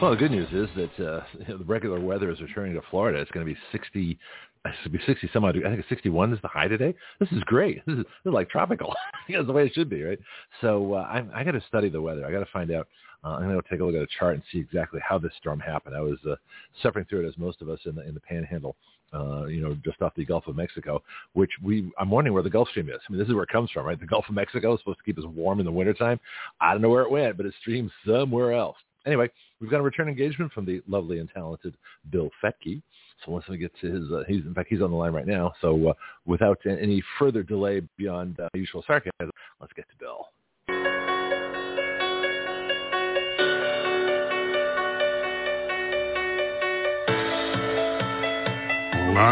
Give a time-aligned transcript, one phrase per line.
[0.00, 1.24] Well, the good news is that uh,
[1.58, 3.18] the regular weather is returning to Florida.
[3.18, 4.16] It's going to be 60,
[4.64, 5.56] it's going to be 60 some odd.
[5.56, 6.94] I think 61 is the high today.
[7.18, 7.82] This is great.
[7.86, 8.94] This is, this is like tropical.
[9.28, 10.18] That's the way it should be, right?
[10.60, 12.24] So uh, I'm, I got to study the weather.
[12.24, 12.86] I got to find out.
[13.24, 15.32] Uh, I'm going to take a look at a chart and see exactly how this
[15.40, 15.96] storm happened.
[15.96, 16.36] I was uh,
[16.80, 18.76] suffering through it as most of us in the in the Panhandle,
[19.12, 22.50] uh, you know, just off the Gulf of Mexico, which we I'm wondering where the
[22.50, 23.00] Gulf Stream is.
[23.08, 23.98] I mean, this is where it comes from, right?
[23.98, 26.20] The Gulf of Mexico is supposed to keep us warm in the wintertime.
[26.60, 28.76] I don't know where it went, but it streams somewhere else.
[29.06, 29.30] Anyway,
[29.60, 31.74] we've got a return engagement from the lovely and talented
[32.10, 32.82] Bill Fetke.
[33.24, 34.12] So let's get to his.
[34.12, 35.52] Uh, he's in fact he's on the line right now.
[35.60, 35.92] So uh,
[36.24, 40.26] without any further delay beyond uh, usual sarcasm, let's get to Bill.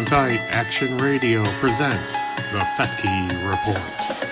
[0.04, 0.36] Tight.
[0.50, 2.04] Action Radio presents
[2.52, 4.25] the Fetke Report.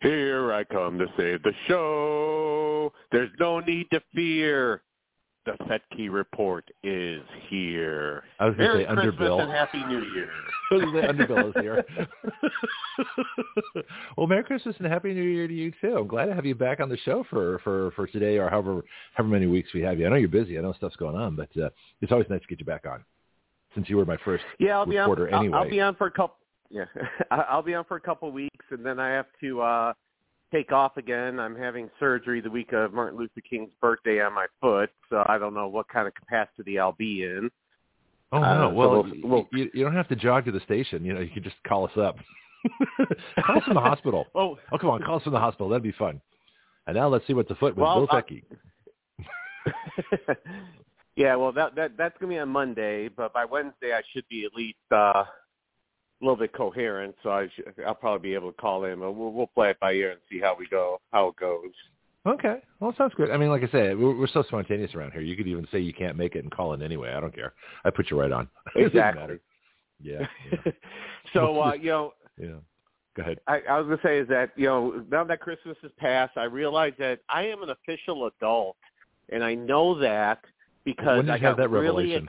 [0.00, 2.92] Here I come to save the show.
[3.10, 4.82] There's no need to fear.
[5.44, 8.22] The Fetke Report is here.
[8.38, 9.40] I was going to Merry say Christmas Bill.
[9.40, 10.28] and Happy New Year.
[10.70, 11.84] I was gonna say under Bill is here.
[14.16, 15.96] well, Merry Christmas and Happy New Year to you too.
[15.96, 18.82] I'm glad to have you back on the show for for for today or however
[19.14, 20.06] however many weeks we have you.
[20.06, 20.58] I know you're busy.
[20.58, 21.70] I know stuff's going on, but uh,
[22.02, 23.02] it's always nice to get you back on.
[23.74, 25.08] Since you were my first Yeah, I'll be on.
[25.08, 25.58] reporter I'll, anyway.
[25.58, 26.36] I'll be on for a couple.
[26.70, 26.84] Yeah,
[27.30, 29.92] I- I'll be on for a couple of weeks, and then I have to uh
[30.52, 31.38] take off again.
[31.40, 35.38] I'm having surgery the week of Martin Luther King's birthday on my foot, so I
[35.38, 37.50] don't know what kind of capacity I'll be in.
[38.32, 38.68] Oh Uh, no!
[38.70, 41.04] so well, we'll- we'll- you, you don't have to jog to the station.
[41.04, 42.16] You know, you can just call us up.
[43.46, 44.26] call us from the hospital.
[44.34, 45.68] Oh, Oh, come on, call us from the hospital.
[45.68, 46.20] That'd be fun.
[46.86, 48.22] And now let's see what the foot with Well, Bill I-
[51.16, 54.44] yeah, well, that that that's gonna be on Monday, but by Wednesday I should be
[54.44, 55.24] at least uh,
[56.20, 57.14] a little bit coherent.
[57.22, 59.00] So I should, I'll probably be able to call in.
[59.00, 61.72] But we'll, we'll play it by ear and see how we go, how it goes.
[62.26, 63.30] Okay, well, sounds good.
[63.30, 65.22] I mean, like I said, we're, we're so spontaneous around here.
[65.22, 67.14] You could even say you can't make it and call in anyway.
[67.14, 67.54] I don't care.
[67.84, 68.48] I put you right on.
[68.76, 69.38] Exactly.
[70.00, 70.26] Yeah.
[70.52, 70.72] Yeah.
[71.32, 72.48] so uh, you know, yeah.
[73.16, 73.40] Go ahead.
[73.48, 76.44] I, I was gonna say is that you know now that Christmas has passed, I
[76.44, 78.76] realize that I am an official adult,
[79.30, 80.44] and I know that
[80.84, 82.28] because when did I you have got that really revelation?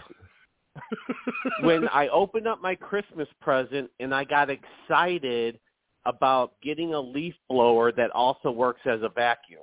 [1.62, 5.60] When I opened up my Christmas present and I got excited
[6.06, 9.62] about getting a leaf blower that also works as a vacuum.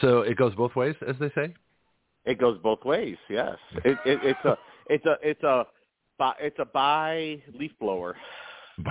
[0.00, 1.54] so it goes both ways, as they say.
[2.24, 3.16] It goes both ways.
[3.28, 5.66] Yes, it, it, it's a it's a it's a
[6.40, 8.16] it's a buy leaf blower.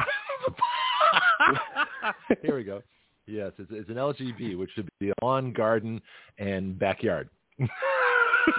[2.42, 2.82] Here we go.
[3.26, 6.02] Yes, it's, it's an LGB, which should be lawn, garden,
[6.40, 7.30] and backyard.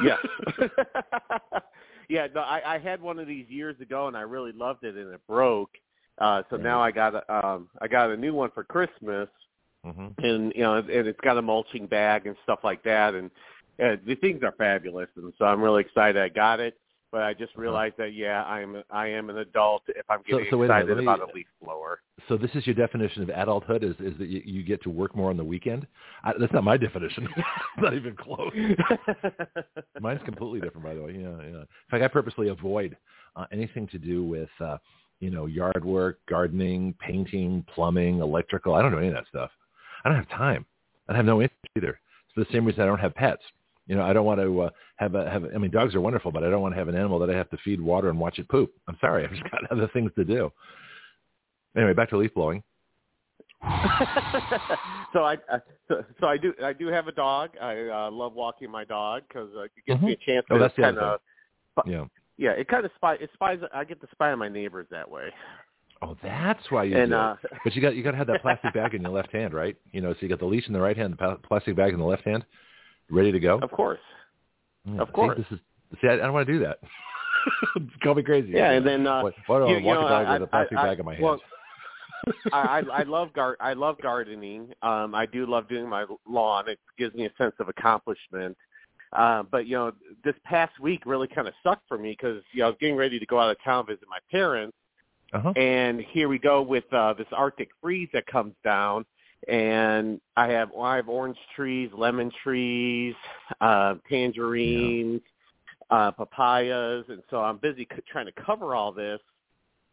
[0.03, 0.19] Yes.
[2.09, 2.27] yeah.
[2.35, 5.13] No, I, I had one of these years ago, and I really loved it, and
[5.13, 5.71] it broke.
[6.19, 9.29] Uh, so now I got a um, I got a new one for Christmas,
[9.85, 13.31] hmm and you know, and it's got a mulching bag and stuff like that, and
[13.83, 16.79] uh, the things are fabulous, and so I'm really excited I got it.
[17.15, 20.57] But I just realized that yeah, I'm I am an adult if I'm getting so
[20.57, 22.01] wait a minute, excited me- about a leaf blower.
[22.29, 25.15] So this is your definition of adulthood: is is that you, you get to work
[25.15, 25.87] more on the weekend?
[26.25, 27.29] I, that's not my definition.
[27.79, 28.51] not even close.
[30.01, 31.13] Mine's completely different, by the way.
[31.13, 31.61] Yeah, yeah.
[31.61, 32.97] In fact, I purposely avoid
[33.37, 34.79] uh, anything to do with, uh,
[35.21, 38.75] you know, yard work, gardening, painting, plumbing, electrical.
[38.75, 39.53] I don't do any of that stuff.
[40.05, 40.67] I don't have time.
[41.09, 42.01] I have no interest either.
[42.37, 43.43] It's the same reason I don't have pets.
[43.87, 45.45] You know, I don't want to uh, have a have.
[45.45, 47.29] A, I mean, dogs are wonderful, but I don't want to have an animal that
[47.31, 48.73] I have to feed water and watch it poop.
[48.89, 50.51] I'm sorry, I've just got other things to do.
[51.77, 52.63] Anyway, back to leaf blowing.
[55.13, 55.59] so I uh,
[55.89, 57.51] so, so I do I do have a dog.
[57.61, 60.61] I uh, love walking my dog because uh, it gives me a chance Oh, to
[60.61, 61.21] that's kind of
[61.87, 62.05] Yeah.
[62.37, 62.51] yeah.
[62.53, 63.59] It kind of spy it spies.
[63.73, 65.29] I get to spy on my neighbors that way.
[66.03, 67.17] Oh, that's why you and do.
[67.17, 69.55] uh, But you got you got to have that plastic bag in your left hand,
[69.55, 69.77] right?
[69.93, 71.99] You know, so you got the leash in the right hand, the plastic bag in
[71.99, 72.45] the left hand,
[73.15, 73.59] ready to go.
[73.59, 74.01] of course.
[74.85, 75.39] Yeah, of course.
[75.39, 75.59] this is
[76.01, 76.79] see, I, I don't want to do that.
[78.03, 78.53] Call me crazy.
[78.53, 80.79] Yeah, and then uh, do I you- you walk know, dog I- with a plastic
[80.79, 81.25] I- bag in my hand?
[81.25, 81.41] well,
[82.53, 84.73] I, I I love gar I love gardening.
[84.83, 86.69] Um, I do love doing my lawn.
[86.69, 88.57] It gives me a sense of accomplishment.
[89.13, 89.93] Uh, but you know,
[90.25, 92.97] this past week really kind of sucked for me because you know I was getting
[92.97, 94.77] ready to go out of town visit my parents,
[95.33, 95.53] Uh-huh.
[95.57, 99.05] and here we go with uh, this Arctic freeze that comes down,
[99.49, 103.15] and I have I have orange trees, lemon trees,
[103.61, 105.21] uh, tangerines,
[105.91, 109.21] uh, papayas, and so I'm busy c- trying to cover all this.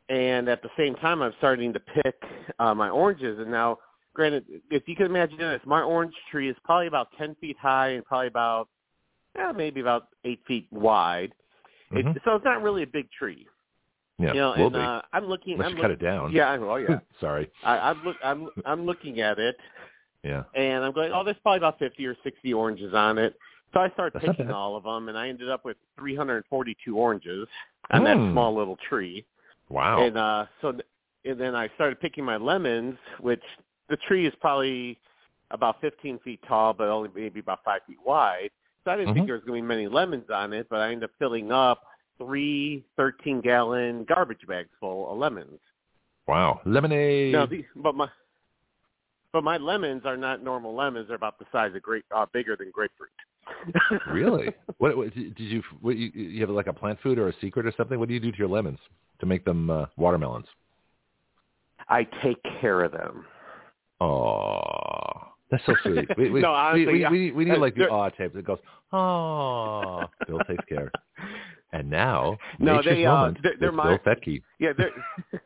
[0.10, 2.16] And at the same time, I'm starting to pick
[2.60, 3.40] uh, my oranges.
[3.40, 3.78] And now,
[4.14, 7.90] granted, if you can imagine this, my orange tree is probably about 10 feet high
[7.90, 8.68] and probably about,
[9.38, 11.34] eh, maybe about 8 feet wide.
[11.94, 12.16] Mhm.
[12.16, 13.48] It, so it's not really a big tree.
[14.22, 14.80] Yeah, you know, will and be.
[14.82, 15.54] uh, I'm looking.
[15.54, 16.32] Unless I'm you cut it down.
[16.32, 16.76] Yeah, know.
[16.76, 17.50] Yeah, Sorry.
[17.64, 18.18] I, I'm look.
[18.24, 19.58] I'm I'm looking at it,
[20.24, 20.44] Yeah.
[20.56, 23.36] and I'm going, oh, there's probably about 50 or 60 oranges on it.
[23.74, 27.48] So I started That's picking all of them, and I ended up with 342 oranges
[27.92, 28.32] on that Mm.
[28.32, 29.26] small little tree.
[29.70, 30.00] Wow.
[30.02, 30.74] And uh, so,
[31.26, 33.44] and then I started picking my lemons, which
[33.90, 35.00] the tree is probably
[35.52, 38.50] about 15 feet tall, but only maybe about five feet wide.
[38.84, 39.14] So I didn't Mhm.
[39.16, 41.52] think there was going to be many lemons on it, but I ended up filling
[41.52, 41.84] up
[42.22, 45.60] three 13-gallon garbage bags full of lemons.
[46.28, 46.62] wow.
[46.66, 47.34] Lemonade.
[47.34, 48.08] No, the, but my
[49.34, 51.08] but my lemons are not normal lemons.
[51.08, 53.10] They're about the size of grape, uh, bigger than grapefruit.
[54.12, 54.54] really?
[54.78, 57.66] What, what did you what you you have like a plant food or a secret
[57.66, 57.98] or something?
[57.98, 58.80] What do you do to your lemons
[59.20, 60.48] to make them uh, watermelons?
[61.90, 63.26] I take care of them.
[64.00, 66.08] Oh, that's so sweet.
[66.18, 68.60] We, we, No, honestly, we, we, we, we need like the aw tape that goes,
[68.94, 70.92] oh, Bill takes care.
[71.74, 74.42] And now, No, nature's they, uh, they're- they're my- Bill Fetke.
[74.60, 74.92] Yeah, they're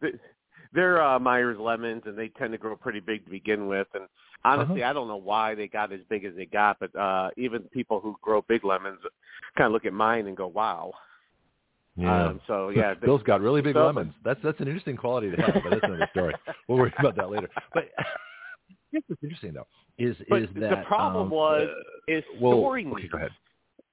[0.72, 3.86] they're- uh, Myers lemons, and they tend to grow pretty big to begin with.
[3.94, 4.04] And
[4.44, 4.90] honestly, Uh-huh.
[4.90, 8.00] I don't know why they got as big as they got, but uh, even people
[8.00, 8.98] who grow big lemons
[9.56, 10.92] kind of look at mine and go, "Wow."
[11.96, 12.26] Yeah.
[12.26, 14.14] Um, so yeah, Bill's got really big so- lemons.
[14.24, 16.34] That's that's an interesting quality to have, but that's another story.
[16.68, 17.48] We'll worry about that later.
[17.74, 17.84] But
[18.92, 19.66] here's what's interesting though
[19.98, 23.10] is But is that the problem um, was uh, is well, storing okay, these.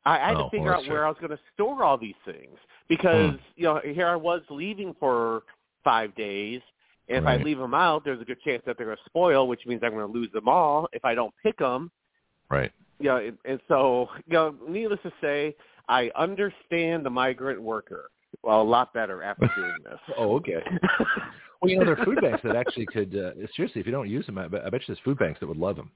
[0.06, 1.06] I, I had Oh, to figure well, out where true.
[1.06, 2.58] I was going to store all these things
[2.88, 3.36] because Hmm.
[3.56, 5.44] you know here I was leaving for
[5.84, 6.62] five days,
[7.10, 9.48] and if I leave them out, there's a good chance that they're going to spoil,
[9.48, 11.92] which means I'm going to lose them all if I don't pick them.
[12.50, 12.72] Right.
[13.00, 15.56] You know, and, and so you know, needless to say,
[15.90, 18.10] I understand the migrant worker
[18.44, 20.00] well a lot better after doing this.
[20.18, 20.62] Oh, okay.
[21.62, 23.16] Well, you know, there are food banks that actually could.
[23.16, 25.40] Uh, seriously, if you don't use them, I, bet- I bet you there's food banks
[25.40, 25.90] that would love them.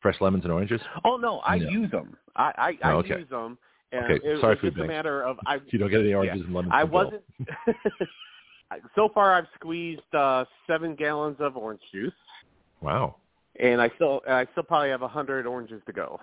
[0.00, 0.80] Fresh lemons and oranges.
[1.04, 1.68] oh no, I No.
[1.68, 2.16] use them.
[2.36, 2.52] I
[2.82, 3.18] I, I Oh, okay.
[3.18, 3.58] use them.
[3.92, 6.14] And Okay, it, sorry, it's food just a matter of I you don't get any
[6.14, 7.22] oranges and lemons, I wasn't.
[8.94, 12.12] so far, I've squeezed uh, seven gallons of orange juice,
[12.80, 13.16] Wow.
[13.58, 16.20] and I still I still probably have a hundred oranges to go.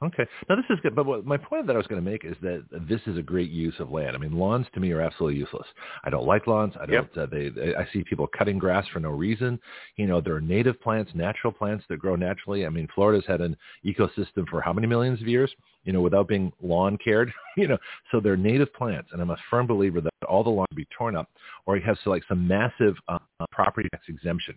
[0.00, 0.24] Okay.
[0.48, 2.36] Now this is good, but what, my point that I was going to make is
[2.40, 4.14] that this is a great use of land.
[4.14, 5.66] I mean, lawns to me are absolutely useless.
[6.04, 6.74] I don't like lawns.
[6.80, 7.10] I don't.
[7.16, 7.16] Yep.
[7.16, 7.74] Uh, they, they.
[7.74, 9.58] I see people cutting grass for no reason.
[9.96, 12.64] You know, there are native plants, natural plants that grow naturally.
[12.64, 15.50] I mean, Florida's had an ecosystem for how many millions of years?
[15.82, 17.32] You know, without being lawn cared.
[17.56, 17.78] You know,
[18.12, 21.16] so they're native plants, and I'm a firm believer that all the lawns be torn
[21.16, 21.28] up,
[21.66, 23.18] or you have so like some massive uh,
[23.50, 24.56] property tax exemption.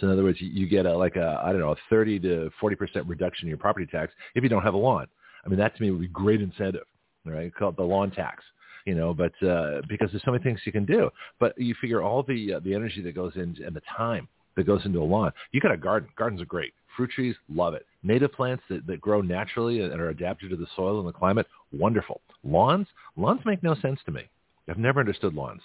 [0.00, 2.50] So in other words, you, get a like a I don't know a 30 to
[2.60, 5.06] 40 percent reduction in your property tax if you don't have a lawn.
[5.44, 6.86] I mean that to me would be great incentive,
[7.24, 7.54] right?
[7.54, 8.44] Call it the lawn tax,
[8.84, 9.14] you know.
[9.14, 12.54] But uh, because there's so many things you can do, but you figure all the
[12.54, 15.32] uh, the energy that goes in and the time that goes into a lawn.
[15.52, 16.08] You got a garden.
[16.16, 16.74] Gardens are great.
[16.96, 17.86] Fruit trees, love it.
[18.02, 21.46] Native plants that, that grow naturally and are adapted to the soil and the climate,
[21.72, 22.20] wonderful.
[22.42, 24.22] Lawns, lawns make no sense to me.
[24.68, 25.62] I've never understood lawns.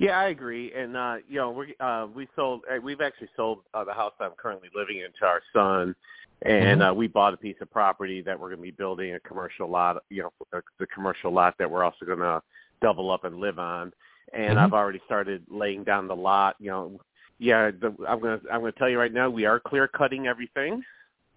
[0.00, 0.72] Yeah, I agree.
[0.74, 2.62] And uh, you know, we uh, we sold.
[2.72, 5.94] Uh, we've actually sold uh, the house I'm currently living in to our son,
[6.40, 6.90] and Mhm.
[6.90, 9.68] uh, we bought a piece of property that we're going to be building a commercial
[9.68, 10.02] lot.
[10.08, 12.42] You know, the commercial lot that we're also going to
[12.80, 13.92] double up and live on.
[14.32, 14.62] And Mhm.
[14.62, 16.56] I've already started laying down the lot.
[16.60, 17.00] You know,
[17.38, 19.86] yeah, the, I'm going to I'm going to tell you right now, we are clear
[19.86, 20.82] cutting everything.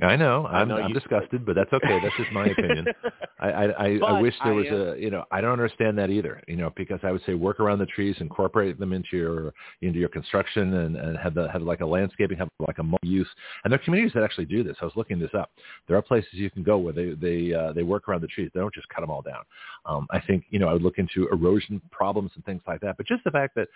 [0.02, 0.46] I know.
[0.46, 2.00] I I'm, know I'm disgusted, but that's okay.
[2.02, 2.88] That's just my opinion.
[3.40, 6.10] I, I, I, I wish there I was a, you know, I don't understand that
[6.10, 9.54] either, you know, because I would say work around the trees, incorporate them into your,
[9.82, 13.28] into your construction and, and have the, have like a landscaping, have like a use.
[13.64, 14.78] And there are communities that actually do this.
[14.82, 15.52] I was looking this up.
[15.88, 18.50] There are places you can go where they, they, uh, they work around the trees.
[18.54, 19.44] They don't just cut them all down.
[19.86, 22.98] Um, I think, you know, I would look into erosion problems and things like that.
[22.98, 23.68] But just the fact that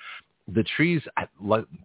[0.53, 1.27] the trees, I,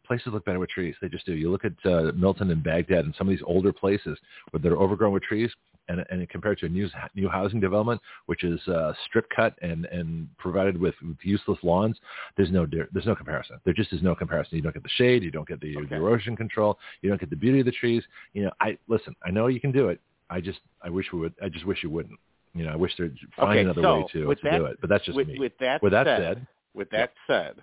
[0.06, 0.94] places look better with trees.
[1.02, 1.34] They just do.
[1.34, 4.16] You look at uh, Milton and Bagdad and some of these older places
[4.50, 5.50] where they're overgrown with trees,
[5.88, 9.86] and, and compared to a new new housing development, which is uh, strip cut and
[9.86, 11.96] and provided with, with useless lawns,
[12.36, 13.58] there's no there's no comparison.
[13.64, 14.56] There just is no comparison.
[14.56, 15.86] You don't get the shade, you don't get the, Okay.
[15.88, 18.04] the erosion control, you don't get the beauty of the trees.
[18.32, 19.16] You know, I listen.
[19.26, 20.00] I know you can do it.
[20.30, 21.34] I just I wish we would.
[21.42, 22.18] I just wish you wouldn't.
[22.54, 24.78] You know, I wish there'd find Okay, another so way to, to that- do it.
[24.80, 25.38] But that's just with, me.
[25.38, 27.54] with that with that said, said, with that said,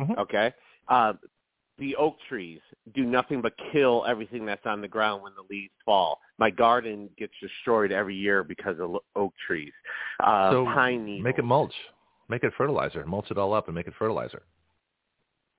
[0.00, 0.18] Mhm.
[0.18, 0.52] okay,
[0.88, 1.14] uh,
[1.78, 2.60] the oak trees
[2.94, 6.20] do nothing but kill everything that's on the ground when the leaves fall.
[6.38, 9.72] My garden gets destroyed every year because of oak trees.
[10.20, 11.24] Uh, so pine needles.
[11.24, 11.74] make it mulch.
[12.28, 13.06] Make it fertilizer.
[13.06, 14.42] Mulch it all up and make it fertilizer.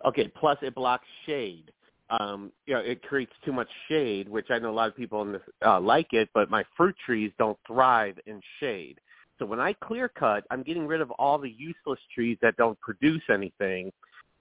[0.05, 0.27] Okay.
[0.27, 1.71] Plus, it blocks shade.
[2.09, 5.21] Um, you know, it creates too much shade, which I know a lot of people
[5.21, 8.99] in this, uh, like it, but my fruit trees don't thrive in shade.
[9.37, 12.79] So when I clear cut, I'm getting rid of all the useless trees that don't
[12.81, 13.91] produce anything,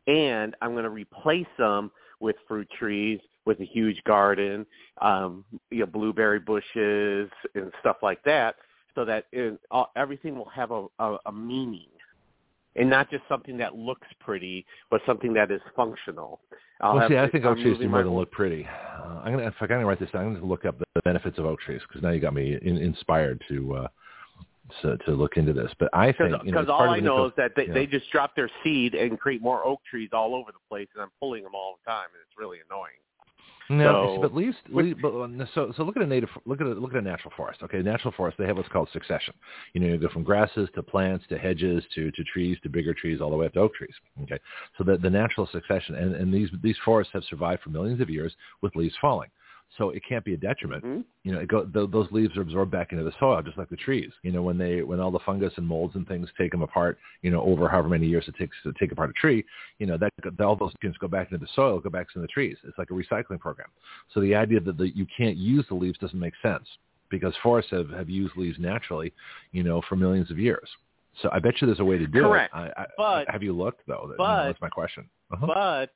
[0.08, 4.66] and I'm going to replace them with fruit trees, with a huge garden,
[5.00, 8.56] um, you know, blueberry bushes and stuff like that,
[8.94, 11.86] so that it, all, everything will have a, a, a meaning
[12.76, 16.40] and not just something that looks pretty, but something that is functional.
[16.80, 18.66] I'll well, see, I think oak trees do more than look pretty.
[18.66, 21.02] Uh, I'm gonna, if I can write this down, I'm gonna look up the, the
[21.02, 23.88] benefits of oak trees because now you got me in, inspired to uh,
[24.82, 25.72] to, to look into this.
[25.78, 28.34] But I think because you know, all I know is that they, they just drop
[28.37, 31.54] their seed and create more oak trees all over the place, and I'm pulling them
[31.54, 32.92] all the time, and it's really annoying.
[33.70, 35.12] No, so, but leaves, leaves but,
[35.54, 37.60] so so look at a native look at a look at a natural forest.
[37.62, 39.34] Okay, natural forest they have what's called succession.
[39.75, 42.94] You know, you go from grasses to plants to hedges to to trees to bigger
[42.94, 43.94] trees all the way up to oak trees.
[44.22, 44.38] Okay,
[44.78, 48.08] so the the natural succession and and these these forests have survived for millions of
[48.08, 49.28] years with leaves falling
[49.76, 50.84] so it can't be a detriment.
[50.84, 51.00] Mm-hmm.
[51.25, 53.68] You know, it go, th- those leaves are absorbed back into the soil, just like
[53.68, 54.10] the trees.
[54.22, 56.98] You know, when they when all the fungus and molds and things take them apart,
[57.22, 59.44] you know, over however many years it takes to take apart a tree,
[59.78, 62.20] you know, that that all those things go back into the soil, go back into
[62.26, 62.56] the trees.
[62.64, 63.68] It's like a recycling program.
[64.14, 66.66] So the idea that the, you can't use the leaves doesn't make sense
[67.10, 69.12] because forests have have used leaves naturally,
[69.52, 70.68] you know, for millions of years.
[71.22, 72.54] So I bet you there's a way to do Correct.
[72.54, 72.58] it.
[72.58, 74.14] I, I, but have you looked though?
[74.16, 75.08] But, you know, that's my question.
[75.32, 75.46] Uh-huh.
[75.46, 75.90] But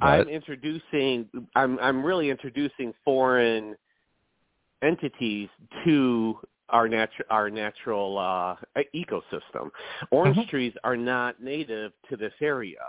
[0.00, 3.76] but, I'm introducing I'm I'm really introducing foreign
[4.82, 5.48] entities
[5.84, 6.38] to
[6.68, 8.56] our natural our natural uh,
[8.94, 9.70] ecosystem.
[10.10, 10.48] Orange Mhm.
[10.48, 12.80] trees are not native to this area.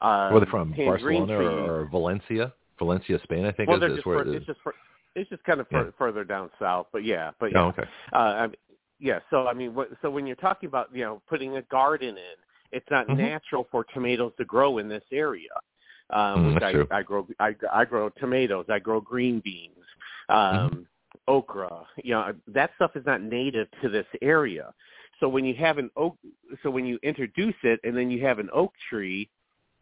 [0.00, 0.72] Um, where they from?
[0.72, 2.52] Barcelona or, or Valencia?
[2.78, 4.74] Valencia, Spain, I think well, is, is just where fur- it it's just fur-
[5.14, 5.90] it's just kind of fur- Yeah.
[5.98, 7.64] further down south, but yeah, but yeah.
[7.64, 7.84] Oh, okay.
[8.12, 8.56] Uh, I mean,
[8.98, 9.20] yeah.
[9.30, 12.36] So I mean, what, so when you're talking about you know putting a garden in,
[12.72, 13.18] it's not Mhm.
[13.18, 15.50] natural for tomatoes to grow in this area.
[16.12, 16.86] Um, Mm, which I, true.
[16.90, 19.84] I grow, I, I grow tomatoes, I grow green beans,
[20.28, 20.80] um, Mm-hmm.
[21.26, 21.86] okra.
[22.04, 24.74] You know, that stuff is not native to this area.
[25.20, 26.16] So when you have an oak,
[26.62, 29.30] so when you introduce it, and then you have an oak tree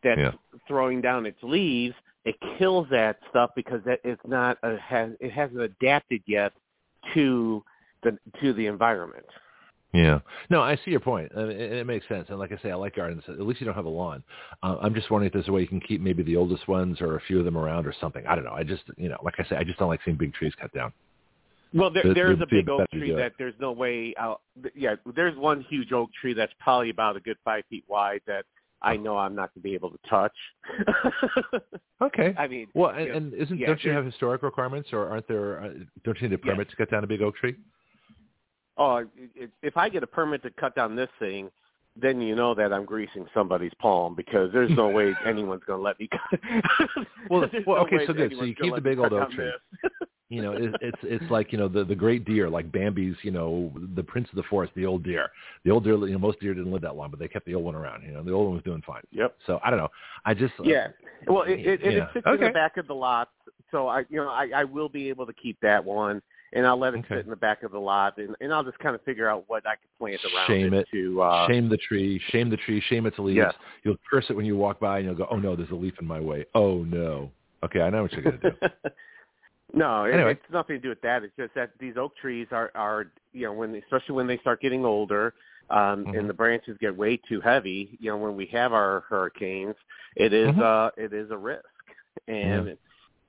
[0.04, 0.32] that's Yeah.
[0.68, 1.94] throwing down its leaves,
[2.24, 6.52] it kills that stuff because that it's not a, has it hasn't adapted yet
[7.14, 7.64] to
[8.02, 9.26] the to the environment.
[9.92, 10.20] Yeah.
[10.50, 11.32] No, I see your point.
[11.36, 12.26] I mean, it, makes sense.
[12.28, 13.24] And like I say, I like gardens.
[13.28, 14.22] At least you don't have a lawn.
[14.62, 17.00] Uh, I'm just wondering if there's a way you can keep maybe the oldest ones
[17.00, 18.24] or a few of them around or something.
[18.26, 18.52] I don't know.
[18.52, 20.72] I just, you know, like I say, I just don't like seeing big trees cut
[20.72, 20.92] down.
[21.74, 24.42] Well, there, The- there's the- a big oak tree that there's no way out.
[24.76, 28.44] Yeah, there's one huge oak tree that's probably about a good five feet wide that
[28.82, 30.32] I know I'm not going to be able to touch.
[32.02, 32.34] Okay.
[32.38, 35.28] I mean, Well, and, yeah, and isn't yeah, don't you have historic requirements, or aren't
[35.28, 35.60] there?
[35.62, 35.68] Uh,
[36.02, 36.54] don't you need a Yes.
[36.54, 37.56] permit to cut down a big oak tree?
[38.80, 39.04] Oh,
[39.36, 41.50] if- if I get a permit to cut down this thing,
[41.96, 45.82] then you know that I'm greasing somebody's palm because there's no way anyone's going to
[45.82, 46.08] let me.
[46.08, 46.40] cut
[47.30, 48.32] Well, well, no okay, so good.
[48.36, 49.52] So you keep the big old oak tree.
[50.32, 53.16] You know, it, it's it's like you know the the great deer, like Bambi's.
[53.24, 55.26] You know, the prince of the forest, the old deer.
[55.64, 57.56] The old deer, you know, most deer didn't live that long, but they kept the
[57.56, 58.04] old one around.
[58.04, 59.02] You know, the old one was doing fine.
[59.10, 59.34] Yep.
[59.44, 59.88] So I don't know.
[60.24, 60.86] I just uh, Yeah.
[61.26, 61.90] Well, it, it, Yeah.
[61.90, 63.28] it sits in the back of the lot,
[63.72, 66.22] so I, you know, I, I will be able to keep that one,
[66.52, 67.16] and I'll let it Okay.
[67.16, 69.44] sit in the back of the lot, and, and I'll just kind of figure out
[69.46, 70.88] what I can plant around Shame it.
[70.92, 71.22] to.
[71.22, 73.36] Uh, shame the tree, shame the tree, shame its leaves.
[73.36, 73.54] Yes.
[73.84, 75.94] You'll curse it when you walk by, and you'll go, "Oh no, there's a leaf
[76.00, 77.30] in my way." Oh no.
[77.62, 78.52] Okay, I know what you're gonna do.
[79.74, 80.32] no, it, Anyway.
[80.32, 81.22] it's nothing to do with that.
[81.22, 84.38] It's just that these oak trees are, are, you know, when they, especially when they
[84.38, 85.34] start getting older,
[85.68, 86.18] um, Mhm.
[86.18, 87.96] and the branches get way too heavy.
[88.00, 89.76] You know, when we have our hurricanes,
[90.16, 90.60] it is, Mhm.
[90.60, 91.64] uh, it is a risk,
[92.26, 92.76] and.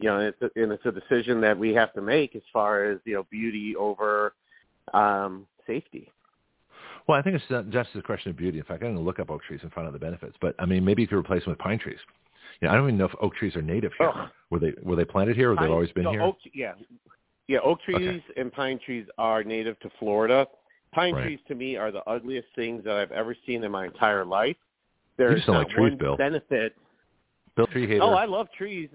[0.01, 2.85] You know, it's a, and it's a decision that we have to make as far
[2.85, 4.33] as you know beauty over
[4.93, 6.11] um, safety.
[7.07, 8.57] Well, I think it's not just a question of beauty.
[8.57, 10.35] In fact, I'm going to look up oak trees and find out the benefits.
[10.41, 11.97] But I mean, maybe you could replace them with pine trees.
[12.59, 14.09] You know, I don't even know if oak trees are native here.
[14.09, 14.29] Ugh.
[14.49, 16.21] Were they were they planted here, or Pine- they've always been no, here?
[16.21, 16.73] Oak, yeah,
[17.47, 17.59] yeah.
[17.63, 17.97] Oak Okay.
[17.97, 20.47] trees and pine trees are native to Florida.
[20.93, 21.23] Pine Right.
[21.23, 24.57] trees to me are the ugliest things that I've ever seen in my entire life.
[25.17, 26.17] You There's just don't like trees, Bill.
[26.17, 26.75] benefit.
[27.55, 28.03] Bill tree hater.
[28.03, 28.89] Oh, I love trees.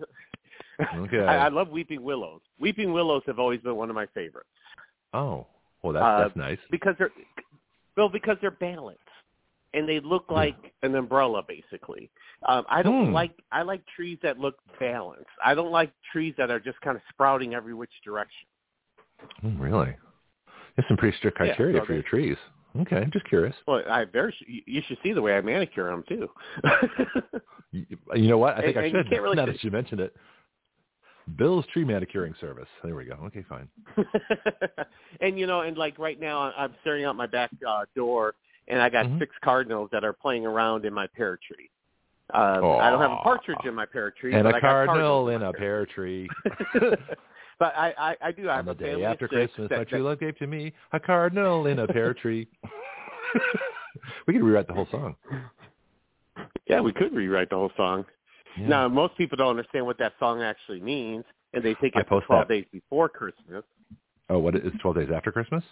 [0.97, 1.21] Okay.
[1.25, 2.41] I, I love weeping willows.
[2.61, 4.49] Weeping willows have always been one of my favorites
[5.15, 5.47] oh,
[5.83, 6.59] well, that's Uh, that's nice.
[6.71, 7.11] because they're
[7.97, 9.01] well because they're balanced
[9.73, 10.35] and they look Yeah.
[10.35, 12.11] like an umbrella basically.
[12.47, 13.13] Um, I don't Hmm.
[13.13, 15.31] like I like trees that look balanced.
[15.45, 18.47] I don't like trees that are just kind of sprouting every which direction.
[19.45, 19.95] Oh, really?
[20.77, 22.37] There's some pretty strict Yeah, criteria so for your trees.
[22.81, 23.57] Okay, I'm just curious.
[23.67, 26.29] Well, I very you should see the way I manicure them too.
[27.73, 28.59] you, you know what?
[28.59, 29.09] I think And- I should.
[29.09, 30.15] can't really now that you mentioned it.
[31.37, 32.69] Bill's tree manicuring service.
[32.85, 33.15] There we go.
[33.27, 33.69] Okay, fine.
[35.21, 38.35] and you know, and like right now, I- I'm staring out my back uh, door,
[38.69, 39.19] and I got Mhm.
[39.19, 41.69] six cardinals that are playing around in my pear tree.
[42.33, 44.69] Um, I don't have a partridge in my pear tree, And but a I got
[44.71, 46.29] cardinal cardinals in a pear tree.
[47.59, 48.49] but I, I, I do.
[48.49, 50.47] I On have the a day after Christmas, that- my true that- love gave to
[50.47, 52.49] me a cardinal in a pear tree.
[54.27, 55.17] we could rewrite the whole song.
[56.69, 58.05] Yeah, we could rewrite the whole song.
[58.59, 58.69] Yeah.
[58.69, 62.27] Now, most people don't understand what that song actually means, and they think it's post
[62.27, 62.55] 12 that.
[62.55, 63.65] days before Christmas.
[64.29, 65.63] Oh, what is 12 days after Christmas?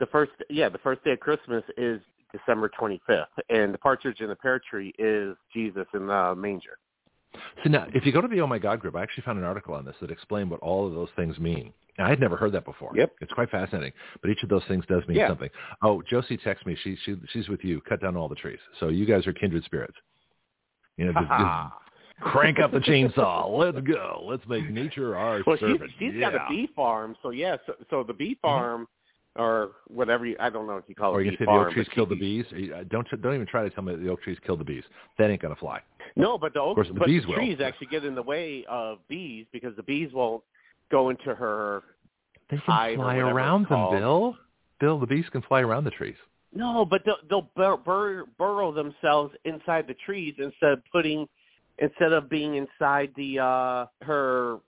[0.00, 2.00] The first, yeah, the first day of Christmas is
[2.32, 6.78] December 25th, and the partridge in the pear tree is Jesus in the manger.
[7.62, 9.44] So now, if you go to the Oh My God group, I actually found an
[9.44, 11.72] article on this that explained what all of those things mean.
[11.98, 12.92] And I had never heard that before.
[12.94, 13.16] Yep.
[13.20, 13.92] It's quite fascinating.
[14.22, 15.28] But each of those things does mean Yeah.
[15.28, 15.50] something.
[15.82, 16.76] Oh, Josie texts me.
[16.82, 17.80] She, she she's with you.
[17.82, 18.60] Cut down all the trees.
[18.78, 19.96] So you guys are kindred spirits.
[20.98, 21.72] You know, just, just
[22.20, 23.48] crank up the chainsaw.
[23.56, 24.24] Let's go.
[24.24, 25.90] Let's make nature our Well, she's servant.
[25.98, 26.28] she's yeah.
[26.28, 26.36] Mm-hmm.
[26.36, 27.56] got a bee farm, so yeah.
[27.66, 28.86] So, so the bee farm,
[29.36, 31.50] or whatever you, I don't know if you call Or it you bee say the
[31.52, 32.44] oak trees killed the bees.
[32.90, 34.82] Don't don't even try to tell me that the oak trees killed the bees.
[35.18, 35.80] That ain't gonna fly.
[36.16, 37.36] No, but the oak, course, the bees the will.
[37.36, 40.42] trees actually get in the way of bees because the bees won't
[40.90, 41.82] go into her.
[42.50, 43.90] They can or fly around them.
[43.90, 44.36] Bill.
[44.80, 46.16] Bill, the bees can fly around the trees.
[46.54, 51.28] No, but they'll, they'll bur- bur- burrow themselves inside the trees instead of putting,
[51.78, 54.58] instead of being inside the uh her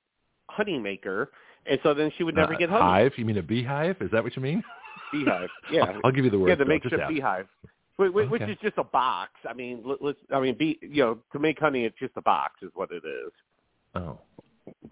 [0.48, 1.30] honey maker,
[1.66, 2.82] and so then she would never Uh, get honey.
[2.82, 3.12] Hive?
[3.16, 3.96] You mean a beehive?
[4.00, 4.62] Is that what you mean?
[5.12, 5.84] Beehive, yeah.
[5.84, 6.48] I'll, I'll give you the word.
[6.50, 7.46] yeah, the makeshift beehive,
[7.96, 8.52] which, which Okay.
[8.52, 9.32] is just a box.
[9.48, 10.18] I mean, let, let's.
[10.32, 13.02] I mean, be You know, to make honey, it's just a box, is what it
[13.04, 13.32] is.
[13.94, 14.18] Oh,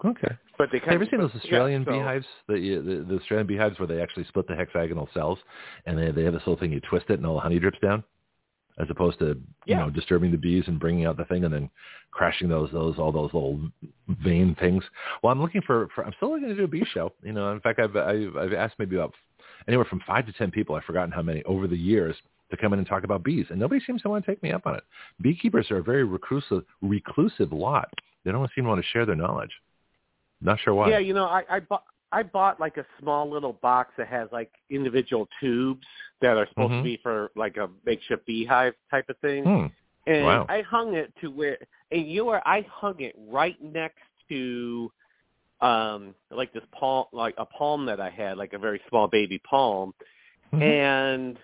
[0.04, 0.37] okay.
[0.56, 2.26] But they Have you ever seen those yeah, Australian so- beehives?
[2.49, 5.38] The, the the Australian beehives where they actually split the hexagonal cells,
[5.87, 7.78] and they they have this little thing you twist it and all the honey drips
[7.80, 8.02] down,
[8.78, 11.70] as opposed to you know disturbing the bees and bringing out the thing and then
[12.11, 13.61] crashing those those all those little
[14.25, 14.82] vein things.
[15.23, 17.12] Well, I'm looking for, for I'm still looking to do a bee show.
[17.23, 19.14] You know, in fact, I've I've, I've asked maybe about
[19.66, 20.75] anywhere from five to ten people.
[20.75, 22.16] I've forgotten how many over the years
[22.50, 24.52] to come in and talk about bees, and nobody seems to want to take me
[24.52, 24.82] up on it.
[25.20, 27.88] Beekeepers are a very reclusive reclusive lot.
[28.25, 29.50] They don't seem to want to share their knowledge.
[30.40, 30.90] Not sure why.
[30.90, 34.28] Yeah, you know, I I bought I bought like a small little box that has
[34.32, 35.86] like individual tubes
[36.20, 36.78] that are supposed Mhm.
[36.80, 39.44] to be for like a makeshift beehive type of thing.
[39.44, 39.66] Hmm.
[40.06, 40.46] And Wow.
[40.48, 41.58] I hung it to where
[41.90, 44.90] and you are I hung it right next to
[45.60, 49.38] um like this palm like a palm that I had, like a very small baby
[49.38, 49.92] palm.
[50.52, 50.62] Mhm.
[50.62, 51.38] And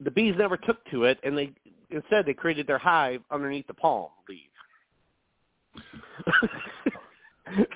[0.00, 1.52] the bees never took to it and they
[1.90, 4.50] instead they created their hive underneath the palm leaf.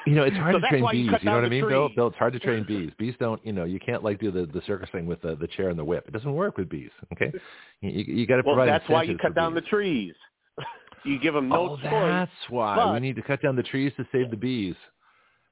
[0.07, 1.19] You know, it's hard So to train why you bees.
[1.23, 1.89] You know what I mean, Bill?
[1.95, 2.91] Bill, it's hard to train bees.
[2.99, 5.47] Bees don't, you know, you can't like do the the circus thing with the the
[5.49, 6.05] chair and the whip.
[6.07, 6.91] It doesn't work with bees.
[7.13, 7.33] Okay,
[7.81, 8.59] you, you, you got to provide.
[8.59, 10.15] Well, that's why you cut down the trees.
[11.05, 11.91] you give them no oh, choice.
[11.91, 14.75] that's why but- we need to cut down the trees to save the bees.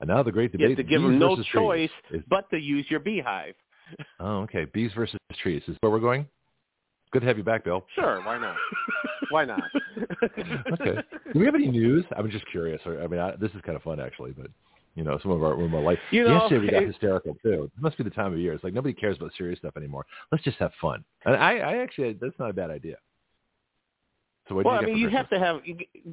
[0.01, 1.61] And now the great You debate: have to give them no versus trees.
[2.11, 3.55] choice but to use your beehive.
[4.21, 4.65] oh, okay.
[4.73, 6.27] Bees versus trees is where we're going.
[7.13, 7.85] Good to have you back, Bill.
[7.95, 8.57] Sure, why not?
[9.31, 9.63] why not?
[10.73, 11.03] okay.
[11.33, 12.05] Do we have any news?
[12.17, 12.81] I'm just curious.
[12.87, 14.49] I mean, I, this is kind of fun actually, but
[14.95, 15.99] you know, some of our, some of our life.
[16.11, 17.71] You know, Yesterday we got it- hysterical too.
[17.77, 18.55] It must be the time of year.
[18.55, 20.07] It's like nobody cares about serious stuff anymore.
[20.31, 21.05] Let's just have fun.
[21.25, 22.97] And I, I actually, that's not a bad idea.
[24.49, 25.61] So what well, I do you mean, you have to have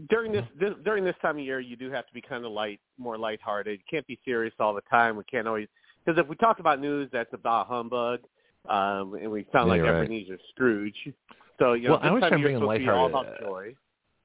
[0.09, 0.63] during this, mm-hmm.
[0.63, 3.17] this during this time of year, you do have to be kind of light, more
[3.17, 3.79] lighthearted.
[3.79, 5.17] You can't be serious all the time.
[5.17, 5.67] We can't always
[6.05, 8.19] because if we talk about news that's about humbug,
[8.69, 10.03] um, and we sound Yeah, like right.
[10.03, 10.95] Ebenezer Scrooge.
[11.59, 13.39] So you know, Well, I always time try of bring in to be all about
[13.41, 13.75] joy.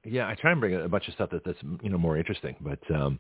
[0.07, 2.55] Yeah, I try and bring a bunch of stuff that, that's you know more interesting,
[2.61, 3.19] but um,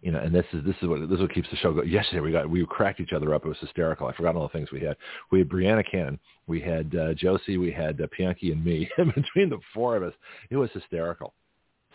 [0.00, 1.88] you know, and this is this is what this is what keeps the show going.
[1.88, 3.44] Yesterday we got we cracked each other up.
[3.44, 4.06] It was hysterical.
[4.06, 4.96] I forgot all the things we had.
[5.30, 8.88] We had Brianna Cannon, we had uh, Josie, we had uh, Pianki, and me.
[8.96, 10.14] And between the four of us,
[10.48, 11.34] it was hysterical.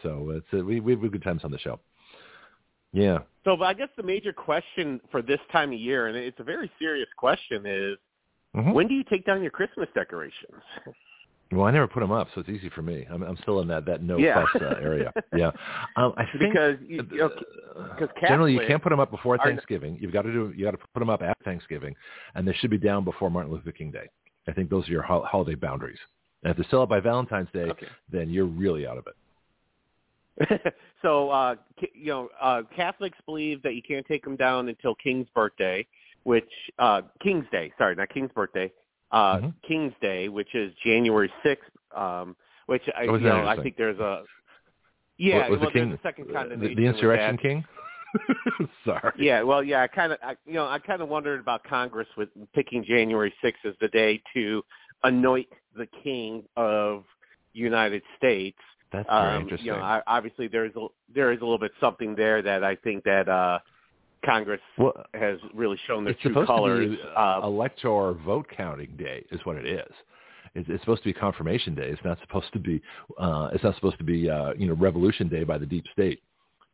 [0.04, 1.80] So it's uh, we we have good times on the show.
[2.94, 3.20] Yeah.
[3.44, 6.44] So, but I guess the major question for this time of year, and it's a
[6.44, 7.98] very serious question, is
[8.56, 8.74] Mhm.
[8.74, 10.62] when do you take down your Christmas decorations?
[11.52, 13.06] Well, I never put them up, so it's easy for me.
[13.10, 14.46] I'm, I'm still in that that no Yeah.
[14.52, 15.14] fuss uh, area.
[15.36, 15.52] Yeah.
[15.96, 17.30] Um, I think Because you, you know,
[17.78, 19.98] uh, generally you can't put them up before are- Thanksgiving.
[20.02, 21.96] You've got to do you got to put them up at Thanksgiving,
[22.36, 24.08] and they should be down before Martin Luther King Day.
[24.48, 26.00] I think those are your ho- holiday boundaries.
[26.44, 27.88] And if they're still up by Valentine's Day, Okay.
[28.12, 29.16] then you're really out of it.
[31.02, 31.56] so, uh,
[31.94, 35.86] you know, uh, Catholics believe that you can't take them down until King's birthday,
[36.28, 37.72] which uh, King's Day.
[37.78, 38.70] Sorry, not King's birthday.
[39.12, 39.54] Uh, Mhm.
[39.66, 41.70] King's Day, which is January sixth.
[41.96, 42.36] Um,
[42.66, 44.24] which I, you know, I think there's a
[45.18, 45.48] yeah.
[45.48, 46.76] was well, the king there's a second the, condemnation.
[46.76, 47.66] the with insurrection king?
[48.86, 49.14] Sorry.
[49.18, 52.08] Yeah, well, yeah, I kind of, I, you know, I kind of wondered about Congress
[52.18, 54.64] with picking January 6th as the day to
[55.04, 57.06] anoint the king of
[57.54, 58.58] United States.
[58.92, 59.68] That's very Um, interesting.
[59.68, 62.76] you know, I, obviously there's a, there is a little bit something there that I
[62.76, 63.60] think that uh
[64.26, 66.86] Congress well, has really shown their it's true supposed colors.
[66.86, 69.92] to be uh, elector vote counting day is what it is.
[70.56, 71.90] It's, it's supposed to be confirmation day.
[71.90, 72.82] It's not supposed to be.
[73.20, 74.30] Uh, it's not supposed to be.
[74.30, 76.22] Uh, you know, revolution day by the deep state.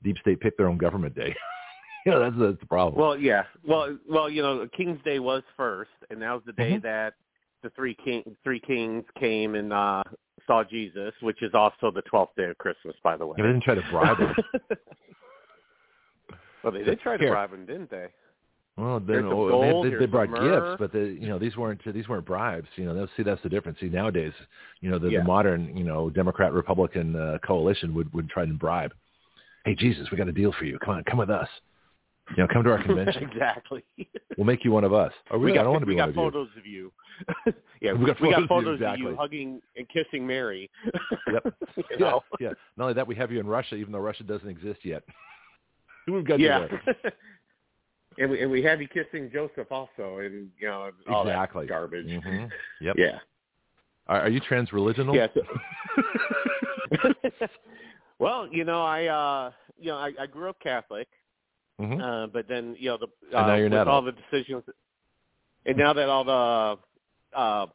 [0.04, 1.34] Deep state picked their own government day.
[2.06, 3.02] you know, that's, that's the problem.
[3.02, 3.44] Well, yeah.
[3.68, 6.82] Well, well, you know, King's Day was first, and that was the day Mhm.
[6.84, 7.14] that
[7.62, 10.04] the three king three kings came and uh
[10.46, 13.36] saw Jesus, which is also the twelfth day of Christmas, by the way.
[13.38, 14.36] They didn't try to bribe him.
[16.64, 17.32] well, they did try to Here.
[17.34, 18.08] bribe him, didn't they?
[18.78, 20.72] Well, then oh, gold, they, they, they brought myrrh.
[20.72, 22.68] gifts, but they, you know, these weren't these weren't bribes.
[22.76, 23.80] You know, that's, see, that's the difference.
[23.80, 24.34] See, nowadays,
[24.82, 25.20] you know, the, Yeah.
[25.20, 28.92] the modern, you know, Democrat Republican uh, coalition would would try and bribe.
[29.66, 30.80] Hey, Jesus, we got a deal for you.
[30.80, 31.48] Come on, come with us.
[32.36, 33.24] You know, come to our convention.
[33.30, 33.84] exactly.
[34.38, 35.12] We'll make you one of us.
[35.30, 36.22] Or we, we I got don't want to be one of you.
[36.22, 36.92] photos of you.
[37.82, 39.06] yeah, We got we got photos of you, exactly.
[39.06, 40.70] of you hugging and kissing Mary.
[41.32, 41.54] Yep.
[41.78, 42.22] You Yeah, know?
[42.40, 42.50] yeah.
[42.78, 45.04] Not only that, we have you in Russia, even though Russia doesn't exist yet.
[46.08, 46.68] We've got yeah.
[48.20, 51.66] and we and we have you kissing Joseph also, and you know all Exactly.
[51.66, 52.08] that garbage.
[52.08, 52.50] Mhm.
[52.82, 52.96] Yep.
[52.98, 53.20] Yeah.
[54.08, 55.16] Are, are you trans-religional?
[55.16, 55.28] Yeah.
[55.34, 55.44] so-
[58.20, 61.08] well, you know, I uh you know, I, I grew up Catholic,
[61.82, 62.02] Mhm.
[62.02, 64.64] uh, but then you know the uh, now you're with not all all- the decisions,
[65.66, 67.66] and now that all the uh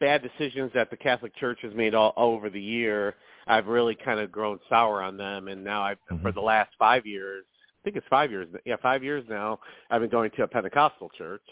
[0.00, 3.14] bad decisions that the Catholic Church has made all, all over the year,
[3.46, 6.70] I've really kind of grown sour on them, and now I have for the last
[6.78, 9.58] five years, I think it's five years, yeah, five years now,
[9.90, 11.42] I've been going to a Pentecostal church,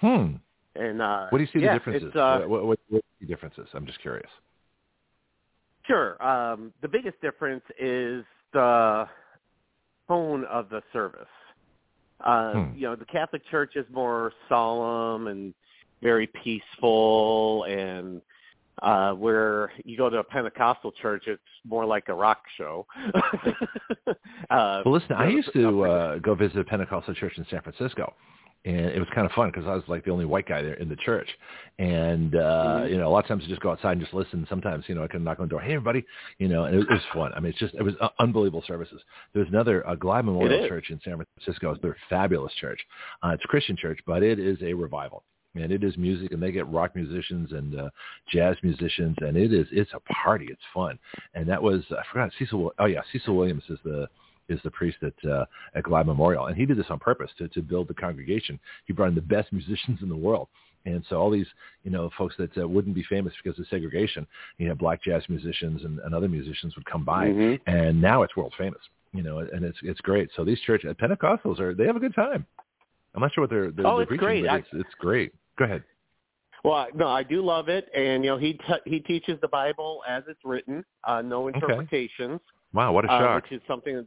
[0.00, 0.34] Hmm.
[0.74, 2.16] and uh What do you see yeah, the differences?
[2.16, 3.68] Uh, what, what, what, what the differences?
[3.74, 4.30] I'm just curious.
[5.86, 6.22] Sure.
[6.24, 9.08] Um, the biggest difference is the
[10.08, 11.26] tone of the service.
[12.20, 12.74] Uh, Hmm.
[12.76, 15.52] You know, the Catholic Church is more solemn and
[16.02, 18.22] very peaceful, and
[18.82, 22.84] uh, where you go to a Pentecostal church, it's more like a rock show.
[24.50, 28.12] uh, Well, listen, I used to uh, go visit a Pentecostal church in San Francisco,
[28.64, 30.74] and it was kind of fun because I was like the only white guy there
[30.74, 31.28] in the church.
[31.78, 32.38] And uh,
[32.82, 32.90] Mhm.
[32.90, 34.46] you know, a lot of times I just go outside and just listen.
[34.48, 36.04] Sometimes, you know, I can knock on the door, "Hey, everybody,"
[36.38, 37.32] you know, and it, it was fun.
[37.36, 39.00] I mean, it's just it was uh, unbelievable services.
[39.32, 40.68] There's another uh, Glide Memorial.
[40.68, 41.72] Church in San Francisco.
[41.72, 42.80] It's a fabulous church.
[43.22, 45.22] Uh, it's a Christian church, but it is a revival.
[45.54, 47.90] And it is music, and they get rock musicians and uh,
[48.32, 50.46] jazz musicians, and it is it's a party.
[50.50, 50.98] It's fun,
[51.34, 52.72] and that was I forgot Cecil.
[52.78, 54.08] Oh yeah, Cecil Williams is the
[54.48, 57.48] is the priest at uh, at Glide Memorial, and he did this on purpose to
[57.48, 58.58] to build the congregation.
[58.86, 60.48] He brought in the best musicians in the world,
[60.86, 61.46] and so all these
[61.84, 65.22] you know folks that uh, wouldn't be famous because of segregation, you know, black jazz
[65.28, 67.60] musicians and, and other musicians would come by, Mhm.
[67.66, 68.80] and now it's world famous.
[69.12, 70.30] You know, and it's it's great.
[70.34, 72.46] So these church uh, Pentecostals are they have a good time.
[73.14, 74.40] I'm not sure what they're, they're, Oh, they're it's preaching, great.
[74.44, 75.34] but I- it's it's great.
[75.62, 75.84] Go ahead.
[76.64, 80.02] Well, no, I do love it, and you know, he t- he teaches the Bible
[80.08, 82.40] as it's written, uh, no interpretations.
[82.72, 83.42] Wow, what a uh, shock!
[83.44, 84.04] which is something,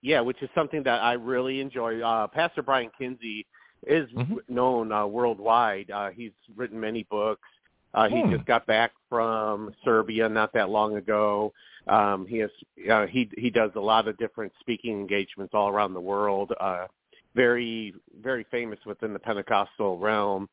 [0.00, 2.00] yeah, which is something that I really enjoy.
[2.00, 3.44] Uh, Pastor Brian Kinsey
[3.88, 4.38] is Mhm.
[4.48, 5.90] known uh, worldwide.
[5.90, 7.48] Uh, he's written many books.
[7.92, 8.30] Uh, he Hmm.
[8.30, 11.52] just got back from Serbia not that long ago.
[11.88, 12.50] Um, he has
[12.88, 16.52] uh, he he does a lot of different speaking engagements all around the world.
[16.60, 16.86] Uh,
[17.34, 20.48] very very famous within the Pentecostal realm.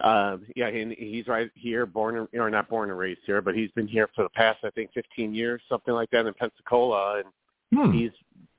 [0.00, 3.70] Um, yeah, and he's right here, born or not born and raised here, but he's
[3.72, 7.26] been here for the past I think 15 years, something like that, in Pensacola, and
[7.72, 7.92] Hmm.
[7.92, 8.10] he's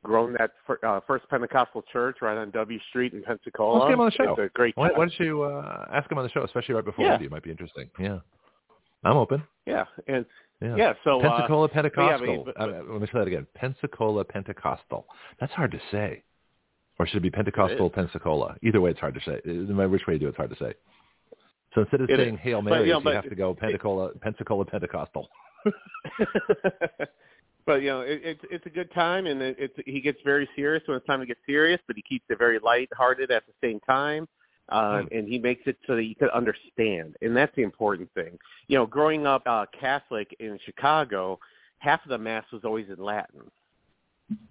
[0.04, 3.80] grown that fir- uh, first Pentecostal church right on W Street in Pensacola.
[3.80, 4.32] Let's get him on the show.
[4.32, 4.78] It's a great.
[4.78, 7.14] Why, why don't you uh, ask him on the show, especially right before Yeah.
[7.14, 7.26] we do?
[7.26, 7.90] It might be interesting.
[8.00, 8.20] Yeah,
[9.04, 9.44] I'm open.
[9.66, 10.26] Yeah, and
[10.62, 10.76] Yeah.
[10.78, 12.44] yeah, so uh, Pensacola Pentecostal.
[12.46, 13.46] but- uh, let me say that again.
[13.56, 15.06] Pensacola Pentecostal.
[15.40, 16.24] That's hard to say.
[16.98, 17.90] Or should it be Pentecostal.
[17.90, 18.56] Pensacola?
[18.62, 19.42] Either way, it's hard to say.
[19.46, 20.74] No matter which way you do, it's hard to say.
[21.74, 22.40] So instead of It saying is.
[22.42, 25.28] Hail But, Mary, you know, you but have to go Pensacola, Pensacola Pentecostal.
[27.66, 30.48] but you know, it, it's it's a good time, and it, it's he gets very
[30.56, 33.54] serious when it's time to get serious, but he keeps it very lighthearted at the
[33.62, 34.28] same time.
[34.70, 35.16] Uh, Hmm.
[35.16, 38.36] and he makes it so that you can understand, and that's the important thing.
[38.68, 41.40] You know, growing up uh, Catholic in Chicago,
[41.78, 43.42] half of the mass was always in Latin,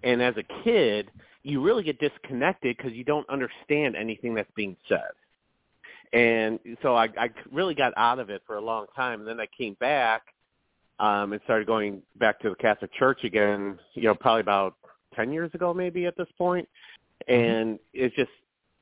[0.03, 1.11] and as a kid,
[1.45, 5.11] you really get disconnected because you don't understand anything that's being said.
[6.11, 9.39] And so I, I really got out of it for a long time, and then
[9.39, 10.23] I came back
[10.99, 13.77] um, and started going back to the Catholic Church again.
[13.93, 14.75] You know, probably about
[15.13, 16.67] ten years ago, maybe at this point.
[17.27, 18.31] And it's just,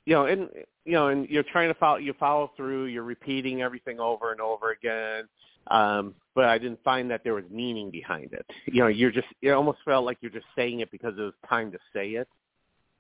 [0.06, 0.50] you know, and
[0.86, 4.40] you know, and you're trying to follow, you follow through, you're repeating everything over and
[4.40, 5.28] over again.
[5.68, 8.46] Um, but I didn't find that there was meaning behind it.
[8.66, 11.34] You know, you're just, it almost felt like you're just saying it because it was
[11.48, 12.28] time to say it.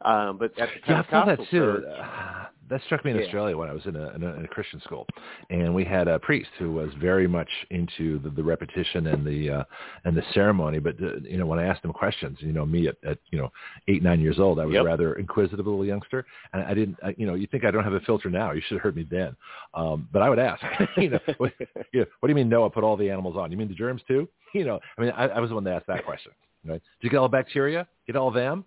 [0.03, 1.45] Um, but at the Yeah, I saw that too.
[1.51, 3.23] church, Uh, that struck me in Yeah.
[3.23, 5.05] Australia when I was in a, in a in a Christian school,
[5.49, 9.49] and we had a priest who was very much into the, the repetition and the
[9.49, 9.63] uh,
[10.05, 10.79] and the ceremony.
[10.79, 13.37] But uh, you know, when I asked him questions, you know, me at, at you
[13.37, 13.51] know
[13.87, 14.85] eight nine years old, I was Yep.
[14.85, 16.97] rather inquisitive little youngster, and I didn't.
[17.03, 18.51] I, you know, you think I don't have a filter now?
[18.51, 19.35] You should have heard me then.
[19.73, 20.63] Um, but I would ask,
[20.97, 21.51] you know, what,
[21.93, 23.51] you know, what do you mean Noah put all the animals on?
[23.51, 24.27] You mean the germs too?
[24.53, 26.31] You know, I mean, I, I was the one that asked that question.
[26.65, 26.81] Right?
[27.01, 27.87] Did you get all bacteria?
[28.07, 28.63] Get all them?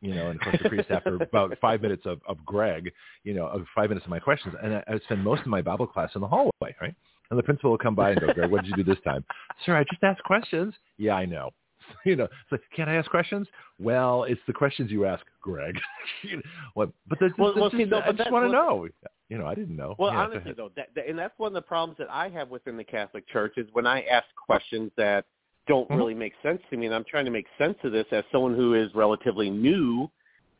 [0.00, 2.90] You know, and of course the priest after about five minutes of, of Greg,
[3.24, 5.62] you know, of five minutes of my questions, and I, I spend most of my
[5.62, 6.94] Bible class in the hallway, right?
[7.30, 9.24] And the principal will come by and go, Greg, what did you do this time?
[9.64, 10.74] Sir, I just asked questions.
[10.98, 11.50] Yeah, I know.
[12.04, 13.48] You know, it's like, can't I ask questions?
[13.80, 15.76] Well, it's the questions you ask, Greg.
[16.22, 16.42] you know,
[16.74, 16.90] what?
[17.08, 18.86] But Well- well, see, no, I but just want to know.
[19.28, 19.96] You know, I didn't know.
[19.98, 22.48] Well, Yeah, honestly though, that, that, and that's one of the problems that I have
[22.48, 25.24] within the Catholic Church is when I ask questions that
[25.66, 25.96] don't Mhm.
[25.96, 28.54] really make sense to me, and I'm trying to make sense of this as someone
[28.54, 30.10] who is relatively new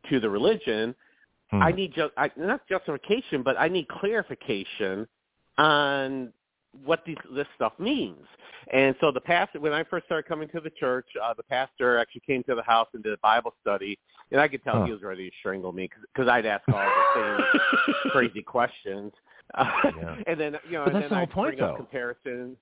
[0.08, 0.94] to the religion.
[1.50, 1.62] Hmm.
[1.62, 5.08] I need just I, not justification, but I need clarification
[5.58, 6.32] on
[6.84, 8.24] what these, this stuff means.
[8.72, 11.98] And so the pastor, when I first started coming to the church, uh, the pastor
[11.98, 13.98] actually came to the house and did a Bible study,
[14.30, 14.84] and I could tell Huh.
[14.86, 19.12] he was ready to strangle me because I'd ask all the same crazy questions.
[19.54, 19.64] Uh,
[19.96, 20.16] Yeah.
[20.28, 21.76] and then you know, But and that's then the whole I'd point, bring up though.
[21.84, 22.56] comparisons.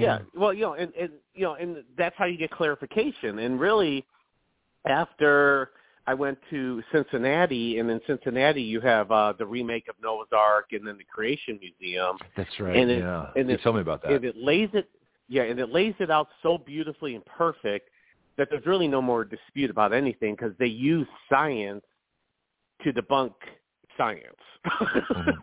[0.00, 0.18] Yeah.
[0.34, 3.38] Well, you know, and, and you know, and that's how you get clarification.
[3.40, 4.04] And really,
[4.86, 5.70] after
[6.06, 10.66] I went to Cincinnati, and in Cincinnati you have uh, the remake of Noah's Ark,
[10.72, 12.76] and then the Creation Museum, That's right.
[12.76, 13.26] and it- yeah.
[13.34, 14.12] and it- told me about that.
[14.12, 14.88] and it lays it,
[15.28, 17.90] yeah, and it lays it out so beautifully and perfect
[18.36, 21.82] that there's really no more dispute about anything because they use science
[22.84, 23.32] to debunk
[23.96, 24.22] science.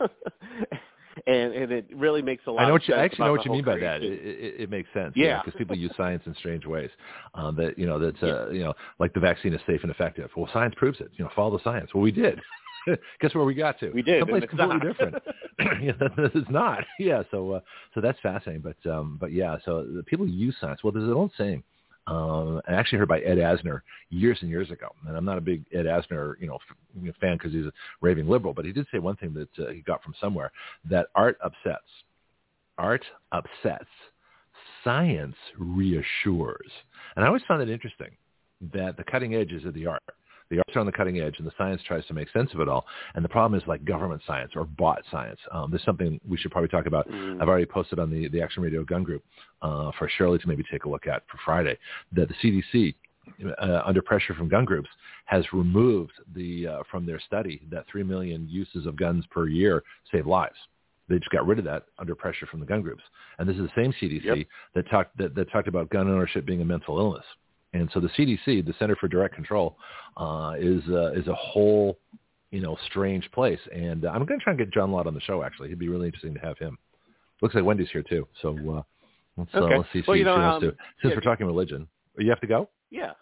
[1.27, 2.61] And and it really makes a lot.
[2.61, 4.01] I know of what you sense I actually know what you mean by that.
[4.01, 5.13] It, it, it makes sense.
[5.15, 5.41] Yeah.
[5.43, 6.89] because people use science in strange ways.
[7.35, 10.29] Um, that you know that's uh, you know like the vaccine is safe and effective.
[10.35, 11.11] Well, science proves it.
[11.15, 11.91] You know, follow the science.
[11.93, 12.39] Well, we did.
[13.21, 13.91] Guess where we got to?
[13.91, 14.83] We did, Someplace completely not.
[14.83, 15.15] different.
[15.81, 16.83] yeah, that, it's not.
[16.99, 17.59] Yeah, so uh,
[17.93, 18.61] so that's fascinating.
[18.61, 20.83] But um, but yeah, so the people use science.
[20.83, 21.63] Well, there's an old saying.
[22.05, 25.41] Um, I actually heard by Ed Asner years and years ago, and I'm not a
[25.41, 28.85] big Ed Asner, you know, f- fan because he's a raving liberal, but he did
[28.91, 30.51] say one thing that uh, he got from somewhere
[30.89, 31.87] that art upsets
[32.77, 33.89] art upsets,
[34.83, 36.71] science reassures.
[37.15, 38.15] And I always found it interesting
[38.73, 40.01] that the cutting edge is of the art.
[40.53, 42.59] The arts are on the cutting edge, and the science tries to make sense of
[42.59, 42.85] it all.
[43.15, 45.39] And the problem is like government science or bought science.
[45.51, 47.09] Um, there's something we should probably talk about.
[47.09, 47.41] Mm.
[47.41, 49.23] I've already posted on the, the Action Radio Gun Group
[49.63, 51.75] uh, for Shirley to maybe take a look at for Friday
[52.11, 52.93] that the CDC,
[53.57, 54.89] uh, under pressure from gun groups,
[55.25, 59.83] has removed the uh, from their study that three million uses of guns per year
[60.11, 60.57] save lives.
[61.09, 63.03] They just got rid of that under pressure from the gun groups.
[63.39, 64.47] And this is the same CDC Yep.
[64.75, 67.25] that talked that, that talked about gun ownership being a mental illness.
[67.73, 69.77] And so the CDC, the Center for Direct Control,
[70.17, 71.97] uh, is uh, is a whole
[72.51, 73.59] you know strange place.
[73.73, 75.43] And uh, I'm going to try and get John Lott on the show.
[75.43, 76.77] Actually, it'd be really interesting to have him.
[77.41, 78.27] Looks like Wendy's here too.
[78.41, 78.81] So uh,
[79.37, 80.77] let's uh, let's see if Well, she, you know, she wants um, to.
[81.01, 82.69] Since yeah, we're talking religion, you have to go.
[82.89, 83.13] Yeah.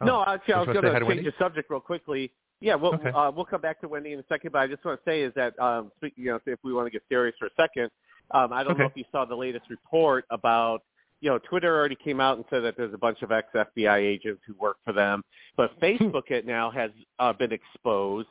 [0.00, 0.06] Oh.
[0.06, 1.22] No, actually, I was going to change Wendy?
[1.24, 2.32] the subject real quickly.
[2.60, 3.10] Yeah, we'll Okay.
[3.10, 5.22] uh, we'll come back to Wendy in a second, but I just want to say
[5.22, 7.90] is that um, you know, if we want to get serious for a second,
[8.32, 10.82] um, I don't know if you saw the latest report about,
[11.20, 13.98] you know, Twitter already came out and said that there's a bunch of ex FBI
[13.98, 15.22] agents who work for them,
[15.56, 18.28] but Facebook it now has uh, been exposed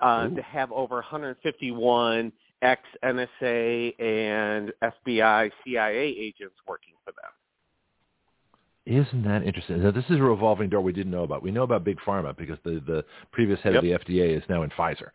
[0.00, 7.30] uh, to have over 151 ex NSA and FBI CIA agents working for them.
[8.86, 9.82] Isn't that interesting?
[9.82, 11.42] Now, this is a revolving door we didn't know about.
[11.42, 14.62] We know about Big Pharma because the, the previous head of the FDA is now
[14.62, 15.10] in Pfizer,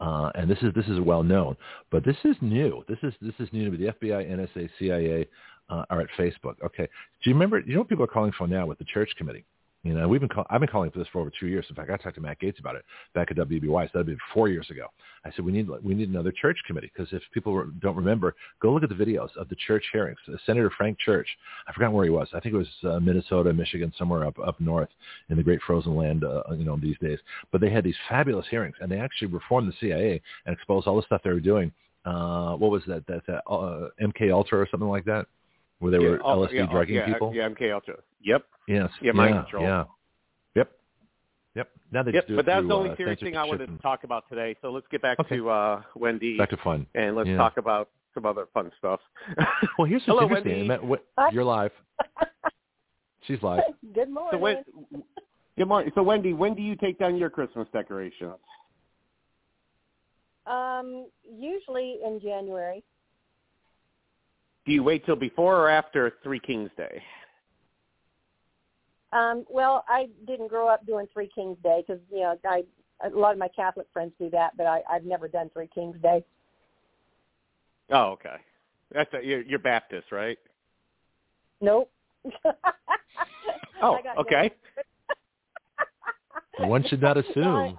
[0.00, 1.54] uh, and this is this is well known.
[1.90, 2.84] But this is new.
[2.88, 3.76] This is this is new to me.
[3.76, 5.28] The FBI, NSA, CIA
[5.68, 6.54] uh, are at Facebook.
[6.64, 6.88] Okay.
[7.22, 7.60] Do you remember?
[7.60, 9.44] You know what people are calling for now with the church committee?
[9.84, 11.64] You know, we've been call, I've been calling for this for over two years.
[11.68, 13.84] In fact, I talked to Matt Gaetz about it back at WBY.
[13.86, 14.88] So that'd be four years ago.
[15.24, 18.72] I said we need we need another church committee because if people don't remember, go
[18.72, 20.18] look at the videos of the church hearings.
[20.28, 21.28] Uh, Senator Frank Church,
[21.68, 22.28] I forgot where he was.
[22.34, 24.90] I think it was uh, Minnesota, Michigan, somewhere up up north
[25.30, 26.24] in the great frozen land.
[26.24, 27.20] Uh, you know, these days.
[27.52, 30.96] But they had these fabulous hearings, and they actually reformed the CIA and exposed all
[30.96, 31.72] the stuff they were doing.
[32.04, 33.06] Uh, what was that?
[33.06, 35.26] That, that uh, MK Ultra or something like that,
[35.78, 37.32] where they were Yeah, oh, LSD yeah, drugging yeah, people.
[37.34, 37.94] Yeah, MK Ultra.
[38.22, 38.44] Yep.
[38.66, 38.90] Yes.
[39.00, 39.62] Yeah, mind yeah, control.
[39.64, 39.84] Yeah.
[40.56, 40.70] Yep.
[41.54, 41.68] Yep.
[41.92, 43.60] Now they Yep, just do but that's through, the only uh, serious thing I censorship
[43.68, 44.56] wanted to talk about today.
[44.60, 45.36] So let's get back Okay.
[45.36, 46.86] to uh, Wendy Back to fun.
[46.94, 47.36] and let's Yeah.
[47.36, 49.00] talk about some other fun stuff.
[49.78, 50.52] Well, here's what's Hello, interesting.
[50.52, 50.68] Wendy.
[50.68, 51.70] Matt, what- you're live.
[53.26, 53.62] She's live.
[53.94, 54.30] Good morning.
[54.32, 54.64] so when,
[55.58, 55.92] good morning.
[55.94, 58.34] So Wendy, when do you take down your Christmas decorations?
[60.46, 62.82] um, usually in January.
[64.68, 67.02] Do you wait till before or after Three Kings Day?
[69.14, 72.64] Um, well, I didn't grow up doing Three Kings Day because you know I
[73.02, 75.96] a lot of my Catholic friends do that, but I, I've never done Three Kings
[76.02, 76.22] Day.
[77.90, 78.36] Oh, okay.
[78.92, 80.38] That's a, you're, you're Baptist, right?
[81.60, 81.90] Nope.
[83.80, 84.50] Oh, okay.
[86.58, 87.78] One should not assume.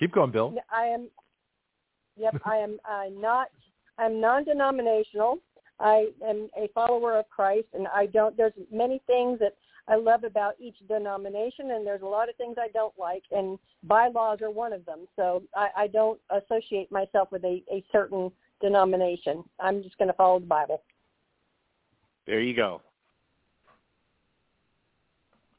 [0.00, 0.52] Keep going, Bill.
[0.72, 1.08] I am.
[2.16, 3.46] Yep, I am uh, not.
[3.96, 5.38] I'm non-denominational.
[5.80, 8.36] I am a follower of Christ, and I don't.
[8.36, 9.54] There's many things that
[9.88, 13.58] I love about each denomination, and there's a lot of things I don't like, and
[13.84, 15.06] bylaws are one of them.
[15.16, 19.42] So I, I don't associate myself with a, a certain denomination.
[19.58, 20.82] I'm just going to follow the Bible.
[22.26, 22.82] There you go.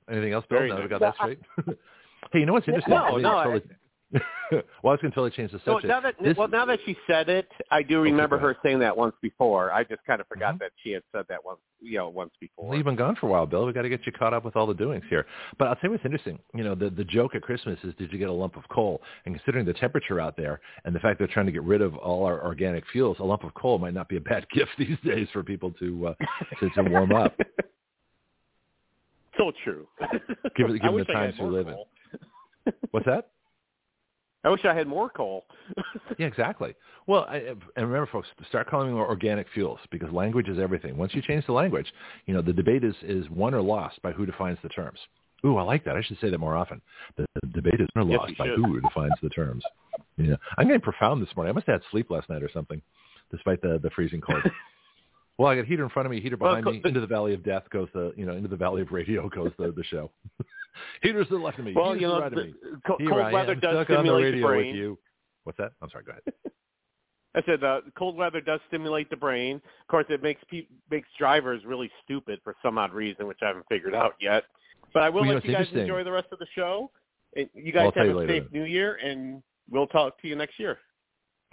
[0.10, 0.60] Anything else, Bill?
[0.60, 0.90] Very Now we nice.
[0.90, 1.40] got that straight.
[2.32, 2.94] hey, you know what's interesting?
[2.94, 3.64] No, I mean, no, I totally-
[4.12, 4.22] well,
[4.84, 5.88] I was going to totally change the So subject.
[5.88, 8.80] now that This- well, now that she said it, I do remember go her saying
[8.80, 9.72] that once before.
[9.72, 10.60] I just kind of forgot Mhm.
[10.60, 12.68] that she had said that once, you know, once before.
[12.68, 13.66] Well, you've been gone for a while, Bill.
[13.66, 15.26] We got to get you caught up with all the doings here.
[15.58, 16.40] But I'll tell you what's interesting.
[16.54, 19.02] You know, the the joke at Christmas is, did you get a lump of coal?
[19.26, 21.96] And considering the temperature out there and the fact they're trying to get rid of
[21.96, 24.98] all our organic fuels, a lump of coal might not be a bad gift these
[25.06, 26.14] days for people to uh,
[26.60, 27.34] to, to warm up.
[29.38, 29.88] so true.
[30.58, 31.78] Given- given the times we live in.
[32.92, 33.30] What's that?
[34.44, 35.46] I wish I had more coal.
[36.18, 36.76] Yeah, exactly.
[37.08, 40.98] Well, I, and remember, folks, start calling them organic fuels because language is everything.
[40.98, 41.88] Once you change the language,
[42.26, 45.00] you know the debate is is won or lost by who defines the terms.
[45.46, 45.96] Ooh, I like that.
[45.96, 46.82] I should say that more often.
[47.18, 49.64] The, the debate is won or lost you by who defines the terms.
[50.18, 51.52] Yeah, I'm getting profound this morning.
[51.52, 52.82] I must have had sleep last night or something,
[53.32, 54.42] despite the the freezing cold.
[55.38, 56.82] well, I got a heater in front of me, heater Well, behind co- me.
[56.86, 59.52] Into the valley of death goes the you know into the valley of radio goes
[59.58, 60.12] the the show.
[61.04, 61.74] Heaters to the left of me.
[61.76, 62.54] well, heaters you to the know, right of the, me.
[62.86, 64.76] co- cold weather does stuck on the stimulate the radio with brain.
[64.76, 65.00] you.
[65.44, 65.72] What's that?
[65.82, 66.04] I'm sorry.
[66.06, 66.24] Go ahead.
[67.34, 69.56] I said uh, cold weather does stimulate the brain.
[69.56, 73.48] Of course, it makes pe- makes drivers really stupid for some odd reason, which I
[73.48, 74.44] haven't figured out yet.
[74.94, 76.92] But I will Well, you know, let you guys enjoy the rest of the show.
[77.38, 79.88] And you Well, I'll guys tell have you a later safe New Year, and we'll
[79.88, 80.78] talk to you next year.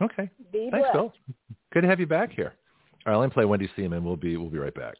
[0.02, 0.28] Okay.
[0.52, 0.92] Be Thanks, blessed.
[0.94, 1.12] Bill.
[1.72, 2.54] Good to have you back here.
[3.06, 4.94] All right, let me play Wendy theme, and we'll be we'll be right back.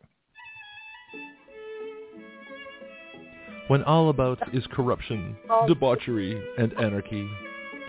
[3.69, 7.29] When all about is corruption, debauchery, and anarchy,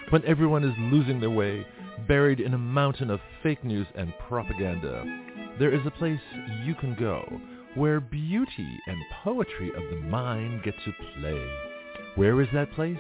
[0.10, 1.66] when everyone is losing their way,
[2.06, 5.06] buried in a mountain of fake news and propaganda,
[5.58, 6.20] there is a place
[6.66, 7.24] you can go
[7.76, 11.48] where beauty and poetry of the mind get to play.
[12.16, 12.98] Where is that place?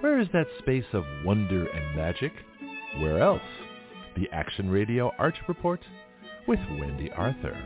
[0.00, 2.32] Where is that space of wonder and magic?
[2.98, 3.40] Where else?
[4.16, 5.80] The Action Radio Art Report
[6.46, 7.56] with Wendy Arthur.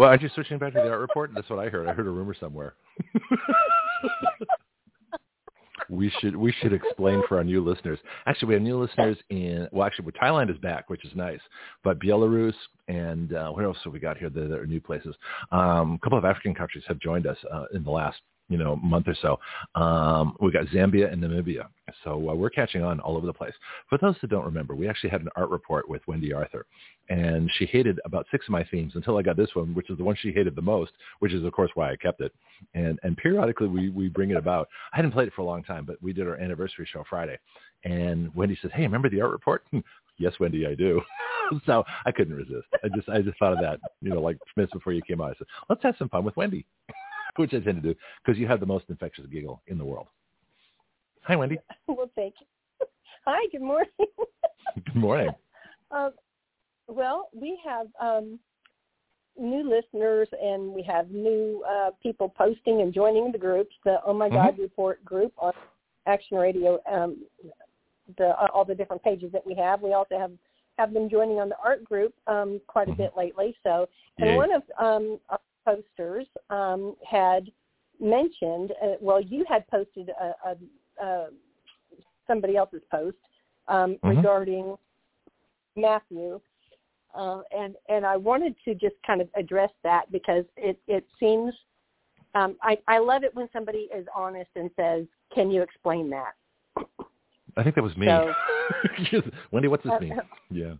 [0.00, 1.32] Well, aren't you switching back to the art report?
[1.34, 1.86] That's what I heard.
[1.86, 2.72] I heard a rumor somewhere.
[5.90, 7.98] we should we should explain for our new listeners.
[8.24, 11.40] Actually, we have new listeners in well, actually, Thailand is back, which is nice.
[11.84, 12.54] But Belarus
[12.88, 14.30] and uh, what else have we got here?
[14.30, 15.14] There are new places.
[15.52, 18.76] Um, a couple of African countries have joined us uh, in the last you know
[18.76, 19.38] month or so.
[19.80, 21.68] Um, we got Zambia and Namibia,
[22.04, 23.54] so uh, we're catching on all over the place.
[23.88, 26.66] For those that don't remember, we actually had an art report with Wendy Arthur,
[27.08, 29.96] and she hated about six of my themes until I got this one, which is
[29.96, 32.32] the one she hated the most, which is of course why I kept it.
[32.74, 34.68] And and periodically we we bring it about.
[34.92, 37.38] I hadn't played it for a long time, but we did our anniversary show Friday,
[37.84, 39.64] and Wendy says, "Hey, remember the art report?"
[40.18, 41.00] yes, Wendy, I do.
[41.66, 42.66] so I couldn't resist.
[42.84, 45.30] I just I just thought of that, you know, like minutes before you came on.
[45.30, 46.64] I said, let's have some fun with Wendy,
[47.36, 50.06] which I tend to do because you have the most infectious giggle in the world.
[51.22, 51.58] Hi, Wendy.
[51.86, 52.46] well, thank you.
[53.26, 53.90] Hi, good morning.
[53.98, 55.30] Good morning.
[55.90, 56.12] Um,
[56.88, 58.38] well, we have um,
[59.38, 64.14] new listeners and we have new uh, people posting and joining the groups, the Oh
[64.14, 65.52] My God Report group on
[66.06, 67.24] Action Radio, um,
[68.18, 69.82] the uh, all the different pages that we have.
[69.82, 70.32] We also have
[70.78, 72.96] have them joining on the art group um, quite a Mhm.
[72.96, 73.56] bit lately.
[73.62, 73.88] So,
[74.18, 74.36] and Yay.
[74.36, 77.50] one of um, our posters um, had
[78.00, 81.28] mentioned, uh, well, you had posted a, a, a
[82.26, 83.16] somebody else's post
[83.68, 84.16] um, Mhm.
[84.16, 84.76] regarding
[85.76, 86.40] Matthew,
[87.14, 91.54] uh, and and I wanted to just kind of address that because it it seems
[92.34, 96.34] um, I I love it when somebody is honest and says, "Can you explain that?"
[97.56, 98.06] I think that was me.
[98.06, 98.32] So-
[99.50, 100.20] Wendy, what's this Uh, mean?
[100.50, 100.74] Yeah.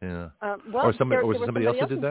[0.00, 0.28] Yeah.
[0.40, 2.02] Um, well, Or somebody- there, or was there it somebody else that who did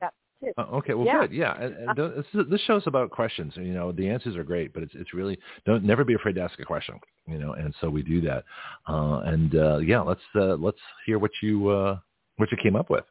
[0.00, 0.14] that?
[0.40, 0.74] Wanted to know that, too.
[0.74, 1.20] Uh, okay, well, Yeah.
[1.20, 1.32] good.
[1.32, 3.52] Yeah, and, and th- this, this show's about questions.
[3.56, 6.40] You know, the answers are great, but it's it's really don't never be afraid to
[6.42, 6.98] ask a question.
[7.26, 8.44] You know, and so we do that.
[8.88, 11.98] Uh, and uh, yeah, let's uh, let's hear what you uh,
[12.36, 13.04] what you came up with.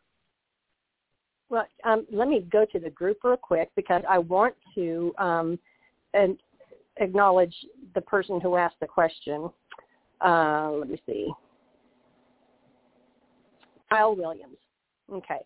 [1.50, 5.60] Well, um, let me go to the group real quick because I want to um,
[6.14, 6.38] and
[6.98, 7.54] acknowledge
[7.94, 9.50] the person who asked the question.
[10.22, 11.32] Uh, let me see.
[13.90, 14.58] Kyle Williams.
[15.12, 15.40] Okay.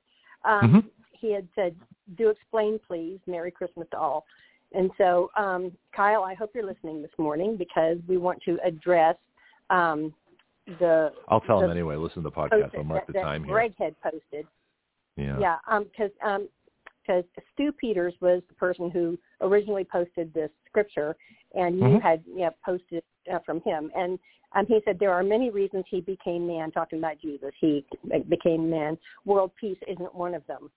[0.46, 0.90] Um, Mhm.
[1.20, 1.76] He had said,
[2.18, 3.20] "Do explain, please.
[3.28, 4.26] Merry Christmas to all."
[4.74, 9.16] And so, um, Kyle, I hope you're listening this morning because we want to address
[9.70, 10.14] um,
[10.80, 11.12] the.
[11.28, 11.96] I'll tell the him anyway.
[11.96, 12.78] Listen to the podcast.
[12.78, 13.56] I'll mark that, the time that here.
[13.56, 14.46] Greg had posted.
[15.16, 15.38] Yeah.
[15.40, 16.48] Yeah, because um,
[17.02, 21.16] because Stu Peters was the person who originally posted this scripture,
[21.56, 22.02] and you Mhm.
[22.02, 24.20] had yeah posted uh, from him, and
[24.54, 26.72] um, he said there are many reasons he became man.
[26.72, 27.86] Talking about Jesus, he
[28.28, 28.98] became man.
[29.26, 30.72] World peace isn't one of them,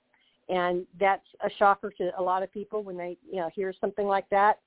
[0.49, 4.07] and that's a shocker to a lot of people when they you know hear something
[4.07, 4.59] like that.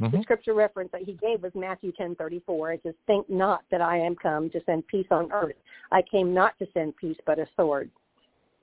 [0.00, 0.22] The Mhm.
[0.22, 2.72] scripture reference that he gave was Matthew ten thirty four.
[2.72, 5.56] It says, "Think not that I am come to send peace on earth.
[5.90, 7.90] I came not to send peace, but a sword."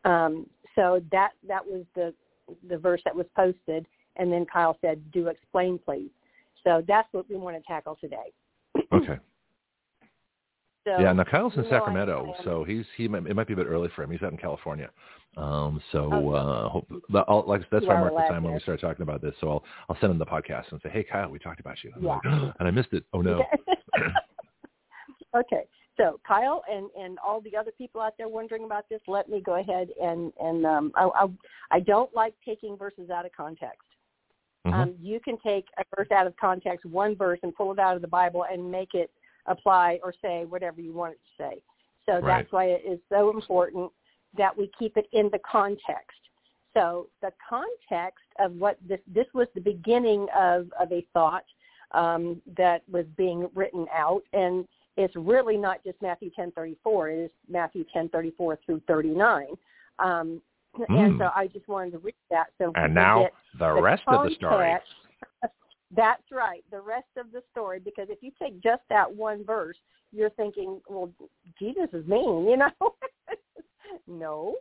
[0.05, 2.13] Um, so that that was the
[2.67, 6.11] the verse that was posted, and then Kyle said, "Do explain, please."
[6.63, 8.33] So that's what we want to tackle today.
[8.91, 9.19] Okay.
[10.85, 11.11] So Yeah.
[11.13, 13.57] Now Kyle's in you know, I- Sacramento, so he's he might, it might be a
[13.57, 14.11] bit early for him.
[14.11, 14.89] He's out in California.
[15.37, 16.37] Um, so Okay.
[16.37, 16.87] uh, hope,
[17.27, 19.35] I'll, like that's why I marked the time when we start talking about this.
[19.41, 21.91] So I'll I'll send him the podcast and say, hey Kyle, we talked about you.
[21.95, 22.13] I'm Yeah.
[22.15, 23.03] like, and I missed it.
[23.13, 23.43] Oh no.
[25.35, 25.63] okay.
[25.97, 29.41] So Kyle and and all the other people out there wondering about this, let me
[29.41, 31.27] go ahead and and um, I, I
[31.71, 33.81] I don't like taking verses out of context.
[34.65, 34.73] Mhm.
[34.73, 37.95] Um, you can take a verse out of context, one verse, and pull it out
[37.95, 39.11] of the Bible and make it
[39.49, 41.61] apply or say whatever you want it to say.
[42.05, 42.43] So Right.
[42.43, 43.91] that's why it is so important
[44.33, 46.19] that we keep it in the context.
[46.73, 51.45] So the context of what this this was the beginning of of a thought
[51.91, 57.09] um, that was being written out, and it's really not just Matthew ten thirty four.
[57.09, 59.57] It is Matthew ten thirty four through thirty nine.
[59.97, 60.41] Um,
[60.75, 61.17] And Mm.
[61.17, 62.53] so I just wanted to read that.
[62.59, 64.75] So and now get the rest of the story.
[65.95, 67.79] That's right, the rest of the story.
[67.79, 69.77] Because if you take just that one verse,
[70.11, 71.11] you're thinking, well,
[71.57, 72.95] Jesus is mean, you know?
[74.07, 74.55] no.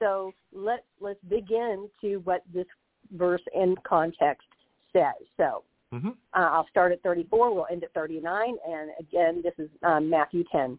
[0.00, 2.66] So let's let's dig into what this
[3.12, 4.48] verse in context
[4.92, 5.26] says.
[5.36, 5.62] So
[5.92, 7.54] hmm uh, I'll start at 34.
[7.54, 8.56] We'll end at 39.
[8.68, 10.78] And again, this is um, Matthew 10.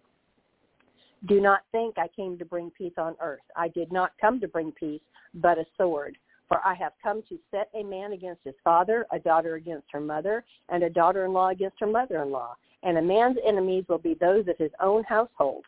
[1.28, 3.40] Do not think I came to bring peace on earth.
[3.56, 5.02] I did not come to bring peace,
[5.36, 6.18] but a sword.
[6.48, 10.00] For I have come to set a man against his father, a daughter against her
[10.00, 12.56] mother, and a daughter-in-law against her mother-in-law.
[12.84, 15.66] And a man's enemies will be those of his own household.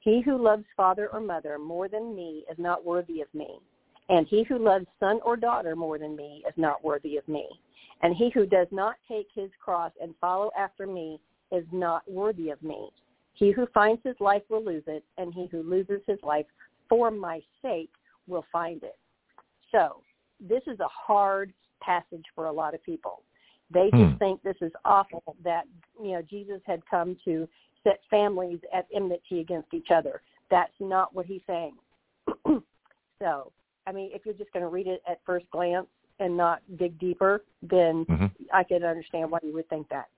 [0.00, 3.58] He who loves father or mother more than me is not worthy of me.
[4.08, 7.48] And he who loves son or daughter more than me is not worthy of me.
[8.02, 11.20] And he who does not take his cross and follow after me
[11.52, 12.90] is not worthy of me.
[13.32, 16.46] He who finds his life will lose it, and he who loses his life
[16.88, 17.90] for my sake
[18.26, 18.96] will find it.
[19.74, 20.02] So
[20.40, 21.52] this is a hard
[21.82, 23.22] passage for a lot of people.
[23.70, 24.16] They just Hmm.
[24.18, 25.66] think this is awful that
[26.00, 27.48] you know Jesus had come to
[27.82, 30.22] set families at enmity against each other.
[30.50, 31.76] That's not what he's saying.
[33.18, 33.52] so,
[33.86, 35.88] I mean, if you're just going to read it at first glance
[36.20, 40.08] and not dig deeper, then hmm I could understand why you would think that.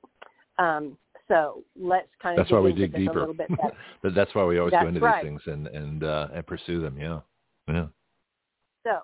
[0.59, 0.99] Um,
[1.29, 3.19] so let's kind of That's why we dig deeper.
[3.19, 3.51] a little bit.
[4.03, 5.23] But that's why we always go into right.
[5.23, 6.99] these things and and uh, and pursue them.
[6.99, 7.21] Yeah.
[7.69, 7.87] Yeah.
[8.85, 9.03] So,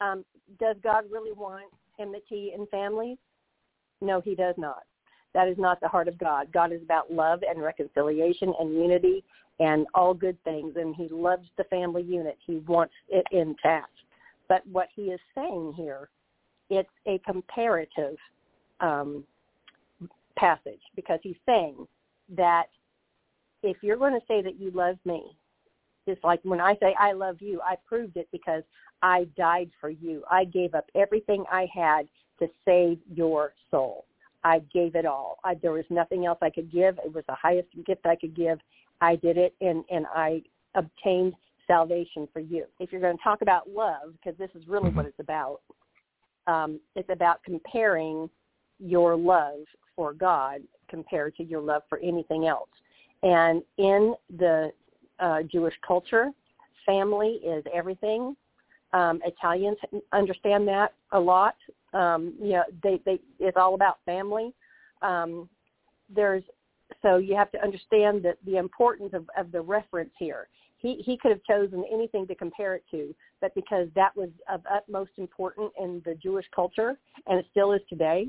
[0.00, 0.24] um,
[0.58, 3.18] does God really want enmity in families?
[4.00, 4.82] No, he does not.
[5.34, 6.52] That is not the heart of God.
[6.52, 9.22] God is about love and reconciliation and unity
[9.60, 12.38] and all good things, and he loves the family unit.
[12.46, 13.92] He wants it intact.
[14.48, 16.08] But what he is saying here,
[16.70, 18.16] it's a comparative
[18.80, 19.24] um,
[20.36, 21.86] passage because he's saying
[22.36, 22.64] that
[23.62, 25.36] if you're going to say that you love me,
[26.10, 28.62] just like when I say I love you, I proved it because
[29.02, 30.22] I died for you.
[30.30, 32.08] I gave up everything I had
[32.40, 34.04] to save your soul.
[34.42, 35.38] I gave it all.
[35.44, 36.98] I, there was nothing else I could give.
[37.04, 38.58] It was the highest gift I could give.
[39.00, 40.42] I did it, and and I
[40.74, 41.34] obtained
[41.66, 42.64] salvation for you.
[42.78, 45.60] If you're going to talk about love, because this is really what it's about,
[46.46, 48.28] um, it's about comparing
[48.78, 49.60] your love
[49.94, 52.70] for God compared to your love for anything else.
[53.22, 54.72] And in the
[55.20, 56.30] uh, Jewish culture,
[56.86, 58.36] family is everything.
[58.92, 59.78] Um, Italians
[60.12, 61.56] understand that a lot.
[61.92, 64.52] Um, you know, they, they it's all about family.
[65.02, 65.48] Um,
[66.14, 66.42] there's
[67.02, 70.48] so you have to understand that the importance of, of the reference here.
[70.78, 74.62] He he could have chosen anything to compare it to, but because that was of
[74.70, 78.28] utmost importance in the Jewish culture, and it still is today,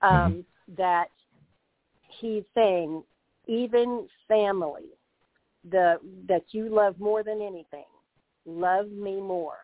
[0.00, 0.44] um,
[0.78, 1.08] that
[2.20, 3.02] he's saying
[3.46, 4.84] even family,
[5.68, 5.98] the
[6.28, 7.84] that you love more than anything,
[8.46, 9.58] love me more.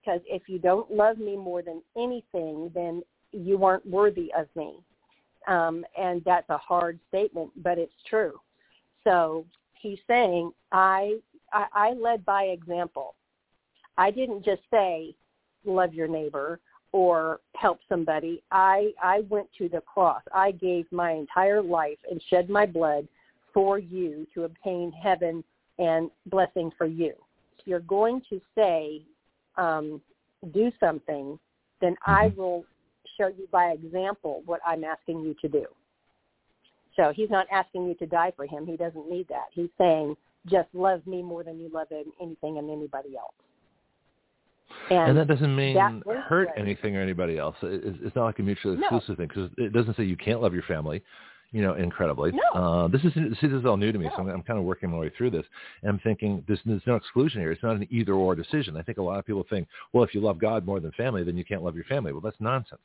[0.00, 3.02] Because if you don't love me more than anything, then
[3.32, 4.78] you aren't worthy of me.
[5.46, 8.40] Um, and that's a hard statement, but it's true.
[9.04, 11.16] So he's saying, I,
[11.52, 13.14] I, I led by example.
[13.98, 15.14] I didn't just say
[15.64, 16.60] love your neighbor
[16.92, 18.42] or help somebody.
[18.50, 20.22] I I went to the cross.
[20.34, 23.06] I gave my entire life and shed my blood
[23.52, 25.44] for you to obtain heaven
[25.78, 27.14] and blessing for you.
[27.58, 29.02] If you're going to say
[29.56, 30.00] um,
[30.52, 31.38] do something,
[31.80, 32.40] then I Mm-hmm.
[32.40, 32.64] will
[33.18, 35.66] show you by example what I'm asking you to do.
[36.96, 38.66] So he's not asking you to die for him.
[38.66, 39.46] He doesn't need that.
[39.52, 43.34] He's saying just love me more than you love anything and anybody else.
[44.90, 47.56] And that doesn't mean that hurt anything or anybody else.
[47.62, 48.82] It's, it's not like a mutually No.
[48.82, 51.02] exclusive thing because it doesn't say you can't love your family,
[51.52, 52.32] you know, incredibly.
[52.32, 52.60] No.
[52.60, 54.90] Uh, this is this is all new to me, so I'm, I'm kind of working
[54.90, 55.44] my way through this.
[55.82, 57.50] And I'm thinking there's, there's no exclusion here.
[57.50, 58.76] It's not an either or decision.
[58.76, 61.24] I think a lot of people think, well, if you love God more than family,
[61.24, 62.12] then you can't love your family.
[62.12, 62.80] Well, that's nonsense.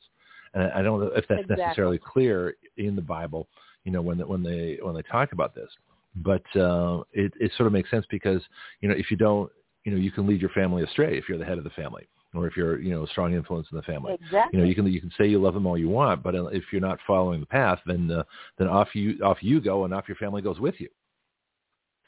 [0.54, 1.64] And I I don't know if that's Exactly.
[1.64, 3.48] necessarily clear in the Bible,
[3.84, 5.70] you know, when when they when they talk about this.
[6.16, 8.42] But uh, it it sort of makes sense because
[8.80, 9.50] you know if you don't,
[9.84, 12.06] you know, you can lead your family astray if you're the head of the family
[12.34, 14.14] or if you're you know a strong influence in the family.
[14.14, 14.50] Exactly.
[14.52, 16.46] You know, you can you can say you love them all you want, but uh,
[16.46, 18.24] if you're not following the path, then uh,
[18.58, 20.88] then off you off you go, and off your family goes with you.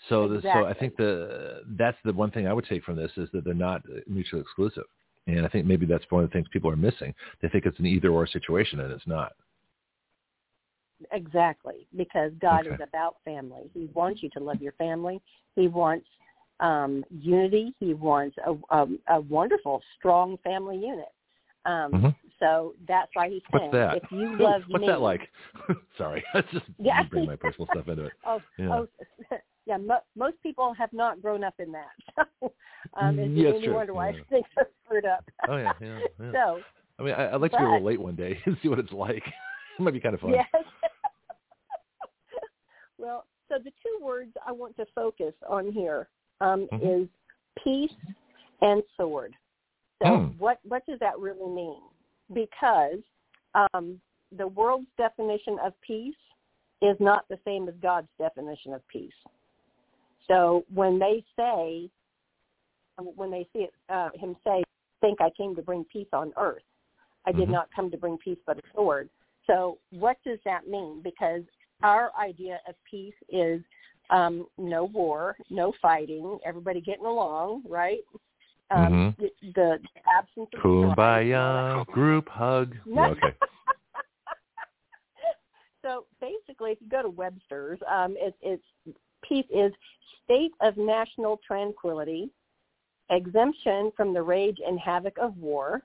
[0.09, 3.11] So the, so I think the that's the one thing I would take from this
[3.17, 4.85] is that they're not mutually exclusive,
[5.27, 7.15] and I think maybe that's one of the things people are missing.
[7.43, 9.33] They think it's an either or situation, and it's not.
[11.13, 12.75] Exactly, because God Okay.
[12.75, 13.71] is about family.
[13.73, 15.21] He wants you to love your family.
[15.55, 16.07] He wants
[16.61, 17.75] um, unity.
[17.81, 18.87] He wants a, a,
[19.17, 21.09] a wonderful, strong family unit.
[21.65, 22.15] Um, Mhm.
[22.41, 23.97] So that's why he's What's saying, that?
[23.97, 25.29] if you love me What's me, that like?
[25.99, 27.03] Sorry, I just Yeah.
[27.05, 28.13] bring my personal stuff into it.
[28.25, 28.69] Oh, Yeah.
[28.73, 28.89] oh,
[29.67, 29.77] yeah.
[29.77, 31.91] Mo- most people have not grown up in that.
[32.41, 32.53] So,
[32.95, 33.35] um, it's
[33.65, 34.21] Yeah, wonder why Yeah.
[34.31, 35.25] things are screwed up.
[35.49, 35.99] Oh yeah, yeah.
[36.21, 36.33] yeah.
[36.33, 36.63] So
[36.99, 38.69] I mean, I, I'd like to be a but- little late one day and see
[38.69, 39.25] what it's like.
[39.27, 40.31] it might be kind of fun.
[40.31, 40.47] Yes.
[42.99, 46.09] well, so the two words I want to focus on here
[46.41, 47.03] um, Mhm.
[47.03, 47.09] is
[47.63, 47.97] peace
[48.61, 49.37] and sword.
[50.03, 50.39] So Hmm.
[50.39, 51.83] what what does that really mean?
[52.33, 53.01] Because
[53.55, 54.01] um,
[54.33, 56.15] the world's definition of peace
[56.83, 59.15] is not the same as God's definition of peace.
[60.27, 61.91] So when they say,
[62.97, 64.63] when they see it, uh, him say,
[65.01, 66.63] "Think I came to bring peace on earth,"
[67.25, 67.53] I did Mhm.
[67.53, 69.11] not come to bring peace but a sword.
[69.47, 71.01] So what does that mean?
[71.01, 71.43] Because
[71.83, 73.63] our idea of peace is
[74.11, 78.01] um, no war, no fighting, everybody getting along, right?
[78.71, 82.75] Um, the, the absence of strife and all that Kumbaya, group hug.
[82.87, 83.11] No.
[83.11, 83.35] Okay.
[85.83, 88.63] so basically, if you go to Webster's, um, it, it's
[89.23, 89.73] peace is
[90.25, 92.31] state of national tranquility,
[93.11, 95.83] exemption from the rage and havoc of war,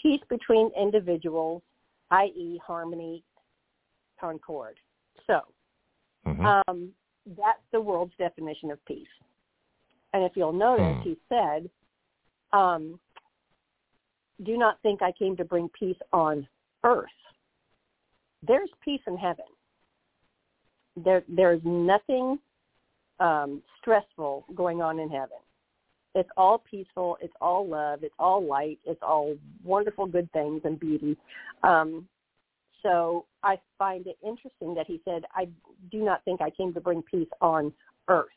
[0.00, 1.62] peace between individuals,
[2.10, 3.22] i.e., harmony,
[4.20, 4.78] concord.
[5.26, 5.40] So
[6.26, 6.62] Mhm.
[6.68, 6.92] um,
[7.26, 9.08] that's the world's definition of peace.
[10.12, 11.08] And if you'll notice, Hmm.
[11.08, 11.70] he said,
[12.52, 13.00] um,
[14.42, 16.46] "Do not think I came to bring peace on
[16.84, 17.10] earth.
[18.42, 19.46] There's peace in heaven.
[20.96, 22.38] There, there's nothing
[23.20, 25.38] um, stressful going on in heaven.
[26.14, 27.16] It's all peaceful.
[27.20, 28.04] It's all love.
[28.04, 28.78] It's all light.
[28.84, 31.16] It's all wonderful, good things and beauty.
[31.62, 32.08] Um,
[32.84, 35.48] so I find it interesting that he said, I
[35.90, 37.72] do not think I came to bring peace on
[38.08, 38.28] earth.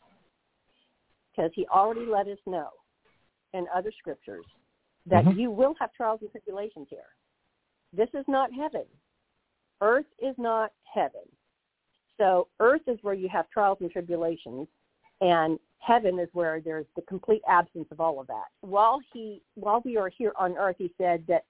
[1.36, 2.70] Because he already let us know
[3.54, 4.46] in other scriptures
[5.06, 5.36] that Mhm.
[5.36, 7.16] you will have trials and tribulations here.
[7.94, 8.88] This is not heaven.
[9.82, 11.30] Earth is not heaven.
[12.18, 14.68] So earth is where you have trials and tribulations,
[15.22, 18.48] and heaven is where there's the complete absence of all of that.
[18.62, 21.46] While he, while we are here on earth, he said that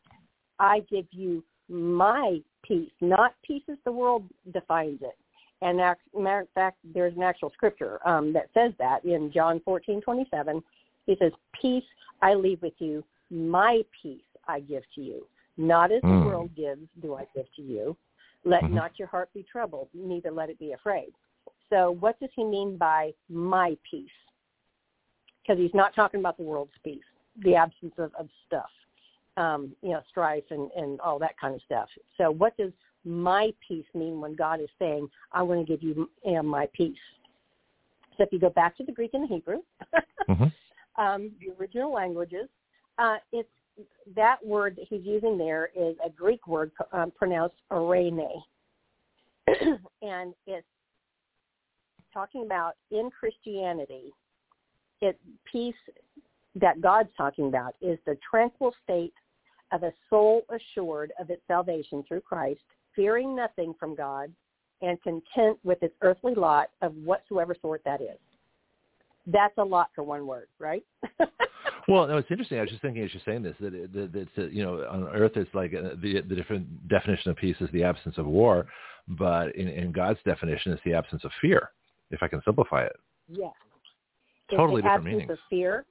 [0.59, 5.17] I give you my peace, not peace as the world defines it.
[5.61, 9.31] And as a matter of fact, there's an actual scripture um, that says that in
[9.31, 10.63] John fourteen twenty seven.
[11.05, 11.83] He says, "Peace
[12.21, 15.27] I leave with you; my peace I give to you.
[15.57, 16.21] Not as Mm.
[16.21, 17.97] the world gives, do I give to you.
[18.43, 18.73] Let Mhm.
[18.73, 21.13] not your heart be troubled, neither let it be afraid."
[21.69, 24.09] So, what does he mean by my peace?
[25.41, 27.03] Because he's not talking about the world's peace,
[27.37, 28.71] the absence of, of stuff
[29.37, 31.87] um, you know, strife and, and all that kind of stuff.
[32.17, 32.71] So what does
[33.05, 36.67] my peace mean when God is saying, I want to give you, you know, my
[36.73, 36.97] peace?
[38.17, 39.59] So if you go back to the Greek and the Hebrew,
[40.29, 40.51] Mhm.
[40.97, 42.49] um, the original languages,
[42.97, 43.49] uh, it's
[44.15, 48.19] that word that he's using there is a Greek word um, pronounced arene.
[50.01, 50.65] and it's
[52.11, 54.11] talking about in Christianity,
[55.01, 55.75] it peace
[56.55, 59.13] that God's talking about is the tranquil state
[59.71, 62.61] of a soul assured of its salvation through Christ,
[62.95, 64.31] fearing nothing from God,
[64.81, 68.17] and content with its earthly lot of whatsoever sort that is.
[69.25, 70.85] That's a lot for one word, right?
[71.87, 72.57] Well, no, it's interesting.
[72.57, 74.85] I was just thinking as you're saying this that, it, that it's uh, you know
[74.89, 78.25] on Earth it's like uh, the the different definition of peace is the absence of
[78.25, 78.67] war,
[79.07, 81.69] but in, in God's definition it's the absence of fear.
[82.11, 82.95] If I can simplify it.
[83.29, 83.53] Yes.
[84.51, 85.31] Totally different absence meanings.
[85.31, 85.85] of fear,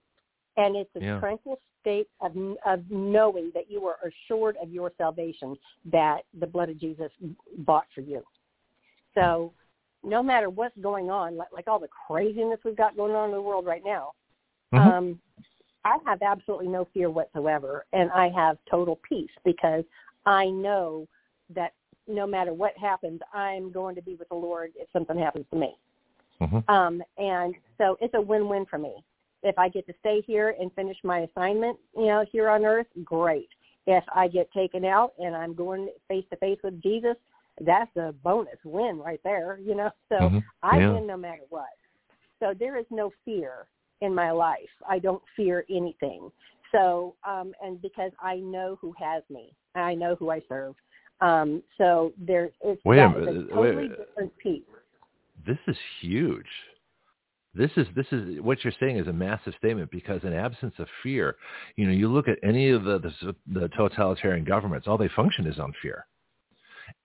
[0.57, 1.19] and it's a Yeah.
[1.21, 6.69] tranquil state of of knowing that you are assured of your salvation that the blood
[6.69, 7.13] of Jesus
[7.59, 8.25] bought for you.
[9.15, 9.53] So,
[10.03, 13.35] no matter what's going on, like, like all the craziness we've got going on in
[13.35, 14.13] the world right now,
[14.73, 14.79] Mhm.
[14.79, 15.21] um,
[15.85, 19.85] I have absolutely no fear whatsoever, and I have total peace because
[20.27, 21.07] I know
[21.51, 21.73] that
[22.09, 25.57] no matter what happens, I'm going to be with the Lord if something happens to
[25.57, 25.79] me.
[26.41, 26.69] Mhm.
[26.69, 29.03] Um, and so it's a win-win for me.
[29.43, 32.87] If I get to stay here and finish my assignment, you know, here on earth,
[33.05, 33.49] great.
[33.87, 37.17] If I get taken out and I'm going face to face with Jesus,
[37.61, 39.91] that's a bonus win right there, you know.
[40.09, 40.45] So Mhm.
[40.63, 40.93] I Yeah.
[40.93, 41.69] win no matter what.
[42.41, 43.69] So there is no fear
[44.01, 44.71] in my life.
[44.87, 46.31] I don't fear anything.
[46.73, 50.75] So, um, and because I know who has me, I know who I serve.
[51.21, 53.97] Um, so there's it's Wait a minute, a totally wait.
[53.97, 54.63] different piece.
[55.47, 56.47] This is huge.
[57.57, 60.87] This is this is what you're saying is a massive statement because in absence of
[61.03, 61.37] fear,
[61.77, 65.47] you know, you look at any of the the, the totalitarian governments, all they function
[65.47, 66.07] is on fear,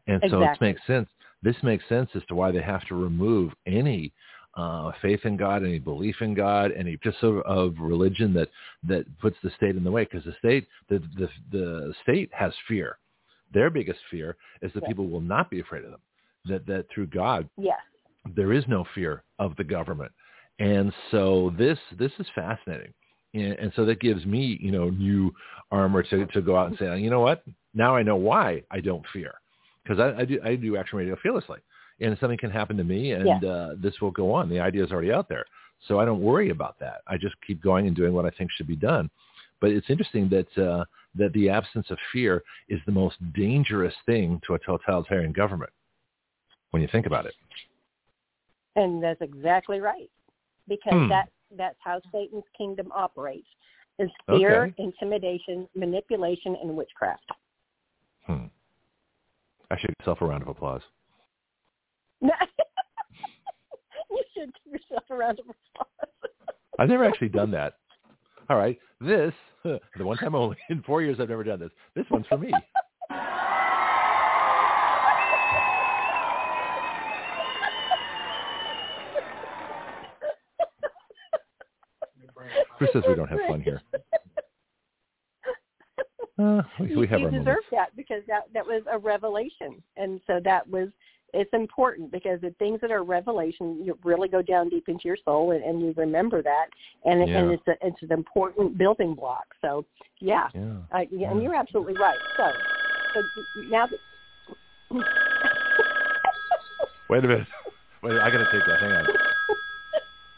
[0.08, 1.08] and so it makes sense.
[1.44, 4.14] This makes sense as to why they have to remove any
[4.56, 8.50] uh, faith in God, any belief in God, any just of, of religion that
[8.88, 10.04] that puts the state in the way.
[10.04, 12.98] Because the state, the, the the state has fear.
[13.54, 14.90] Their biggest fear is that Yes.
[14.90, 16.02] people will not be afraid of them.
[16.46, 17.80] That that through God Yes.
[18.36, 20.12] there is no fear of the government.
[20.62, 22.94] And so this this is fascinating.
[23.34, 25.34] And, and so that gives me, you know, new
[25.72, 27.44] armor to, to go out and say, you know what?
[27.74, 29.34] Now I know why I don't fear.
[29.84, 31.60] Because I, I do I do action radio fearlessly.
[32.00, 33.44] And something can happen to me and Yes.
[33.44, 34.50] uh, this will go on.
[34.50, 35.46] The idea is already out there.
[35.88, 37.02] So I don't worry about that.
[37.08, 39.10] I just keep going and doing what I think should be done.
[39.62, 40.86] But it's interesting that uh,
[41.16, 45.72] that the absence of fear is the most dangerous thing to a totalitarian government
[46.70, 47.34] when you think about it.
[48.76, 50.10] And that's exactly right.
[50.68, 51.10] Because Hmm.
[51.10, 53.48] that that's how Satan's kingdom operates.
[54.00, 54.74] Is fear, Okay.
[54.78, 57.30] intimidation, manipulation, and witchcraft.
[58.26, 58.46] Hmm.
[59.70, 60.82] I should give myself a round of applause.
[62.22, 62.32] you
[64.34, 65.88] should give yourself a round of applause.
[66.80, 67.76] I've never actually done that.
[68.50, 69.34] All right, this
[69.64, 71.72] the one time only in four years I've never done this.
[71.96, 72.54] This one's for me.
[82.82, 83.82] Who says we don't have fun here?
[86.40, 87.68] Uh, we, have you deserve moments.
[87.72, 90.88] that because that that was a revelation, and so that was
[91.34, 95.18] it's important because the things that are revelation you really go down deep into your
[95.24, 96.68] soul and, and you remember that,
[97.06, 97.38] and Yeah.
[97.38, 99.46] and it's a, it's an important building block.
[99.62, 99.86] So
[100.20, 100.78] yeah, Yeah.
[100.92, 102.18] uh, yeah, and you're absolutely right.
[102.38, 102.56] So
[103.14, 103.22] so
[103.56, 104.00] now that
[107.10, 107.48] Wait a minute.
[108.02, 108.80] Wait, I got to take that.
[108.80, 109.08] Hang on.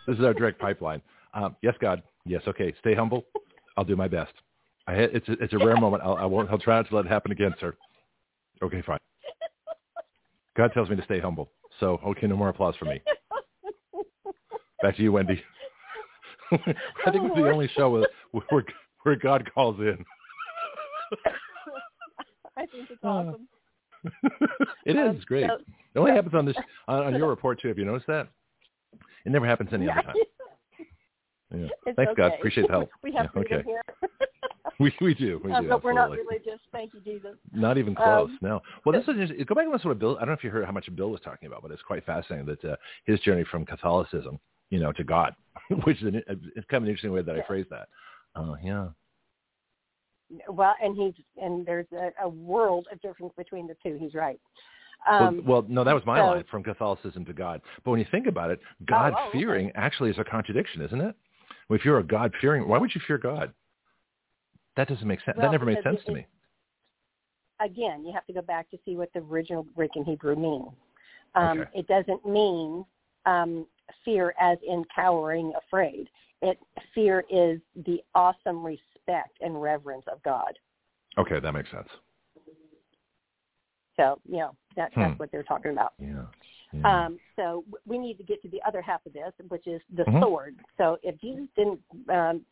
[0.07, 1.01] This is our direct pipeline.
[1.33, 2.01] Um, yes, God.
[2.25, 2.41] Yes.
[2.47, 2.73] Okay.
[2.79, 3.25] Stay humble.
[3.77, 4.33] I'll do my best.
[4.87, 6.03] I, ha- it's a, it's a rare moment.
[6.03, 6.49] I'll, I won't.
[6.49, 7.75] I'll try not to let it happen again, sir.
[8.61, 8.99] Okay, fine.
[10.55, 11.49] God tells me to stay humble.
[11.79, 13.01] So, okay, no more applause for me.
[14.81, 15.41] Back to you, Wendy.
[16.51, 16.57] I
[17.11, 18.07] think it's the only show where,
[18.49, 18.63] where
[19.03, 19.97] where God calls in.
[22.57, 23.47] I think it's awesome.
[24.85, 25.47] it Um, is great.
[25.47, 25.55] so-
[25.95, 26.55] It only happens on this
[26.87, 27.69] on, on your report too.
[27.69, 28.27] Have you noticed that?
[29.25, 30.15] It never happens any other time.
[31.53, 31.67] Yeah.
[31.85, 32.33] It's Thanks, God.
[32.33, 32.89] Appreciate the help.
[33.03, 33.63] we have Yeah, okay.
[33.65, 33.81] here.
[34.79, 35.39] We we do.
[35.43, 35.69] We Uh, do.
[35.69, 36.59] but we're not religious.
[36.71, 37.35] Thank you, Jesus.
[37.53, 38.29] Not even close.
[38.29, 38.61] Um, no.
[38.83, 40.15] Well, this is just, go back and listen to what Bill.
[40.17, 42.03] I don't know if you heard how much Bill was talking about, but it's quite
[42.05, 42.75] fascinating that uh,
[43.05, 44.39] his journey from Catholicism,
[44.71, 45.35] you know, to God,
[45.83, 47.87] which is an, it's kind of an interesting way that I phrase that.
[48.35, 48.87] Oh, yeah.
[50.49, 53.97] Well, and he's and there's a, a world of difference between the two.
[53.99, 54.39] He's right.
[55.07, 57.61] Well, Um, well, no, that was my so- line from Catholicism to God.
[57.83, 59.37] But when you think about it, God oh, okay.
[59.39, 61.15] fearing actually is a contradiction, isn't it?
[61.69, 63.53] Well, if you're a God fearing, why would you fear God?
[64.75, 65.37] That doesn't make sense.
[65.37, 66.25] Well, that never made sense to me.
[67.59, 70.67] again, you have to go back to see what the original Greek and Hebrew mean.
[71.35, 71.69] Um, Okay.
[71.79, 72.85] It doesn't mean
[73.25, 73.65] um,
[74.03, 76.09] fear as in cowering, afraid.
[76.41, 76.59] It
[76.93, 80.57] fear is the awesome respect and reverence of God.
[81.17, 81.87] Okay, that makes sense.
[83.95, 85.17] So you know that that's Hmm.
[85.17, 85.93] what they're talking about.
[85.99, 86.25] Yeah.
[86.73, 87.05] Yeah.
[87.05, 90.03] Um, so we need to get to the other half of this, which is the
[90.05, 90.21] Mhm.
[90.21, 90.55] sword.
[90.77, 92.45] So if Jesus didn't um,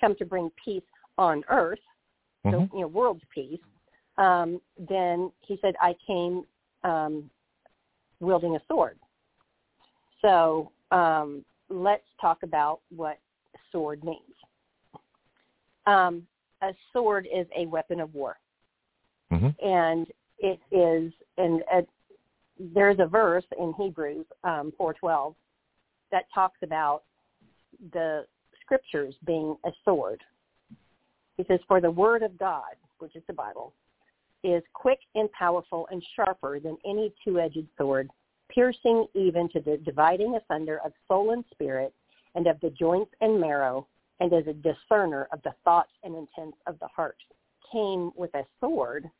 [0.00, 0.82] come to bring peace
[1.16, 1.80] on earth,
[2.44, 2.72] so Mhm.
[2.72, 3.60] you know, world's peace,
[4.16, 6.46] um, then he said, "I came
[6.84, 7.30] um,
[8.20, 8.98] wielding a sword."
[10.20, 13.18] So um, let's talk about what
[13.70, 14.34] sword means.
[15.86, 16.26] um,
[16.60, 18.38] a sword is a weapon of war,
[19.30, 21.12] hmm and it is.
[21.38, 21.82] And uh,
[22.58, 25.34] there's a verse in Hebrews um, 4:12
[26.10, 27.02] that talks about
[27.92, 28.26] the
[28.60, 30.22] scriptures being a sword.
[31.36, 33.72] He says, "For the word of God, which is the Bible,
[34.42, 38.08] is quick and powerful and sharper than any two-edged sword,
[38.48, 41.94] piercing even to the dividing asunder of soul and spirit,
[42.34, 43.86] and of the joints and marrow,
[44.20, 47.18] and is a discerner of the thoughts and intents of the heart."
[47.70, 49.10] Came with a sword.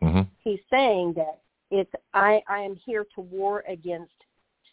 [0.00, 1.40] hmm He's saying that
[1.74, 4.12] it's I, I am here to war against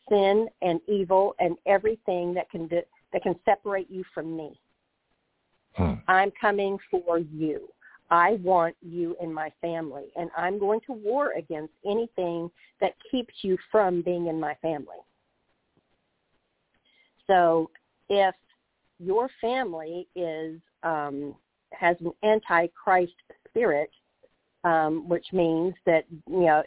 [0.08, 4.60] sin and evil and everything that can di- that can separate you from me.
[5.74, 5.94] Hmm.
[6.08, 7.68] I'm coming for you.
[8.12, 13.34] I want you in my family, and I'm going to war against anything that keeps
[13.42, 15.02] you from being in my family.
[17.26, 17.72] So,
[18.10, 18.36] if
[19.00, 21.36] your family is um,
[21.72, 23.14] has an antichrist
[23.48, 23.90] spirit,
[24.64, 26.64] um, which means that you know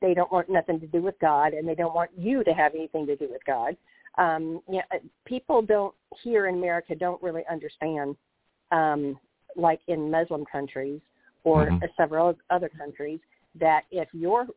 [0.00, 2.74] they don't want nothing to do with God, and they don't want you to have
[2.74, 3.76] anything to do with God.
[4.18, 8.14] Um, you know, people don't here in America don't really understand,
[8.70, 9.18] um,
[9.56, 11.00] like in Muslim countries
[11.44, 11.96] or Mhm.
[11.96, 13.20] several other countries,
[13.54, 14.48] that if your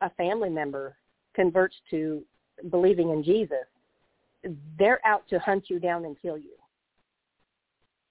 [0.00, 0.96] a family member
[1.34, 2.24] converts to
[2.70, 3.66] believing in Jesus,
[4.78, 6.56] they're out to hunt you down and kill you.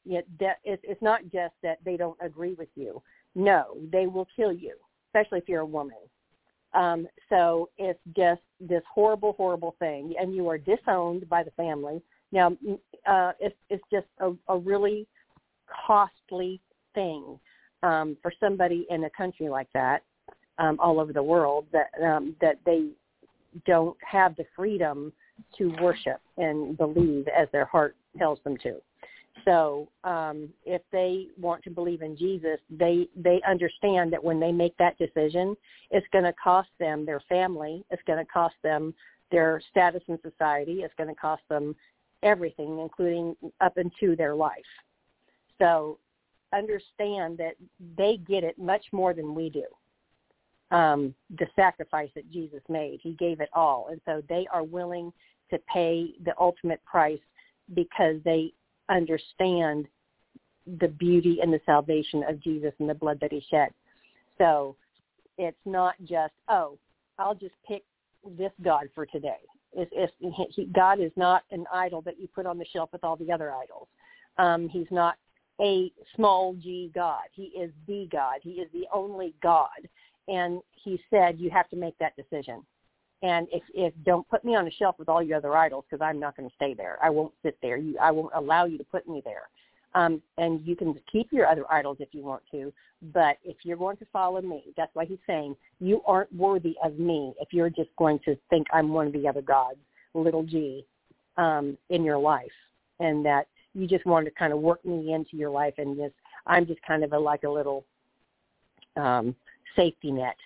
[0.06, 3.02] Yet that it's, it's not just that they don't agree with you.
[3.36, 4.76] No, they will kill you,
[5.10, 5.98] especially if you're a woman.
[6.74, 12.02] Um, so it's just this horrible, horrible thing, and you are disowned by the family.
[12.32, 12.58] Now,
[13.06, 15.08] uh, it's it's just a, a really
[15.88, 16.60] costly
[16.96, 17.40] thing
[17.84, 20.04] um, for somebody in a country like that,
[20.58, 22.88] um, all over the world, that um, that they
[23.66, 25.14] don't have the freedom
[25.58, 28.82] to worship and believe as their heart tells them to.
[29.46, 34.52] So um, if they want to believe in Jesus, they they understand that when they
[34.52, 35.56] make that decision,
[35.92, 37.84] it's going to cost them their family.
[37.90, 38.94] It's going to cost them
[39.32, 40.82] their status in society.
[40.84, 41.76] It's going to cost them
[42.22, 44.54] everything, including up into their life.
[45.60, 45.98] So
[46.54, 47.56] understand that
[47.98, 49.66] they get it much more than we do.
[50.76, 55.12] Um, the sacrifice that Jesus made, he gave it all, and so they are willing
[55.52, 57.20] to pay the ultimate price
[57.74, 58.54] because they
[58.90, 59.88] understand
[60.80, 63.70] the beauty and the salvation of Jesus and the blood that he shed.
[64.38, 64.76] So
[65.38, 66.78] it's not just, oh,
[67.20, 67.84] I'll just pick
[68.38, 69.40] this God for today.
[69.74, 73.04] It's, it's, he, God is not an idol that you put on the shelf with
[73.04, 73.88] all the other idols.
[74.38, 75.16] Um, he's not
[75.62, 77.24] a small g God.
[77.34, 78.40] He is the God.
[78.42, 79.68] He is the only God.
[80.28, 82.64] And he said you have to make that decision.
[83.24, 86.04] And if, if don't put me on a shelf with all your other idols because
[86.04, 86.98] I'm not going to stay there.
[87.02, 87.78] I won't sit there.
[87.78, 89.50] You, I won't allow you to put me there.
[89.96, 92.74] Um, and you can keep your other idols if you want to,
[93.14, 96.98] but if you're going to follow me, that's why he's saying you aren't worthy of
[96.98, 99.78] me if you're just going to think I'm one of the other gods,
[100.16, 100.84] little g,
[101.38, 102.52] um, in your life,
[103.00, 106.16] and that you just want to kind of work me into your life, and just
[106.48, 107.86] I'm just kind of a, like a little
[108.98, 109.36] um,
[109.76, 110.38] safety net.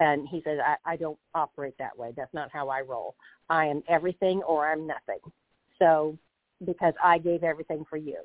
[0.00, 2.12] And he says, I, I don't operate that way.
[2.16, 3.14] That's not how I roll.
[3.48, 5.20] I am everything or I'm nothing.
[5.78, 6.18] So
[6.64, 8.18] because I gave everything for you.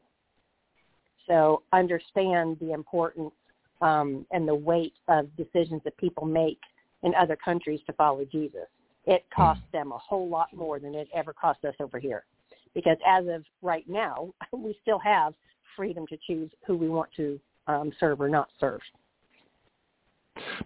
[1.28, 3.34] So understand the importance
[3.82, 6.60] um, and the weight of decisions that people make
[7.04, 8.68] in other countries to follow Jesus.
[9.06, 12.26] It costs them a whole lot more than it ever cost us over here.
[12.74, 15.34] Because as of right now, we still have
[15.76, 18.82] freedom to choose who we want to um, serve or not serve.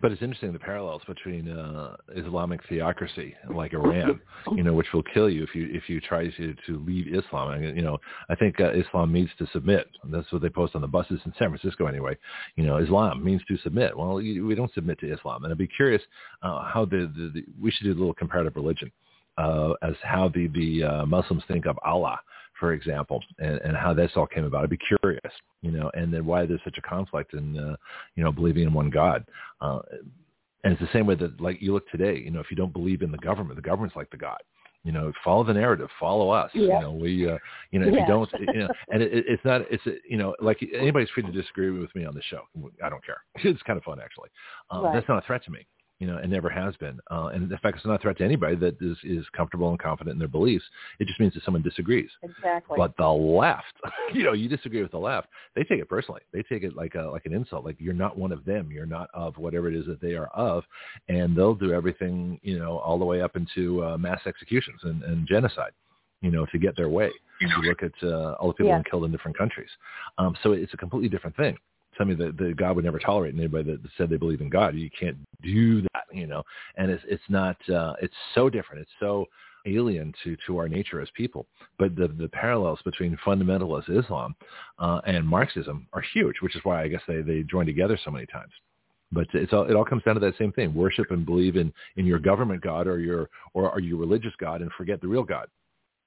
[0.01, 4.19] But it's interesting the parallels between uh, Islamic theocracy, like Iran,
[4.55, 7.51] you know, which will kill you if you if you try to to leave Islam.
[7.51, 7.97] And, you know,
[8.29, 9.87] I think uh, Islam means to submit.
[10.05, 12.17] That's what they post on the buses in San Francisco, anyway.
[12.55, 13.97] You know, Islam means to submit.
[13.97, 15.43] Well, you, we don't submit to Islam.
[15.43, 16.01] And I'd be curious
[16.41, 18.91] uh, how the, the, the we should do a little comparative religion
[19.37, 22.19] uh, as how the the uh, Muslims think of Allah
[22.63, 24.63] for example, and, and how this all came about.
[24.63, 27.75] I'd be curious, you know, and then why there's such a conflict in, uh,
[28.15, 29.25] you know, believing in one God.
[29.59, 29.79] Uh,
[30.63, 32.71] and it's the same way that, like, you look today, you know, if you don't
[32.71, 34.37] believe in the government, the government's like the God.
[34.85, 36.51] You know, follow the narrative, follow us.
[36.53, 36.61] Yeah.
[36.61, 37.37] You know, we, uh,
[37.71, 38.05] you know, if Yes.
[38.07, 41.31] you don't, you know, and it- it's not, it's, you know, like anybody's free to
[41.33, 42.43] disagree with me on the show.
[42.81, 43.23] I don't care.
[43.43, 44.29] It's kind of fun, actually.
[44.69, 44.93] Um, Right.
[44.93, 45.67] That's not a threat to me
[45.99, 46.99] you know, and never has been.
[47.09, 49.79] Uh, and in fact, it's not a threat to anybody that is, is comfortable and
[49.79, 50.65] confident in their beliefs.
[50.99, 52.09] It just means that someone disagrees.
[52.23, 52.75] Exactly.
[52.77, 53.73] But the left,
[54.13, 56.21] you know, you disagree with the left, they take it personally.
[56.33, 57.63] They take it like a, like an insult.
[57.63, 58.69] Like you're not one of them.
[58.71, 60.63] You're not of whatever it is that they are of,
[61.07, 65.03] and they'll do everything, you know, all the way up into uh, mass executions and,
[65.03, 65.71] and genocide.
[66.21, 67.11] you know, to get their way.
[67.41, 68.75] You look at uh, all the people Yeah.
[68.77, 69.69] being killed in different countries.
[70.17, 71.57] Um, so it's a completely different thing.
[71.97, 73.35] Something that, that God would never tolerate.
[73.35, 76.43] Anybody that said they believe in God, you can't do that, you know.
[76.75, 77.57] And it's it's not.
[77.69, 78.81] Uh, it's so different.
[78.81, 79.27] It's so
[79.65, 81.45] alien to to our nature as people.
[81.77, 84.35] But the the parallels between fundamentalist Islam
[84.79, 88.11] uh, and Marxism are huge, which is why I guess they they join together so
[88.11, 88.51] many times.
[89.11, 91.71] But it's all, it all comes down to that same thing: worship and believe in
[91.97, 95.23] in your government God or your or, or your religious God, and forget the real
[95.23, 95.47] God.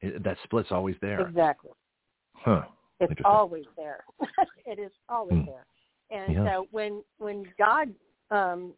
[0.00, 1.20] It, that split's always there.
[1.20, 1.70] Exactly.
[2.34, 2.62] Huh.
[3.00, 4.04] It's always there.
[4.66, 5.46] it is always Hmm.
[5.46, 5.66] there.
[6.10, 6.44] And Yeah.
[6.44, 7.94] so when when God
[8.30, 8.74] um,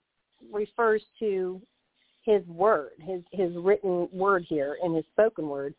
[0.53, 1.61] refers to
[2.23, 5.75] His word, His His written word here and His spoken word,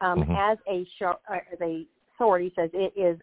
[0.00, 0.36] um, Mhm.
[0.36, 1.86] as a sharp, uh, as a
[2.18, 3.20] sword, He says it is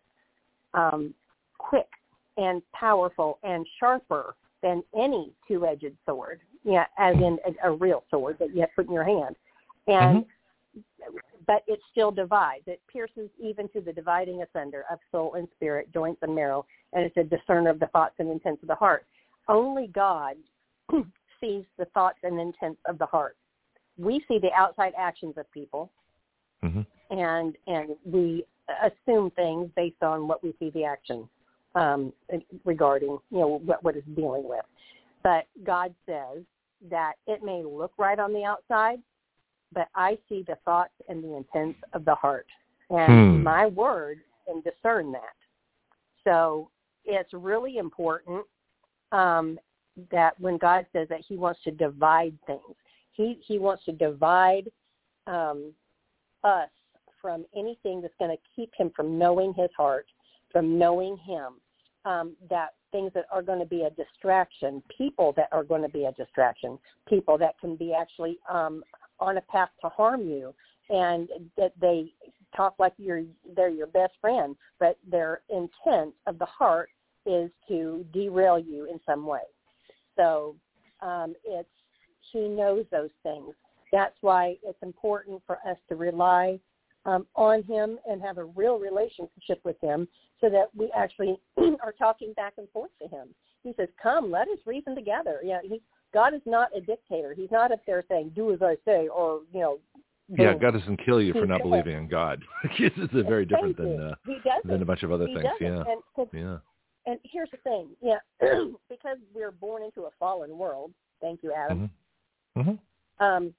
[0.74, 1.14] um,
[1.58, 1.90] quick
[2.38, 6.42] and powerful and sharper than any two-edged sword.
[6.64, 9.36] Yeah, as in a, a real sword that you have put in your hand,
[9.88, 10.26] and
[11.52, 12.64] but it still divides.
[12.66, 17.04] It pierces even to the dividing asunder of soul and spirit, joints and marrow, and
[17.04, 19.06] it's a discerner of the thoughts and intents of the heart.
[19.50, 20.36] Only God
[21.42, 23.36] sees the thoughts and intents of the heart.
[23.98, 25.92] We see the outside actions of people,
[26.64, 28.46] hmm and and we
[28.82, 31.28] assume things based on what we see the action
[31.76, 32.14] um,
[32.64, 34.64] regarding you know what what it's dealing with.
[35.22, 36.44] But God says
[36.90, 39.00] that it may look right on the outside,
[39.74, 42.48] but I see the thoughts and the intents of the heart,
[42.90, 43.44] and Hmm.
[43.44, 45.36] my word can discern that.
[46.24, 46.70] So
[47.06, 48.46] it's really important
[49.12, 49.60] um,
[50.12, 52.76] that when God says that He wants to divide things,
[53.12, 54.70] He He wants to divide
[55.28, 55.74] um,
[56.44, 56.70] us
[57.22, 60.08] from anything that's going to keep Him from knowing His heart,
[60.52, 61.54] from knowing Him.
[62.04, 65.90] Um, that things that are going to be a distraction, people that are going to
[65.90, 68.84] be a distraction, people that can be actually um,
[69.22, 70.54] on a path to harm you,
[70.90, 72.12] and that they
[72.56, 73.24] talk like you're
[73.56, 76.90] they're your best friend, but their intent of the heart
[77.26, 79.42] is to derail you in some way.
[80.18, 80.56] So
[81.02, 81.70] um, it's
[82.32, 83.54] he knows those things.
[83.92, 86.60] That's why it's important for us to rely
[87.06, 90.08] um, on him and have a real relationship with him,
[90.40, 91.38] so that we actually
[91.84, 93.30] are talking back and forth to him.
[93.64, 95.82] He says, "Come, let us reason together." Yeah, he,
[96.14, 97.34] God is not a dictator.
[97.34, 99.80] He's not up there saying, "Do as I say," or you know.
[100.34, 100.54] Yeah.
[100.54, 102.42] God doesn't kill you for not believing in God.
[102.80, 104.16] it's a very different than uh,
[104.64, 105.46] than a bunch of other he things.
[105.60, 105.62] doesn't.
[105.76, 105.84] Yeah,
[106.18, 106.58] And, yeah.
[107.06, 108.20] and here's the thing, yeah,
[108.90, 110.92] because we're born into a fallen world.
[111.20, 111.90] Thank you, Adam.
[112.56, 113.54] hmm hmm Um,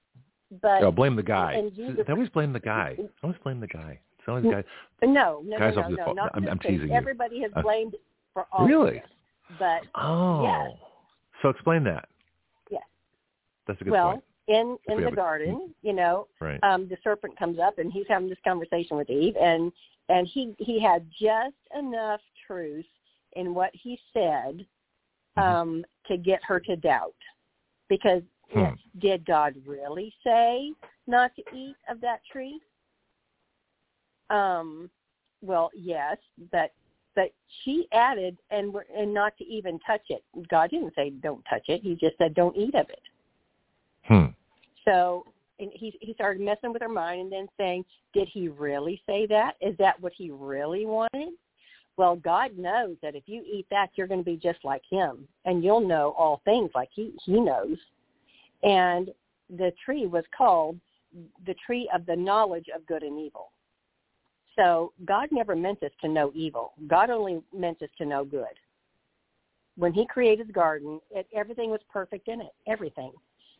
[0.63, 1.61] but Oh, blame the guy.
[1.75, 2.95] Jesus- They always blame the guy.
[2.97, 3.99] They always blame the guy.
[4.17, 4.63] It's always Mm, guy.
[5.05, 6.95] no, no, Guys no, no, the no, I'm- I'm teasing you.
[6.95, 7.95] Everybody has Uh, blamed
[8.33, 8.97] for all Really?
[8.97, 9.11] of this,
[9.59, 10.41] but Oh.
[10.43, 10.79] Yes.
[11.43, 12.09] So explain that.
[13.67, 14.23] That's a good well, point.
[14.47, 16.59] in in we the have a- garden, you know, Right.
[16.63, 19.71] um, the serpent comes up and he's having this conversation with Eve, and
[20.09, 22.85] and he he had just enough truth
[23.33, 24.65] in what he said
[25.37, 25.41] Mhm.
[25.41, 27.15] um, to get her to doubt,
[27.87, 28.73] because Hmm.
[28.99, 30.73] did God really say
[31.07, 32.61] not to eat of that tree?
[34.29, 34.89] Um,
[35.41, 36.17] well, yes,
[36.51, 36.73] but
[37.15, 40.23] but she added and we're- and not to even touch it.
[40.47, 41.81] God didn't say don't touch it.
[41.83, 43.01] He just said don't eat of it.
[44.03, 44.25] Hmm.
[44.85, 45.25] So
[45.59, 49.25] and he he started messing with her mind and then saying, "Did he really say
[49.27, 49.55] that?
[49.61, 51.33] Is that what he really wanted?"
[51.95, 55.27] Well, God knows that if you eat that, you're going to be just like him,
[55.45, 57.77] and you'll know all things like he he knows.
[58.63, 59.11] And
[59.49, 60.79] the tree was called
[61.45, 63.51] the tree of the knowledge of good and evil.
[64.55, 66.73] So God never meant us to know evil.
[66.87, 68.45] God only meant us to know good.
[69.75, 72.53] When he created the garden, it, everything was perfect in it.
[72.67, 73.11] Everything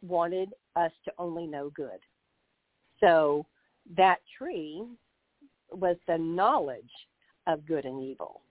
[0.05, 1.99] wanted us to only know good.
[2.99, 3.45] So
[3.97, 4.83] that tree
[5.71, 6.91] was the knowledge
[7.47, 8.41] of good and evil.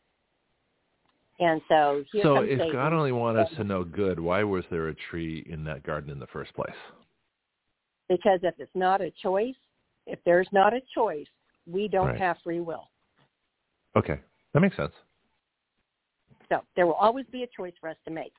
[1.40, 2.72] And so So if Satan.
[2.72, 6.10] God only wanted us to know good, why was there a tree in that garden
[6.10, 6.70] in the first place?
[8.12, 9.54] because if it's not a choice,
[10.06, 11.26] if there's not a choice,
[11.66, 12.18] we don't Right.
[12.18, 12.90] have free will.
[13.96, 14.20] Okay,
[14.52, 14.94] that makes sense.
[16.48, 18.34] So there will always be a choice for us to make.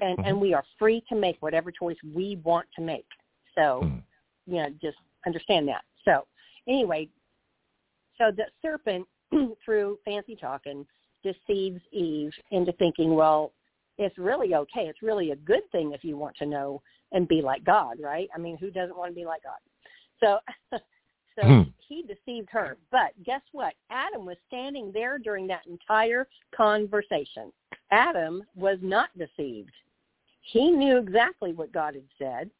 [0.00, 0.40] And and Mhm.
[0.40, 3.06] we are free to make whatever choice we want to make.
[3.54, 3.98] So, Hmm.
[4.46, 5.84] you know, just understand that.
[6.04, 6.26] So
[6.66, 7.08] anyway,
[8.18, 9.06] so the serpent
[9.64, 10.86] through fancy talking
[11.22, 13.52] deceives Eve into thinking, well,
[13.98, 14.88] it's really okay.
[14.88, 16.82] It's really a good thing if you want to know
[17.12, 18.28] and be like God, right?
[18.34, 19.58] I mean, who doesn't want to be like God?
[20.20, 20.38] So
[21.36, 21.62] so Hmm.
[21.88, 22.76] he deceived her.
[22.90, 23.74] But guess what?
[23.90, 27.52] Adam was standing there during that entire conversation.
[27.90, 29.72] Adam was not deceived.
[30.42, 32.50] He knew exactly what God had said.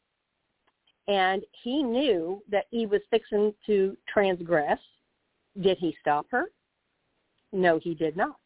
[1.07, 4.79] And he knew that Eve was fixing to transgress.
[5.61, 6.45] Did he stop her?
[7.51, 8.39] No, he did not.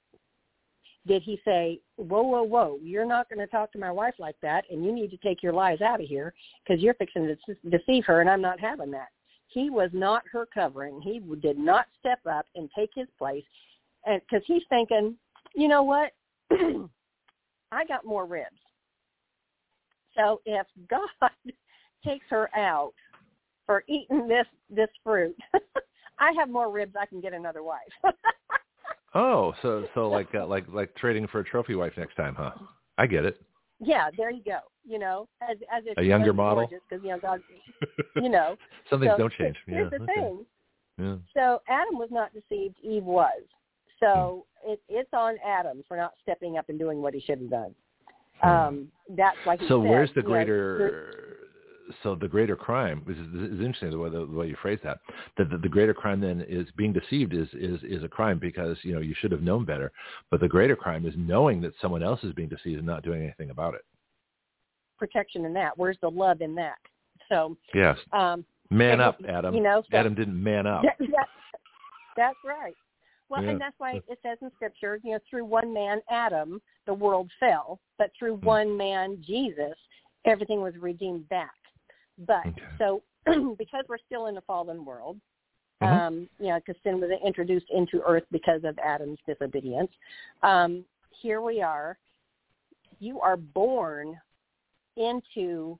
[1.07, 4.35] Did he say, whoa, whoa, whoa, you're not going to talk to my wife like
[4.41, 7.55] that and you need to take your lies out of here because you're fixing to
[7.69, 9.07] deceive her and I'm not having that.
[9.49, 11.01] He was not her covering.
[11.01, 13.43] He did not step up and take his place
[14.05, 15.15] and because he's thinking,
[15.55, 16.11] you know what?
[17.71, 18.57] I got more ribs.
[20.15, 21.31] So if God
[22.05, 22.93] takes her out
[23.65, 25.35] for eating this this fruit,
[26.19, 26.95] I have more ribs.
[26.99, 27.79] I can get another wife.
[29.15, 32.51] oh, so so like uh, like like trading for a trophy wife next time, huh?
[32.97, 33.41] I get it.
[33.79, 34.59] Yeah, there you go.
[34.89, 37.41] You know, as as a younger model, because you know God,
[38.15, 38.55] you know,
[38.89, 39.55] some things so, don't change.
[39.67, 40.13] Here's yeah, the okay.
[40.15, 40.45] thing.
[40.97, 41.15] Yeah.
[41.35, 43.43] So Adam was not deceived; Eve was.
[43.99, 44.71] So hmm.
[44.71, 47.75] it, it's on Adam for not stepping up and doing what he should have done.
[48.41, 48.49] Hmm.
[48.49, 49.57] Um, that's why.
[49.57, 51.39] He so said, where's the know, greater?
[52.03, 54.55] so the greater crime this is, this is interesting the way, the, the way you
[54.61, 54.99] phrase that
[55.37, 58.77] that the, the, greater crime then is being deceived is, is is a crime because
[58.83, 59.91] you know you should have known better
[60.29, 63.23] but the greater crime is knowing that someone else is being deceived and not doing
[63.23, 63.85] anything about it
[64.99, 66.77] protection in that where's the love in that
[67.29, 71.27] so yes um man up adam you know so, adam didn't man up that, that,
[72.15, 72.75] that's right
[73.29, 73.51] well, yeah.
[73.51, 77.29] and that's why it says in Scripture, you know, through one man, Adam, the world
[77.39, 78.43] fell, but through mm.
[78.43, 79.75] one man, Jesus,
[80.25, 81.53] everything was redeemed back.
[82.25, 82.61] But okay.
[82.79, 83.03] so
[83.57, 85.17] because we're still in a fallen world,
[85.81, 85.93] mm-hmm.
[85.93, 89.91] um, you know, because sin was introduced into earth because of Adam's disobedience,
[90.41, 90.83] um,
[91.21, 91.97] here we are.
[92.99, 94.19] You are born
[94.99, 95.79] into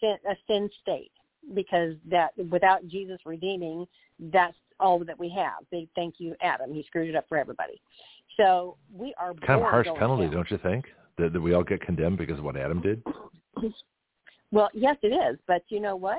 [0.00, 1.12] sin, a sin state
[1.54, 3.86] because that without Jesus redeeming,
[4.18, 5.68] that's all that we have.
[5.70, 6.72] Big thank you, Adam.
[6.72, 7.80] He screwed it up for everybody.
[8.36, 10.32] So we are kind of harsh penalty, down.
[10.32, 10.86] don't you think?
[11.18, 13.02] That, that we all get condemned because of what Adam did.
[14.52, 15.38] Well, yes, it is.
[15.46, 16.18] But you know what?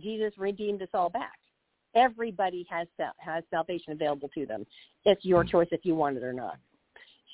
[0.00, 1.38] Jesus redeemed us all back.
[1.94, 2.86] Everybody has
[3.18, 4.66] has salvation available to them.
[5.04, 5.50] It's your hmm.
[5.50, 6.58] choice if you want it or not.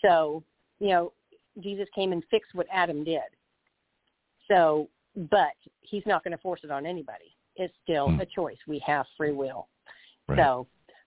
[0.02, 0.42] So,
[0.80, 1.12] you know,
[1.60, 3.22] Jesus came and fixed what Adam did.
[4.48, 4.88] So,
[5.30, 7.36] but he's not going to force it on anybody.
[7.56, 8.20] It's still hmm.
[8.20, 8.58] a choice.
[8.66, 9.68] We have free will.
[10.28, 10.38] Right.
[10.38, 10.66] So,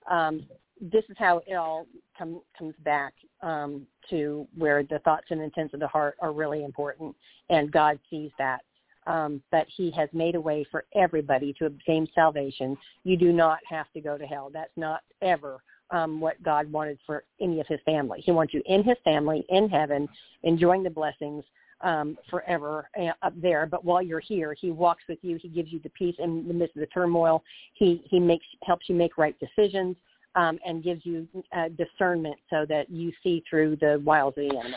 [0.09, 0.45] um,
[0.79, 5.73] this is how it all come, comes back um, to where the thoughts and intents
[5.73, 7.15] of the heart are really important,
[7.49, 8.61] and God sees that
[9.07, 12.77] um, but he has made a way for everybody to obtain salvation.
[13.03, 14.49] You do not have to go to hell.
[14.53, 18.21] That's not ever um, what God wanted for any of his family.
[18.23, 20.09] He wants you in his family, in heaven,
[20.43, 21.45] enjoying the blessings
[21.81, 23.65] um, forever uh, up there.
[23.65, 25.37] But while you're here, he walks with you.
[25.41, 27.43] He gives you the peace in the midst of the turmoil.
[27.73, 29.95] He he makes helps you make right decisions
[30.35, 34.57] um, and gives you uh, discernment so that you see through the wiles of the
[34.57, 34.75] enemy.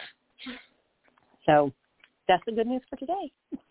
[1.46, 1.72] So
[2.28, 3.32] that's the good news for today.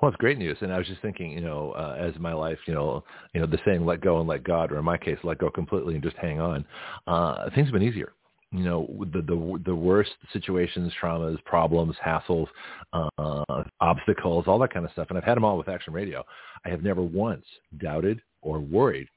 [0.00, 2.58] well, it's great news, and I was just thinking, you know, uh, as my life,
[2.66, 3.04] you know,
[3.34, 5.50] you know, the saying "let go and let God," or in my case, "let go
[5.50, 6.64] completely and just hang on."
[7.06, 8.12] Uh, things have been easier.
[8.52, 12.48] You know, the the the worst situations, traumas, problems, hassles,
[12.92, 16.24] uh, obstacles, all that kind of stuff, and I've had them all with Action Radio.
[16.64, 17.44] I have never once
[17.78, 19.08] doubted or worried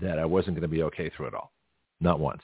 [0.00, 1.52] that I wasn't going to be okay through it all.
[2.00, 2.42] Not once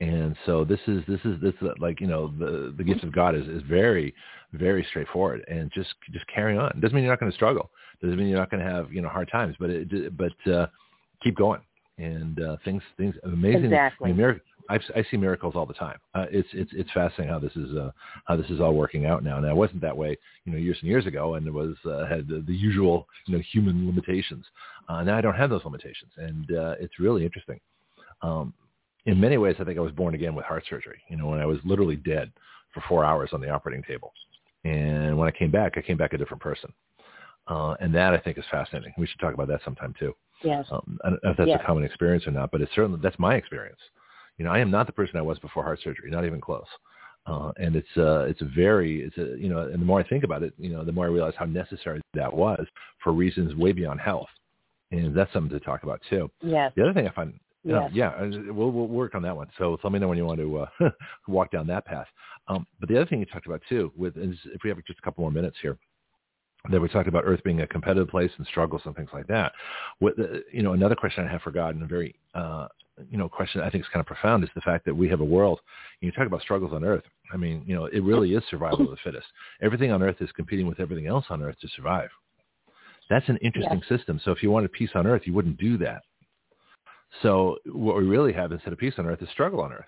[0.00, 3.12] and so this is this is this is like you know the the gift of
[3.12, 4.14] God is is very
[4.52, 6.78] very straightforward and just just carry on.
[6.80, 7.70] Doesn't mean you're not going to struggle.
[8.02, 10.66] Doesn't mean you're not going to have you know hard times, but it but uh,
[11.22, 11.62] keep going
[11.96, 13.66] and uh, things things amazing.
[13.66, 14.10] Exactly.
[14.10, 15.98] I, mean, mir- I, I see miracles all the time.
[16.14, 17.90] Uh, it's it's it's fascinating how this is uh,
[18.24, 19.38] how this is all working out now.
[19.38, 22.06] Now it wasn't that way you know years and years ago, and it was uh,
[22.06, 24.44] had the, the usual you know human limitations.
[24.88, 27.60] Uh, now I don't have those limitations, and uh, it's really interesting.
[28.22, 28.54] Um,
[29.06, 31.00] in many ways, I think I was born again with heart surgery.
[31.08, 32.32] You know, when I was literally dead
[32.72, 34.12] for four hours on the operating table,
[34.64, 36.72] and when I came back, I came back a different person.
[37.48, 38.92] Uh, and that I think is fascinating.
[38.98, 40.12] We should talk about that sometime too.
[40.42, 40.66] Yes.
[40.70, 41.60] Um, I don't know if that's yes.
[41.62, 43.78] a common experience or not, but it's certainly that's my experience.
[44.38, 46.66] You know, I am not the person I was before heart surgery, not even close.
[47.26, 50.06] Uh, and it's uh, it's a very it's a you know, and the more I
[50.06, 52.64] think about it, you know, the more I realize how necessary that was
[53.02, 54.28] for reasons way beyond health,
[54.92, 56.30] and that's something to talk about too.
[56.40, 56.72] Yes.
[56.76, 57.90] The other thing I find Yes.
[57.92, 58.22] yeah,
[58.52, 59.48] we'll, we'll work on that one.
[59.58, 60.90] So, so let me know when you want to uh,
[61.28, 62.06] walk down that path.
[62.48, 65.00] Um, but the other thing you talked about too, with is if we have just
[65.00, 65.76] a couple more minutes here,
[66.70, 69.52] that we talked about Earth being a competitive place and struggles and things like that.
[69.98, 70.14] What
[70.52, 72.68] you know, another question I have for God, and a very uh,
[73.10, 75.20] you know question I think is kind of profound, is the fact that we have
[75.20, 75.60] a world.
[76.00, 77.04] You talk about struggles on Earth.
[77.32, 79.26] I mean, you know, it really is survival of the fittest.
[79.62, 82.10] Everything on Earth is competing with everything else on Earth to survive.
[83.08, 83.98] That's an interesting yes.
[83.98, 84.20] system.
[84.24, 86.02] So if you wanted peace on Earth, you wouldn't do that.
[87.22, 89.84] So what we really have instead of peace on earth is struggle on earth.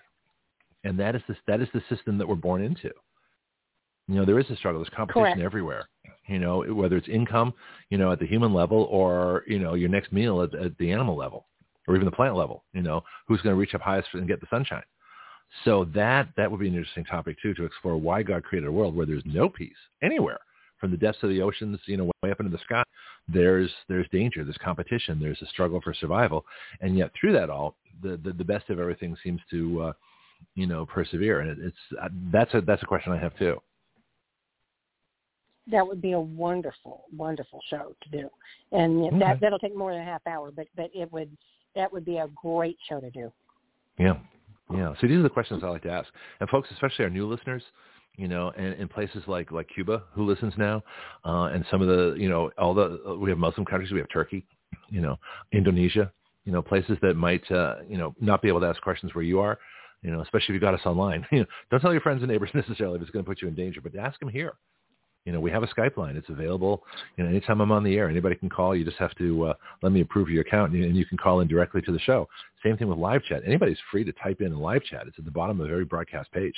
[0.83, 2.91] And that is, this, that is the system that we're born into.
[4.09, 4.81] You know, there is a struggle.
[4.81, 5.39] There's competition Correct.
[5.39, 5.87] everywhere.
[6.27, 7.53] You know, whether it's income,
[7.91, 10.91] you know, at the human level or, you know, your next meal at, at the
[10.91, 11.45] animal level
[11.87, 14.41] or even the plant level, you know, who's going to reach up highest and get
[14.41, 14.83] the sunshine.
[15.63, 18.71] So that, that would be an interesting topic too, to explore why God created a
[18.71, 20.39] world where there's no peace anywhere
[20.79, 22.83] from the depths of the oceans, you know, way up into the sky.
[23.27, 26.45] There's, there's danger, there's competition, there's a struggle for survival.
[26.81, 29.93] And yet through that all, the, the, the best of everything seems to, uh,
[30.55, 31.41] you know, persevere.
[31.41, 33.59] And it, it's, uh, that's a, that's a question I have too.
[35.69, 38.29] That would be a wonderful, wonderful show to do,
[38.71, 39.19] and Okay.
[39.19, 41.35] that that'll take more than a half hour, but but it would
[41.75, 43.31] that would be a great show to do.
[43.97, 44.17] Yeah.
[44.71, 44.93] Yeah.
[45.01, 46.09] So these are the questions I like to ask.
[46.39, 47.63] And folks, especially our new listeners,
[48.17, 50.83] you know, and in places like, like Cuba, who listens now,
[51.25, 54.09] uh, and some of the, you know, all the, we have Muslim countries, we have
[54.09, 54.45] Turkey,
[54.89, 55.17] you know,
[55.51, 56.11] Indonesia,
[56.45, 59.23] you know, places that might, uh, you know, not be able to ask questions where
[59.23, 59.57] you are,
[60.01, 61.25] you know, especially if you got us online.
[61.31, 63.47] You know, don't tell your friends and neighbors necessarily if it's going to put you
[63.47, 64.53] in danger, but ask them here.
[65.25, 66.15] You know, we have a Skype line.
[66.15, 66.83] It's available.
[67.17, 68.75] You know, anytime I'm on the air, anybody can call.
[68.75, 69.53] You just have to uh,
[69.83, 72.27] let me approve your account, and you can call in directly to the show.
[72.63, 73.43] Same thing with live chat.
[73.45, 75.03] Anybody's free to type in live chat.
[75.07, 76.55] It's at the bottom of every broadcast page.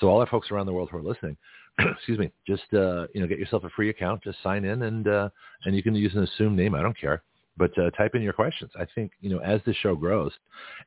[0.00, 1.36] So all our folks around the world who are listening,
[1.78, 4.22] excuse me, just uh, you know, get yourself a free account.
[4.24, 5.28] Just sign in, and uh,
[5.64, 6.74] and you can use an assumed name.
[6.74, 7.22] I don't care,
[7.58, 8.70] but uh, type in your questions.
[8.78, 10.32] I think you know as the show grows,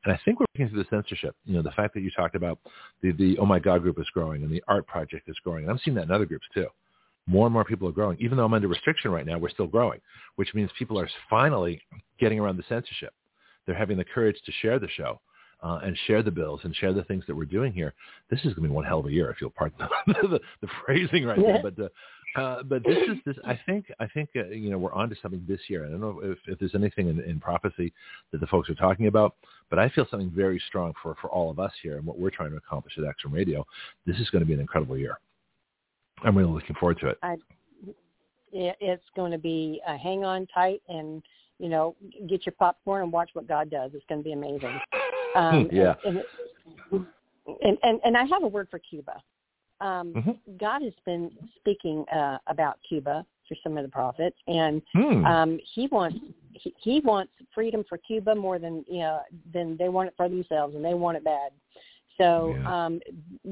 [0.03, 1.35] and I think we're working through the censorship.
[1.45, 2.57] You know, the fact that you talked about
[3.01, 5.71] the the Oh My God group is growing, and the art project is growing, and
[5.71, 6.67] I'm seeing that in other groups too
[7.25, 8.17] more and more people are growing.
[8.19, 9.99] Even though I'm under restriction right now, we're still growing,
[10.35, 11.81] which means people are finally
[12.19, 13.13] getting around the censorship.
[13.65, 15.21] They're having the courage to share the show
[15.63, 17.93] uh, and share the bills and share the things that we're doing here.
[18.29, 20.39] This is going to be one hell of a year, if you'll pardon the, the,
[20.61, 21.61] the phrasing right there.
[21.63, 21.87] But uh,
[22.35, 23.35] uh, but this is this.
[23.45, 25.85] I think I think uh, you know we're onto something this year.
[25.85, 27.93] I don't know if, if there's anything in, in prophecy
[28.31, 29.35] that the folks are talking about,
[29.69, 32.31] but I feel something very strong for for all of us here and what we're
[32.31, 33.65] trying to accomplish at Action Radio.
[34.05, 35.19] This is going to be an incredible year.
[36.23, 37.17] I'm really looking forward to it.
[37.23, 37.37] I,
[38.51, 41.21] it it's going to be uh, hang on tight and
[41.59, 41.95] you know
[42.27, 43.91] get your popcorn and watch what God does.
[43.93, 44.79] It's going to be amazing.
[45.35, 45.95] Um, yeah.
[46.05, 46.23] And,
[46.91, 49.13] and, and and I have a word for Cuba.
[49.81, 50.57] Um, mm-hmm.
[50.59, 55.25] God has been speaking uh, about Cuba through some of the prophets, and hmm.
[55.25, 56.17] um, he wants
[56.53, 59.21] he, he wants freedom for Cuba more than you know
[59.53, 61.51] than they want it for themselves, and they want it bad.
[62.17, 62.85] So yeah.
[62.85, 62.99] um,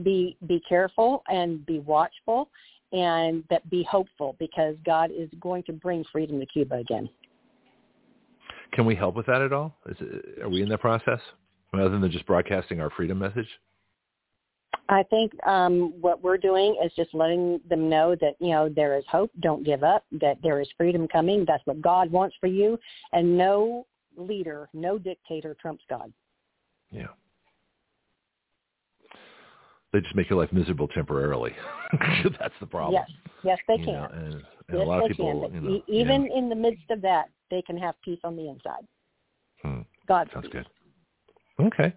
[0.03, 2.49] be be careful and be watchful,
[2.91, 7.09] and but be hopeful because God is going to bring freedom to Cuba again.
[8.73, 9.75] Can we help with that at all?
[9.87, 11.19] Is it, are we in that process
[11.73, 13.47] other than just broadcasting our freedom message?
[14.89, 18.97] I think um, what we're doing is just letting them know that you know there
[18.97, 19.31] is hope.
[19.39, 20.05] Don't give up.
[20.11, 21.45] That there is freedom coming.
[21.47, 22.77] That's what God wants for you,
[23.13, 23.87] and no
[24.17, 26.11] leader, no dictator trumps God.
[26.91, 27.07] Yeah.
[29.93, 31.51] They just make your life miserable temporarily.
[32.39, 32.93] That's the problem.
[32.93, 33.93] Yes, yes, they you can.
[33.93, 35.63] Know, and, and yes, a lot of people, can.
[35.63, 36.37] you know, even yeah.
[36.37, 38.87] in the midst of that, they can have peace on the inside.
[39.61, 39.81] Hmm.
[40.07, 40.65] God Sounds good.
[41.59, 41.93] Okay.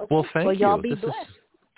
[0.00, 0.08] Okay.
[0.10, 0.60] Well, thank well, you.
[0.60, 1.28] y'all be this blessed.
[1.28, 1.36] is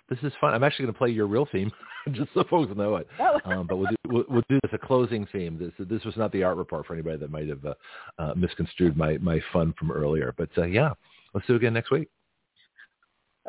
[0.09, 0.55] this is fun.
[0.55, 1.71] I'm actually going to play your real theme,
[2.13, 3.09] just so folks know it.
[3.19, 3.41] Oh.
[3.45, 5.59] Um, but we'll do, we'll, we'll do this a closing theme.
[5.59, 7.75] This this was not the art report for anybody that might have uh,
[8.19, 10.35] uh, misconstrued my my fun from earlier.
[10.37, 10.93] But uh, yeah,
[11.35, 12.09] let's do it again next week.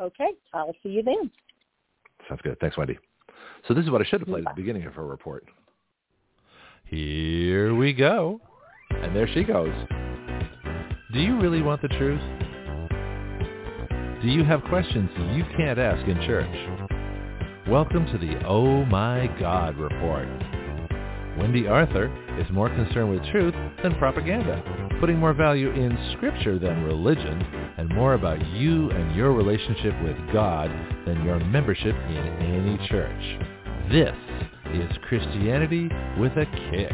[0.00, 1.30] okay, I'll see you then.
[2.28, 2.58] Sounds good.
[2.60, 2.98] Thanks, Wendy.
[3.68, 5.44] So this is what I should have played at the beginning of her report.
[6.84, 8.40] Here we go.
[8.90, 9.74] And there she goes.
[11.12, 12.20] Do you really want the truth?
[14.22, 17.68] Do you have questions you can't ask in church?
[17.68, 20.28] Welcome to the Oh My God Report.
[21.38, 22.06] Wendy Arthur
[22.40, 24.62] is more concerned with truth than propaganda,
[25.00, 27.42] putting more value in scripture than religion,
[27.76, 30.70] and more about you and your relationship with God
[31.06, 33.38] than your membership in any church.
[33.90, 34.16] This
[34.74, 35.88] is Christianity
[36.18, 36.92] with a kick.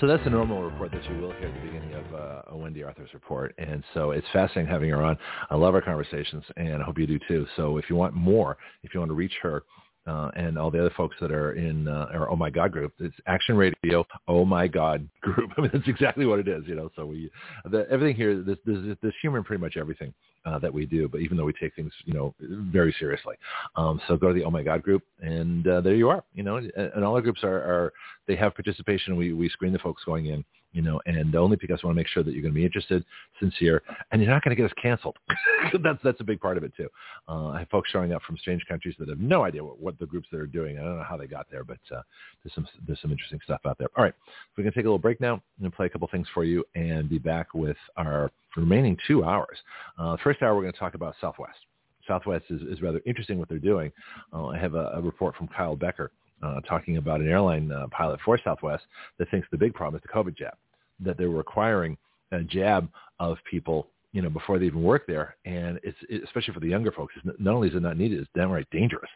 [0.00, 2.56] So that's a normal report that you will hear at the beginning of uh, a
[2.56, 3.54] Wendy Arthur's report.
[3.58, 5.16] And so it's fascinating having her on.
[5.50, 7.46] I love our conversations, and I hope you do too.
[7.56, 9.64] So if you want more, if you want to reach her,
[10.08, 12.92] uh, and all the other folks that are in uh, our Oh My God group.
[12.98, 15.50] It's Action Radio Oh My God group.
[15.56, 16.90] I mean, that's exactly what it is, you know.
[16.96, 17.30] So we,
[17.70, 20.14] the, everything here, there's, there's, there's humor in pretty much everything
[20.46, 21.08] uh, that we do.
[21.08, 23.36] But even though we take things, you know, very seriously,
[23.76, 26.24] um, so go to the Oh My God group, and uh, there you are.
[26.34, 27.92] You know, and, and all our groups are, are
[28.26, 29.16] they have participation.
[29.16, 32.00] We we screen the folks going in you know, and only because I want to
[32.00, 33.04] make sure that you're going to be interested,
[33.40, 35.16] sincere, and you're not going to get us canceled.
[35.82, 36.88] that's that's a big part of it too.
[37.28, 39.98] Uh, I have folks showing up from strange countries that have no idea what, what
[39.98, 40.78] the groups that are doing.
[40.78, 42.02] I don't know how they got there, but uh,
[42.42, 43.88] there's some there's some interesting stuff out there.
[43.96, 44.14] All right,
[44.56, 46.64] we're going to take a little break now and play a couple things for you,
[46.74, 49.58] and be back with our remaining two hours.
[49.98, 51.58] Uh, first hour, we're going to talk about Southwest.
[52.06, 53.92] Southwest is, is rather interesting what they're doing.
[54.32, 56.10] Uh, I have a, a report from Kyle Becker
[56.42, 58.84] uh, talking about an airline uh, pilot for Southwest
[59.18, 60.54] that thinks the big problem is the COVID jab,
[61.00, 61.96] that they're requiring
[62.32, 62.88] a jab
[63.18, 65.36] of people you know, before they even work there.
[65.44, 68.30] And it's it, especially for the younger folks, not only is it not needed, it's
[68.34, 69.10] downright dangerous.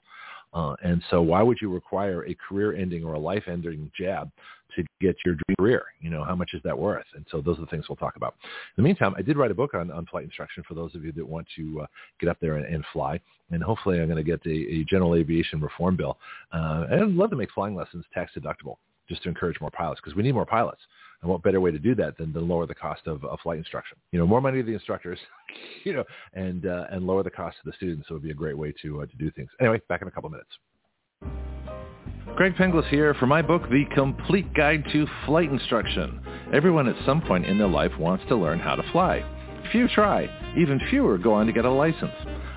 [0.53, 4.31] Uh, and so why would you require a career-ending or a life-ending jab
[4.77, 5.85] to get your dream career?
[6.01, 7.07] You know, how much is that worth?
[7.15, 8.35] And so those are the things we'll talk about.
[8.43, 11.05] In the meantime, I did write a book on, on flight instruction for those of
[11.05, 11.87] you that want to uh,
[12.21, 13.21] get up there and, and fly.
[13.51, 16.19] And hopefully I'm going to get a, a general aviation reform bill.
[16.53, 18.77] Uh, and I'd love to make flying lessons tax deductible
[19.09, 20.81] just to encourage more pilots because we need more pilots.
[21.23, 23.59] And what better way to do that than to lower the cost of, of flight
[23.59, 23.97] instruction?
[24.11, 25.19] You know, more money to the instructors,
[25.85, 26.05] you know,
[26.35, 28.09] and uh, and lower the cost to the students.
[28.09, 29.51] So it would be a great way to uh, to do things.
[29.61, 30.51] Anyway, back in a couple of minutes.
[32.35, 36.21] Greg Penglis here for my book, The Complete Guide to Flight Instruction.
[36.53, 39.23] Everyone at some point in their life wants to learn how to fly.
[39.71, 40.29] Few try.
[40.57, 42.15] Even fewer go on to get a license.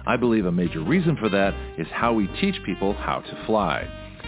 [0.08, 4.05] I believe a major reason for that is how we teach people how to fly.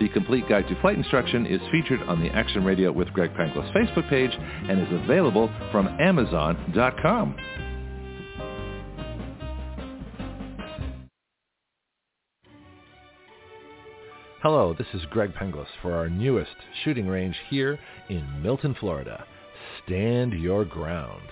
[0.00, 3.72] The complete guide to flight instruction is featured on the Action Radio with Greg Penglis
[3.72, 7.36] Facebook page and is available from Amazon.com.
[14.40, 16.54] Hello, this is Greg Penglis for our newest
[16.84, 17.76] shooting range here
[18.08, 19.24] in Milton, Florida.
[19.84, 21.24] Stand your ground.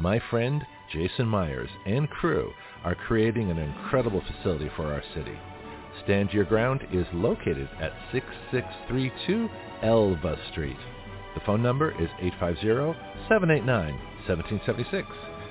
[0.00, 5.38] My friend Jason Myers and crew are creating an incredible facility for our city.
[6.08, 9.46] Stand Your Ground is located at 6632
[9.82, 10.78] Elva Street.
[11.34, 12.08] The phone number is
[13.28, 15.04] 850-789-1776.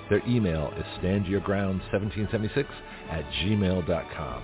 [0.10, 2.66] Their email is standyourground1776
[3.12, 4.44] at gmail.com.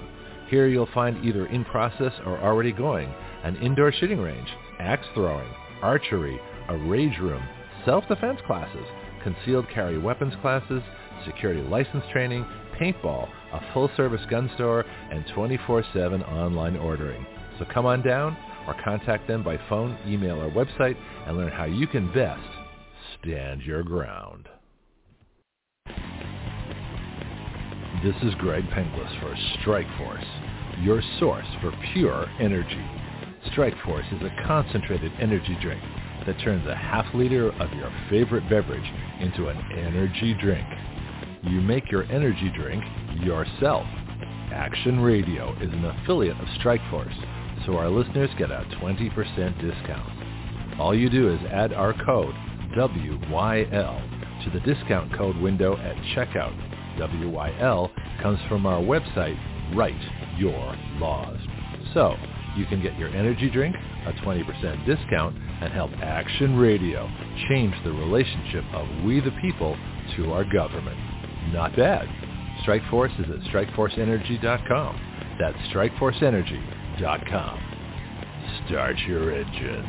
[0.49, 3.11] Here you'll find either in process or already going
[3.43, 4.49] an indoor shooting range,
[4.79, 5.49] axe throwing,
[5.81, 7.41] archery, a rage room,
[7.85, 8.85] self-defense classes,
[9.23, 10.83] concealed carry weapons classes,
[11.25, 12.45] security license training,
[12.79, 17.25] paintball, a full-service gun store, and 24-7 online ordering.
[17.59, 18.35] So come on down
[18.67, 20.97] or contact them by phone, email, or website
[21.27, 22.41] and learn how you can best
[23.19, 24.49] stand your ground.
[28.03, 30.25] This is Greg Penglis for Strike Force,
[30.81, 32.85] your source for pure energy.
[33.51, 35.81] Strike Force is a concentrated energy drink
[36.25, 40.67] that turns a half liter of your favorite beverage into an energy drink.
[41.43, 42.83] You make your energy drink
[43.21, 43.85] yourself.
[44.53, 50.79] Action Radio is an affiliate of Strikeforce, so our listeners get a 20% discount.
[50.79, 52.33] All you do is add our code
[52.77, 56.55] WYL to the discount code window at checkout.
[56.97, 57.91] WYL
[58.21, 59.37] comes from our website,
[59.75, 59.99] Write
[60.37, 61.39] Your Laws.
[61.93, 62.15] So
[62.55, 63.75] you can get your energy drink,
[64.05, 67.09] a 20% discount, and help Action Radio
[67.49, 69.77] change the relationship of we the people
[70.15, 71.12] to our government.
[71.51, 72.07] Not bad.
[72.65, 75.37] Strikeforce is at strikeforceenergy.com.
[75.39, 77.59] That's strikeforceenergy.com.
[78.67, 79.87] Start your engines.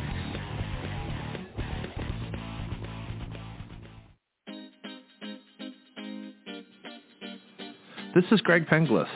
[8.15, 9.09] This is Greg Penglis.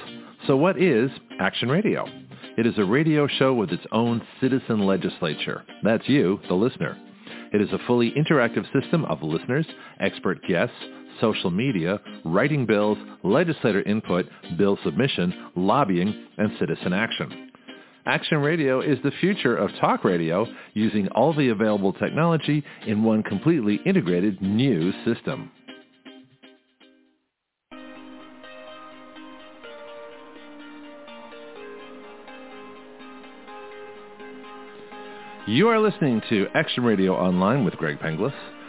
[0.45, 1.09] So what is
[1.39, 2.05] Action Radio?
[2.57, 5.63] It is a radio show with its own citizen legislature.
[5.83, 6.97] That's you, the listener.
[7.53, 9.65] It is a fully interactive system of listeners,
[10.01, 10.75] expert guests,
[11.21, 14.25] social media, writing bills, legislator input,
[14.57, 17.51] bill submission, lobbying, and citizen action.
[18.05, 23.21] Action Radio is the future of talk radio using all the available technology in one
[23.23, 25.51] completely integrated new system.
[35.49, 38.33] You are listening to Action Radio Online with Greg Penglis.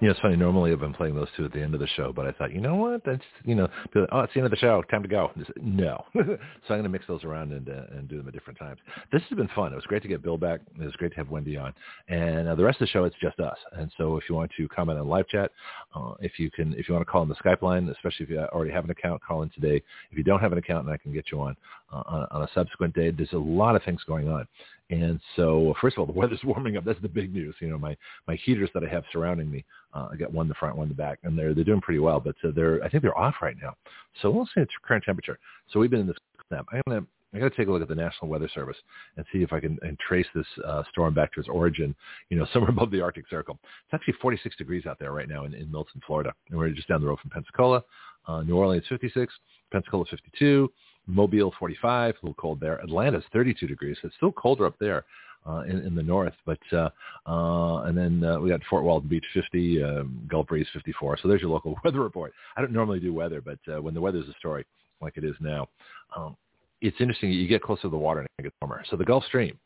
[0.00, 0.36] You know, it's funny.
[0.36, 2.52] Normally, I've been playing those two at the end of the show, but I thought,
[2.52, 3.02] you know what?
[3.06, 3.68] That's you know,
[4.12, 4.82] oh, it's the end of the show.
[4.90, 5.30] Time to go.
[5.38, 6.36] Just, no, so I'm
[6.68, 8.80] going to mix those around and uh, and do them at different times.
[9.12, 9.72] This has been fun.
[9.72, 10.60] It was great to get Bill back.
[10.78, 11.72] It was great to have Wendy on,
[12.08, 13.56] and uh, the rest of the show it's just us.
[13.72, 15.52] And so, if you want to comment on live chat,
[15.94, 18.30] uh, if you can, if you want to call on the Skype line, especially if
[18.30, 19.82] you already have an account, call in today.
[20.10, 21.56] If you don't have an account, and I can get you on
[21.92, 23.10] uh, on, on a subsequent day.
[23.10, 24.46] There's a lot of things going on,
[24.90, 26.84] and so, first of all, the weather's warming up.
[26.84, 27.54] That's the big news.
[27.60, 27.96] You know, my
[28.28, 30.84] my heaters that I have surrounding me, uh, I got one in the front, one
[30.84, 32.20] in the back, and they're they're doing pretty well.
[32.20, 33.74] But uh, they're I think they're off right now.
[34.20, 35.38] So we'll see the current temperature.
[35.70, 36.16] So we've been in this
[36.48, 36.66] snap.
[36.72, 38.76] I'm gonna I got to take a look at the National Weather Service
[39.16, 41.94] and see if I can and trace this uh, storm back to its origin,
[42.30, 43.58] you know, somewhere above the Arctic Circle.
[43.62, 46.32] It's actually 46 degrees out there right now in, in Milton, Florida.
[46.50, 47.82] And we're just down the road from Pensacola.
[48.26, 49.32] Uh, New Orleans, 56.
[49.72, 50.70] Pensacola, 52.
[51.06, 52.80] Mobile 45, a little cold there.
[52.80, 53.96] Atlanta's 32 degrees.
[54.02, 55.04] It's still colder up there
[55.46, 56.34] uh, in, in the north.
[56.46, 56.90] But uh,
[57.26, 61.18] uh, and then uh, we got Fort Walton Beach 50, um, Gulf Breeze 54.
[61.22, 62.32] So there's your local weather report.
[62.56, 64.64] I don't normally do weather, but uh, when the weather's a story
[65.00, 65.68] like it is now,
[66.16, 66.36] um,
[66.80, 67.30] it's interesting.
[67.30, 68.84] You get closer to the water and it gets warmer.
[68.90, 69.58] So the Gulf Stream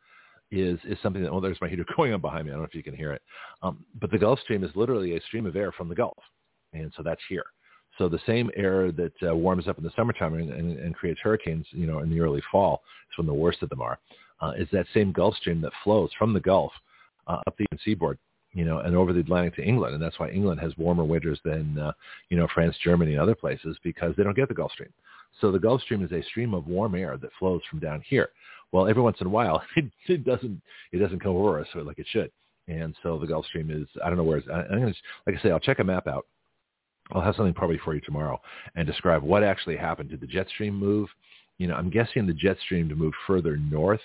[0.50, 1.30] is is something that.
[1.30, 2.50] Oh, there's my heater going on behind me.
[2.50, 3.22] I don't know if you can hear it,
[3.62, 6.18] um, but the Gulf Stream is literally a stream of air from the Gulf,
[6.72, 7.44] and so that's here.
[7.98, 11.20] So the same air that uh, warms up in the summertime and, and, and creates
[11.20, 13.98] hurricanes, you know, in the early fall is when the worst of them are,
[14.40, 16.72] uh, is that same Gulf Stream that flows from the Gulf
[17.26, 18.18] uh, up the seaboard,
[18.52, 19.94] you know, and over the Atlantic to England.
[19.94, 21.92] And that's why England has warmer winters than, uh,
[22.28, 24.92] you know, France, Germany, and other places because they don't get the Gulf Stream.
[25.40, 28.30] So the Gulf Stream is a stream of warm air that flows from down here.
[28.70, 30.60] Well, every once in a while, it, it doesn't
[30.92, 32.30] it doesn't come over us like it should.
[32.68, 34.48] And so the Gulf Stream is I don't know where it's.
[34.48, 34.94] I'm gonna
[35.26, 36.26] like I say I'll check a map out
[37.12, 38.40] I'll have something probably for you tomorrow
[38.74, 40.10] and describe what actually happened.
[40.10, 41.08] Did the jet stream move?
[41.58, 44.00] You know, I'm guessing the jet stream to move further north,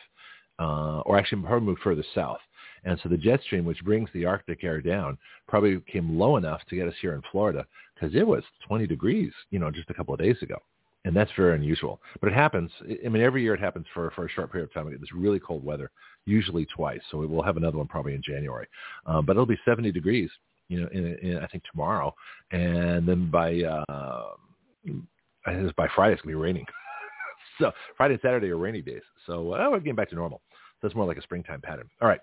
[0.59, 2.39] uh, or actually probably move further south.
[2.85, 5.17] And so the jet stream, which brings the Arctic air down,
[5.47, 9.31] probably came low enough to get us here in Florida because it was 20 degrees,
[9.51, 10.57] you know, just a couple of days ago.
[11.05, 11.99] And that's very unusual.
[12.21, 12.71] But it happens.
[13.05, 14.85] I mean, every year it happens for, for a short period of time.
[14.85, 15.91] We get this really cold weather,
[16.25, 17.01] usually twice.
[17.11, 18.67] So we'll have another one probably in January.
[19.05, 20.29] Uh, but it'll be 70 degrees
[20.69, 22.13] you know, in, in I think tomorrow,
[22.51, 24.25] and then by uh,
[25.45, 26.65] I think it's by Friday it's gonna be raining.
[27.59, 29.01] so Friday and Saturday are rainy days.
[29.25, 30.41] So uh, we're getting back to normal.
[30.81, 31.89] So it's more like a springtime pattern.
[32.01, 32.21] All right.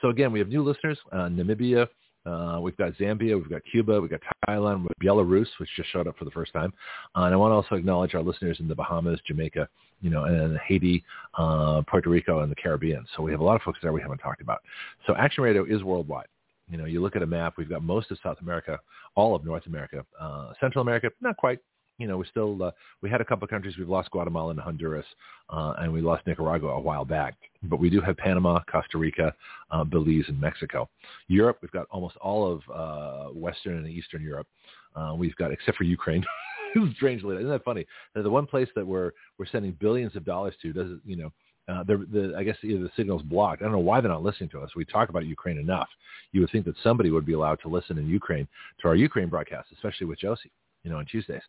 [0.00, 1.86] So again, we have new listeners: uh, Namibia.
[2.26, 6.06] Uh, we've got Zambia, we've got Cuba, we've got Thailand, we've Belarus, which just showed
[6.06, 6.72] up for the first time.
[7.16, 9.66] Uh, and I want to also acknowledge our listeners in the Bahamas, Jamaica,
[10.02, 11.02] you know, and Haiti,
[11.38, 13.06] uh, Puerto Rico, and the Caribbean.
[13.16, 14.60] So we have a lot of folks there we haven't talked about.
[15.06, 16.26] So Action Radio is worldwide.
[16.70, 18.78] You know, you look at a map, we've got most of South America,
[19.16, 21.58] all of North America, uh, Central America, not quite.
[21.98, 22.70] You know, we still uh,
[23.02, 23.76] we had a couple of countries.
[23.76, 25.04] We've lost Guatemala and Honduras,
[25.50, 27.34] uh, and we lost Nicaragua a while back.
[27.64, 29.34] But we do have Panama, Costa Rica,
[29.70, 30.88] uh, Belize, and Mexico.
[31.28, 34.46] Europe, we've got almost all of uh, Western and Eastern Europe.
[34.96, 36.24] Uh, we've got, except for Ukraine,
[36.96, 37.84] strangely, isn't that funny?
[38.14, 41.30] The one place that we're we're sending billions of dollars to doesn't, you know,
[41.70, 43.62] uh, the, the, I guess either the signal's blocked.
[43.62, 44.70] I don't know why they're not listening to us.
[44.74, 45.88] We talk about Ukraine enough.
[46.32, 48.48] You would think that somebody would be allowed to listen in Ukraine
[48.80, 50.50] to our Ukraine broadcast, especially with Josie,
[50.82, 51.42] you know, on Tuesdays.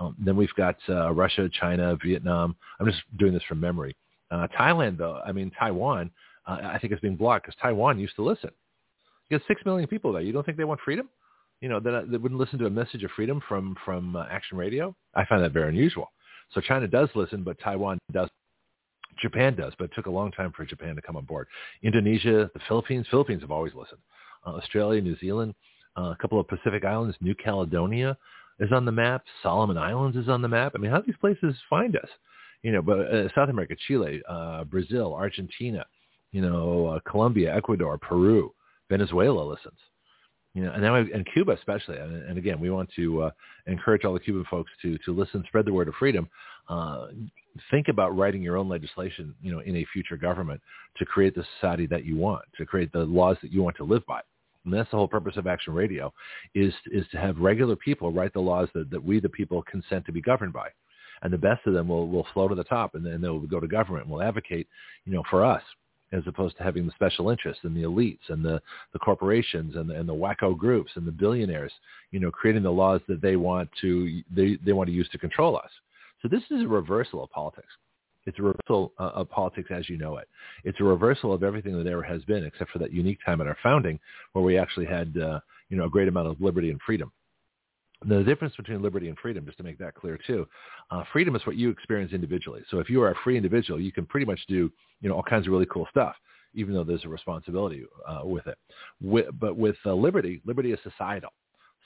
[0.00, 2.56] Um, then we've got uh, Russia, China, Vietnam.
[2.80, 3.94] I'm just doing this from memory.
[4.30, 6.10] Uh, Thailand, though, I mean Taiwan,
[6.46, 8.50] uh, I think it's being blocked because Taiwan used to listen.
[9.28, 10.22] You got six million people there.
[10.22, 11.08] You don't think they want freedom?
[11.60, 14.56] You know, that they wouldn't listen to a message of freedom from from uh, Action
[14.56, 14.94] Radio.
[15.14, 16.10] I find that very unusual.
[16.54, 18.30] So China does listen, but Taiwan does
[19.20, 21.46] Japan does, but it took a long time for Japan to come on board.
[21.82, 24.00] Indonesia, the Philippines, Philippines have always listened.
[24.46, 25.54] Uh, Australia, New Zealand,
[25.96, 28.16] uh, a couple of Pacific islands, New Caledonia
[28.60, 29.24] is on the map.
[29.42, 30.72] Solomon Islands is on the map.
[30.74, 32.08] I mean, how do these places find us?
[32.62, 35.86] You know, but uh, South America, Chile, uh, Brazil, Argentina,
[36.32, 38.52] you know, uh, Colombia, Ecuador, Peru,
[38.88, 39.78] Venezuela listens.
[40.54, 43.30] You know, and now and Cuba especially, and, and again, we want to uh,
[43.66, 46.28] encourage all the Cuban folks to to listen, spread the word of freedom.
[47.70, 50.60] Think about writing your own legislation, you know, in a future government
[50.96, 53.84] to create the society that you want, to create the laws that you want to
[53.84, 54.20] live by.
[54.64, 56.12] And that's the whole purpose of Action Radio,
[56.54, 60.04] is is to have regular people write the laws that, that we, the people, consent
[60.06, 60.68] to be governed by.
[61.22, 63.60] And the best of them will, will flow to the top, and then they'll go
[63.60, 64.68] to government and will advocate,
[65.04, 65.62] you know, for us,
[66.12, 68.60] as opposed to having the special interests and the elites and the,
[68.92, 71.72] the corporations and the, and the wacko groups and the billionaires,
[72.12, 75.18] you know, creating the laws that they want to they, they want to use to
[75.18, 75.70] control us.
[76.22, 77.68] So this is a reversal of politics.
[78.26, 80.28] It's a reversal uh, of politics as you know it.
[80.64, 83.46] It's a reversal of everything that ever has been, except for that unique time at
[83.46, 83.98] our founding
[84.32, 85.40] where we actually had, uh,
[85.70, 87.10] you know, a great amount of liberty and freedom.
[88.06, 90.46] The difference between liberty and freedom, just to make that clear too,
[90.90, 92.62] uh, freedom is what you experience individually.
[92.70, 94.70] So if you are a free individual, you can pretty much do,
[95.00, 96.14] you know, all kinds of really cool stuff,
[96.54, 98.56] even though there's a responsibility uh, with it.
[99.00, 101.30] With, but with uh, liberty, liberty is societal.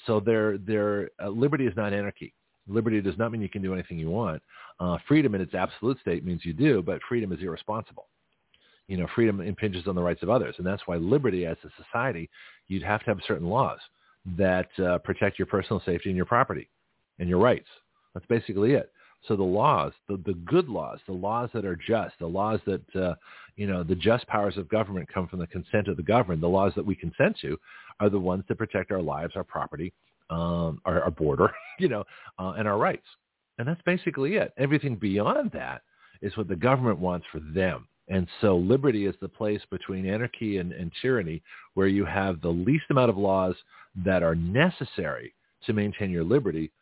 [0.06, 2.34] So their their uh, liberty is not anarchy.
[2.68, 4.42] Liberty does not mean you can do anything you want.
[4.78, 8.06] Uh, freedom in its absolute state means you do, but freedom is irresponsible.
[8.88, 11.82] You know, freedom impinges on the rights of others, and that's why liberty, as a
[11.82, 12.28] society,
[12.68, 13.78] you'd have to have certain laws
[14.36, 16.68] that uh, protect your personal safety and your property
[17.18, 17.68] and your rights.
[18.14, 18.92] That's basically it.
[19.28, 22.96] So the laws, the, the good laws, the laws that are just, the laws that,
[22.96, 23.14] uh,
[23.56, 26.42] you know, the just powers of government come from the consent of the governed.
[26.42, 27.56] The laws that we consent to
[28.00, 29.92] are the ones that protect our lives, our property,
[30.32, 32.04] um, our, our border, you know,
[32.38, 33.06] uh, and our rights.
[33.58, 34.52] And that's basically it.
[34.56, 35.82] Everything beyond that
[36.22, 37.86] is what the government wants for them.
[38.08, 41.42] And so liberty is the place between anarchy and, and tyranny
[41.74, 43.54] where you have the least amount of laws
[44.04, 45.34] that are necessary
[45.66, 46.72] to maintain your liberty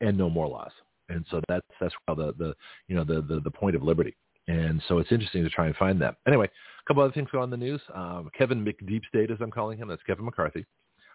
[0.00, 0.72] and no more laws.
[1.08, 2.54] And so that's that's the the
[2.86, 4.16] you know the, the the point of liberty.
[4.48, 6.16] And so it's interesting to try and find that.
[6.26, 7.80] Anyway, a couple other things go on the news.
[7.94, 10.64] Um, Kevin McDeep State, as I'm calling him, that's Kevin McCarthy.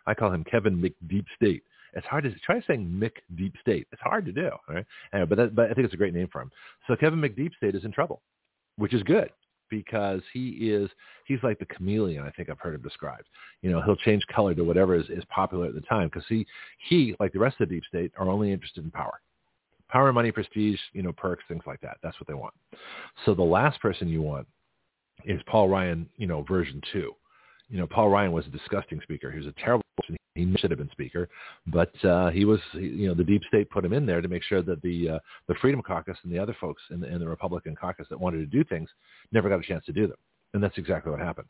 [0.06, 1.64] I call him Kevin McDeep State.
[1.96, 3.88] It's hard to try saying Mick Deep State.
[3.92, 4.86] It's hard to do, right?
[5.14, 6.52] Anyway, but that, but I think it's a great name for him.
[6.88, 8.22] So Kevin McDeep State is in trouble,
[8.78, 9.30] which is good
[9.70, 10.90] because he is
[11.26, 12.24] he's like the chameleon.
[12.24, 13.28] I think I've heard him described.
[13.62, 16.46] You know, he'll change color to whatever is, is popular at the time because he
[16.90, 19.22] he like the rest of the deep state are only interested in power
[19.90, 21.98] power, money, prestige, you know, perks, things like that.
[22.04, 22.54] That's what they want.
[23.26, 24.48] So the last person you want
[25.26, 27.16] is Paul Ryan, you know, version two.
[27.70, 29.32] You know, Paul Ryan was a disgusting speaker.
[29.32, 30.18] He was a terrible person.
[30.36, 31.30] He should have been speaker,
[31.68, 34.44] but uh, he was, you know, the deep state put him in there to make
[34.44, 37.28] sure that the uh, the Freedom Caucus and the other folks in the, in the
[37.28, 38.90] Republican caucus that wanted to do things
[39.32, 40.18] never got a chance to do them.
[40.54, 41.48] And that's exactly what happened.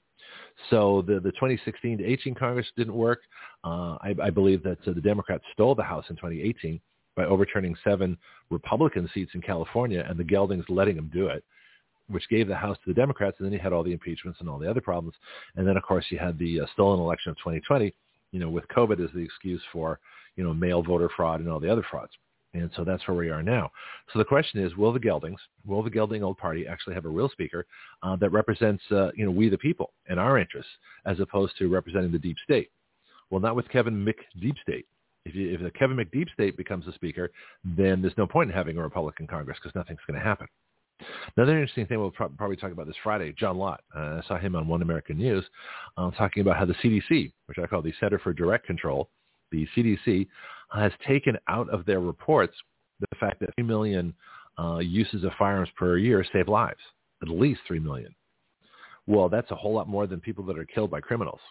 [0.70, 3.22] So the, the 2016 to 18 Congress didn't work.
[3.64, 6.80] Uh, I, I believe that uh, the Democrats stole the House in 2018
[7.16, 8.18] by overturning seven
[8.50, 11.44] Republican seats in California and the Geldings letting them do it,
[12.10, 13.38] which gave the House to the Democrats.
[13.40, 15.16] And then you had all the impeachments and all the other problems.
[15.56, 17.94] And then, of course, you had the uh, stolen election of 2020,
[18.32, 20.00] you know, with COVID as the excuse for,
[20.36, 22.12] you know, mail voter fraud and all the other frauds.
[22.54, 23.70] And so that's where we are now.
[24.14, 27.10] So the question is, will the Geldings, will the Gelding Old Party actually have a
[27.10, 27.66] real speaker
[28.02, 30.72] uh, that represents, uh, you know, we the people and our interests
[31.06, 32.72] as opposed to representing the deep state?
[33.30, 34.86] Well, not with Kevin Mick Deep State.
[35.26, 37.32] If, you, if the Kevin McDeep state becomes the speaker,
[37.64, 40.48] then there's no point in having a Republican Congress because nothing's going to happen.
[41.36, 43.82] Another interesting thing we'll pro- probably talk about this Friday, John Lott.
[43.96, 45.44] Uh, I saw him on One American News
[45.98, 49.10] uh, talking about how the CDC, which I call the Center for Direct Control,
[49.52, 50.28] the CDC,
[50.74, 52.56] has taken out of their reports
[53.00, 54.14] the fact that 3 million
[54.58, 56.80] uh, uses of firearms per year save lives,
[57.22, 58.16] at least 3 million.
[59.06, 61.42] Well, that's a whole lot more than people that are killed by criminals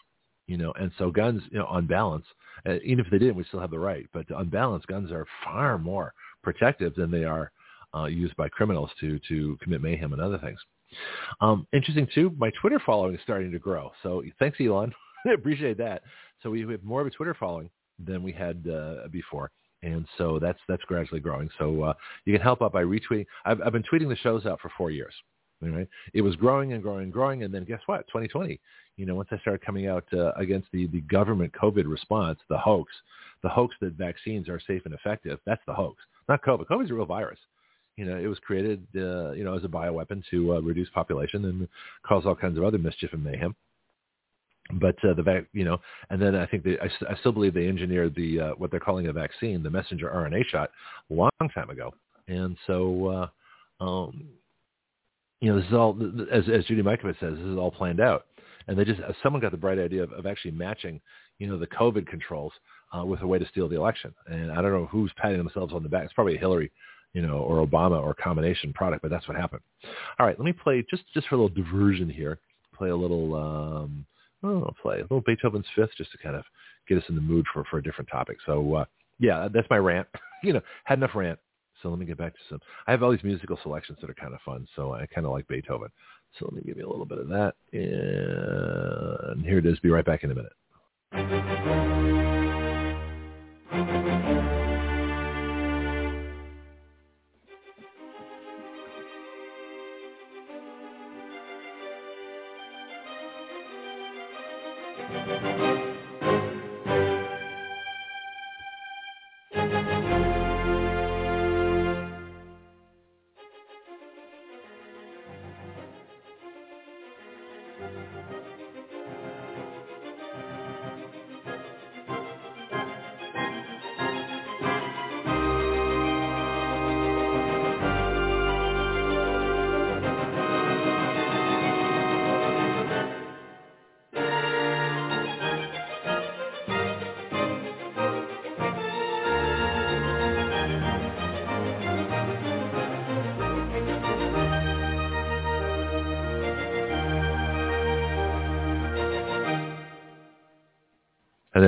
[0.46, 2.26] you know, and so guns, you know, on balance,
[2.68, 4.06] uh, even if they didn't, we still have the right.
[4.12, 6.12] But on balance, guns are far more
[6.42, 7.50] protective than they are
[7.94, 10.58] uh, used by criminals to to commit mayhem and other things.
[11.40, 13.92] Um, interesting too, my Twitter following is starting to grow.
[14.02, 14.92] So thanks, Elon.
[15.26, 16.02] I appreciate that.
[16.42, 19.50] So we have more of a Twitter following than we had uh, before.
[19.82, 21.50] And so that's that's gradually growing.
[21.58, 21.94] So uh,
[22.24, 23.26] you can help out by retweeting.
[23.44, 25.14] I've, I've been tweeting the shows out for four years.
[25.60, 25.88] Right?
[26.12, 28.06] It was growing and growing and growing, and then guess what?
[28.08, 28.60] 2020,
[28.96, 32.58] you know, once I started coming out uh, against the, the government COVID response, the
[32.58, 32.92] hoax,
[33.42, 36.66] the hoax that vaccines are safe and effective, that's the hoax, not COVID.
[36.66, 37.38] COVID is a real virus.
[37.96, 41.44] You know, it was created, uh, you know, as a bioweapon to uh, reduce population
[41.44, 41.68] and
[42.06, 43.54] cause all kinds of other mischief and mayhem.
[44.80, 45.78] But uh, the vac, you know,
[46.10, 48.80] and then I think they, I, I still believe they engineered the uh, what they're
[48.80, 50.70] calling a vaccine, the messenger RNA shot,
[51.10, 51.92] a long time ago.
[52.28, 53.30] And so,
[53.80, 54.24] uh, um,
[55.40, 55.96] you know, this is all,
[56.32, 58.24] as, as Judy Mikovits says, this is all planned out
[58.66, 61.00] and they just uh, someone got the bright idea of, of actually matching,
[61.38, 62.52] you know, the COVID controls
[62.96, 64.14] uh, with a way to steal the election.
[64.26, 66.04] And I don't know who's patting themselves on the back.
[66.04, 66.70] It's probably Hillary,
[67.15, 69.62] you know, or Obama or combination product, but that's what happened.
[70.19, 72.39] All right, let me play just just for a little diversion here.
[72.77, 73.35] Play a little.
[73.35, 74.05] Um,
[74.43, 76.45] I'll play a little Beethoven's Fifth just to kind of
[76.86, 78.36] get us in the mood for for a different topic.
[78.45, 78.85] So uh,
[79.19, 80.07] yeah, that's my rant.
[80.43, 81.39] you know, had enough rant.
[81.82, 82.61] So let me get back to some.
[82.86, 84.66] I have all these musical selections that are kind of fun.
[84.74, 85.89] So I kind of like Beethoven.
[86.39, 87.55] So let me give you a little bit of that.
[87.73, 89.78] And here it is.
[89.81, 90.53] Be right back in a minute.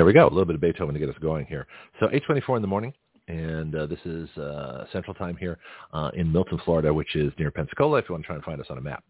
[0.07, 1.67] We go, a little bit of Beethoven to get us going here.
[2.01, 2.93] So 8:24 in the morning,
[3.29, 5.59] and uh, this is uh, Central Time here
[5.93, 7.99] uh, in Milton, Florida, which is near Pensacola.
[7.99, 9.03] If you want to try and find us on a map.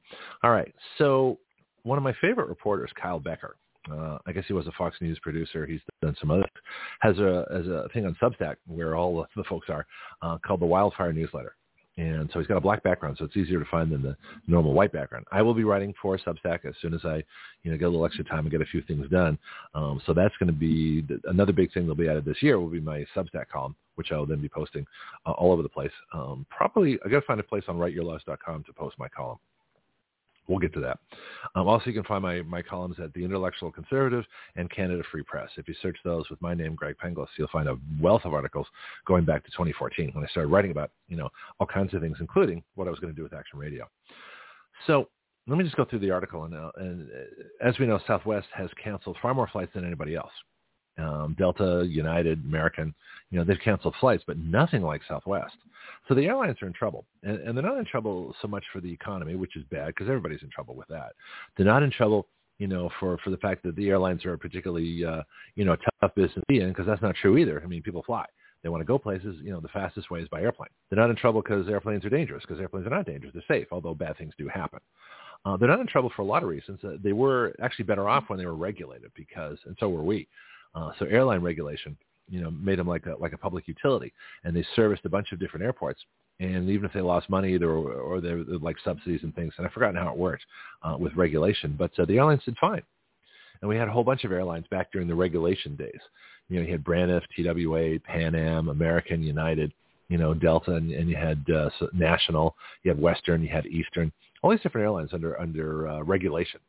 [0.42, 1.38] All right, so
[1.82, 3.56] one of my favorite reporters, Kyle Becker.
[3.90, 5.64] Uh, I guess he was a Fox News producer.
[5.64, 6.44] He's done some other
[7.00, 9.86] has a has a thing on Substack where all the folks are
[10.22, 11.54] uh, called the Wildfire Newsletter.
[11.98, 14.16] And so he's got a black background, so it's easier to find than the
[14.46, 15.24] normal white background.
[15.32, 17.24] I will be writing for Substack as soon as I,
[17.62, 19.38] you know, get a little extra time and get a few things done.
[19.74, 22.60] Um, so that's going to be the, another big thing that'll be added this year
[22.60, 24.86] will be my Substack column, which I will then be posting
[25.24, 25.92] uh, all over the place.
[26.12, 29.38] Um, probably I got to find a place on WriteYourLaws.com to post my column.
[30.48, 30.98] We'll get to that.
[31.54, 34.24] Um, also, you can find my, my columns at The Intellectual Conservative
[34.54, 35.50] and Canada Free Press.
[35.56, 38.66] If you search those with my name, Greg Penglis, you'll find a wealth of articles
[39.06, 41.28] going back to 2014 when I started writing about, you know,
[41.58, 43.88] all kinds of things, including what I was going to do with Action Radio.
[44.86, 45.08] So
[45.46, 46.44] let me just go through the article.
[46.44, 47.08] And, uh, and
[47.62, 50.32] as we know, Southwest has canceled far more flights than anybody else
[50.98, 52.94] um, Delta, United, American,
[53.30, 55.56] you know, they've canceled flights, but nothing like Southwest.
[56.08, 58.80] So the airlines are in trouble, and, and they're not in trouble so much for
[58.80, 61.12] the economy, which is bad because everybody's in trouble with that.
[61.56, 62.26] They're not in trouble,
[62.58, 65.22] you know, for for the fact that the airlines are a particularly, uh,
[65.54, 67.60] you know, tough business to be in because that's not true either.
[67.62, 68.26] I mean, people fly.
[68.62, 70.70] They want to go places, you know, the fastest way is by airplane.
[70.90, 73.32] They're not in trouble because airplanes are dangerous because airplanes are not dangerous.
[73.32, 74.80] They're safe, although bad things do happen.
[75.44, 76.80] Uh, they're not in trouble for a lot of reasons.
[76.82, 80.26] Uh, they were actually better off when they were regulated because, and so were we.
[80.76, 81.96] Uh, so airline regulation,
[82.28, 84.12] you know, made them like a, like a public utility,
[84.44, 86.00] and they serviced a bunch of different airports.
[86.38, 89.54] And even if they lost money, there were, or they were like subsidies and things.
[89.56, 90.44] And I've forgotten how it worked
[90.82, 92.82] uh, with regulation, but uh, the airlines did fine.
[93.62, 96.00] And we had a whole bunch of airlines back during the regulation days.
[96.50, 99.72] You know, you had Braniff, TWA, Pan Am, American, United,
[100.08, 104.12] you know, Delta, and, and you had uh, National, you had Western, you had Eastern,
[104.42, 106.60] all these different airlines under under uh, regulation.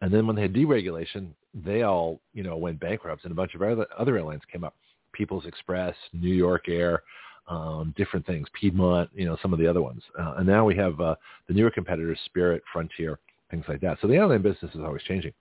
[0.00, 3.54] And then when they had deregulation, they all, you know, went bankrupt and a bunch
[3.54, 4.74] of other, other airlines came up.
[5.12, 7.02] People's Express, New York Air,
[7.48, 10.02] um, different things, Piedmont, you know, some of the other ones.
[10.18, 11.14] Uh, and now we have uh,
[11.48, 13.18] the newer competitors, Spirit, Frontier,
[13.50, 13.98] things like that.
[14.00, 15.32] So the airline business is always changing.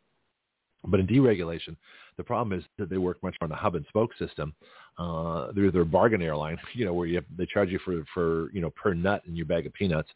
[0.85, 1.75] But in deregulation,
[2.15, 4.53] the problem is that they work much more on the hub and spoke system.
[4.97, 8.03] Uh, they're either a bargain airline, you know, where you have, they charge you for,
[8.13, 10.09] for, you know, per nut in your bag of peanuts,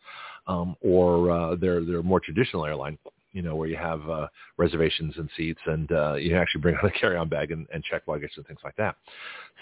[0.48, 2.98] um, or uh, they're, they're a more traditional airline
[3.34, 4.28] you know, where you have uh,
[4.58, 7.84] reservations and seats and uh, you can actually bring on a carry-on bag and, and
[7.84, 8.96] check luggage and things like that.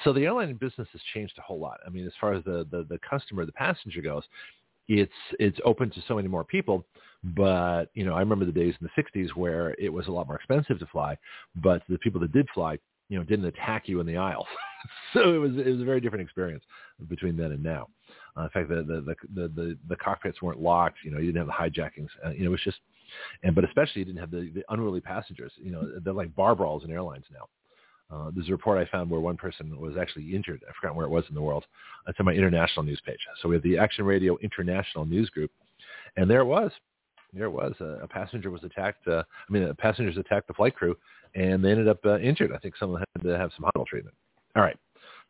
[0.03, 1.79] So the airline business has changed a whole lot.
[1.85, 4.23] I mean, as far as the, the, the customer, the passenger goes,
[4.89, 6.85] it's it's open to so many more people.
[7.23, 10.27] But you know, I remember the days in the '60s where it was a lot
[10.27, 11.17] more expensive to fly,
[11.55, 14.47] but the people that did fly, you know, didn't attack you in the aisles.
[15.13, 16.63] so it was it was a very different experience
[17.07, 17.87] between then and now.
[18.35, 20.97] Uh, in fact, the the, the the the cockpits weren't locked.
[21.03, 22.09] You know, you didn't have the hijackings.
[22.25, 22.79] Uh, you know, it was just
[23.43, 25.51] and but especially you didn't have the, the unruly passengers.
[25.57, 27.47] You know, they're like bar brawls in airlines now.
[28.11, 30.63] Uh, there's a report I found where one person was actually injured.
[30.67, 31.65] I forgot where it was in the world.
[32.07, 33.19] It's on my international news page.
[33.41, 35.51] So we have the Action Radio International News Group,
[36.17, 36.71] and there it was.
[37.33, 37.75] There it was.
[37.79, 39.07] A, a passenger was attacked.
[39.07, 40.97] Uh, I mean, passengers attacked the flight crew,
[41.35, 42.51] and they ended up uh, injured.
[42.51, 44.15] I think someone had to have some hospital treatment.
[44.55, 44.77] All right.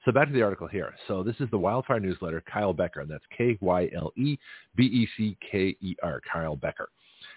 [0.05, 0.95] So back to the article here.
[1.09, 3.81] So this is the Wildfire Newsletter, Kyle Becker, and that's K-Y-L-E-B-E-C-K-E-R,
[6.31, 6.87] Kyle Becker.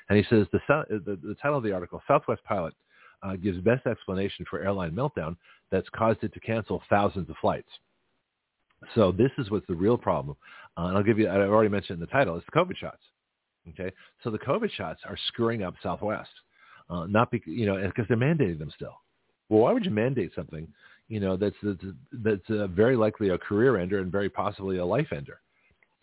[0.08, 2.74] And he says the, the, the title of the article, Southwest Pilot
[3.22, 5.36] uh, gives best explanation for airline meltdown
[5.70, 7.68] that's caused it to cancel thousands of flights.
[8.94, 10.36] So this is what's the real problem.
[10.76, 13.02] Uh, and I'll give you, I've already mentioned in the title, it's the COVID shots.
[13.68, 13.92] Okay,
[14.24, 16.30] so the COVID shots are screwing up Southwest,
[16.90, 18.96] uh, not because you know because they're mandating them still.
[19.48, 20.66] Well, why would you mandate something,
[21.08, 24.84] you know, that's that's, that's uh, very likely a career ender and very possibly a
[24.84, 25.41] life ender?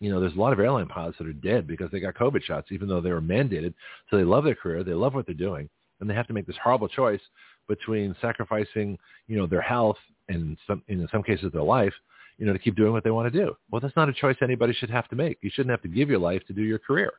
[0.00, 2.42] You know, there's a lot of airline pilots that are dead because they got COVID
[2.42, 3.74] shots, even though they were mandated.
[4.10, 5.68] So they love their career, they love what they're doing,
[6.00, 7.20] and they have to make this horrible choice
[7.68, 8.98] between sacrificing,
[9.28, 9.98] you know, their health
[10.28, 11.92] and some, in some cases their life,
[12.38, 13.54] you know, to keep doing what they want to do.
[13.70, 15.38] Well, that's not a choice anybody should have to make.
[15.42, 17.12] You shouldn't have to give your life to do your career,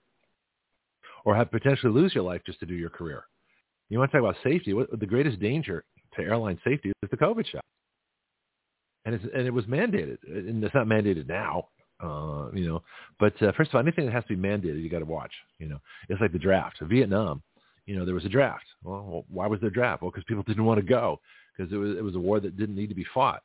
[1.24, 3.26] or have potentially lose your life just to do your career.
[3.90, 4.74] You want to talk about safety?
[4.74, 5.84] What, the greatest danger
[6.16, 7.64] to airline safety is the COVID shot
[9.06, 11.68] and it's and it was mandated, and it's not mandated now.
[12.02, 12.82] Uh, you know,
[13.20, 15.32] but uh, first of all, anything that has to be mandated, you got to watch.
[15.60, 15.80] You know,
[16.10, 16.78] it's like the draft.
[16.82, 17.44] Vietnam,
[17.86, 18.66] you know, there was a draft.
[18.84, 20.02] Well, why was there a draft?
[20.02, 21.20] Well, because people didn't want to go
[21.56, 23.44] because it was it was a war that didn't need to be fought.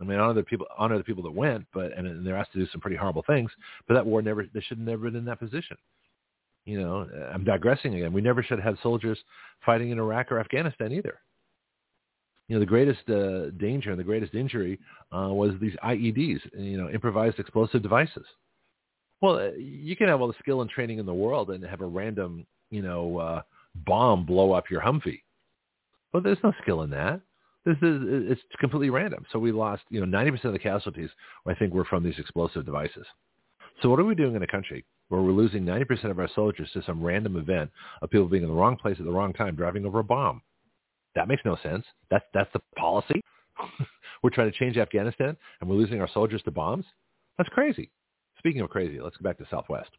[0.00, 2.52] I mean, honor the people, honor the people that went, but and, and they're asked
[2.54, 3.50] to do some pretty horrible things.
[3.86, 5.76] But that war never, they should have never been in that position.
[6.64, 8.12] You know, I'm digressing again.
[8.12, 9.18] We never should have had soldiers
[9.64, 11.18] fighting in Iraq or Afghanistan either
[12.50, 14.76] you know, the greatest uh, danger and the greatest injury
[15.12, 18.26] uh, was these IEDs, you know, improvised explosive devices.
[19.20, 21.80] Well, uh, you can have all the skill and training in the world and have
[21.80, 23.42] a random, you know, uh,
[23.86, 25.22] bomb blow up your Humvee.
[26.12, 27.20] Well, there's no skill in that.
[27.64, 29.24] This is it's completely random.
[29.30, 31.10] So we lost, you know, 90% of the casualties
[31.46, 33.06] I think were from these explosive devices.
[33.80, 36.68] So what are we doing in a country where we're losing 90% of our soldiers
[36.72, 37.70] to some random event
[38.02, 40.42] of people being in the wrong place at the wrong time driving over a bomb?
[41.14, 41.84] That makes no sense.
[42.10, 43.22] That's that's the policy.
[44.22, 46.84] we're trying to change Afghanistan and we're losing our soldiers to bombs.
[47.38, 47.90] That's crazy.
[48.38, 49.90] Speaking of crazy, let's go back to Southwest.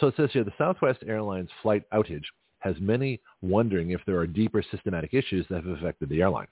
[0.00, 2.24] So it says here the Southwest Airlines flight outage
[2.60, 6.48] has many wondering if there are deeper systematic issues that have affected the airline.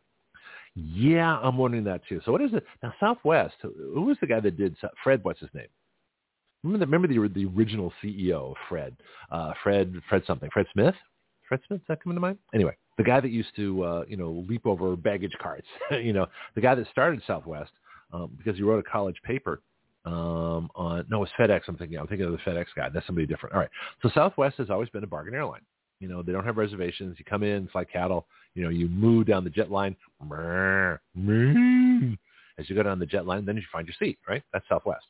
[0.75, 2.21] Yeah, I'm wondering that too.
[2.25, 2.93] So what is it now?
[3.01, 3.55] Southwest.
[3.63, 5.25] Who was the guy that did Fred?
[5.25, 5.69] What's his name?
[6.63, 8.97] Remember the remember the the original CEO Fred,
[9.31, 10.95] uh, Fred Fred something, Fred Smith.
[11.49, 12.39] Fred Smith, does that come to mind?
[12.55, 15.67] Anyway, the guy that used to uh, you know leap over baggage carts.
[15.91, 17.73] you know, the guy that started Southwest
[18.13, 19.61] um, because he wrote a college paper
[20.05, 21.63] um, on no, it's FedEx.
[21.69, 22.89] I'm thinking I'm thinking of the FedEx guy.
[22.89, 23.55] That's somebody different.
[23.55, 23.71] All right.
[24.03, 25.63] So Southwest has always been a bargain airline.
[26.01, 27.17] You know, they don't have reservations.
[27.19, 28.27] You come in, like cattle.
[28.55, 29.97] You know, you moo down the jet line.
[32.59, 34.43] As you go down the jet line, then you find your seat, right?
[34.53, 35.05] That's Southwest.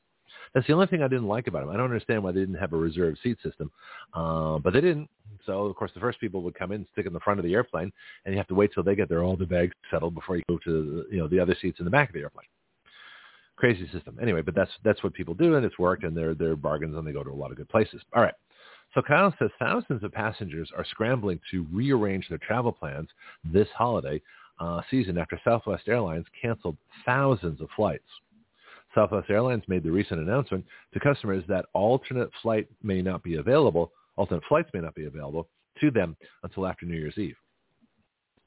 [0.56, 1.68] That's the only thing I didn't like about them.
[1.68, 3.70] I don't understand why they didn't have a reserved seat system,
[4.14, 5.10] uh, but they didn't.
[5.44, 7.52] So of course, the first people would come in, stick in the front of the
[7.52, 7.92] airplane,
[8.24, 10.42] and you have to wait till they get their all the bags settled before you
[10.48, 12.46] go to you know the other seats in the back of the airplane.
[13.56, 14.16] Crazy system.
[14.18, 17.06] Anyway, but that's that's what people do, and it's worked, and they're they're bargains, and
[17.06, 18.00] they go to a lot of good places.
[18.14, 18.34] All right.
[18.94, 23.10] So Kyle says thousands of passengers are scrambling to rearrange their travel plans
[23.44, 24.22] this holiday
[24.58, 28.08] uh, season after Southwest Airlines canceled thousands of flights.
[28.97, 30.64] Southwest Airlines made the recent announcement
[30.94, 35.48] to customers that alternate flight may not be available, alternate flights may not be available
[35.81, 37.36] to them until after New Year's Eve.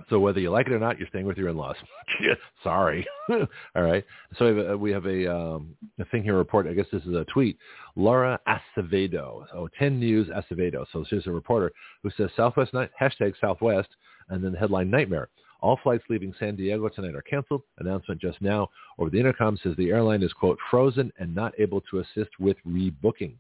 [0.10, 1.76] So whether you like it or not, you're staying with your in-laws.
[2.64, 3.06] Sorry.
[3.30, 4.04] All right.
[4.38, 6.68] So we have, a, um, a thing here report.
[6.68, 7.58] I guess this is a tweet.
[7.96, 9.46] Laura Acevedo.
[9.54, 10.86] Oh, 10 News Acevedo.
[10.92, 11.72] So she's a reporter
[12.02, 13.90] who says Southwest hashtag Southwest,
[14.30, 15.30] and then the headline nightmare.
[15.61, 17.64] All flights leaving San Diego tonight are canceled.
[17.80, 21.81] Announcement just now over the intercom says the airline is, quote, frozen and not able
[21.91, 23.34] to assist with rebooking.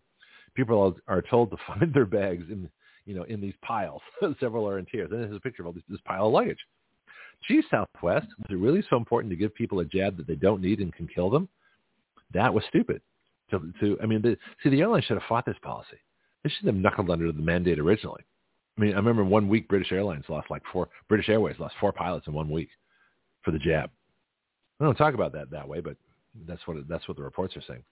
[0.53, 2.69] People are told to find their bags in
[3.09, 4.01] you know, in these piles.
[4.39, 5.09] Several are in tears.
[5.11, 6.59] And there's a picture of all this, this pile of luggage.
[7.47, 10.61] Gee, Southwest, was it really so important to give people a jab that they don't
[10.61, 11.49] need and can kill them?
[12.35, 13.01] That was stupid.
[13.49, 15.97] To, to I mean, the, see, the airline should have fought this policy.
[16.43, 18.23] They should have knuckled under the mandate originally.
[18.79, 21.91] I mean, I remember one week British Airlines lost like four, British Airways lost four
[21.91, 22.69] pilots in one week
[23.41, 23.89] for the jab.
[24.79, 25.97] I don't talk about that that way, but
[26.47, 27.83] that's what that's what the reports are saying.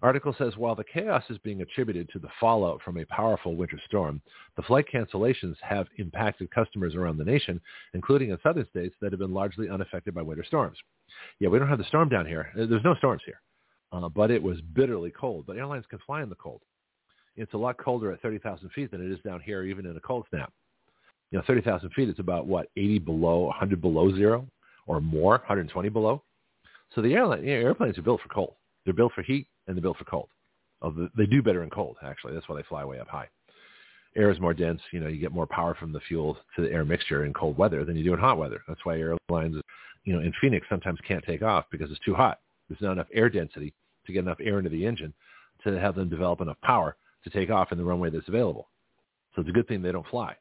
[0.00, 3.80] Article says while the chaos is being attributed to the fallout from a powerful winter
[3.86, 4.22] storm,
[4.56, 7.60] the flight cancellations have impacted customers around the nation,
[7.94, 10.78] including in southern states that have been largely unaffected by winter storms.
[11.40, 12.48] Yeah, we don't have the storm down here.
[12.54, 13.40] There's no storms here,
[13.90, 15.46] uh, but it was bitterly cold.
[15.46, 16.62] But airlines can fly in the cold.
[17.36, 20.00] It's a lot colder at 30,000 feet than it is down here, even in a
[20.00, 20.52] cold snap.
[21.30, 24.46] You know, 30,000 feet is about what 80 below, 100 below zero,
[24.86, 26.22] or more, 120 below.
[26.94, 28.54] So the airline, you know, airplanes are built for cold.
[28.84, 30.28] They're built for heat and they're built for cold.
[30.82, 32.34] Oh, they do better in cold, actually.
[32.34, 33.28] That's why they fly way up high.
[34.14, 34.80] Air is more dense.
[34.92, 37.56] You know, you get more power from the fuel to the air mixture in cold
[37.56, 38.62] weather than you do in hot weather.
[38.68, 39.56] That's why airlines,
[40.04, 42.40] you know, in Phoenix sometimes can't take off because it's too hot.
[42.68, 43.72] There's not enough air density
[44.06, 45.14] to get enough air into the engine
[45.64, 48.68] to have them develop enough power to take off in the runway that's available.
[49.34, 50.36] So it's a good thing they don't fly.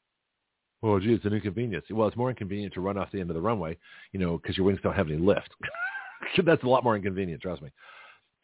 [0.84, 1.86] Oh, gee, it's an inconvenience.
[1.92, 3.78] Well, it's more inconvenient to run off the end of the runway,
[4.14, 5.50] you know, because your wings don't have any lift.
[6.46, 7.70] That's a lot more inconvenient, trust me.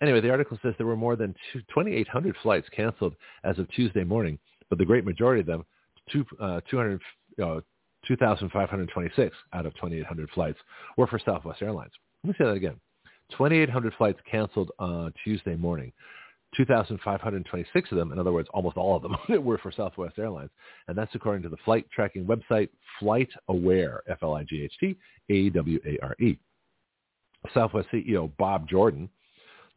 [0.02, 4.38] Anyway, the article says there were more than 2,800 flights canceled as of Tuesday morning,
[4.70, 5.66] but the great majority of them,
[6.12, 7.02] two, uh, 200,
[7.44, 7.62] uh,
[8.08, 10.60] 2,526 out of 2,800 flights,
[10.98, 11.94] were for Southwest Airlines.
[12.24, 12.76] Let me say that again.
[13.32, 15.92] 2,800 flights canceled on Tuesday morning.
[16.56, 20.52] 2,526 of them, in other words, almost all of them, were for Southwest Airlines.
[20.88, 22.70] And that's according to the flight tracking website
[23.02, 26.40] FlightAware, F-L-I-G-H-T-A-W-A-R-E.
[27.54, 29.08] Southwest CEO Bob Jordan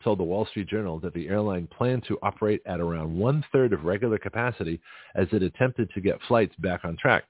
[0.02, 3.84] told the Wall Street Journal that the airline planned to operate at around one-third of
[3.84, 4.80] regular capacity
[5.14, 7.24] as it attempted to get flights back on track.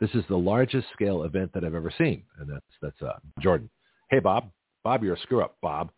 [0.00, 2.22] This is the largest scale event that I've ever seen.
[2.38, 3.68] And that's, that's uh, Jordan.
[4.10, 4.50] Hey, Bob.
[4.84, 5.90] Bob, you're a screw-up, Bob.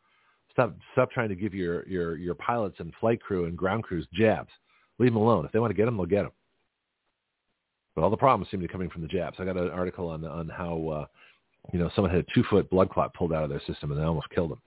[0.58, 4.08] Stop, stop trying to give your, your, your pilots and flight crew and ground crews
[4.12, 4.50] jabs.
[4.98, 5.46] Leave them alone.
[5.46, 6.32] If they want to get them, they'll get them.
[7.94, 9.36] But all the problems seem to be coming from the jabs.
[9.38, 11.06] I got an article on, on how, uh,
[11.72, 14.04] you know, someone had a two-foot blood clot pulled out of their system and they
[14.04, 14.60] almost killed them.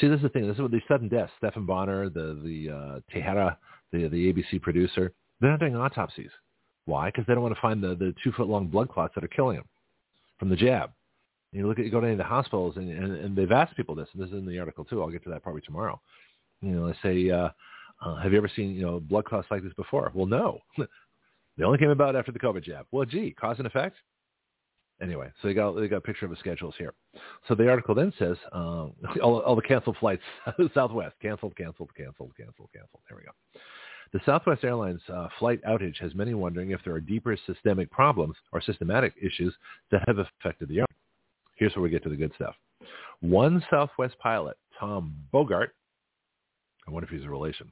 [0.00, 0.46] See, this is the thing.
[0.46, 1.32] This is what these sudden deaths.
[1.38, 3.56] Stephan Bonnar, the the uh, Tejera,
[3.92, 6.30] the the ABC producer, they're not doing autopsies.
[6.84, 7.08] Why?
[7.08, 9.28] Because they don't want to find the the two foot long blood clots that are
[9.28, 9.66] killing them
[10.38, 10.92] from the jab.
[11.52, 13.76] You look at you go to any of the hospitals and, and and they've asked
[13.76, 15.02] people this, and this is in the article too.
[15.02, 16.00] I'll get to that probably tomorrow.
[16.60, 17.48] You know, they say, uh,
[18.04, 20.10] uh, have you ever seen you know blood clots like this before?
[20.14, 20.60] Well, no.
[21.58, 22.86] they only came about after the COVID jab.
[22.92, 23.96] Well, gee, cause and effect.
[25.02, 26.92] Anyway, so they got they got a picture of the schedules here.
[27.48, 30.22] So the article then says um, all, all the canceled flights,
[30.74, 33.02] Southwest canceled, canceled, canceled, canceled, canceled.
[33.08, 33.32] There we go.
[34.12, 38.34] The Southwest Airlines uh, flight outage has many wondering if there are deeper systemic problems
[38.52, 39.54] or systematic issues
[39.92, 40.89] that have affected the airline.
[41.60, 42.54] Here's where we get to the good stuff.
[43.20, 45.74] One Southwest pilot, Tom Bogart,
[46.88, 47.70] I wonder if he's a relation.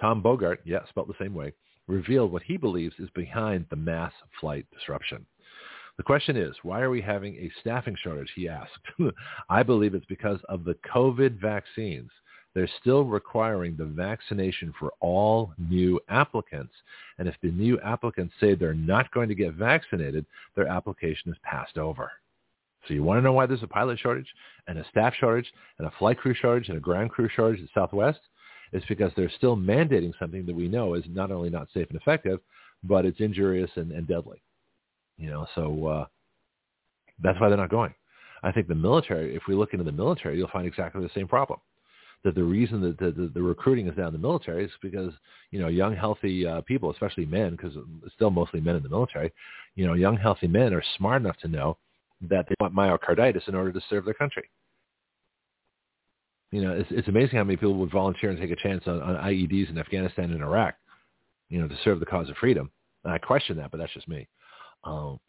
[0.00, 1.52] Tom Bogart, yeah, spelled the same way,
[1.86, 5.24] revealed what he believes is behind the mass flight disruption.
[5.98, 8.30] The question is, why are we having a staffing shortage?
[8.34, 8.72] He asked.
[9.48, 12.10] I believe it's because of the COVID vaccines.
[12.54, 16.74] They're still requiring the vaccination for all new applicants.
[17.18, 21.38] And if the new applicants say they're not going to get vaccinated, their application is
[21.44, 22.10] passed over.
[22.88, 24.26] So you want to know why there's a pilot shortage
[24.66, 27.68] and a staff shortage and a flight crew shortage and a ground crew shortage at
[27.74, 28.20] Southwest?
[28.72, 32.00] It's because they're still mandating something that we know is not only not safe and
[32.00, 32.40] effective,
[32.82, 34.42] but it's injurious and, and deadly.
[35.16, 36.06] You know, so uh,
[37.22, 37.94] that's why they're not going.
[38.42, 41.28] I think the military, if we look into the military, you'll find exactly the same
[41.28, 41.60] problem.
[42.24, 45.12] That the reason that the, the, the recruiting is down in the military is because,
[45.50, 48.88] you know, young, healthy uh, people, especially men, because it's still mostly men in the
[48.88, 49.32] military,
[49.76, 51.78] you know, young, healthy men are smart enough to know
[52.22, 54.50] that they want myocarditis in order to serve their country.
[56.50, 59.02] You know, it's, it's amazing how many people would volunteer and take a chance on,
[59.02, 60.74] on IEDs in Afghanistan and Iraq,
[61.50, 62.70] you know, to serve the cause of freedom.
[63.04, 64.26] And I question that, but that's just me.
[64.84, 65.20] Um,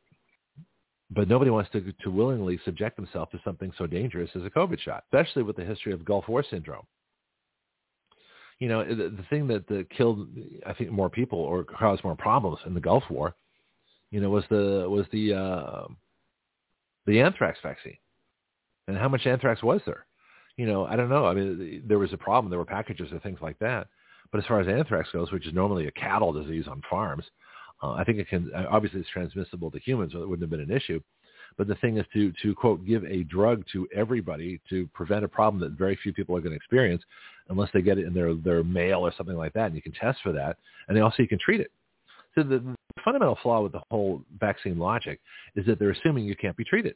[1.11, 4.79] but nobody wants to, to willingly subject themselves to something so dangerous as a COVID
[4.79, 6.85] shot, especially with the history of Gulf War syndrome.
[8.59, 10.27] You know, the, the thing that, that killed,
[10.65, 13.35] I think, more people or caused more problems in the Gulf War,
[14.11, 15.87] you know, was the was the uh,
[17.09, 17.97] the anthrax vaccine.
[18.87, 20.05] And how much anthrax was there?
[20.57, 21.25] You know, I don't know.
[21.25, 22.49] I mean, there was a problem.
[22.49, 23.87] There were packages of things like that.
[24.31, 27.23] But as far as anthrax goes, which is normally a cattle disease on farms,
[27.81, 30.49] uh, I think it can, uh, obviously it's transmissible to humans, so it wouldn't have
[30.49, 30.99] been an issue.
[31.57, 35.27] But the thing is to, to quote, give a drug to everybody to prevent a
[35.27, 37.03] problem that very few people are going to experience
[37.49, 39.67] unless they get it in their, their mail or something like that.
[39.67, 40.57] And you can test for that.
[40.87, 41.71] And they also you can treat it.
[42.35, 45.19] So the, the fundamental flaw with the whole vaccine logic
[45.55, 46.95] is that they're assuming you can't be treated.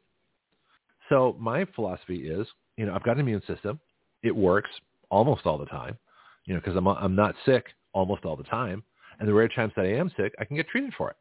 [1.10, 2.48] So my philosophy is,
[2.78, 3.80] you know, I've got an immune system.
[4.22, 4.70] It works
[5.10, 5.98] almost all the time,
[6.46, 8.84] you know, because I'm, I'm not sick almost all the time.
[9.20, 11.16] And the rare times that I am sick, I can get treated for it.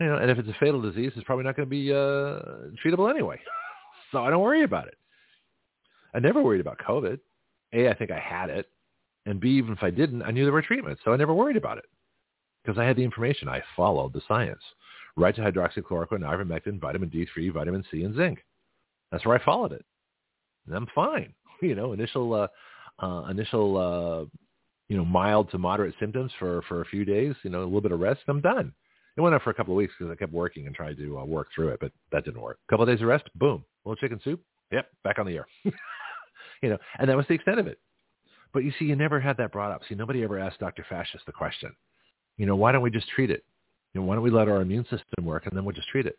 [0.00, 2.70] You know, and if it's a fatal disease, it's probably not going to be uh,
[2.84, 3.40] treatable anyway.
[4.12, 4.96] so I don't worry about it.
[6.14, 7.18] I never worried about COVID.
[7.74, 8.68] A, I think I had it.
[9.26, 11.02] And B, even if I didn't, I knew there were treatments.
[11.04, 11.84] So I never worried about it
[12.64, 13.48] because I had the information.
[13.48, 14.62] I followed the science.
[15.16, 18.38] Right to hydroxychloroquine, ivermectin, vitamin D3, vitamin C, and zinc.
[19.10, 19.84] That's where I followed it.
[20.66, 21.34] And I'm fine.
[21.60, 22.46] You know, initial, uh,
[23.04, 24.38] uh, initial, uh,
[24.88, 27.80] you know, mild to moderate symptoms for, for a few days, you know, a little
[27.80, 28.72] bit of rest, I'm done.
[29.16, 31.18] It went on for a couple of weeks because I kept working and tried to
[31.18, 32.60] uh, work through it, but that didn't work.
[32.68, 34.40] A couple of days of rest, boom, a little chicken soup,
[34.70, 35.48] yep, back on the air.
[36.62, 37.80] you know, and that was the extent of it.
[38.52, 39.82] But you see, you never had that brought up.
[39.88, 40.86] See, nobody ever asked Dr.
[40.88, 41.74] Fascist the question.
[42.38, 43.44] You know, why don't we just treat it?
[43.92, 46.06] You know, why don't we let our immune system work and then we'll just treat
[46.06, 46.18] it?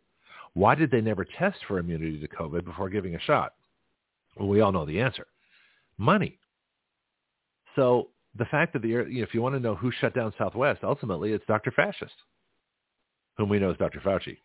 [0.54, 3.54] Why did they never test for immunity to COVID before giving a shot?
[4.38, 5.26] Well, we all know the answer.
[5.98, 6.38] Money.
[7.76, 10.34] So the fact that the, you know, if you want to know who shut down
[10.38, 11.72] Southwest, ultimately it's Dr.
[11.72, 12.14] Fascist,
[13.38, 14.00] whom we know as Dr.
[14.00, 14.38] Fauci.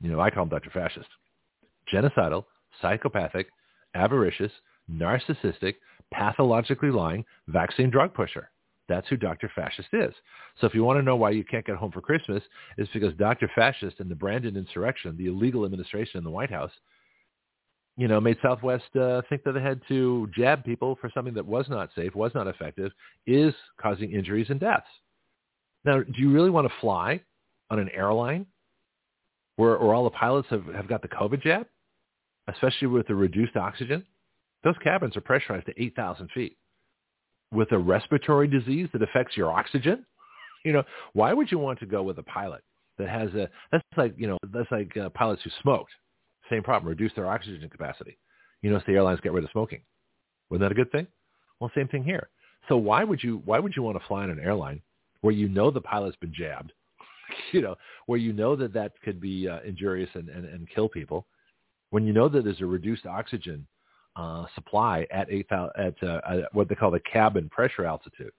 [0.00, 0.70] You know, I call him Dr.
[0.70, 1.08] Fascist.
[1.92, 2.44] Genocidal,
[2.80, 3.48] psychopathic,
[3.94, 4.52] avaricious,
[4.90, 5.76] narcissistic,
[6.12, 8.50] pathologically lying vaccine drug pusher.
[8.92, 9.50] That's who Dr.
[9.54, 10.12] Fascist is.
[10.60, 12.42] So if you want to know why you can't get home for Christmas,
[12.76, 13.50] it's because Dr.
[13.54, 16.70] Fascist and the Brandon insurrection, the illegal administration in the White House,
[17.96, 21.46] you know, made Southwest uh, think that they had to jab people for something that
[21.46, 22.92] was not safe, was not effective,
[23.26, 24.84] is causing injuries and deaths.
[25.86, 27.22] Now, do you really want to fly
[27.70, 28.44] on an airline
[29.56, 31.66] where, where all the pilots have, have got the COVID jab,
[32.46, 34.04] especially with the reduced oxygen?
[34.64, 36.58] Those cabins are pressurized to 8,000 feet
[37.52, 40.04] with a respiratory disease that affects your oxygen?
[40.64, 42.62] You know, why would you want to go with a pilot
[42.96, 45.90] that has a, that's like, you know, that's like uh, pilots who smoked.
[46.48, 48.16] Same problem, reduce their oxygen capacity.
[48.60, 49.80] You notice the airlines get rid of smoking.
[50.50, 51.08] Wasn't that a good thing?
[51.58, 52.28] Well, same thing here.
[52.68, 54.80] So why would you, why would you want to fly on an airline
[55.22, 56.72] where you know the pilot's been jabbed,
[57.52, 57.74] you know,
[58.06, 61.26] where you know that that could be uh, injurious and, and, and kill people,
[61.90, 63.66] when you know that there's a reduced oxygen
[64.16, 66.20] uh, supply at eight at uh,
[66.52, 68.32] what they call the cabin pressure altitude.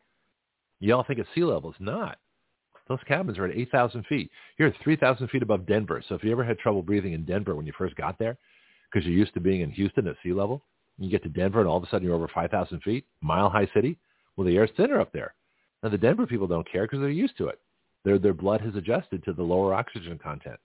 [0.80, 1.72] You all think it's sea level.
[1.72, 2.18] It's not.
[2.90, 4.30] Those cabins are at 8,000 feet.
[4.58, 6.04] You're at 3,000 feet above Denver.
[6.08, 8.38] So if you ever had trouble breathing in Denver when you first got there,
[8.92, 10.62] because you're used to being in Houston at sea level,
[10.98, 13.70] you get to Denver and all of a sudden you're over 5,000 feet, mile high
[13.74, 13.98] city.
[14.36, 15.34] Well, the air's thinner up there.
[15.82, 17.60] Now the Denver people don't care because they're used to it.
[18.04, 20.60] Their their blood has adjusted to the lower oxygen content.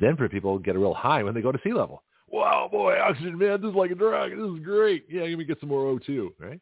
[0.00, 2.02] Denver people get a real high when they go to sea level.
[2.32, 4.30] Wow, boy, oxygen, man, this is like a drug.
[4.30, 5.04] This is great.
[5.10, 6.60] Yeah, let me get some more O2, right?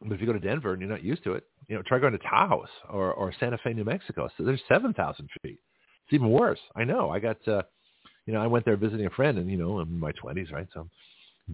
[0.00, 1.98] But if you go to Denver and you're not used to it, you know, try
[1.98, 4.28] going to Taos or, or Santa Fe, New Mexico.
[4.36, 5.58] So there's 7,000 feet.
[6.04, 6.60] It's even worse.
[6.76, 7.10] I know.
[7.10, 7.62] I got, uh,
[8.26, 10.52] you know, I went there visiting a friend and, you know, I'm in my 20s,
[10.52, 10.68] right?
[10.72, 10.88] So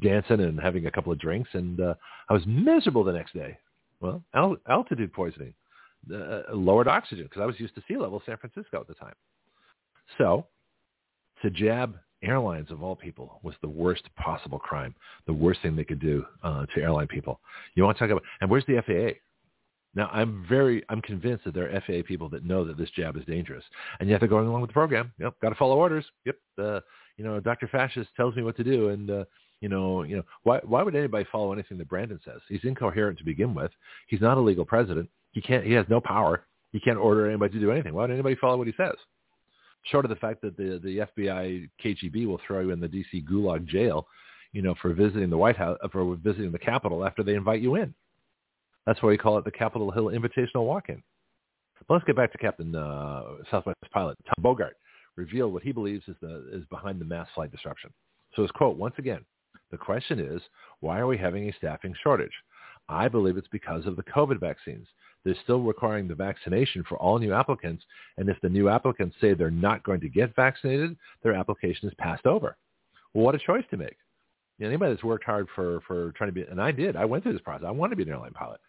[0.00, 1.94] dancing and having a couple of drinks and uh,
[2.28, 3.56] I was miserable the next day.
[4.00, 5.54] Well, al- altitude poisoning,
[6.12, 9.14] uh, lowered oxygen because I was used to sea level San Francisco at the time.
[10.18, 10.46] So
[11.40, 14.94] to jab airlines of all people was the worst possible crime,
[15.26, 17.40] the worst thing they could do uh, to airline people.
[17.74, 19.18] You want to talk about, and where's the FAA?
[19.94, 23.16] Now, I'm very, I'm convinced that there are FAA people that know that this jab
[23.16, 23.64] is dangerous,
[24.00, 25.12] and yet they're going along with the program.
[25.18, 26.06] Yep, got to follow orders.
[26.24, 26.80] Yep, uh,
[27.18, 27.68] you know, Dr.
[27.68, 29.24] Fascist tells me what to do, and uh,
[29.60, 32.40] you know, you know, why why would anybody follow anything that Brandon says?
[32.48, 33.70] He's incoherent to begin with.
[34.08, 35.10] He's not a legal president.
[35.32, 35.64] He can't.
[35.64, 36.46] He has no power.
[36.72, 37.92] He can't order anybody to do anything.
[37.92, 38.96] Why would anybody follow what he says?
[39.84, 43.26] Short of the fact that the the FBI KGB will throw you in the DC
[43.28, 44.06] Gulag jail,
[44.52, 47.76] you know, for visiting the White House for visiting the Capitol after they invite you
[47.76, 47.94] in.
[48.86, 51.02] That's why we call it the Capitol Hill Invitational Walk-in.
[51.86, 54.76] But let's get back to Captain uh, Southwest pilot Tom Bogart
[55.16, 57.90] revealed what he believes is the is behind the mass flight disruption.
[58.34, 59.24] So his quote once again,
[59.70, 60.40] the question is,
[60.80, 62.32] why are we having a staffing shortage?
[62.88, 64.86] I believe it's because of the COVID vaccines.
[65.24, 67.84] They're still requiring the vaccination for all new applicants.
[68.16, 71.94] And if the new applicants say they're not going to get vaccinated, their application is
[71.98, 72.56] passed over.
[73.14, 73.96] Well, what a choice to make.
[74.58, 77.04] You know, anybody that's worked hard for, for trying to be, and I did, I
[77.04, 77.66] went through this process.
[77.66, 78.60] I wanted to be an airline pilot.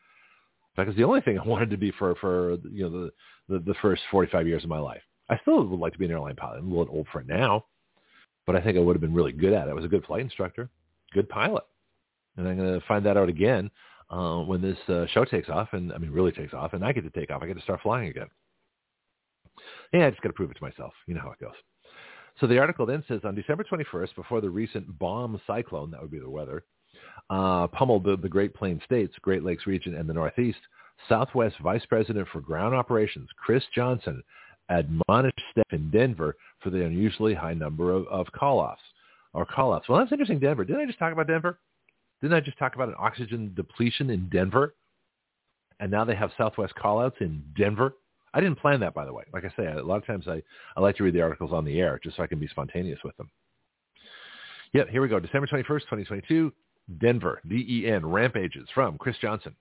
[0.72, 3.12] In fact, it's the only thing I wanted to be for, for you know, the,
[3.50, 5.02] the, the first 45 years of my life.
[5.30, 6.60] I still would like to be an airline pilot.
[6.60, 7.66] I'm a little old for it now,
[8.46, 9.72] but I think I would have been really good at it.
[9.72, 10.70] I was a good flight instructor,
[11.14, 11.64] good pilot.
[12.36, 13.70] And I'm going to find that out again
[14.14, 16.92] uh, when this uh, show takes off, and I mean really takes off, and I
[16.92, 17.42] get to take off.
[17.42, 18.28] I get to start flying again.
[19.92, 20.94] Yeah, I just got to prove it to myself.
[21.08, 21.56] You know how it goes.
[22.40, 26.12] So the article then says on December 21st, before the recent bomb cyclone, that would
[26.12, 26.64] be the weather,
[27.30, 30.60] uh, pummeled the, the Great Plains states, Great Lakes region, and the Northeast,
[31.08, 34.24] Southwest Vice President for Ground Operations, Chris Johnson,
[34.70, 38.82] admonished staff in Denver for the unusually high number of, of call-offs
[39.34, 39.88] or call-outs.
[39.88, 40.66] Well, that's interesting, Denver.
[40.66, 41.60] Didn't I just talk about Denver?
[42.24, 44.76] Didn't I just talk about an oxygen depletion in Denver?
[45.82, 47.98] And now they have Southwest callouts in Denver.
[48.34, 49.26] I didn't plan that, by the way.
[49.34, 50.42] Like I say, a lot of times I,
[50.78, 53.00] I like to read the articles on the air just so I can be spontaneous
[53.04, 53.30] with them.
[54.72, 55.20] Yep, here we go.
[55.20, 56.54] December 21st, 2022,
[57.02, 59.54] Denver, D-E-N, ramp agents from Chris Johnson.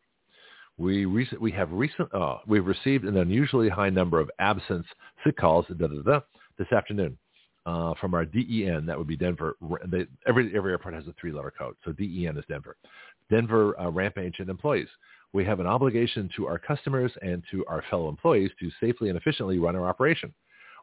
[0.78, 4.86] We, rec- we have recent, uh, we've received an unusually high number of absence
[5.24, 6.20] sick calls da, da, da,
[6.58, 7.18] this afternoon
[7.66, 9.56] uh, from our DEN, that would be Denver.
[9.86, 12.76] They, every every airport has a three-letter code, so DEN is Denver.
[13.30, 14.88] Denver uh, ramp agent employees.
[15.32, 19.16] We have an obligation to our customers and to our fellow employees to safely and
[19.16, 20.34] efficiently run our operation.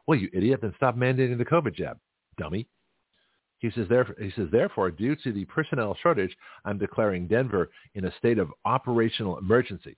[0.06, 1.98] Well, you idiot, then stop mandating the COVID jab,
[2.36, 2.66] dummy.
[3.58, 6.34] He says, therefore, he says, therefore, due to the personnel shortage,
[6.64, 9.96] I'm declaring Denver in a state of operational emergency.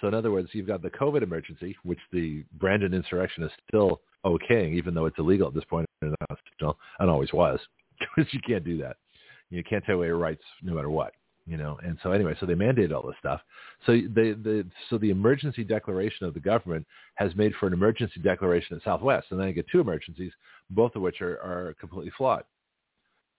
[0.00, 4.02] So in other words, you've got the COVID emergency, which the Brandon insurrection is still
[4.24, 6.14] okaying, even though it's illegal at this point and
[7.10, 7.58] always was,
[8.00, 8.96] because you can't do that.
[9.50, 11.12] You can't take away your rights no matter what,
[11.46, 11.78] you know.
[11.82, 13.40] And so anyway, so they mandated all this stuff.
[13.84, 16.86] So they, the so the emergency declaration of the government
[17.16, 20.32] has made for an emergency declaration at Southwest, and then you get two emergencies,
[20.70, 22.44] both of which are, are completely flawed.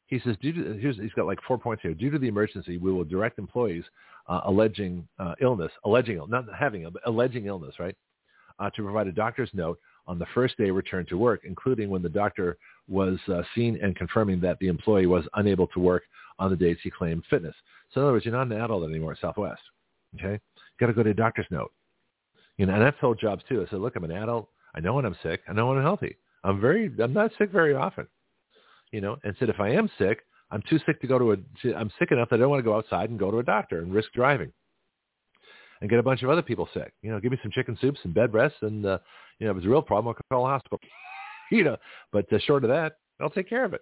[0.08, 1.94] He says, due to, here's, he's got like four points here.
[1.94, 3.86] Due to the emergency, we will direct employees
[4.28, 7.96] uh, alleging uh, illness, alleging, not having, but alleging illness, right,
[8.60, 12.02] uh, to provide a doctor's note on the first day returned to work, including when
[12.02, 12.58] the doctor
[12.88, 16.04] was uh, seen and confirming that the employee was unable to work
[16.40, 17.56] on the days he claimed fitness.
[17.94, 19.62] So in other words, you're not an adult anymore at Southwest.
[20.16, 20.40] Okay, you
[20.80, 21.72] got to go to a doctor's note.
[22.58, 23.66] You know, and I've told jobs too.
[23.66, 24.50] I said, look, I'm an adult.
[24.76, 25.42] I know when I'm sick.
[25.48, 26.18] I know when I'm healthy.
[26.44, 28.08] I'm very, I'm not sick very often.
[28.92, 30.20] You know, and said if I am sick,
[30.52, 31.78] I'm too sick to go to a.
[31.78, 33.80] I'm sick enough that I don't want to go outside and go to a doctor
[33.80, 34.52] and risk driving
[35.82, 36.94] and get a bunch of other people sick.
[37.02, 39.00] You know, give me some chicken soups and bed rests, and uh,
[39.40, 40.80] you know, if it's a real problem, I'll call a hospital.
[41.52, 41.78] you know,
[42.12, 43.82] but uh, short of that, I'll take care of it.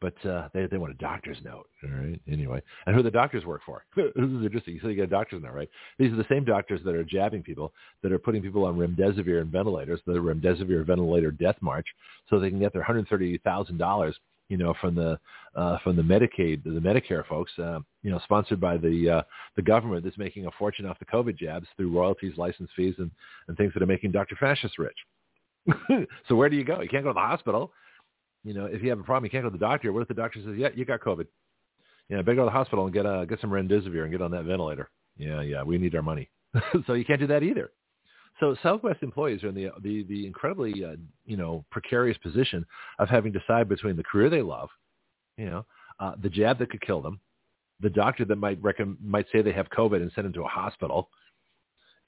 [0.00, 2.20] But uh, they they want a doctor's note, all right?
[2.30, 3.84] Anyway, and who the doctors work for?
[3.96, 4.78] this is interesting.
[4.80, 5.68] So you get a doctor's note, right?
[5.98, 7.72] These are the same doctors that are jabbing people,
[8.02, 11.86] that are putting people on remdesivir and ventilators, the remdesivir ventilator death march,
[12.30, 14.16] so they can get their hundred thirty thousand dollars
[14.48, 15.18] you know, from the
[15.54, 19.22] uh, from the Medicaid, the Medicare folks, uh, you know, sponsored by the uh,
[19.56, 23.10] the government that's making a fortune off the COVID jabs through royalties, license fees, and,
[23.48, 24.36] and things that are making Dr.
[24.36, 24.96] Fascist rich.
[26.28, 26.80] so where do you go?
[26.80, 27.72] You can't go to the hospital.
[28.44, 29.92] You know, if you have a problem, you can't go to the doctor.
[29.92, 31.26] What if the doctor says, "Yeah, you got COVID"?
[32.08, 34.30] Yeah, better go to the hospital and get uh, get some remdesivir and get on
[34.30, 34.90] that ventilator.
[35.16, 36.30] Yeah, yeah, we need our money.
[36.86, 37.70] so you can't do that either.
[38.40, 42.64] So Southwest employees are in the the, the incredibly uh, you know precarious position
[42.98, 44.68] of having to decide between the career they love,
[45.36, 45.66] you know,
[46.00, 47.20] uh, the jab that could kill them,
[47.80, 50.48] the doctor that might recommend might say they have COVID and send them to a
[50.48, 51.10] hospital,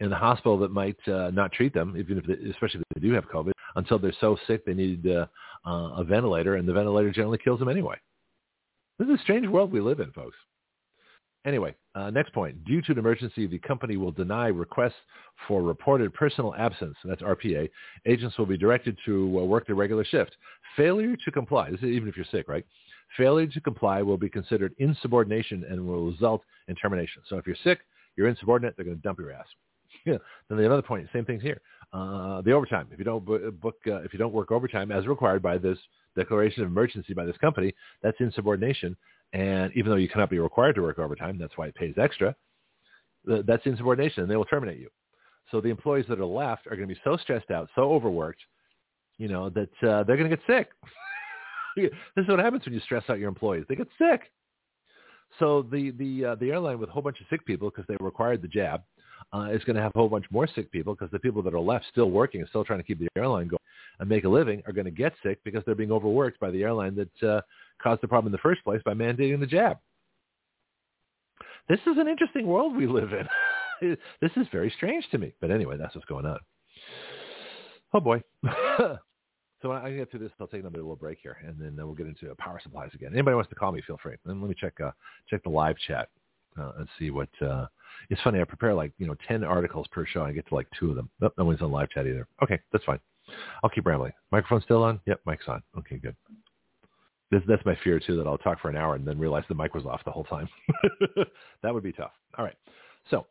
[0.00, 3.06] and the hospital that might uh, not treat them, even if they, especially if they
[3.06, 5.26] do have COVID, until they're so sick they need uh,
[5.66, 7.96] uh, a ventilator, and the ventilator generally kills them anyway.
[8.98, 10.36] This is a strange world we live in, folks.
[11.46, 12.62] Anyway, uh, next point.
[12.64, 14.92] Due to an emergency, the company will deny requests
[15.48, 16.96] for reported personal absence.
[17.04, 17.68] That's RPA.
[18.06, 20.36] Agents will be directed to uh, work their regular shift.
[20.76, 22.64] Failure to comply, this is even if you're sick, right?
[23.16, 27.22] Failure to comply will be considered insubordination and will result in termination.
[27.28, 27.80] So if you're sick,
[28.16, 29.46] you're insubordinate, they're going to dump your ass.
[30.04, 31.60] Then the other point, same things here.
[31.92, 32.86] Uh, the overtime.
[32.92, 35.78] If you don't book, uh, if you don't work overtime as required by this
[36.16, 38.96] declaration of emergency by this company, that's insubordination.
[39.32, 42.34] And even though you cannot be required to work overtime, that's why it pays extra.
[43.24, 44.88] That's insubordination, and they will terminate you.
[45.50, 48.40] So the employees that are left are going to be so stressed out, so overworked,
[49.18, 50.70] you know, that uh, they're going to get sick.
[51.76, 54.30] this is what happens when you stress out your employees; they get sick.
[55.38, 57.96] So the the uh, the airline with a whole bunch of sick people because they
[58.00, 58.82] required the jab
[59.32, 61.54] uh, is going to have a whole bunch more sick people because the people that
[61.54, 63.60] are left still working and still trying to keep the airline going
[64.00, 66.62] and make a living are going to get sick because they're being overworked by the
[66.62, 67.40] airline that uh,
[67.82, 69.78] caused the problem in the first place by mandating the jab.
[71.68, 73.96] This is an interesting world we live in.
[74.20, 75.32] this is very strange to me.
[75.40, 76.38] But anyway, that's what's going on.
[77.92, 78.22] Oh boy.
[78.78, 78.98] so
[79.62, 82.06] when I get through this, I'll take another little break here, and then we'll get
[82.06, 83.10] into power supplies again.
[83.12, 84.16] Anybody wants to call me, feel free.
[84.24, 84.90] And let me check uh,
[85.28, 86.08] check the live chat
[86.58, 87.28] uh, and see what.
[87.40, 87.66] Uh,
[88.08, 88.40] it's funny.
[88.40, 90.22] I prepare like you know ten articles per show.
[90.22, 91.10] I get to like two of them.
[91.20, 92.26] Nope, no one's on live chat either.
[92.42, 93.00] Okay, that's fine.
[93.62, 94.12] I'll keep rambling.
[94.32, 95.00] Microphone still on?
[95.06, 95.62] Yep, mic's on.
[95.78, 96.16] Okay, good.
[97.30, 99.54] This, that's my fear too, that I'll talk for an hour and then realize the
[99.54, 100.48] mic was off the whole time.
[101.62, 102.12] that would be tough.
[102.36, 102.56] All right.
[103.08, 103.26] So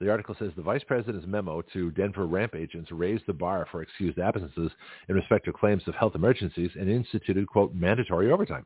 [0.00, 3.82] the article says the vice president's memo to Denver ramp agents raised the bar for
[3.82, 4.70] excused absences
[5.08, 8.64] in respect to claims of health emergencies and instituted, quote, mandatory overtime.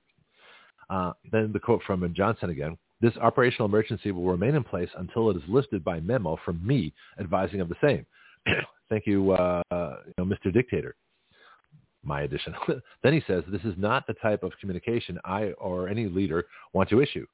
[0.91, 2.77] Uh, then the quote from Johnson again.
[3.01, 6.93] This operational emergency will remain in place until it is lifted by memo from me
[7.19, 8.07] advising of the same.
[8.91, 10.53] Thank you, uh, you know, Mr.
[10.53, 10.95] Dictator.
[12.05, 12.55] My addition.
[13.03, 16.89] then he says, this is not the type of communication I or any leader want
[16.91, 17.27] to issue.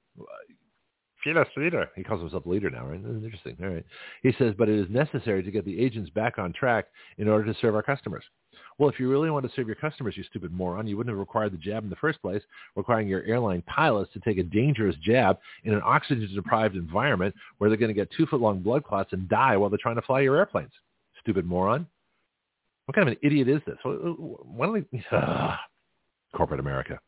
[1.24, 1.90] Fearless leader.
[1.97, 3.03] He calls himself leader now, right?
[3.03, 3.57] That's interesting.
[3.61, 3.85] All right.
[4.23, 6.86] He says, but it is necessary to get the agents back on track
[7.19, 8.24] in order to serve our customers.
[8.78, 11.19] Well, if you really want to serve your customers, you stupid moron, you wouldn't have
[11.19, 12.43] required the jab in the first place,
[12.77, 17.77] requiring your airline pilots to take a dangerous jab in an oxygen-deprived environment where they're
[17.77, 20.73] going to get two-foot-long blood clots and die while they're trying to fly your airplanes.
[21.20, 21.86] Stupid moron.
[22.89, 23.77] What kind of an idiot is this?
[23.82, 25.05] Why don't we...
[25.12, 25.56] Uh,
[26.35, 26.98] corporate America.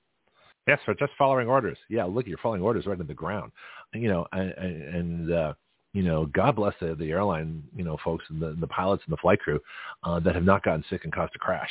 [0.68, 1.78] Yes, for just following orders.
[1.88, 3.50] Yeah, look, you're following orders right in the ground.
[3.94, 5.54] You know, and, and uh,
[5.94, 9.12] you know, God bless the, the airline, you know, folks and the, the pilots and
[9.14, 9.58] the flight crew
[10.04, 11.70] uh, that have not gotten sick and caused a crash.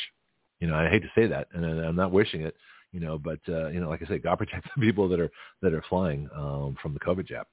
[0.60, 2.56] You know, I hate to say that, and I'm not wishing it,
[2.92, 5.30] you know, but uh, you know, like I say, God protect the people that are
[5.62, 7.46] that are flying um, from the COVID jab,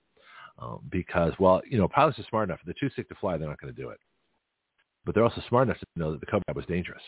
[0.59, 2.61] um, because well, you know, pilots are smart enough.
[2.62, 3.99] If they're too sick to fly, they're not going to do it.
[5.07, 7.03] But they're also smart enough to know that the COVID jab was dangerous.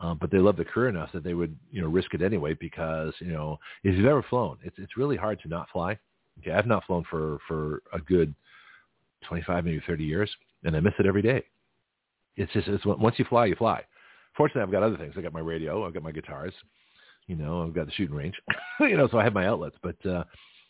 [0.00, 2.54] Um, but they love the career enough that they would, you know, risk it anyway
[2.60, 5.96] because, you know, if you've ever flown, it's it's really hard to not fly.
[6.40, 8.34] Okay, I've not flown for for a good
[9.28, 10.30] 25, maybe 30 years,
[10.64, 11.44] and I miss it every day.
[12.36, 13.82] It's just, it's, once you fly, you fly.
[14.36, 15.14] Fortunately, I've got other things.
[15.16, 16.52] I got my radio, I've got my guitars,
[17.26, 18.34] you know, I've got the shooting range,
[18.80, 20.24] you know, so I have my outlets, but uh,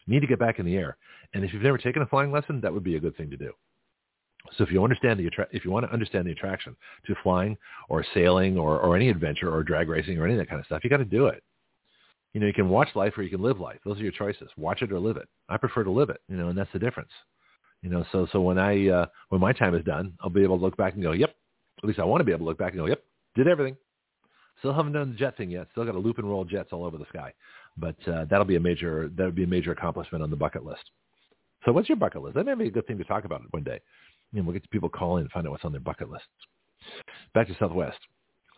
[0.07, 0.97] need to get back in the air.
[1.33, 3.37] And if you've never taken a flying lesson, that would be a good thing to
[3.37, 3.53] do.
[4.57, 6.77] So if you understand the attra- if you want to understand the attraction
[7.07, 7.57] to flying
[7.89, 10.67] or sailing or, or any adventure or drag racing or any of that kind of
[10.67, 11.43] stuff, you got to do it.
[12.33, 13.79] You know, you can watch life or you can live life.
[13.85, 14.49] Those are your choices.
[14.57, 15.29] Watch it or live it.
[15.49, 16.21] I prefer to live it.
[16.29, 17.11] You know, and that's the difference.
[17.83, 20.59] You know, so so when I uh, when my time is done, I'll be able
[20.59, 21.35] to look back and go, yep.
[21.83, 23.03] At least I want to be able to look back and go, yep,
[23.35, 23.77] did everything.
[24.61, 25.67] Still haven't done the jet thing yet.
[25.73, 27.33] Still got to loop and roll jets all over the sky,
[27.77, 30.91] but uh, that'll be a major that'll be a major accomplishment on the bucket list.
[31.65, 32.37] So what's your bucket list?
[32.37, 33.81] That may be a good thing to talk about one day.
[34.35, 36.29] Know, we'll get to people calling and find out what's on their bucket lists.
[37.35, 37.99] Back to Southwest.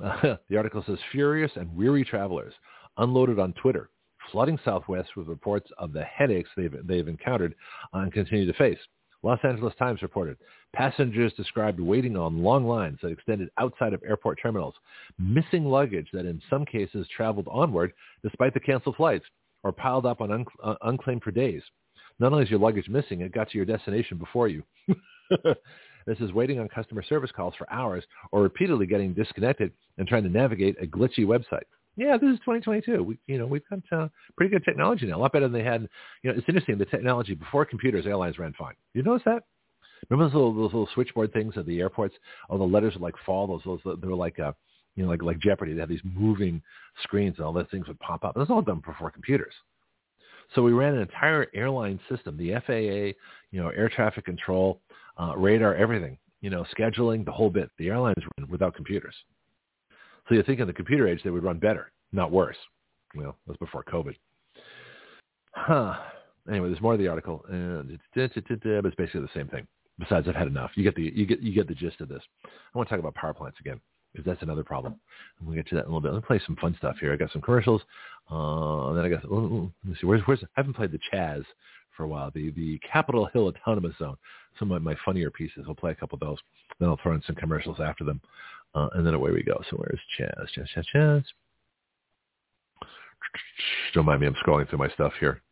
[0.03, 2.55] Uh, the article says furious and weary travelers
[2.99, 3.91] unloaded on Twitter,
[4.33, 7.55] flooding Southwest with reports of the headaches they've, they've encountered
[7.93, 8.79] and continue to face.
[9.23, 10.37] Los Angeles Times reported
[10.75, 14.75] passengers described waiting on long lines that extended outside of airport terminals,
[15.19, 17.93] missing luggage that in some cases traveled onward
[18.23, 19.25] despite the canceled flights
[19.63, 21.63] or piled up on un- uh, unclaimed for days.
[22.19, 24.63] Not only is your luggage missing, it got to your destination before you.
[26.07, 30.23] this is waiting on customer service calls for hours or repeatedly getting disconnected and trying
[30.23, 31.65] to navigate a glitchy website
[31.97, 33.03] yeah, this is 2022.
[33.03, 35.65] We, you know, we've got uh, pretty good technology now, a lot better than they
[35.67, 35.89] had.
[36.23, 36.77] You know, it's interesting.
[36.77, 38.75] The technology before computers, airlines ran fine.
[38.93, 39.45] You notice that?
[40.11, 42.15] Remember those little, those little switchboard things at the airports?
[42.51, 43.47] Oh, the letters would like fall.
[43.47, 44.53] Those, those they were like, uh,
[44.95, 45.73] you know, like like Jeopardy.
[45.73, 46.63] They had these moving
[47.03, 48.37] screens, and all those things would pop up.
[48.37, 49.55] Was all done before computers.
[50.55, 53.19] So we ran an entire airline system, the FAA,
[53.51, 54.81] you know, air traffic control,
[55.19, 57.71] uh, radar, everything, you know, scheduling, the whole bit.
[57.79, 59.15] The airlines ran without computers.
[60.29, 62.57] So you think in the computer age they would run better, not worse.
[63.15, 64.15] Well, was before COVID.
[65.53, 65.95] Huh.
[66.49, 69.67] Anyway, there's more of the article, and it's, it's basically the same thing.
[69.99, 70.73] Besides, I've had enough.
[70.75, 72.23] You get the you get you get the gist of this.
[72.45, 73.81] I want to talk about power plants again
[74.13, 74.97] because that's another problem.
[75.43, 76.13] We'll get to that in a little bit.
[76.13, 77.13] Let me play some fun stuff here.
[77.13, 77.83] I got some commercials.
[78.31, 81.45] Uh, then I got, let me see, where's, where's, I haven't played the Chaz
[81.97, 84.17] for a while, the, the Capitol Hill Autonomous Zone.
[84.59, 85.65] Some of my funnier pieces.
[85.69, 86.39] I'll play a couple of those.
[86.79, 88.21] Then I'll throw in some commercials after them.
[88.75, 89.61] Uh, and then away we go.
[89.71, 90.47] So where's Chaz?
[90.57, 91.25] Chaz, Chaz, Chaz.
[93.95, 94.27] Don't mind me.
[94.27, 95.43] I'm scrolling through my stuff here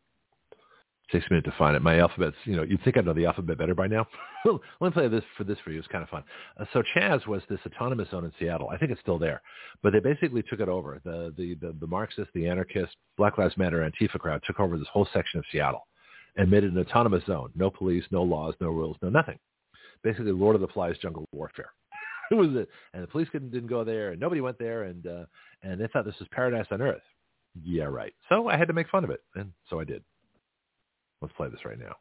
[1.15, 1.83] takes a minute to find it.
[1.83, 4.07] My alphabet's, you know, you'd think I'd know the alphabet better by now.
[4.45, 5.79] Let me play this for this for you.
[5.79, 6.25] It's kind of fun.
[6.59, 8.69] Uh, so Chaz was this autonomous zone in Seattle.
[8.69, 9.43] I think it's still there,
[9.83, 11.01] but they basically took it over.
[11.05, 14.89] The the the, the Marxists, the anarchists, Black Lives Matter, Antifa crowd took over this
[14.93, 15.87] whole section of Seattle
[16.37, 17.51] and made it an autonomous zone.
[17.55, 19.39] No police, no laws, no rules, no nothing.
[20.03, 21.71] Basically, Lord of the Flies jungle warfare.
[22.31, 25.07] it was it, and the police didn't, didn't go there, and nobody went there, and
[25.07, 25.25] uh,
[25.63, 27.03] and they thought this was paradise on earth.
[27.63, 28.13] Yeah, right.
[28.29, 30.03] So I had to make fun of it, and so I did.
[31.23, 31.95] Let's play this right now.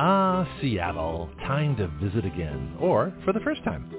[0.00, 3.92] Ah, Seattle, time to visit again, or for the first time.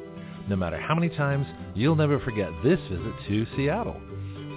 [0.48, 4.00] No matter how many times, you'll never forget this visit to Seattle.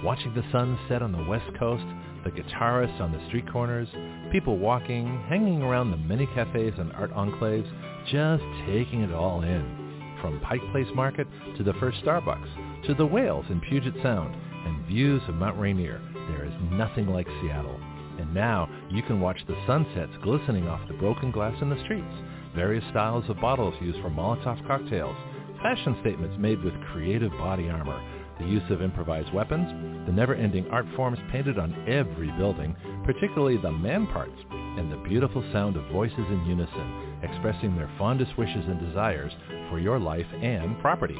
[0.03, 1.85] Watching the sun set on the west coast,
[2.25, 3.87] the guitarists on the street corners,
[4.33, 7.71] people walking, hanging around the many cafes and art enclaves,
[8.11, 10.17] just taking it all in.
[10.19, 11.25] From Pike Place Market
[11.55, 16.01] to the first Starbucks, to the whales in Puget Sound, and views of Mount Rainier,
[16.27, 17.79] there is nothing like Seattle.
[18.19, 22.13] And now you can watch the sunsets glistening off the broken glass in the streets,
[22.53, 25.15] various styles of bottles used for Molotov cocktails,
[25.61, 28.01] fashion statements made with creative body armor,
[28.39, 29.67] the use of improvised weapons,
[30.05, 35.43] the never-ending art forms painted on every building, particularly the man parts, and the beautiful
[35.51, 39.31] sound of voices in unison, expressing their fondest wishes and desires
[39.69, 41.17] for your life and property.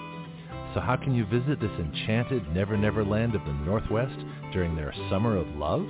[0.74, 4.20] So how can you visit this enchanted Never Never land of the Northwest
[4.52, 5.86] during their Summer of Love?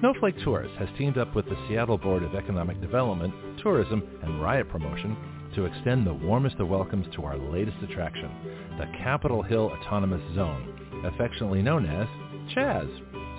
[0.00, 3.32] Snowflake Tours has teamed up with the Seattle Board of Economic Development,
[3.62, 5.16] Tourism, and Riot Promotion
[5.56, 8.30] to extend the warmest of welcomes to our latest attraction,
[8.78, 12.06] the Capitol Hill Autonomous Zone, affectionately known as
[12.54, 12.86] Chaz.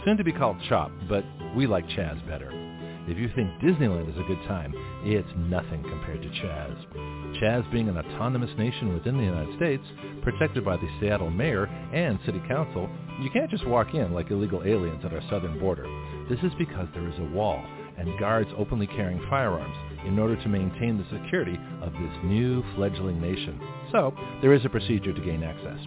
[0.03, 1.23] Soon to be called CHOP, but
[1.56, 2.49] we like Chaz better.
[3.07, 4.73] If you think Disneyland is a good time,
[5.03, 7.39] it's nothing compared to Chaz.
[7.39, 9.84] Chaz being an autonomous nation within the United States,
[10.23, 12.89] protected by the Seattle mayor and city council,
[13.22, 15.85] you can't just walk in like illegal aliens at our southern border.
[16.30, 17.64] This is because there is a wall
[17.98, 19.76] and guards openly carrying firearms
[20.06, 23.60] in order to maintain the security of this new fledgling nation.
[23.91, 25.80] So there is a procedure to gain access.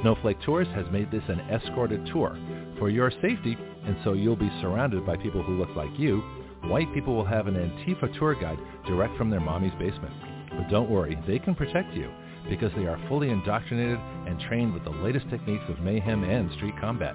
[0.00, 2.38] Snowflake Tours has made this an escorted tour
[2.78, 6.22] for your safety, and so you'll be surrounded by people who look like you
[6.68, 10.14] white people will have an Antifa tour guide direct from their mommy's basement.
[10.50, 12.10] But don't worry, they can protect you
[12.48, 16.74] because they are fully indoctrinated and trained with the latest techniques of mayhem and street
[16.80, 17.14] combat.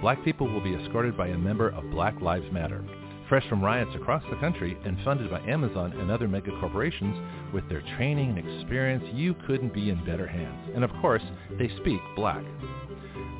[0.00, 2.84] Black people will be escorted by a member of Black Lives Matter,
[3.28, 7.16] fresh from riots across the country and funded by Amazon and other mega corporations.
[7.52, 10.70] With their training and experience, you couldn't be in better hands.
[10.74, 11.22] And of course,
[11.58, 12.44] they speak black.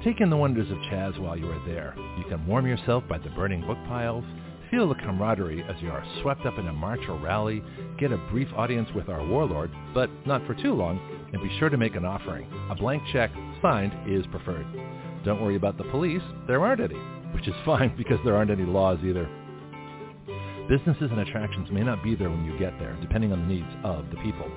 [0.04, 1.94] Take in the wonders of Chaz while you are there.
[2.18, 4.24] You can warm yourself by the burning book piles,
[4.70, 7.62] Feel the camaraderie as you are swept up in a march or rally,
[7.98, 10.98] get a brief audience with our warlord, but not for too long,
[11.32, 12.48] and be sure to make an offering.
[12.70, 13.30] A blank check,
[13.62, 14.66] signed, is preferred.
[15.24, 16.98] Don't worry about the police, there aren't any,
[17.32, 19.28] which is fine because there aren't any laws either.
[20.68, 23.70] Businesses and attractions may not be there when you get there, depending on the needs
[23.84, 24.50] of the people.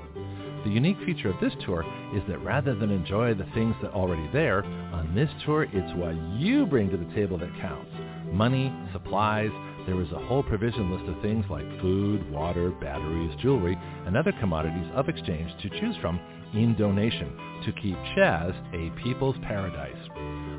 [0.63, 3.95] The unique feature of this tour is that rather than enjoy the things that are
[3.95, 7.91] already there, on this tour it's what you bring to the table that counts.
[8.31, 9.51] Money, supplies,
[9.85, 14.33] there is a whole provision list of things like food, water, batteries, jewelry, and other
[14.39, 16.19] commodities of exchange to choose from
[16.53, 17.31] in donation
[17.65, 20.09] to keep Chaz a people's paradise.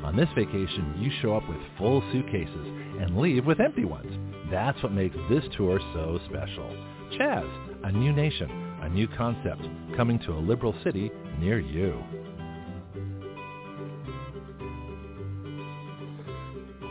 [0.05, 2.67] On this vacation, you show up with full suitcases
[3.01, 4.30] and leave with empty ones.
[4.51, 6.69] That's what makes this tour so special.
[7.17, 7.49] Chaz,
[7.85, 8.51] a new nation,
[8.81, 9.61] a new concept,
[9.95, 11.09] coming to a liberal city
[11.39, 11.97] near you.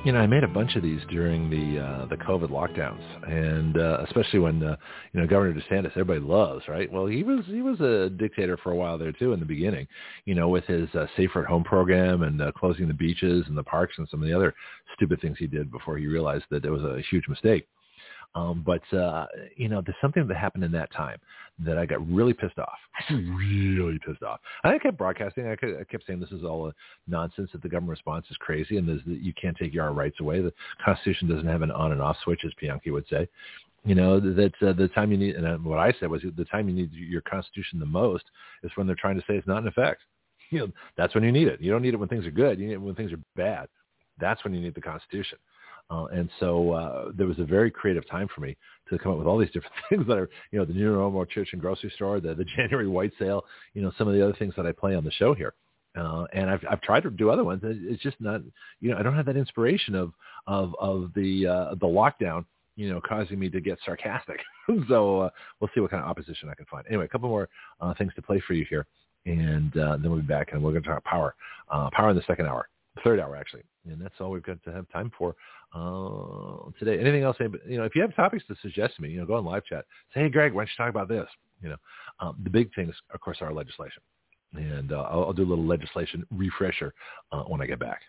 [0.04, 3.76] You know, I made a bunch of these during the uh, the COVID lockdowns, and
[3.76, 4.76] uh, especially when uh,
[5.12, 6.90] you know Governor DeSantis, everybody loves, right?
[6.90, 9.86] Well, he was he was a dictator for a while there too in the beginning,
[10.24, 13.58] you know, with his uh, Safer at Home program and uh, closing the beaches and
[13.58, 14.54] the parks and some of the other
[14.96, 17.68] stupid things he did before he realized that it was a huge mistake.
[18.34, 21.18] Um, but uh, you know, there's something that happened in that time
[21.64, 22.78] that I got really pissed off.
[23.10, 24.40] really pissed off.
[24.64, 25.46] I kept broadcasting.
[25.46, 26.72] I, kept, I saying this is all
[27.06, 27.50] nonsense.
[27.52, 30.40] That the government response is crazy, and that you can't take your rights away.
[30.40, 30.52] The
[30.84, 33.28] Constitution doesn't have an on and off switch, as Bianchi would say.
[33.84, 36.68] You know that uh, the time you need, and what I said was the time
[36.68, 38.24] you need your Constitution the most
[38.62, 40.02] is when they're trying to say it's not in effect.
[40.52, 41.60] You know, that's when you need it.
[41.60, 42.58] You don't need it when things are good.
[42.58, 43.68] You need it when things are bad.
[44.18, 45.38] That's when you need the Constitution.
[45.90, 48.56] Uh, and so uh, there was a very creative time for me
[48.90, 51.24] to come up with all these different things that are, you know, the New Normal
[51.26, 53.44] Church and Grocery Store, the, the January White Sale,
[53.74, 55.54] you know, some of the other things that I play on the show here.
[55.96, 57.62] Uh, and I've I've tried to do other ones.
[57.64, 58.42] It's just not,
[58.80, 60.12] you know, I don't have that inspiration of
[60.46, 62.44] of of the uh, the lockdown
[62.80, 64.40] you know, causing me to get sarcastic.
[64.88, 65.30] so uh,
[65.60, 66.86] we'll see what kind of opposition I can find.
[66.86, 67.48] Anyway, a couple more
[67.80, 68.86] uh, things to play for you here,
[69.26, 71.34] and uh, then we'll be back, and we're going to talk power,
[71.70, 72.68] uh, power in the second hour,
[73.04, 75.34] third hour actually, and that's all we've got to have time for
[75.74, 77.00] uh, today.
[77.00, 77.36] Anything else?
[77.40, 79.64] You know, if you have topics to suggest to me, you know, go on live
[79.64, 79.84] chat.
[80.14, 81.26] Say, hey, Greg, why don't you talk about this?
[81.62, 81.76] You know,
[82.20, 84.02] um, the big things, of course, are legislation,
[84.54, 86.92] and uh, I'll, I'll, do a little legislation refresher
[87.32, 88.00] uh, when I get back.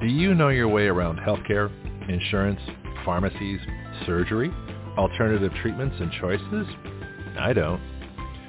[0.00, 1.70] Do you know your way around healthcare,
[2.08, 2.60] insurance,
[3.04, 3.60] pharmacies,
[4.06, 4.50] surgery,
[4.96, 6.66] alternative treatments and choices?
[7.38, 7.97] I don't.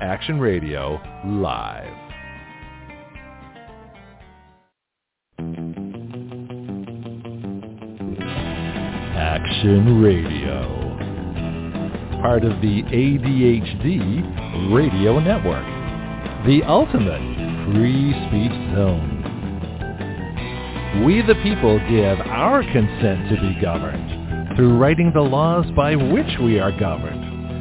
[0.00, 1.92] Action Radio live.
[9.16, 10.68] Action Radio.
[12.22, 15.66] Part of the ADHD Radio Network.
[16.46, 19.16] The ultimate free speech zone.
[21.04, 26.38] We the people give our consent to be governed through writing the laws by which
[26.40, 27.17] we are governed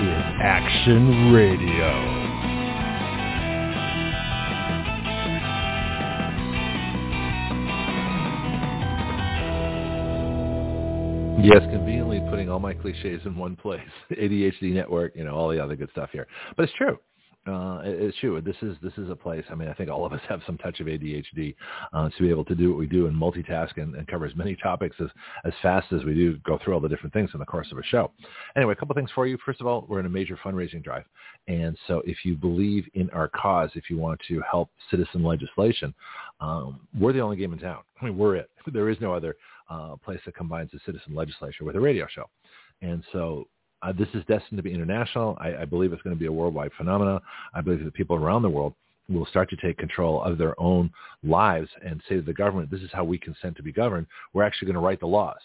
[0.00, 1.88] is Action Radio.
[11.40, 13.80] Yes, conveniently putting all my cliches in one place.
[14.12, 16.28] ADHD network, you know, all the other good stuff here.
[16.56, 16.98] But it's true
[17.48, 18.40] uh, it's true.
[18.40, 19.44] This is this is a place.
[19.50, 21.54] I mean, I think all of us have some touch of ADHD
[21.92, 24.36] uh, to be able to do what we do and multitask and, and cover as
[24.36, 25.08] many topics as
[25.44, 26.36] as fast as we do.
[26.38, 28.10] Go through all the different things in the course of a show.
[28.56, 29.38] Anyway, a couple things for you.
[29.44, 31.04] First of all, we're in a major fundraising drive,
[31.46, 35.94] and so if you believe in our cause, if you want to help citizen legislation,
[36.40, 37.82] um, we're the only game in town.
[38.00, 38.50] I mean, we're it.
[38.70, 39.34] There is no other
[39.70, 42.28] uh, place that combines a citizen legislature with a radio show.
[42.82, 43.48] And so
[43.82, 45.36] uh, this is destined to be international.
[45.40, 47.20] I, I believe it's going to be a worldwide phenomenon.
[47.54, 48.74] I believe that people around the world
[49.08, 50.90] will start to take control of their own
[51.22, 54.06] lives and say to the government, this is how we consent to be governed.
[54.32, 55.38] We're actually going to write the laws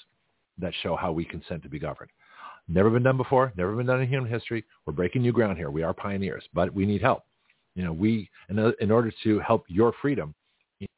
[0.60, 2.12] that show how we consent to be governed.
[2.68, 4.64] Never been done before, never been done in human history.
[4.86, 5.70] We're breaking new ground here.
[5.70, 7.24] We are pioneers, but we need help.
[7.76, 10.34] You know, we, in, in order to help your freedom,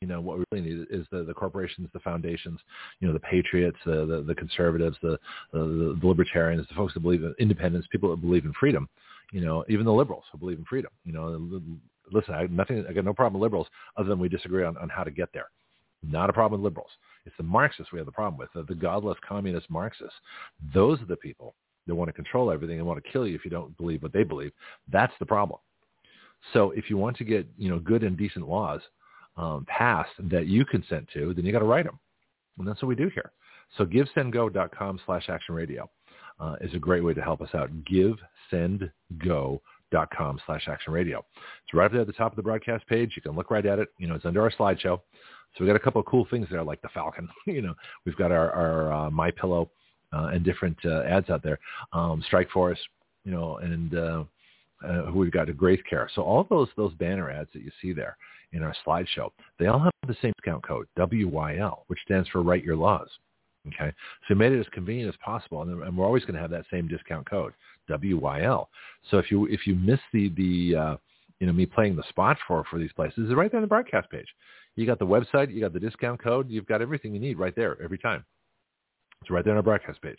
[0.01, 2.59] you know, what we really need is the, the corporations, the foundations,
[2.99, 5.17] you know, the patriots, the, the, the conservatives, the,
[5.53, 8.87] the, the libertarians, the folks that believe in independence, people that believe in freedom,
[9.31, 10.91] you know, even the liberals who believe in freedom.
[11.03, 11.61] You know,
[12.11, 13.67] listen, I, nothing, I got no problem with liberals
[13.97, 15.47] other than we disagree on, on how to get there.
[16.03, 16.91] Not a problem with liberals.
[17.25, 20.13] It's the Marxists we have the problem with, the, the godless communist Marxists.
[20.73, 21.55] Those are the people
[21.87, 24.13] that want to control everything and want to kill you if you don't believe what
[24.13, 24.51] they believe.
[24.91, 25.59] That's the problem.
[26.53, 28.81] So if you want to get, you know, good and decent laws
[29.37, 29.65] um,
[30.19, 31.99] that you consent to, then you got to write them.
[32.57, 33.31] And that's what we do here.
[33.77, 35.89] So givesendgo.com slash action radio
[36.39, 37.69] uh, is a great way to help us out.
[38.51, 41.25] Givesendgo.com slash action radio.
[41.63, 43.13] It's right up there at the top of the broadcast page.
[43.15, 43.89] You can look right at it.
[43.97, 44.99] You know, it's under our slideshow.
[45.57, 47.29] So we got a couple of cool things there, like the Falcon.
[47.45, 47.73] you know,
[48.05, 49.69] we've got our, our uh, My Pillow
[50.13, 51.59] uh, and different uh, ads out there.
[51.93, 52.79] Um, Strike Force,
[53.23, 54.23] you know, and uh,
[54.85, 56.09] uh, we've got a Graith Care.
[56.13, 58.17] So all those those banner ads that you see there
[58.53, 62.63] in our slideshow, they all have the same discount code, WYL, which stands for Write
[62.63, 63.09] Your Laws.
[63.67, 63.91] Okay,
[64.27, 66.65] so we made it as convenient as possible, and, we're always going to have that
[66.71, 67.53] same discount code,
[67.89, 68.67] WYL.
[69.09, 70.97] So if you if you miss the the uh,
[71.39, 73.67] you know me playing the spot for for these places, it's right there on the
[73.67, 74.27] broadcast page.
[74.75, 77.55] You got the website, you got the discount code, you've got everything you need right
[77.55, 78.23] there every time.
[79.21, 80.17] It's right there on our broadcast page.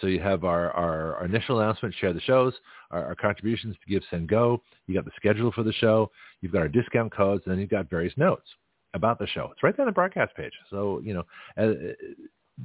[0.00, 2.54] So you have our, our, our initial announcement, share the shows,
[2.90, 4.62] our, our, contributions to Give, Send, Go.
[4.86, 6.10] You got the schedule for the show.
[6.40, 8.46] You've got our discount codes, and then you've got various notes
[8.94, 9.50] about the show.
[9.52, 10.52] It's right there on the broadcast page.
[10.70, 11.24] So, you know,
[11.60, 11.74] uh,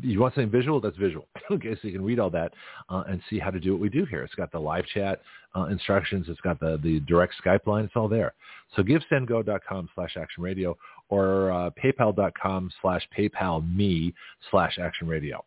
[0.02, 0.80] you want something visual?
[0.80, 1.28] That's visual.
[1.52, 2.54] okay, so you can read all that
[2.90, 4.24] uh, and see how to do what we do here.
[4.24, 5.22] It's got the live chat
[5.56, 6.28] uh, instructions.
[6.30, 7.86] It's got the, the direct Skype line.
[7.86, 8.34] It's all there.
[8.76, 10.78] So givesendgo.com slash action radio
[11.10, 14.14] or uh, paypal.com slash paypal me
[14.50, 15.44] slash action radio.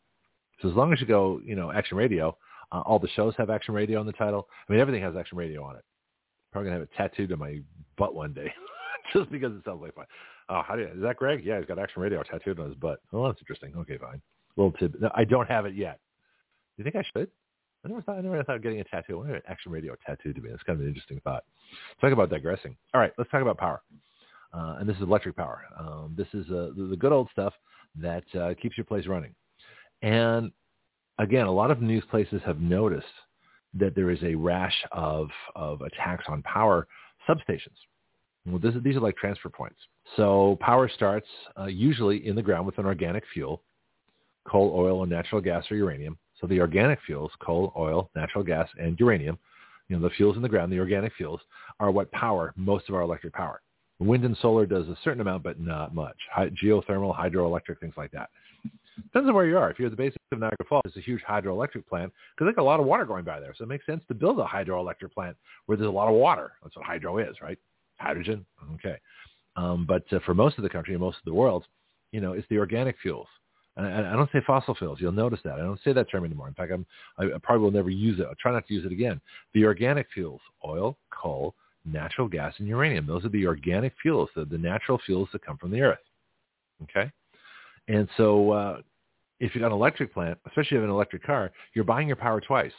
[0.67, 2.37] As long as you go, you know, Action Radio,
[2.73, 4.49] uh, all the shows have Action Radio on the title.
[4.69, 5.85] I mean, everything has Action Radio on it.
[6.53, 7.61] Probably gonna have it tattooed on my
[7.97, 8.53] butt one day,
[9.13, 10.07] just because it sounds like fun.
[10.49, 11.45] Oh, how do you, is that Greg?
[11.45, 13.01] Yeah, he's got Action Radio tattooed on his butt.
[13.13, 13.75] Oh, that's interesting.
[13.77, 14.21] Okay, fine.
[14.57, 14.95] Little tip.
[15.01, 15.99] No, I don't have it yet.
[16.77, 17.29] Do you think I should?
[17.85, 19.23] I never thought I never thought of getting a tattoo.
[19.23, 20.51] I want Action Radio tattooed to me.
[20.51, 21.45] That's kind of an interesting thought.
[22.01, 22.77] Talk about digressing.
[22.95, 23.83] All right, let's talk about power.
[24.53, 25.63] Uh, and this is electric power.
[25.79, 27.53] Um, this is uh, the, the, good old stuff
[27.97, 29.35] that uh, keeps your place running.
[30.03, 30.53] And
[31.19, 33.07] again, a lot of news places have noticed
[33.75, 36.87] that there is a rash of, of attacks on power
[37.29, 37.77] substations.
[38.47, 39.79] Well, this, these are like transfer points.
[40.17, 41.27] So power starts
[41.59, 43.63] uh, usually in the ground with an organic fuel,
[44.47, 46.17] coal, oil, and natural gas or uranium.
[46.41, 49.39] So the organic fuels, coal, oil, natural gas, and uranium,
[49.89, 51.41] you know, the fuels in the ground, the organic fuels,
[51.81, 53.63] are what power most of our electric power.
[53.99, 56.17] Wind and solar does a certain amount, but not much.
[56.37, 58.29] Geothermal, hydroelectric, things like that.
[58.97, 59.71] Depends on where you are.
[59.71, 62.55] If you're at the base of Niagara Falls, it's a huge hydroelectric plant because there's
[62.59, 63.55] a lot of water going by there.
[63.57, 65.37] So it makes sense to build a hydroelectric plant
[65.67, 66.53] where there's a lot of water.
[66.63, 67.59] That's what hydro is, right?
[67.99, 68.45] Hydrogen.
[68.75, 68.97] Okay.
[69.57, 71.65] Um, but uh, for most of the country and most of the world,
[72.13, 73.29] you know, it's the organic fuels.
[73.77, 74.99] And I, I don't say fossil fuels.
[75.01, 75.55] You'll notice that.
[75.55, 76.49] I don't say that term anymore.
[76.49, 76.87] In fact, I'm,
[77.19, 78.27] I, I probably will never use it.
[78.27, 79.21] I'll try not to use it again.
[79.55, 83.07] The organic fuels, oil, coal, natural gas, and uranium.
[83.07, 85.99] Those are the organic fuels, the, the natural fuels that come from the earth.
[86.83, 87.11] Okay?
[87.89, 88.81] And so uh,
[89.41, 92.07] if you've got an electric plant, especially if you have an electric car, you're buying
[92.07, 92.73] your power twice.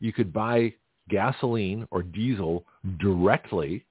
[0.00, 0.74] You could buy
[1.08, 2.64] gasoline or diesel
[2.98, 3.84] directly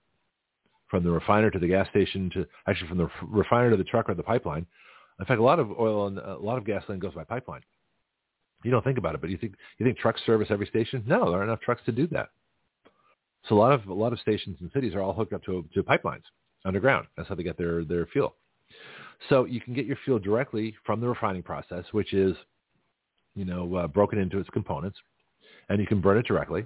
[0.89, 4.09] from the refiner to the gas station to actually from the refiner to the truck
[4.09, 4.65] or the pipeline.
[5.19, 7.61] In fact, a lot of oil and a lot of gasoline goes by pipeline.
[8.63, 11.03] You don't think about it, but you think you think trucks service every station?
[11.07, 12.29] No, there aren't enough trucks to do that.
[13.47, 15.65] So a lot of a lot of stations and cities are all hooked up to
[15.73, 16.23] to pipelines
[16.65, 17.07] underground.
[17.15, 18.35] That's how they get their their fuel.
[19.29, 22.35] So you can get your fuel directly from the refining process, which is,
[23.35, 24.97] you know, uh, broken into its components,
[25.69, 26.65] and you can burn it directly,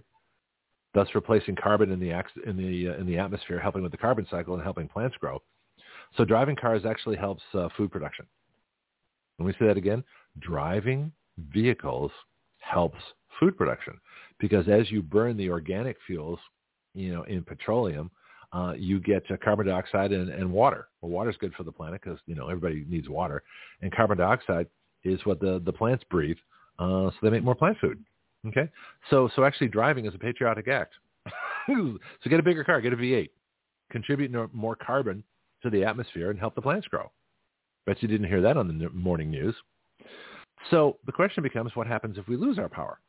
[0.94, 2.12] thus replacing carbon in the
[2.48, 5.42] in the uh, in the atmosphere, helping with the carbon cycle and helping plants grow.
[6.18, 8.26] So driving cars actually helps uh, food production.
[9.38, 10.04] Let me say that again:
[10.40, 12.12] driving vehicles
[12.60, 13.00] helps
[13.40, 14.00] food production
[14.40, 16.40] because as you burn the organic fuels,
[16.94, 18.10] you know, in petroleum,
[18.56, 20.88] uh, you get uh, carbon dioxide and, and water.
[21.02, 23.44] Well, water is good for the planet because you know everybody needs water,
[23.82, 24.68] and carbon dioxide
[25.04, 26.38] is what the the plants breathe,
[26.80, 28.04] uh, so they make more plant food.
[28.48, 28.70] Okay,
[29.10, 30.94] so so actually driving is a patriotic act.
[31.68, 32.00] so
[32.30, 33.30] get a bigger car, get a V8,
[33.92, 35.24] contribute more carbon
[35.62, 37.12] to the atmosphere, and help the plants grow.
[37.86, 39.56] Bet you didn't hear that on the morning news.
[40.72, 43.00] So the question becomes, what happens if we lose our power?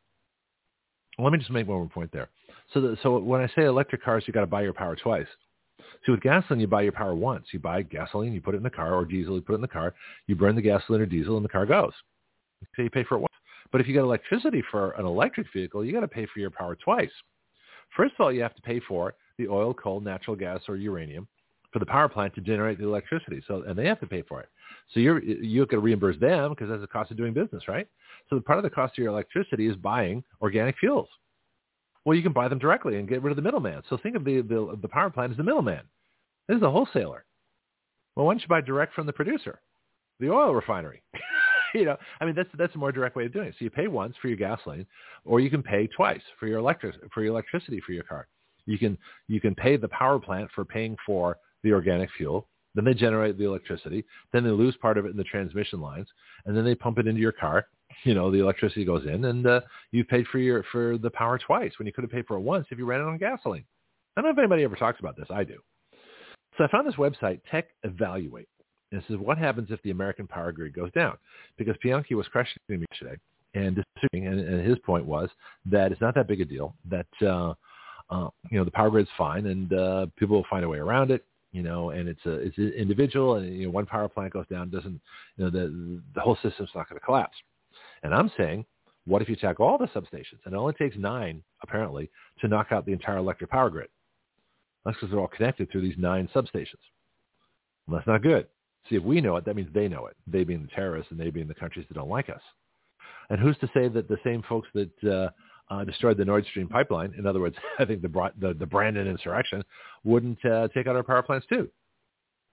[1.16, 2.28] Well, let me just make one more point there.
[2.72, 5.26] So, so when I say electric cars, you got to buy your power twice.
[6.04, 7.46] See, with gasoline, you buy your power once.
[7.52, 9.60] You buy gasoline, you put it in the car, or diesel, you put it in
[9.62, 9.94] the car.
[10.26, 11.92] You burn the gasoline or diesel, and the car goes.
[12.74, 13.32] So you pay for it once.
[13.72, 16.50] But if you got electricity for an electric vehicle, you got to pay for your
[16.50, 17.10] power twice.
[17.96, 21.26] First of all, you have to pay for the oil, coal, natural gas, or uranium
[21.72, 23.42] for the power plant to generate the electricity.
[23.46, 24.48] So, and they have to pay for it.
[24.94, 27.88] So you're you to reimburse them because that's the cost of doing business, right?
[28.30, 31.08] So part of the cost of your electricity is buying organic fuels.
[32.06, 33.82] Well, you can buy them directly and get rid of the middleman.
[33.90, 35.82] So think of the the, the power plant as the middleman.
[36.48, 37.26] This is a wholesaler.
[38.14, 39.60] Well, why don't you buy direct from the producer,
[40.20, 41.02] the oil refinery?
[41.74, 43.56] you know, I mean, that's that's a more direct way of doing it.
[43.58, 44.86] So you pay once for your gasoline,
[45.24, 48.28] or you can pay twice for your electric for your electricity for your car.
[48.66, 48.96] You can
[49.26, 52.46] you can pay the power plant for paying for the organic fuel.
[52.76, 54.04] Then they generate the electricity.
[54.32, 56.06] Then they lose part of it in the transmission lines,
[56.44, 57.66] and then they pump it into your car.
[58.04, 61.38] You know, the electricity goes in, and uh, you've paid for your for the power
[61.38, 63.64] twice when you could have paid for it once if you ran it on gasoline.
[64.16, 65.26] I don't know if anybody ever talks about this.
[65.30, 65.58] I do.
[66.58, 68.48] So I found this website, Tech Evaluate.
[68.92, 71.16] And this is what happens if the American power grid goes down.
[71.58, 73.16] Because Bianchi was questioning me today
[73.56, 73.82] and
[74.12, 75.28] and, and his point was
[75.64, 77.54] that it's not that big a deal, that, uh,
[78.10, 81.10] uh, you know, the power grid's fine and uh, people will find a way around
[81.10, 81.24] it
[81.56, 84.68] you know, and it's a it's individual, and you know, one power plant goes down,
[84.68, 85.00] doesn't,
[85.38, 87.36] you know, the the whole system's not going to collapse.
[88.02, 88.66] And I'm saying,
[89.06, 90.40] what if you attack all the substations?
[90.44, 92.10] And it only takes nine, apparently,
[92.40, 93.88] to knock out the entire electric power grid.
[94.84, 96.84] That's because they're all connected through these nine substations.
[97.88, 98.48] Well, that's not good.
[98.90, 100.16] See, if we know it, that means they know it.
[100.26, 102.42] They being the terrorists and they being the countries that don't like us.
[103.30, 105.30] And who's to say that the same folks that uh,
[105.70, 107.14] uh, destroyed the Nord Stream pipeline.
[107.18, 109.62] In other words, I think the, the, the Brandon insurrection
[110.04, 111.68] wouldn't uh, take out our power plants too.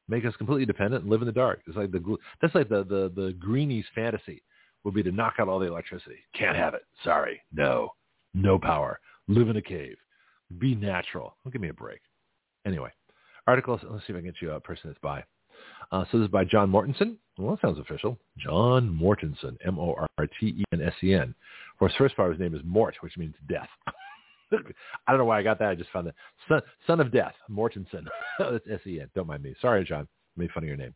[0.10, 1.62] Make us completely dependent and live in the dark.
[1.66, 4.44] It's like the that's like the the the greenies fantasy
[4.84, 6.18] would be to knock out all the electricity.
[6.38, 6.82] Can't have it.
[7.06, 7.42] Sorry.
[7.54, 7.94] No.
[8.34, 9.00] No power.
[9.30, 9.96] Live in a cave.
[10.60, 11.38] Be natural.
[11.44, 12.02] Don't give me a break.
[12.66, 12.92] Anyway,
[13.48, 13.80] articles.
[13.90, 15.24] Let's see if I can get you a person that's by.
[15.92, 17.16] Uh, so this is by John Mortensen.
[17.38, 18.18] Well, that sounds official.
[18.38, 21.36] John Mortensen, M-O-R-T-E-N-S-E-N.
[21.84, 23.68] Course, first part of his name is Mort, which means death.
[24.54, 25.68] I don't know why I got that.
[25.68, 26.16] I just found that.
[26.48, 28.06] Son, son of death, Mortensen.
[28.40, 29.10] That's S-E-N.
[29.14, 29.54] Don't mind me.
[29.60, 30.04] Sorry, John.
[30.04, 30.94] I made fun of your name.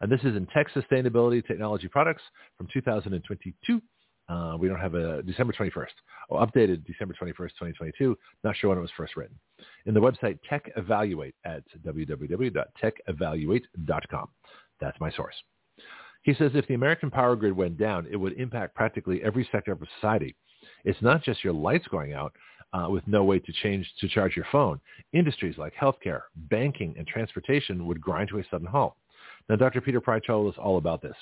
[0.00, 2.22] And this is in Tech Sustainability Technology Products
[2.56, 3.82] from 2022.
[4.26, 5.88] Uh, we don't have a December 21st.
[6.30, 8.16] Oh, updated December 21st, 2022.
[8.44, 9.38] Not sure when it was first written.
[9.84, 14.28] In the website Tech Evaluate at www.techevaluate.com.
[14.80, 15.34] That's my source.
[16.24, 19.72] He says if the American power grid went down, it would impact practically every sector
[19.72, 20.34] of society.
[20.84, 22.32] It's not just your lights going out
[22.72, 24.80] uh, with no way to change to charge your phone.
[25.12, 28.94] Industries like healthcare, banking, and transportation would grind to a sudden halt.
[29.48, 29.82] Now, Dr.
[29.82, 31.14] Peter Pry told us all about this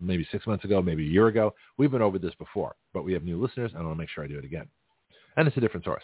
[0.00, 1.54] maybe six months ago, maybe a year ago.
[1.76, 3.72] We've been over this before, but we have new listeners.
[3.72, 4.68] And I want to make sure I do it again.
[5.36, 6.02] And it's a different source.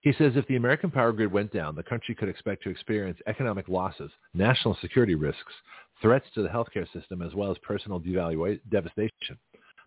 [0.00, 3.18] He says if the American power grid went down, the country could expect to experience
[3.26, 5.52] economic losses, national security risks,
[6.00, 9.38] threats to the healthcare system, as well as personal devastation.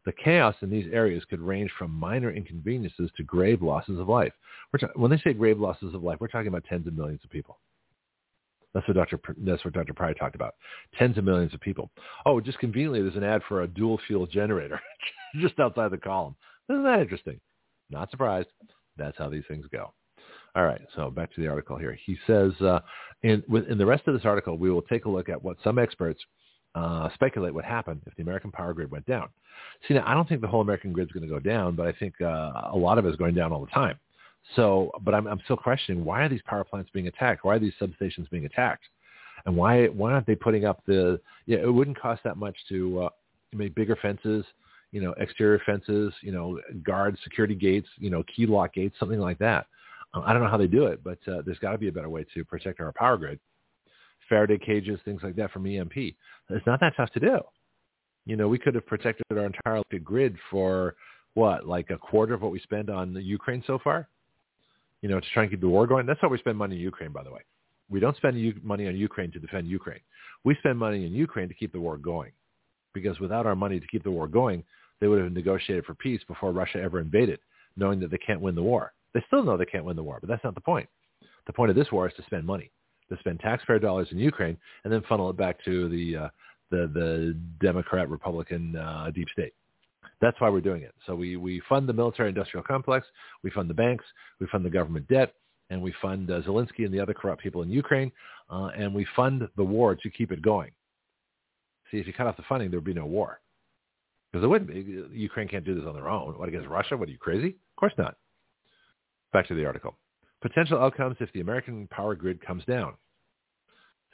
[0.05, 4.33] The chaos in these areas could range from minor inconveniences to grave losses of life.
[4.79, 7.29] Ta- when they say grave losses of life, we're talking about tens of millions of
[7.29, 7.59] people.
[8.73, 9.19] That's what Dr.
[9.39, 9.93] That's what Dr.
[9.93, 10.55] Pry talked about.
[10.97, 11.91] Tens of millions of people.
[12.25, 14.79] Oh, just conveniently, there's an ad for a dual fuel generator
[15.41, 16.35] just outside the column.
[16.69, 17.39] Isn't that interesting?
[17.89, 18.47] Not surprised.
[18.97, 19.93] That's how these things go.
[20.55, 21.97] All right, so back to the article here.
[22.05, 22.79] He says uh,
[23.23, 25.79] in, in the rest of this article, we will take a look at what some
[25.79, 26.19] experts
[26.75, 29.29] uh, speculate would happen if the American power grid went down.
[29.87, 31.87] See, now I don't think the whole American grid is going to go down, but
[31.87, 33.97] I think uh, a lot of it is going down all the time.
[34.55, 37.45] So, but I'm, I'm still questioning why are these power plants being attacked?
[37.45, 38.83] Why are these substations being attacked?
[39.45, 41.19] And why why aren't they putting up the?
[41.45, 43.09] Yeah, it wouldn't cost that much to uh,
[43.53, 44.45] make bigger fences,
[44.91, 49.19] you know, exterior fences, you know, guard security gates, you know, key lock gates, something
[49.19, 49.67] like that.
[50.13, 52.09] I don't know how they do it, but uh, there's got to be a better
[52.09, 53.39] way to protect our power grid.
[54.27, 55.95] Faraday cages, things like that from EMP.
[55.95, 57.39] It's not that tough to do.
[58.25, 60.95] You know, we could have protected our entire electric grid for
[61.33, 64.07] what, like a quarter of what we spend on the Ukraine so far
[65.01, 66.05] you know, to try and keep the war going.
[66.05, 67.41] That's how we spend money in Ukraine, by the way.
[67.89, 69.99] We don't spend U- money on Ukraine to defend Ukraine.
[70.43, 72.31] We spend money in Ukraine to keep the war going.
[72.93, 74.63] Because without our money to keep the war going,
[74.99, 77.39] they would have negotiated for peace before Russia ever invaded,
[77.77, 78.93] knowing that they can't win the war.
[79.13, 80.88] They still know they can't win the war, but that's not the point.
[81.47, 82.71] The point of this war is to spend money,
[83.09, 86.29] to spend taxpayer dollars in Ukraine, and then funnel it back to the uh,
[86.69, 89.53] the, the Democrat Republican uh, deep state.
[90.21, 90.93] That's why we're doing it.
[91.05, 93.05] So we, we fund the military-industrial complex,
[93.43, 94.05] we fund the banks,
[94.39, 95.33] we fund the government debt,
[95.69, 98.11] and we fund uh, Zelensky and the other corrupt people in Ukraine,
[98.49, 100.71] uh, and we fund the war to keep it going.
[101.89, 103.41] See, if you cut off the funding, there would be no war.
[104.31, 105.17] Because it wouldn't be.
[105.17, 106.38] Ukraine can't do this on their own.
[106.38, 106.95] What, against Russia?
[106.95, 107.49] What, are you crazy?
[107.49, 108.15] Of course not.
[109.33, 109.95] Back to the article.
[110.41, 112.93] Potential outcomes if the American power grid comes down.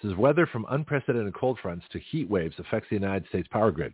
[0.02, 3.72] This is weather from unprecedented cold fronts to heat waves affects the United States power
[3.72, 3.94] grid.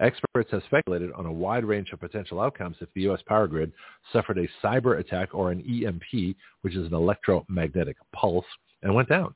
[0.00, 3.20] Experts have speculated on a wide range of potential outcomes if the U.S.
[3.26, 3.72] power grid
[4.12, 8.44] suffered a cyber attack or an EMP, which is an electromagnetic pulse,
[8.82, 9.34] and went down.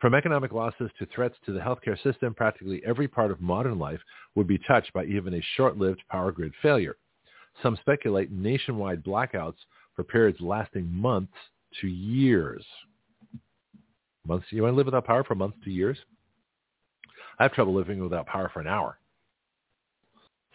[0.00, 4.00] From economic losses to threats to the healthcare system, practically every part of modern life
[4.34, 6.96] would be touched by even a short-lived power grid failure.
[7.62, 9.56] Some speculate nationwide blackouts
[9.98, 11.32] for periods lasting months
[11.80, 12.64] to years.
[14.24, 14.46] Months?
[14.50, 15.98] You want to live without power for months to years?
[17.40, 19.00] I have trouble living without power for an hour.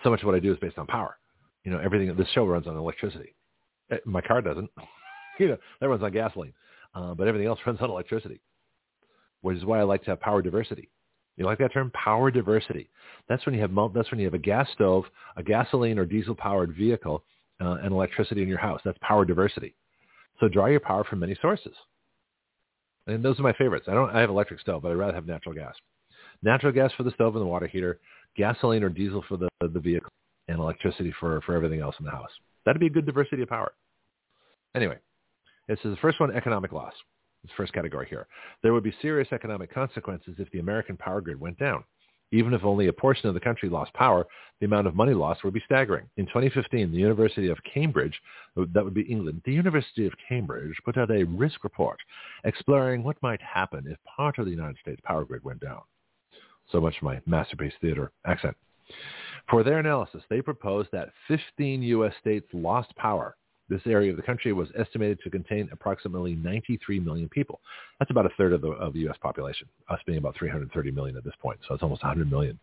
[0.01, 1.17] So much of what I do is based on power.
[1.65, 2.15] You know, everything.
[2.15, 3.35] This show runs on electricity.
[3.91, 4.69] Eh, my car doesn't.
[5.39, 6.53] you know, that runs on gasoline,
[6.95, 8.39] uh, but everything else runs on electricity
[9.43, 10.89] which is why I like to have power diversity.
[11.35, 11.91] You like that term?
[11.91, 12.89] Power diversity.
[13.27, 15.03] That's when you have that's when you have a gas stove,
[15.35, 17.23] a gasoline or diesel powered vehicle,
[17.61, 18.81] uh, and electricity in your house.
[18.83, 19.75] That's power diversity.
[20.39, 21.73] So draw your power from many sources.
[23.07, 23.87] And those are my favorites.
[23.89, 25.75] I don't I have electric stove, but I'd rather have natural gas.
[26.41, 27.99] Natural gas for the stove and the water heater,
[28.35, 30.09] gasoline or diesel for the the vehicle,
[30.47, 32.31] and electricity for for everything else in the house.
[32.65, 33.73] That'd be a good diversity of power.
[34.75, 34.97] Anyway,
[35.67, 36.93] this is the first one, economic loss.
[37.43, 38.27] This first category here.
[38.61, 41.83] There would be serious economic consequences if the American power grid went down.
[42.33, 44.25] Even if only a portion of the country lost power,
[44.59, 46.09] the amount of money lost would be staggering.
[46.17, 48.19] In 2015, the University of Cambridge,
[48.55, 51.99] that would be England, the University of Cambridge put out a risk report
[52.43, 55.81] exploring what might happen if part of the United States power grid went down.
[56.71, 58.57] So much for my masterpiece theater accent.
[59.47, 62.13] For their analysis, they proposed that 15 U.S.
[62.19, 63.35] states lost power
[63.73, 67.59] this area of the country was estimated to contain approximately 93 million people.
[67.99, 69.17] That's about a third of the, of the U.S.
[69.21, 72.59] population, us being about 330 million at this point, so it's almost 100 million.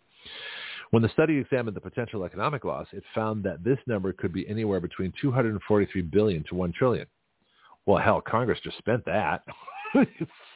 [0.91, 4.49] When the study examined the potential economic loss, it found that this number could be
[4.49, 7.07] anywhere between 243 billion to 1 trillion.
[7.87, 9.43] Well, hell, Congress just spent that.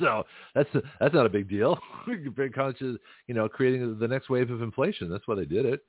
[0.01, 0.25] so
[0.55, 0.69] that's
[1.01, 1.79] that's not a big deal.
[2.55, 5.09] Congress is, you know, creating the next wave of inflation.
[5.09, 5.85] That's why they did it.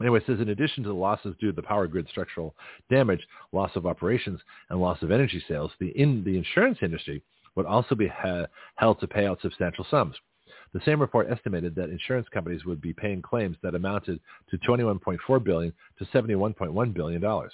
[0.00, 2.54] Anyway, it says in addition to the losses due to the power grid structural
[2.90, 4.40] damage, loss of operations,
[4.70, 7.22] and loss of energy sales, the, in, the insurance industry
[7.56, 8.46] would also be ha-
[8.76, 10.16] held to pay out substantial sums.
[10.72, 14.20] The same report estimated that insurance companies would be paying claims that amounted
[14.50, 17.52] to 21.4 billion to 71.1 billion dollars.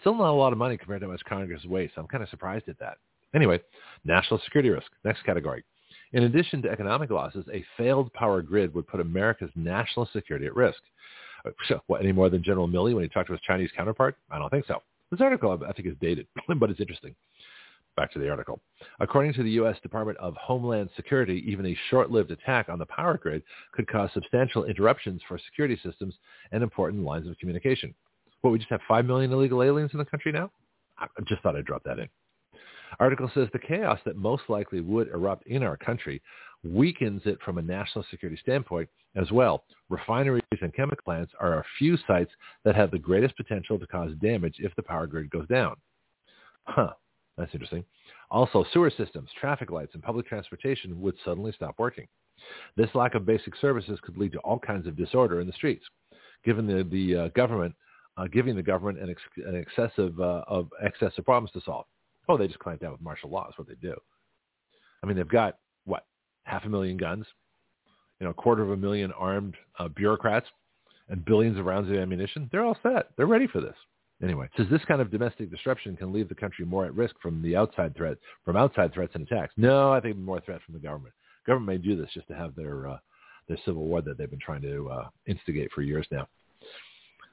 [0.00, 1.96] Still not a lot of money compared to how much Congress wastes.
[1.96, 2.96] I'm kind of surprised at that.
[3.34, 3.60] Anyway,
[4.04, 4.86] national security risk.
[5.04, 5.64] Next category.
[6.12, 10.54] In addition to economic losses, a failed power grid would put America's national security at
[10.54, 10.80] risk.
[11.86, 14.16] what, any more than General Milley when he talked to his Chinese counterpart?
[14.30, 14.82] I don't think so.
[15.10, 16.26] This article, I think, is dated,
[16.56, 17.14] but it's interesting.
[17.96, 18.60] Back to the article.
[18.98, 19.76] According to the U.S.
[19.82, 23.42] Department of Homeland Security, even a short-lived attack on the power grid
[23.72, 26.14] could cause substantial interruptions for security systems
[26.50, 27.94] and important lines of communication.
[28.40, 30.50] What, we just have 5 million illegal aliens in the country now?
[30.98, 32.08] I just thought I'd drop that in.
[33.00, 36.20] Article says the chaos that most likely would erupt in our country
[36.64, 39.64] weakens it from a national security standpoint as well.
[39.88, 42.30] Refineries and chemical plants are a few sites
[42.64, 45.76] that have the greatest potential to cause damage if the power grid goes down.
[46.64, 46.92] Huh,
[47.36, 47.84] that's interesting.
[48.30, 52.06] Also, sewer systems, traffic lights, and public transportation would suddenly stop working.
[52.76, 55.84] This lack of basic services could lead to all kinds of disorder in the streets,
[56.44, 57.74] given the, the uh, government,
[58.16, 61.86] uh, giving the government an, ex- an excessive uh, of excessive problems to solve.
[62.28, 63.44] Oh, they just clamp down with martial law.
[63.44, 63.94] That's what they do.
[65.02, 66.06] I mean, they've got what
[66.44, 67.26] half a million guns,
[68.20, 70.46] you know, a quarter of a million armed uh, bureaucrats,
[71.08, 72.48] and billions of rounds of ammunition.
[72.50, 73.10] They're all set.
[73.16, 73.76] They're ready for this.
[74.22, 77.42] Anyway, says this kind of domestic disruption can leave the country more at risk from
[77.42, 79.52] the outside threat, from outside threats and attacks.
[79.56, 81.14] No, I think more threat from the government.
[81.46, 82.98] Government may do this just to have their uh,
[83.48, 86.26] their civil war that they've been trying to uh, instigate for years now.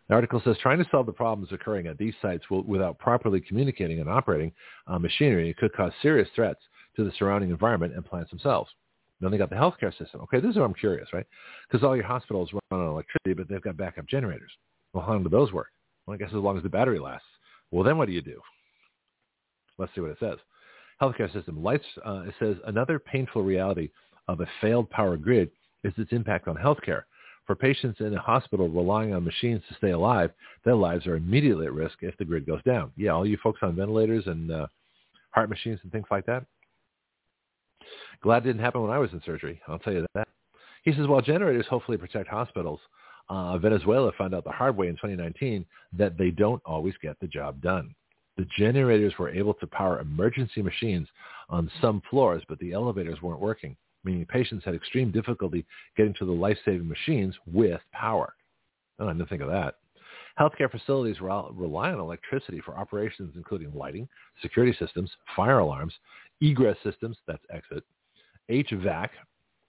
[0.09, 3.39] The article says trying to solve the problems occurring at these sites will, without properly
[3.39, 4.51] communicating and operating
[4.87, 6.59] uh, machinery could cause serious threats
[6.97, 8.69] to the surrounding environment and plants themselves.
[9.21, 10.21] Then they got the healthcare system.
[10.21, 11.25] Okay, this is where I'm curious, right?
[11.69, 14.51] Because all your hospitals run on electricity, but they've got backup generators.
[14.93, 15.67] Well, how long do those work?
[16.05, 17.27] Well, I guess as long as the battery lasts.
[17.69, 18.41] Well, then what do you do?
[19.77, 20.37] Let's see what it says.
[21.01, 21.63] Healthcare system.
[21.63, 23.89] Lights, uh, it says another painful reality
[24.27, 25.51] of a failed power grid
[25.83, 27.03] is its impact on healthcare.
[27.47, 30.31] For patients in a hospital relying on machines to stay alive,
[30.63, 32.91] their lives are immediately at risk if the grid goes down.
[32.95, 34.67] Yeah, all you folks on ventilators and uh,
[35.31, 36.45] heart machines and things like that.
[38.21, 39.61] Glad it didn't happen when I was in surgery.
[39.67, 40.27] I'll tell you that.
[40.83, 42.79] He says, while generators hopefully protect hospitals,
[43.29, 45.65] uh, Venezuela found out the hard way in 2019
[45.97, 47.93] that they don't always get the job done.
[48.37, 51.07] The generators were able to power emergency machines
[51.49, 55.65] on some floors, but the elevators weren't working meaning patients had extreme difficulty
[55.97, 58.33] getting to the life-saving machines with power.
[58.99, 59.75] I didn't think of that.
[60.39, 64.07] Healthcare facilities rely on electricity for operations including lighting,
[64.41, 65.93] security systems, fire alarms,
[66.41, 67.83] egress systems, that's exit,
[68.49, 69.09] HVAC,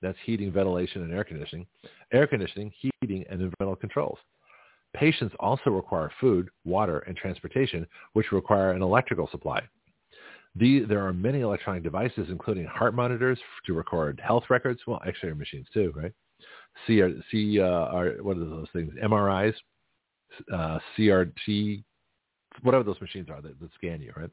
[0.00, 1.66] that's heating, ventilation, and air conditioning,
[2.12, 4.18] air conditioning, heating, and environmental controls.
[4.94, 9.62] Patients also require food, water, and transportation, which require an electrical supply.
[10.56, 15.32] The, there are many electronic devices, including heart monitors to record health records, well, X-ray
[15.32, 16.12] machines too, right?
[16.86, 17.00] C,
[17.30, 18.92] C, uh, are those things?
[19.02, 19.54] MRIs,
[20.52, 21.84] uh, CRT,
[22.62, 24.30] whatever those machines are that, that, scan you, right?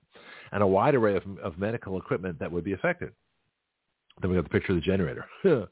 [0.51, 3.11] And a wide array of, of medical equipment that would be affected.
[4.21, 5.25] Then we have the picture of the generator.
[5.45, 5.65] uh,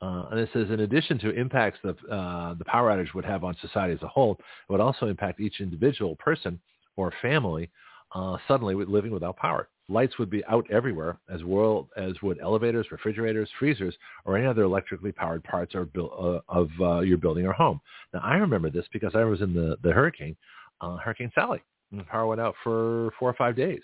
[0.00, 3.56] and it says, in addition to impacts that uh, the power outage would have on
[3.60, 6.58] society as a whole, it would also impact each individual person
[6.96, 7.70] or family
[8.14, 9.68] uh, suddenly living without power.
[9.88, 13.94] Lights would be out everywhere, as well as would elevators, refrigerators, freezers,
[14.24, 17.80] or any other electrically powered parts or uh, of uh, your building or home.
[18.14, 20.36] Now, I remember this because I was in the, the hurricane,
[20.80, 21.62] uh, Hurricane Sally.
[21.94, 23.80] And the power went out for four or five days.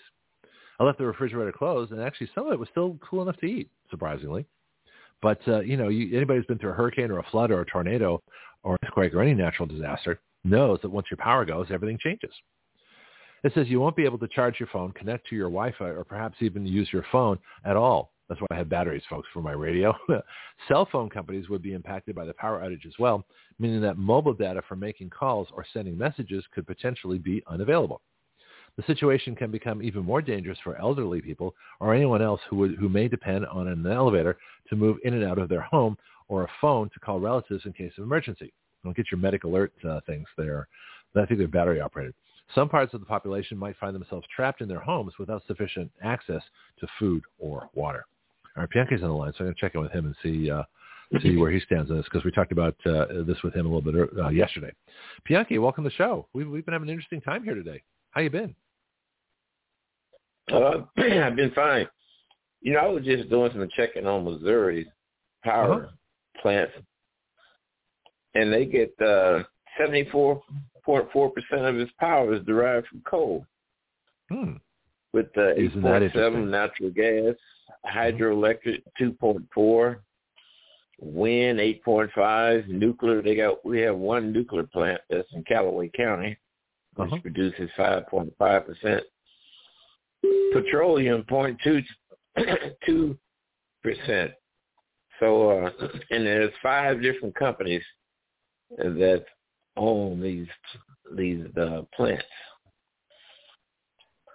[0.81, 3.45] I left the refrigerator closed, and actually some of it was still cool enough to
[3.45, 4.45] eat, surprisingly.
[5.21, 7.61] But uh, you know, you, anybody who's been through a hurricane or a flood or
[7.61, 8.21] a tornado
[8.63, 12.31] or an earthquake or any natural disaster knows that once your power goes, everything changes.
[13.45, 16.03] It says you won't be able to charge your phone, connect to your Wi-Fi, or
[16.03, 18.10] perhaps even use your phone at all.
[18.31, 19.93] That's why I have batteries, folks, for my radio.
[20.69, 23.25] Cell phone companies would be impacted by the power outage as well,
[23.59, 27.99] meaning that mobile data for making calls or sending messages could potentially be unavailable.
[28.77, 32.75] The situation can become even more dangerous for elderly people or anyone else who, would,
[32.75, 34.37] who may depend on an elevator
[34.69, 35.97] to move in and out of their home
[36.29, 38.53] or a phone to call relatives in case of emergency.
[38.85, 40.69] Don't get your medic alert uh, things there.
[41.17, 42.13] I think they're battery operated.
[42.55, 46.41] Some parts of the population might find themselves trapped in their homes without sufficient access
[46.79, 48.05] to food or water.
[48.57, 50.15] All right, Pianki's on the line, so I'm going to check in with him and
[50.21, 50.63] see uh,
[51.21, 53.69] see where he stands on this because we talked about uh, this with him a
[53.73, 54.71] little bit uh, yesterday.
[55.29, 56.27] Pianki, welcome to the show.
[56.33, 57.81] We've, we've been having an interesting time here today.
[58.11, 58.55] How you been?
[60.51, 61.87] Uh, I've been fine.
[62.61, 64.87] You know, I was just doing some checking on Missouri's
[65.43, 66.41] power uh-huh.
[66.41, 66.73] plants,
[68.35, 69.43] and they get uh,
[69.79, 70.41] 74
[70.87, 73.45] 0.4 percent of its power is derived from coal.
[74.31, 74.53] Hmm.
[75.13, 77.35] With uh, 8.7 natural gas,
[77.85, 79.97] hydroelectric 2.4,
[80.99, 83.21] wind 8.5, nuclear.
[83.21, 86.37] They got we have one nuclear plant that's in Callaway County,
[86.95, 87.21] which uh-huh.
[87.21, 89.03] produces 5.5 percent.
[90.53, 93.17] Petroleum 0.2
[93.83, 94.31] percent.
[95.19, 95.69] So, uh,
[96.09, 97.83] and there's five different companies
[98.77, 99.25] that
[99.77, 100.47] own these
[101.15, 102.23] these uh, plants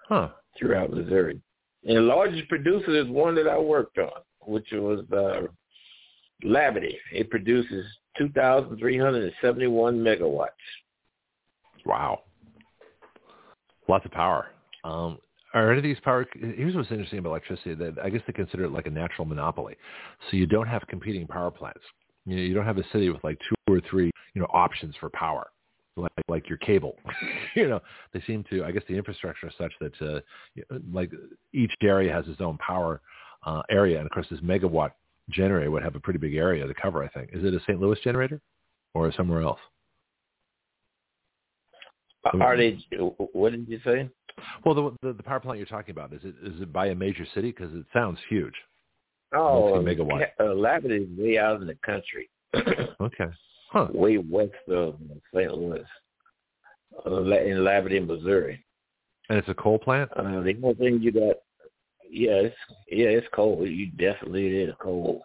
[0.08, 0.28] huh.
[0.58, 1.40] throughout Missouri.
[1.86, 5.46] And the largest producer is one that I worked on, which was uh,
[6.44, 6.96] Labadie.
[7.12, 7.86] It produces
[8.18, 10.48] 2,371 megawatts.
[11.84, 12.22] Wow.
[13.88, 14.48] Lots of power.
[14.82, 15.18] Um,
[15.54, 16.26] are any of these power?
[16.34, 19.76] Here's what's interesting about electricity: that I guess they consider it like a natural monopoly.
[20.28, 21.80] So you don't have competing power plants.
[22.26, 24.94] You know, you don't have a city with like two or three, you know, options
[24.98, 25.46] for power,
[25.96, 26.96] like like your cable.
[27.54, 27.80] you know,
[28.12, 28.64] they seem to.
[28.64, 31.10] I guess the infrastructure is such that uh, like
[31.52, 33.00] each area has its own power
[33.44, 34.92] uh, area, and of course, this megawatt
[35.30, 37.02] generator would have a pretty big area to cover.
[37.02, 37.80] I think is it a St.
[37.80, 38.40] Louis generator
[38.94, 39.60] or somewhere else?
[42.40, 42.78] Are they?
[43.32, 44.10] What did you say?
[44.64, 46.94] Well, the, the, the power plant you're talking about is it is it by a
[46.94, 47.52] major city?
[47.52, 48.54] Because it sounds huge.
[49.34, 50.26] Oh, megawatt.
[50.38, 52.28] Uh, Labadie is way out in the country.
[52.54, 53.26] okay.
[53.70, 53.88] Huh.
[53.92, 54.96] Way west of
[55.34, 55.52] St.
[55.52, 55.84] Louis,
[57.04, 58.64] uh, in Labadie, Missouri.
[59.28, 60.10] And it's a coal plant.
[60.16, 61.36] Uh, the only thing you got,
[62.08, 62.56] yeah, it's
[62.88, 63.66] yeah, it's coal.
[63.66, 65.22] You definitely it is coal.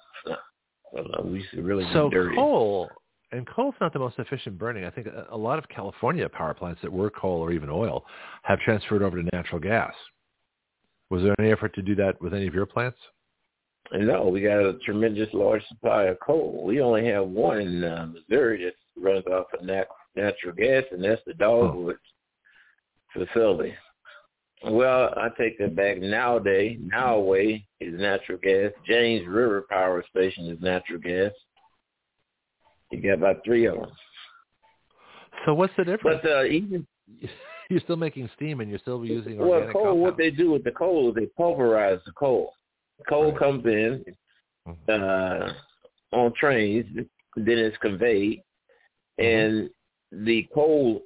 [1.23, 2.35] We used to really so dirty.
[2.35, 2.89] coal
[3.31, 4.85] and coal's not the most efficient burning.
[4.85, 8.05] I think a, a lot of California power plants that were coal or even oil
[8.43, 9.93] have transferred over to natural gas.
[11.09, 12.97] Was there any effort to do that with any of your plants?
[13.93, 16.63] No, we got a tremendous large supply of coal.
[16.65, 21.03] We only have one in uh, Missouri that runs off of nat- natural gas, and
[21.03, 21.97] that's the Dogwood
[23.17, 23.25] oh.
[23.25, 23.73] facility.
[24.63, 25.99] Well, I take that back.
[25.99, 28.71] Nowadays, Nodaway is natural gas.
[28.87, 31.31] James River Power Station is natural gas.
[32.91, 33.91] You got about three of them.
[35.45, 36.19] So what's the difference?
[36.23, 36.85] But uh, even
[37.69, 39.83] you're still making steam and you're still using well, coal.
[39.83, 40.01] Compound.
[40.01, 42.53] What they do with the coal is they pulverize the coal.
[43.07, 44.03] Coal comes in
[44.67, 44.91] mm-hmm.
[46.13, 46.85] uh, on trains,
[47.35, 48.41] then it's conveyed,
[49.19, 49.25] mm-hmm.
[49.25, 51.01] and the coal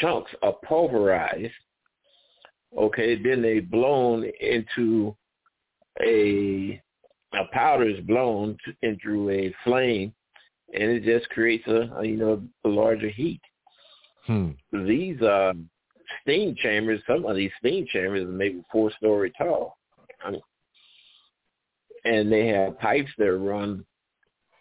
[0.00, 1.52] chunks are pulverized.
[2.76, 5.16] Okay, then they blown into
[6.02, 6.80] a
[7.34, 10.12] a powder is blown to, into a flame,
[10.72, 13.40] and it just creates a, a you know a larger heat.
[14.26, 14.50] Hmm.
[14.72, 15.54] These uh,
[16.22, 19.78] steam chambers, some of these steam chambers are maybe four story tall.
[20.24, 20.40] I mean,
[22.04, 23.84] and they have pipes that run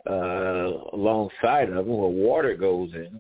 [0.09, 3.19] uh, alongside of them where water goes in,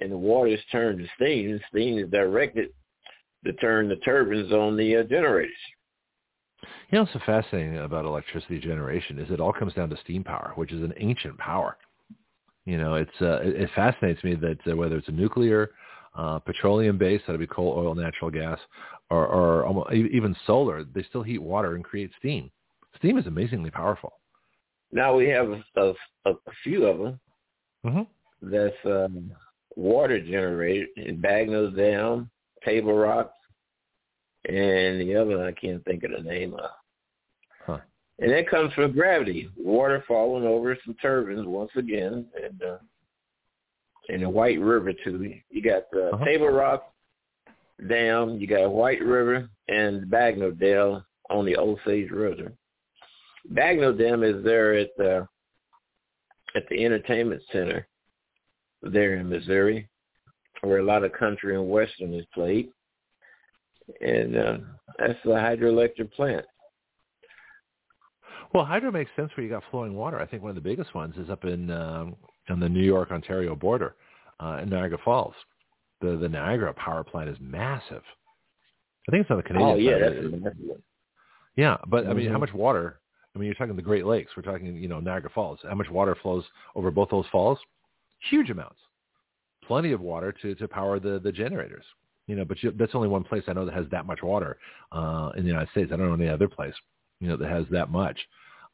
[0.00, 2.70] and the water is turned to steam, and steam is directed
[3.44, 5.52] to turn the turbines on the uh, generators.
[6.90, 10.52] You know, so fascinating about electricity generation is it all comes down to steam power,
[10.54, 11.76] which is an ancient power.
[12.64, 15.70] You know, it's uh, it, it fascinates me that uh, whether it's a nuclear,
[16.16, 18.58] uh, petroleum-based, that'd be coal, oil, natural gas,
[19.10, 22.50] or, or almost, even solar, they still heat water and create steam.
[22.96, 24.12] Steam is amazingly powerful.
[24.92, 25.94] Now we have a, a,
[26.26, 27.20] a few of them
[27.84, 28.50] Mm-hmm.
[28.50, 29.32] that's um,
[29.74, 32.30] water generated in Bagnell Dam,
[32.64, 33.32] Table Rock,
[34.48, 36.70] and the other one I can't think of the name of.
[37.66, 37.78] Huh.
[38.20, 42.76] And that comes from gravity, water falling over some turbines once again, and uh,
[44.08, 45.34] in the White River too.
[45.50, 46.24] You got the Uh-huh.
[46.24, 46.92] Table Rock
[47.88, 52.52] Dam, you got White River, and Bagnell Dam on the Osage River.
[53.50, 55.26] Bagnell Dam is there at the
[56.54, 57.86] at the entertainment center
[58.82, 59.88] there in Missouri,
[60.60, 62.68] where a lot of country and western is played,
[64.00, 64.58] and uh,
[64.98, 66.44] that's the hydroelectric plant.
[68.52, 70.20] Well, hydro makes sense where you got flowing water.
[70.20, 72.16] I think one of the biggest ones is up in um,
[72.50, 73.94] on the New York Ontario border
[74.40, 75.34] uh, in Niagara Falls.
[76.00, 78.02] The the Niagara power plant is massive.
[79.08, 80.02] I think it's on the Canadian oh yeah, side.
[80.02, 80.82] that's massive
[81.56, 82.40] yeah, but I mean, how Mhm.
[82.40, 82.98] much water?
[83.34, 84.32] I mean, you're talking the Great Lakes.
[84.36, 85.58] We're talking, you know, Niagara Falls.
[85.62, 86.44] How much water flows
[86.74, 87.58] over both those falls?
[88.30, 88.78] Huge amounts.
[89.66, 91.84] Plenty of water to to power the the generators.
[92.26, 94.58] You know, but you, that's only one place I know that has that much water
[94.92, 95.90] uh, in the United States.
[95.92, 96.74] I don't know any other place,
[97.20, 98.18] you know, that has that much.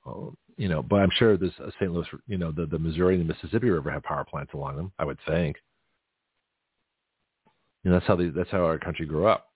[0.07, 1.93] Uh, you know, but I'm sure there's a St.
[1.93, 4.93] Louis, you know, the the Missouri and the Mississippi River have power plants along them.
[4.99, 5.57] I would think.
[7.85, 9.49] Know, that's how the that's how our country grew up.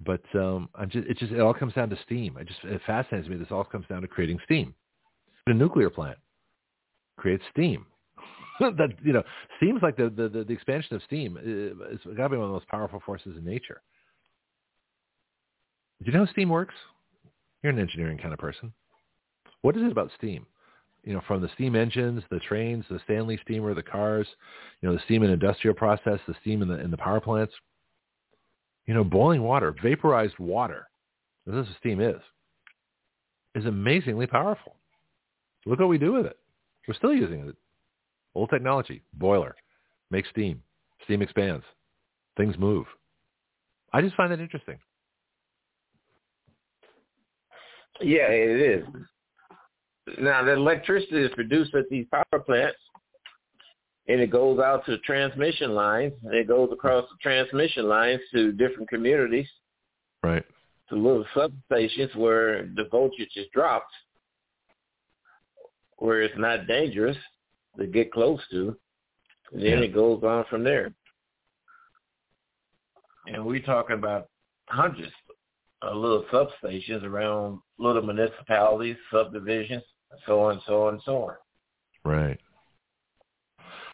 [0.00, 2.36] But um, I'm just it just it all comes down to steam.
[2.38, 3.36] It just it fascinates me.
[3.36, 4.74] This all comes down to creating steam.
[5.46, 6.18] A nuclear plant
[7.16, 7.86] creates steam.
[8.60, 9.22] that you know
[9.60, 12.50] seems like the, the the expansion of steam uh, is got to be one of
[12.50, 13.82] the most powerful forces in nature.
[16.02, 16.74] Do you know how steam works?
[17.62, 18.72] You're an engineering kind of person.
[19.62, 20.46] What is it about steam?
[21.02, 24.26] You know, from the steam engines, the trains, the Stanley steamer, the cars,
[24.80, 27.54] you know, the steam in industrial process, the steam in the in the power plants.
[28.86, 30.88] You know, boiling water, vaporized water,
[31.46, 32.20] this is steam is,
[33.54, 34.76] is amazingly powerful.
[35.66, 36.38] Look what we do with it.
[36.86, 37.56] We're still using it.
[38.34, 39.54] Old technology, boiler,
[40.10, 40.62] make steam,
[41.04, 41.64] steam expands,
[42.36, 42.86] things move.
[43.92, 44.78] I just find that interesting.
[48.00, 48.86] Yeah, it is.
[50.20, 52.78] Now, the electricity is produced at these power plants,
[54.08, 56.12] and it goes out to the transmission lines.
[56.24, 59.48] And it goes across the transmission lines to different communities,
[60.22, 60.44] Right.
[60.88, 63.92] to little substations where the voltage is dropped,
[65.98, 67.16] where it's not dangerous
[67.78, 68.76] to get close to.
[69.52, 69.84] And then Yeah.
[69.84, 70.92] it goes on from there.
[73.26, 74.28] And we're talking about
[74.68, 75.12] hundreds
[75.80, 79.82] of little substations around little municipalities, subdivisions,
[80.26, 81.36] so on, and so on, and so on.
[82.04, 82.40] Right.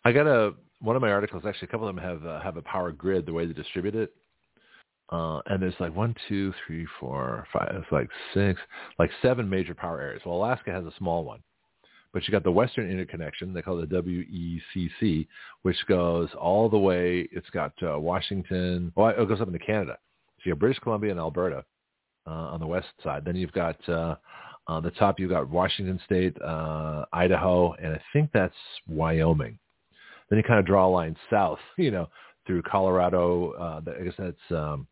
[0.04, 1.42] I got a one of my articles.
[1.46, 3.26] Actually, a couple of them have uh, have a power grid.
[3.26, 4.14] The way they distribute it,
[5.10, 7.72] uh, and there's like one, two, three, four, five.
[7.74, 8.60] It's like six,
[8.98, 10.22] like seven major power areas.
[10.24, 11.40] Well, Alaska has a small one,
[12.12, 13.52] but you got the Western Interconnection.
[13.52, 15.26] They call it the WECC,
[15.62, 17.28] which goes all the way.
[17.32, 18.92] It's got uh, Washington.
[18.96, 19.98] Well, it goes up into Canada.
[20.38, 21.64] So you have British Columbia and Alberta
[22.26, 23.24] uh, on the west side.
[23.26, 24.14] Then you've got uh,
[24.66, 25.20] on the top.
[25.20, 28.54] You've got Washington State, uh, Idaho, and I think that's
[28.88, 29.58] Wyoming.
[30.30, 32.08] Then you kind of draw a line south, you know,
[32.46, 33.52] through Colorado.
[33.52, 34.50] Uh, I guess that's.
[34.50, 34.86] Um,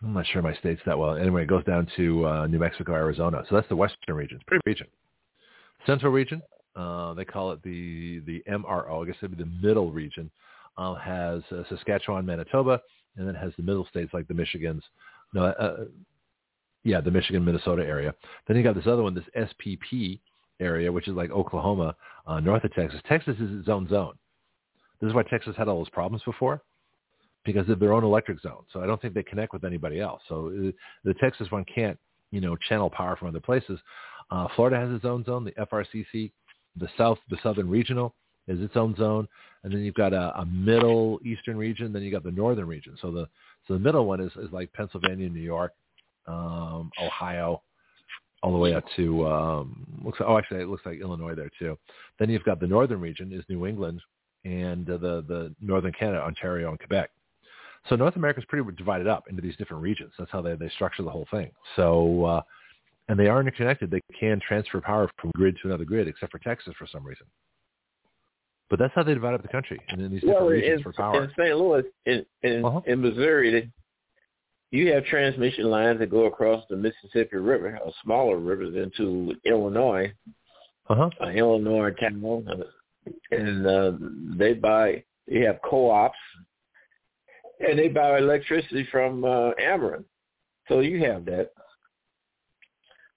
[0.00, 1.16] I'm not sure my states that well.
[1.16, 3.42] Anyway, it goes down to uh, New Mexico, Arizona.
[3.48, 4.36] So that's the western region.
[4.36, 4.86] It's pretty region.
[5.86, 6.40] Central region,
[6.76, 9.02] uh, they call it the the MRO.
[9.02, 10.30] I guess it'd be the middle region.
[10.76, 12.80] Uh, has uh, Saskatchewan, Manitoba,
[13.16, 14.82] and then has the middle states like the Michigans.
[15.34, 15.84] No, uh,
[16.84, 18.14] yeah, the Michigan, Minnesota area.
[18.46, 20.20] Then you got this other one, this SPP
[20.60, 21.94] area, which is like Oklahoma,
[22.26, 23.00] uh, north of Texas.
[23.08, 24.14] Texas is its own zone.
[25.00, 26.60] This is why Texas had all those problems before,
[27.44, 28.64] because of their own electric zone.
[28.72, 30.20] So I don't think they connect with anybody else.
[30.28, 30.72] So uh,
[31.04, 31.98] the Texas one can't,
[32.30, 33.78] you know, channel power from other places.
[34.30, 36.30] Uh, Florida has its own zone, the FRCC.
[36.76, 38.14] The South, the Southern Regional
[38.46, 39.26] is its own zone,
[39.64, 41.92] and then you've got a, a middle eastern region.
[41.92, 42.96] Then you got the northern region.
[43.00, 43.28] So the
[43.66, 45.74] so the middle one is, is like Pennsylvania, New York,
[46.26, 47.62] um, Ohio,
[48.42, 50.18] all the way up to um, looks.
[50.20, 51.78] Oh, actually, it looks like Illinois there too.
[52.18, 54.00] Then you've got the northern region is New England,
[54.44, 57.10] and uh, the the northern Canada, Ontario, and Quebec.
[57.88, 60.12] So North America is pretty divided up into these different regions.
[60.18, 61.50] That's how they they structure the whole thing.
[61.76, 62.24] So.
[62.24, 62.42] Uh,
[63.08, 63.90] and they are interconnected.
[63.90, 67.26] They can transfer power from grid to another grid, except for Texas for some reason.
[68.70, 70.82] But that's how they divide up the country and in these different well, regions in,
[70.82, 71.24] for power.
[71.24, 71.56] In St.
[71.56, 72.80] Louis, in in, Uh-huh.
[72.86, 73.70] in Missouri,
[74.70, 80.12] you have transmission lines that go across the Mississippi River, or smaller rivers, into Illinois,
[80.88, 81.10] Uh-huh.
[81.20, 82.46] uh, Illinois town,
[83.30, 83.92] and uh,
[84.36, 85.02] they buy.
[85.26, 86.16] They have co-ops,
[87.60, 90.04] and they buy electricity from uh, Ameren.
[90.68, 91.50] So you have that.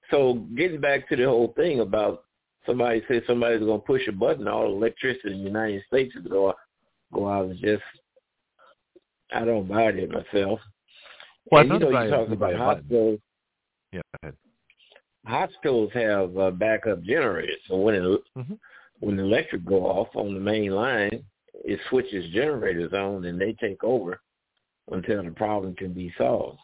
[0.10, 2.26] So getting back to the whole thing about
[2.66, 6.14] somebody says somebody's going to push a button, all the electricity in the United States
[6.16, 6.58] is going to
[7.14, 7.84] go out is just,
[9.34, 10.60] I don't buy it myself.
[11.50, 13.20] Well, and you know you talking about hospitals.
[13.92, 14.38] Yeah, go ahead.
[15.26, 18.60] Hospitals have uh, backup generators, so when it, Mhm.
[19.00, 23.53] when the electric go off on the main line, it switches generators on, and they
[23.53, 24.22] take over
[24.92, 26.60] until the problem can be solved.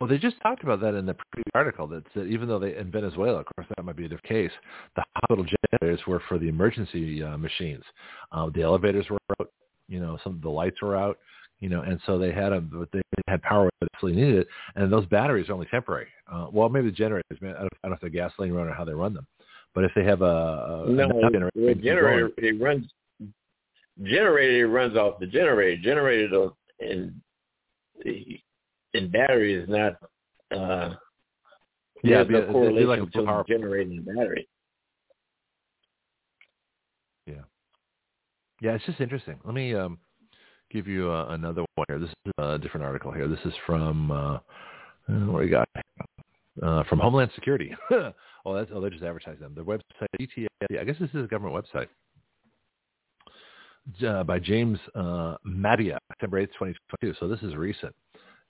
[0.00, 2.76] Well, they just talked about that in the previous article that said even though they
[2.76, 4.52] in Venezuela, of course, that might be a different case.
[4.94, 7.84] The hospital generators were for the emergency uh, machines.
[8.30, 9.50] Uh, the elevators were out.
[9.88, 11.18] You know, some of the lights were out.
[11.60, 14.48] You know, and so they had a but they had power when they needed it,
[14.74, 16.08] and those batteries are only temporary.
[16.30, 17.40] Uh, well, maybe the generators.
[17.40, 19.26] man, I don't, I don't know if they're gasoline run or how they run them,
[19.74, 22.86] but if they have a, a No, enough the generator it runs.
[24.02, 25.80] Generator runs off the generator.
[25.82, 27.18] Generator don't, and
[28.04, 28.38] the
[28.92, 29.94] and battery is not.
[30.54, 30.94] Uh,
[32.02, 34.48] Yeah, there's be- no it'd correlation like a between power- generator and battery.
[38.62, 39.38] Yeah, it's just interesting.
[39.44, 39.98] Let me um,
[40.70, 41.98] give you uh, another one here.
[41.98, 43.28] This is a different article here.
[43.28, 44.38] This is from uh, uh,
[45.08, 45.68] do you got?
[46.62, 47.74] Uh, from Homeland Security.
[47.90, 49.54] oh, that's oh, they just advertised them.
[49.54, 50.48] Their website, ETA.
[50.80, 51.88] I guess this is a government website.
[54.04, 57.14] Uh, by James uh, Madia, September 8th, 2022.
[57.20, 57.94] So this is recent.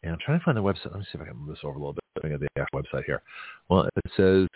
[0.02, 0.92] And I'm trying to find the website.
[0.92, 2.04] Let me see if I can move this over a little bit.
[2.16, 3.22] Looking at the actual website here.
[3.68, 4.48] Well, it says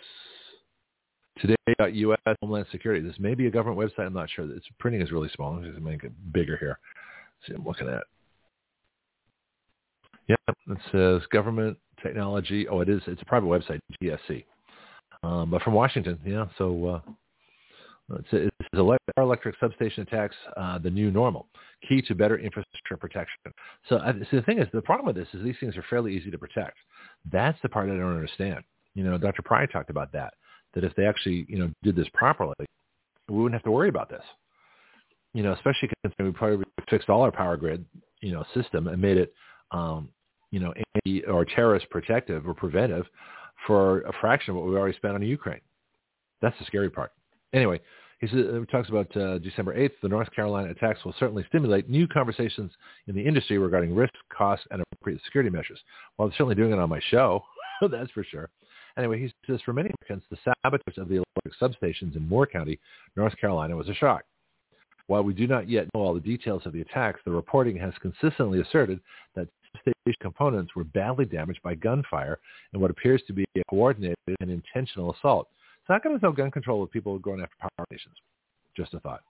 [1.39, 3.07] today.us Homeland Security.
[3.07, 4.07] This may be a government website.
[4.07, 4.51] I'm not sure.
[4.55, 5.55] Its printing is really small.
[5.55, 6.79] Me just make it bigger here.
[7.47, 8.03] See, I'm looking at.
[10.29, 12.69] Yeah, it says government technology.
[12.69, 13.03] Oh, it is.
[13.07, 14.45] It's a private website, GSC.
[15.23, 16.47] Um, but from Washington, yeah.
[16.57, 17.13] So uh,
[18.19, 21.47] it's, it's elect- electric substation attacks, uh, the new normal,
[21.89, 23.39] key to better infrastructure protection.
[23.89, 26.17] So, I, so the thing is, the problem with this is these things are fairly
[26.17, 26.77] easy to protect.
[27.31, 28.63] That's the part I don't understand.
[28.95, 29.43] You know, Dr.
[29.43, 30.35] Pry talked about that.
[30.75, 32.55] That if they actually, you know, did this properly,
[33.29, 34.23] we wouldn't have to worry about this.
[35.33, 37.85] You know, especially considering we probably fixed all our power grid,
[38.21, 39.33] you know, system and made it,
[39.71, 40.09] um,
[40.51, 43.07] you know, anti or terrorist protective or preventive
[43.67, 45.61] for a fraction of what we already spent on Ukraine.
[46.43, 47.13] That's the scary part.
[47.53, 47.81] Anyway,
[48.21, 48.27] he
[48.71, 49.93] talks about uh, December 8th.
[50.03, 52.71] The North Carolina attacks will certainly stimulate new conversations
[53.07, 55.79] in the industry regarding risk, costs, and appropriate security measures.
[56.17, 57.43] Well, they're certainly doing it on my show.
[57.91, 58.51] That's for sure.
[58.99, 62.79] Anyway, he says, for many Americans, the sabotage of the electric substations in Moore County,
[63.17, 64.25] North Carolina, was a shock.
[65.11, 67.93] While we do not yet know all the details of the attacks, the reporting has
[68.01, 69.01] consistently asserted
[69.35, 72.39] that substation components were badly damaged by gunfire
[72.73, 75.49] in what appears to be a coordinated and intentional assault.
[75.81, 78.15] It's not going to no gun control with people going after power stations.
[78.77, 79.23] Just a thought.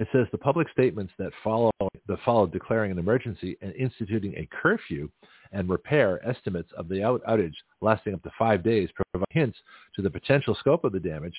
[0.00, 1.70] It says the public statements that follow
[2.08, 5.08] that followed declaring an emergency and instituting a curfew
[5.52, 9.58] and repair estimates of the out- outage lasting up to five days provide hints
[9.94, 11.36] to the potential scope of the damage.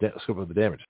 [0.00, 0.80] Da- scope of the damage.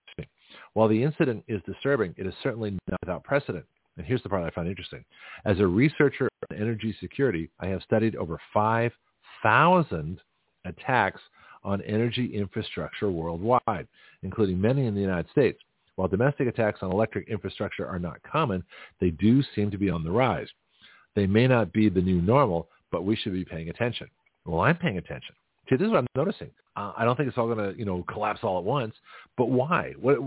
[0.74, 3.64] While the incident is disturbing, it is certainly not without precedent.
[3.96, 5.04] And here's the part I find interesting.
[5.44, 10.20] As a researcher on energy security, I have studied over 5,000
[10.64, 11.20] attacks
[11.64, 13.88] on energy infrastructure worldwide,
[14.22, 15.58] including many in the United States.
[15.96, 18.62] While domestic attacks on electric infrastructure are not common,
[19.00, 20.48] they do seem to be on the rise.
[21.16, 24.06] They may not be the new normal, but we should be paying attention.
[24.44, 25.34] Well, I'm paying attention.
[25.68, 26.50] See, this is what I'm noticing.
[26.76, 28.94] Uh, I don't think it's all going to, you know, collapse all at once.
[29.36, 29.92] But why?
[30.00, 30.18] What,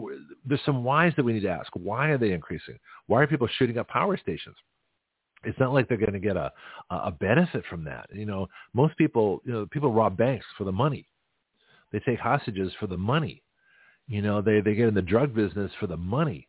[0.46, 1.72] there's some whys that we need to ask.
[1.74, 2.78] Why are they increasing?
[3.08, 4.56] Why are people shooting up power stations?
[5.44, 6.52] It's not like they're going to get a
[6.92, 8.08] a benefit from that.
[8.14, 11.08] You know, most people, you know, people rob banks for the money.
[11.92, 13.42] They take hostages for the money.
[14.08, 16.48] You know, they they get in the drug business for the money.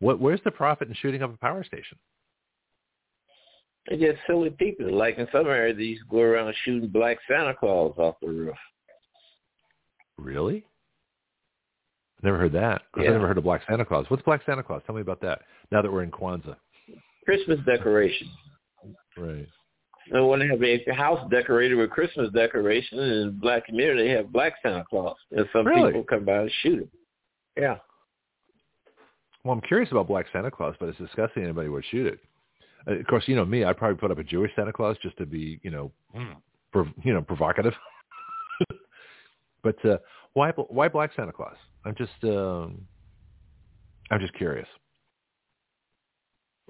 [0.00, 1.98] What where's the profit in shooting up a power station?
[3.88, 4.92] They're just silly people.
[4.92, 8.28] Like in some areas, they used to go around shooting black Santa Claus off the
[8.28, 8.56] roof.
[10.18, 10.64] Really?
[12.22, 12.82] Never heard that.
[12.96, 13.04] Yeah.
[13.04, 14.04] I never heard of Black Santa Claus.
[14.08, 14.82] What's Black Santa Claus?
[14.84, 15.40] Tell me about that.
[15.72, 16.56] Now that we're in Kwanzaa.
[17.24, 18.30] Christmas decorations.
[19.16, 19.46] Right.
[20.12, 24.14] And when they have a house decorated with Christmas decorations in the black community, they
[24.14, 25.16] have black Santa Claus.
[25.30, 25.92] And some Really?
[25.92, 26.90] people come by and shoot him.
[27.56, 27.76] Yeah.
[29.44, 32.20] Well, I'm curious about Black Santa Claus, but it's disgusting anybody would shoot it.
[32.86, 33.64] Uh, of course, you know me.
[33.64, 35.92] I'd probably put up a Jewish Santa Claus just to be, you know,
[36.72, 37.74] prov- you know, provocative.
[39.62, 39.98] but uh,
[40.32, 41.56] why why Black Santa Claus?
[41.84, 42.86] I'm just um,
[44.10, 44.68] I'm just curious.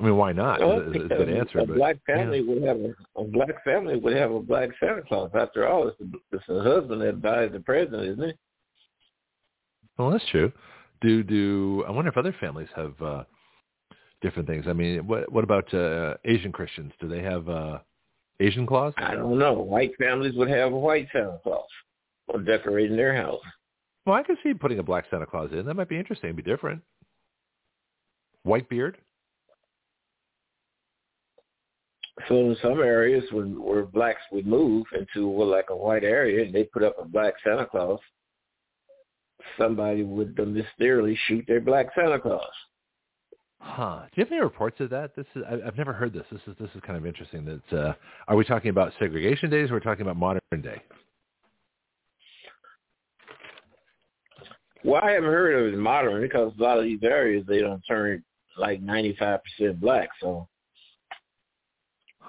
[0.01, 0.61] I mean, why not?
[0.61, 1.59] Well, Is- is a good answer.
[1.59, 5.03] a but black family would have a, a black family would have a black Santa
[5.03, 5.31] Claus.
[5.35, 8.39] After all, it's the, it's the husband that buys the present, isn't it?
[9.99, 10.51] Well, that's true.
[11.03, 13.25] Do do I wonder if other families have uh,
[14.21, 14.67] different things?
[14.69, 16.93] I mean, what what about uh, Asian Christians?
[17.01, 17.79] Do they have uh,
[18.41, 18.93] Asian Claus?
[18.97, 19.55] I don't know.
[19.55, 21.69] White families would have a white Santa Claus
[22.29, 23.43] or decorating their house.
[24.07, 25.67] Well, I could see putting a black Santa Claus in.
[25.67, 26.29] That might be interesting.
[26.29, 26.83] It'd be different.
[28.43, 28.97] White beard.
[32.29, 36.45] So in some areas when where blacks would move into well, like a white area
[36.45, 38.01] and they put up a black Santa Claus,
[39.59, 42.45] somebody would mysteriously shoot their black Santa Claus.
[43.63, 44.03] Huh.
[44.07, 45.15] Do you have any reports of that?
[45.15, 46.25] This is I, I've never heard this.
[46.33, 47.45] This is this is kind of interesting.
[47.45, 47.93] That uh,
[48.27, 49.71] are we talking about segregation days?
[49.71, 50.83] or We're talking about modern day.
[54.83, 57.83] Well, I haven't heard of it modern because a lot of these areas they don't
[57.83, 58.25] turn
[58.57, 60.09] like ninety five percent black.
[60.23, 60.49] So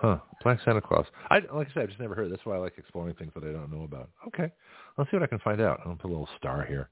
[0.01, 0.17] Huh.
[0.43, 1.05] Black Santa Claus.
[1.29, 2.31] I like I said, I've just never heard.
[2.31, 4.09] That's why I like exploring things that I don't know about.
[4.27, 4.51] Okay.
[4.97, 5.79] Let's see what I can find out.
[5.85, 6.89] I'll put a little star here.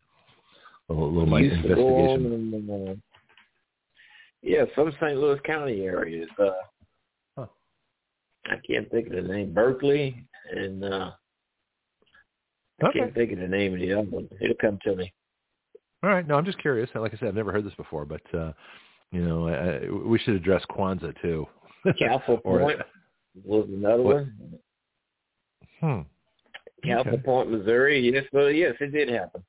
[0.89, 3.01] A little, little my used to go investigation.
[4.41, 5.17] Yeah, some St.
[5.17, 6.29] Louis County areas.
[6.37, 6.51] Uh,
[7.37, 7.45] Huh.
[8.45, 9.53] I can't think of the name.
[9.53, 11.11] Berkeley and uh,
[12.81, 12.99] I Okay.
[12.99, 14.27] can't think of the name of the other one.
[14.41, 15.13] It'll come to me.
[16.03, 16.25] All right.
[16.27, 16.89] No, I'm just curious.
[16.95, 18.53] Like I said, I've never heard this before, but uh,
[19.11, 21.45] you know, I, we should address Kwanzaa too.
[21.99, 22.79] Castle Point
[23.43, 24.15] was another What?
[24.15, 24.59] one.
[25.79, 26.01] Hmm.
[26.87, 27.21] Castle Okay.
[27.23, 27.99] Point, Missouri.
[27.99, 29.43] Yes, well, yes, it did happen.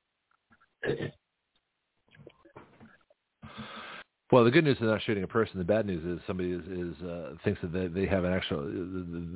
[4.31, 5.57] Well, the good news is not shooting a person.
[5.57, 8.63] The bad news is somebody is, is uh, thinks that they, they have an actual.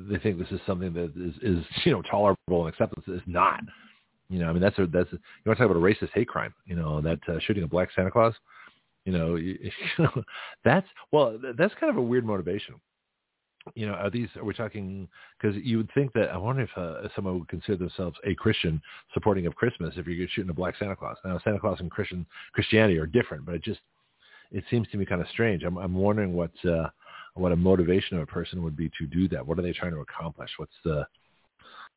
[0.08, 3.02] They think this is something that is, is you know tolerable and acceptable.
[3.06, 3.60] It's not.
[4.28, 6.10] You know, I mean that's a that's a, you want to talk about a racist
[6.14, 6.54] hate crime.
[6.64, 8.34] You know that uh, shooting a black Santa Claus.
[9.04, 9.58] You know, you,
[10.64, 12.76] that's well, that's kind of a weird motivation.
[13.74, 14.28] You know, are these?
[14.36, 15.08] Are we talking?
[15.38, 18.80] Because you would think that I wonder if uh, someone would consider themselves a Christian
[19.12, 21.18] supporting of Christmas if you're shooting a black Santa Claus.
[21.24, 23.80] Now, Santa Claus and Christian Christianity are different, but it just
[24.52, 25.62] it seems to me kind of strange.
[25.64, 26.88] I'm, I'm wondering what uh,
[27.34, 29.46] what a motivation of a person would be to do that.
[29.46, 30.50] What are they trying to accomplish?
[30.56, 31.06] What's the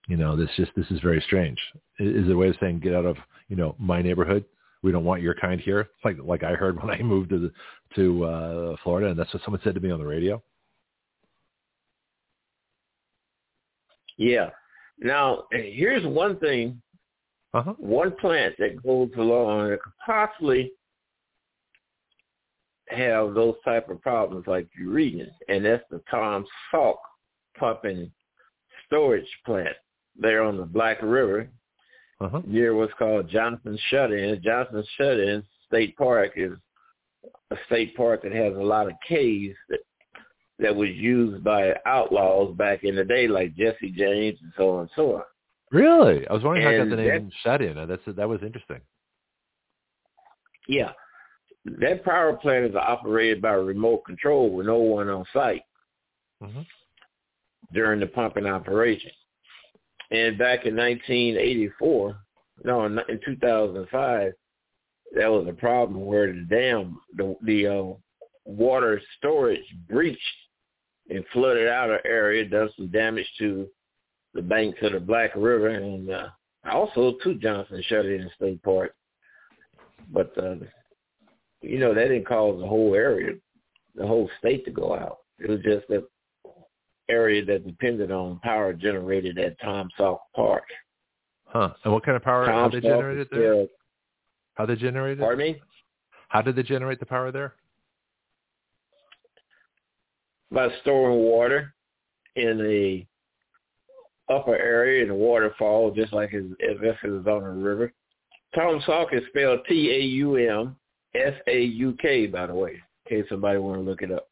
[0.07, 1.59] you know this just this is very strange.
[1.99, 4.45] Is is it a way of saying get out of you know my neighborhood?
[4.81, 5.81] We don't want your kind here.
[5.81, 7.51] It's Like like I heard when I moved to the,
[7.95, 10.41] to uh, Florida, and that's what someone said to me on the radio.
[14.17, 14.49] Yeah.
[14.99, 16.81] Now, here's one thing,
[17.53, 17.73] Uh huh.
[17.77, 20.71] one plant that goes along that could possibly
[22.89, 26.99] have those type of problems like you're reading, and that's the Taum Sauk
[27.57, 28.11] pumping
[28.87, 29.75] storage plant
[30.17, 31.49] there on the Black River
[32.19, 32.41] Uh huh.
[32.45, 34.41] near what's called Johnson Shut-In.
[34.43, 36.53] Johnson Shut-In State Park is
[37.51, 39.79] a state park that has a lot of caves that
[40.59, 44.81] that was used by outlaws back in the day, like Jesse James and so on
[44.81, 45.23] and so on.
[45.71, 46.27] Really?
[46.27, 47.87] I was wondering how I got And the name shut in.
[47.87, 48.81] That's that was interesting.
[50.67, 50.91] Yeah.
[51.79, 55.63] That power plant is operated by remote control with no one on site
[56.41, 56.61] hmm
[57.71, 59.11] during the pumping operation.
[60.11, 62.17] And back in 1984,
[62.63, 64.33] no, in in 2005,
[65.15, 67.93] that was a problem where the dam, the, the uh,
[68.45, 70.19] water storage breached
[71.09, 73.67] and flooded out an area, done some damage to
[74.33, 76.27] the banks of the Black River and uh,
[76.71, 78.93] also to Johnson shut in State Park.
[80.11, 80.55] But uh,
[81.61, 83.33] you know, that didn't cause the whole area,
[83.95, 85.19] the whole state to go out.
[85.39, 86.03] It was just that
[87.09, 90.63] area that depended on power generated at Taum Sauk Park.
[91.45, 91.73] Huh.
[91.83, 92.45] And what kind of power?
[92.45, 93.39] How they generated there?
[93.53, 93.67] still-
[94.53, 95.19] How they generated?
[95.19, 95.61] Pardon me?
[96.29, 97.55] How did they generate the power there?
[100.51, 101.73] By storing water
[102.35, 103.05] in the
[104.33, 107.91] upper area in a waterfall, just like as, as if it was on a river.
[108.55, 109.59] Taum Sauk is spelled
[111.13, 114.27] T-A-U-M-S-A-U-K, by the way, in case somebody want to look it up.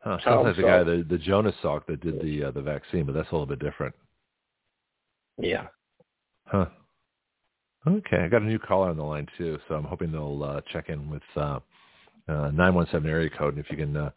[0.00, 0.18] Huh.
[0.24, 3.12] Sounds like the guy, the, the Jonas Salk that did the uh, the vaccine, but
[3.12, 3.94] that's a little bit different.
[5.38, 5.66] Yeah.
[6.46, 6.66] Huh.
[7.86, 10.60] Okay, I got a new caller on the line too, so I'm hoping they'll uh,
[10.72, 11.60] check in with uh,
[12.28, 14.10] uh, 917 area code, and if you can uh,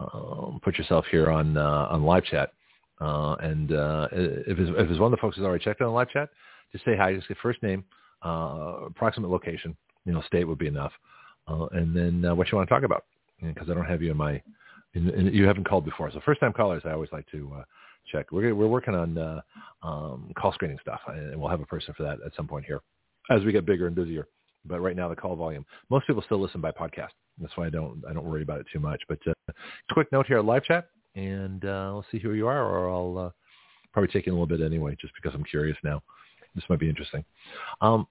[0.00, 2.52] um, put yourself here on uh, on live chat,
[3.00, 5.86] Uh, and uh, if, it's, if it's one of the folks who's already checked in
[5.86, 6.30] on live chat,
[6.72, 7.14] just say hi.
[7.14, 7.84] Just get first name,
[8.24, 9.76] uh, approximate location.
[10.04, 10.92] You know, state would be enough,
[11.48, 13.04] uh, and then uh, what you want to talk about.
[13.40, 14.42] Because I don't have you in my,
[14.94, 16.10] in, in, you haven't called before.
[16.10, 17.62] So first time callers, I always like to uh,
[18.10, 18.32] check.
[18.32, 19.40] We're we're working on uh,
[19.82, 22.80] um, call screening stuff, and we'll have a person for that at some point here
[23.30, 24.26] as we get bigger and busier.
[24.64, 25.64] But right now, the call volume.
[25.88, 27.10] Most people still listen by podcast.
[27.40, 29.02] That's why I don't I don't worry about it too much.
[29.08, 29.52] But uh,
[29.92, 33.30] quick note here, live chat, and uh, we'll see who you are, or I'll uh,
[33.92, 36.02] probably take in a little bit anyway, just because I'm curious now.
[36.54, 37.24] This might be interesting.
[37.80, 38.06] Um,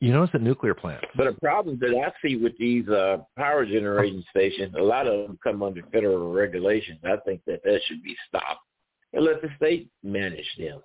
[0.00, 1.04] you notice that nuclear plants.
[1.14, 5.26] But a problem that I see with these uh, power generating stations, a lot of
[5.26, 7.00] them come under federal regulations.
[7.04, 8.64] I think that that should be stopped
[9.12, 10.80] and let the state manage them.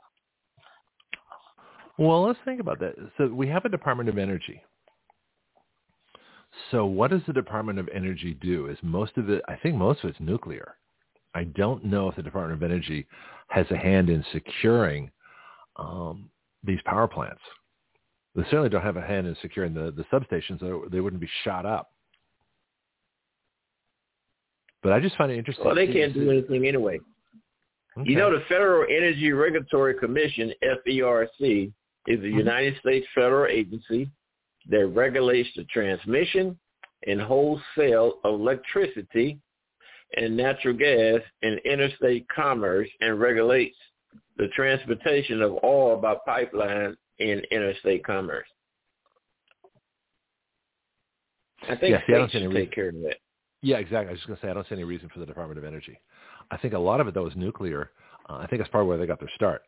[1.97, 2.95] Well, let's think about that.
[3.17, 4.61] So we have a Department of Energy.
[6.71, 8.67] So what does the Department of Energy do?
[8.67, 10.75] Is most of it, I think most of it's nuclear.
[11.33, 13.07] I don't know if the Department of Energy
[13.47, 15.09] has a hand in securing
[15.77, 16.29] um,
[16.63, 17.41] these power plants.
[18.35, 20.59] They certainly don't have a hand in securing the, the substations.
[20.59, 21.91] So they wouldn't be shot up.
[24.83, 25.65] But I just find it interesting.
[25.65, 26.99] Well, they can't do anything anyway.
[27.97, 28.09] Okay.
[28.09, 31.71] You know, the Federal Energy Regulatory Commission, FERC,
[32.07, 32.37] is a mm-hmm.
[32.37, 34.09] United States federal agency
[34.69, 36.59] that regulates the transmission
[37.07, 39.39] and wholesale of electricity
[40.17, 43.77] and natural gas in interstate commerce and regulates
[44.37, 48.47] the transportation of oil by pipeline in interstate commerce.
[51.63, 53.17] I think yeah, see, I don't see any take care of that.
[53.61, 54.09] Yeah, exactly.
[54.09, 55.63] I was just going to say I don't see any reason for the Department of
[55.63, 55.99] Energy.
[56.51, 57.91] I think a lot of it though is nuclear.
[58.29, 59.63] Uh, I think that's probably where they got their start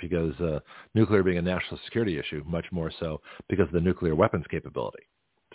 [0.00, 0.60] because uh,
[0.94, 5.02] nuclear being a national security issue, much more so because of the nuclear weapons capability.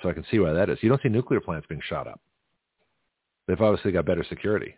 [0.02, 0.78] So I can see why that is.
[0.82, 2.20] You don't see nuclear plants being shot up.
[3.48, 4.76] They've obviously got better security.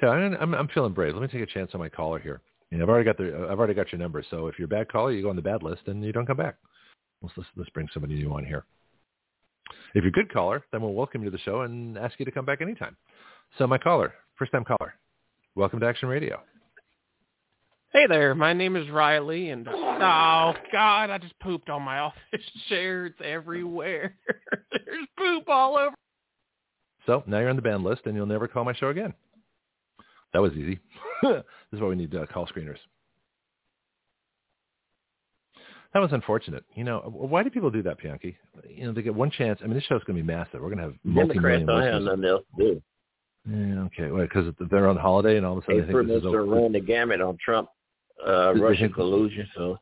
[0.00, 1.14] So I'm, I'm feeling brave.
[1.14, 2.40] Let me take a chance on my caller here.
[2.70, 4.22] And I've already got the I've already got your number.
[4.30, 6.26] So if you're a bad caller, you go on the bad list and you don't
[6.26, 6.56] come back.
[7.22, 8.64] Let's let's, let's bring somebody new on here.
[9.94, 12.24] If you're a good caller, then we'll welcome you to the show and ask you
[12.24, 12.96] to come back anytime.
[13.56, 14.94] So my caller, first time caller,
[15.54, 16.40] welcome to Action Radio.
[17.90, 22.20] Hey there, my name is Riley, and oh God, I just pooped on my office
[22.68, 23.06] chair.
[23.06, 24.14] It's everywhere.
[24.70, 25.94] There's poop all over.
[27.06, 29.14] So now you're on the band list, and you'll never call my show again.
[30.32, 30.78] That was easy.
[31.22, 31.42] this
[31.72, 32.78] is why we need uh, call screeners.
[35.94, 36.64] That was unfortunate.
[36.74, 38.36] You know, why do people do that, Pianki?
[38.68, 39.58] You know, they get one chance.
[39.62, 40.60] I mean, this show's going to be massive.
[40.60, 42.82] We're going to have multi-million Democrats don't have nothing else to do.
[43.50, 44.10] Yeah, okay.
[44.10, 46.26] Well, because they're on holiday and all of a sudden they, they think this is
[46.26, 46.44] over.
[46.44, 47.70] run the gamut on Trump,
[48.26, 49.48] uh, Russian collusion.
[49.54, 49.78] So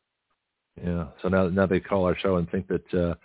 [0.81, 1.07] yeah.
[1.21, 3.15] So now now they call our show and think that uh,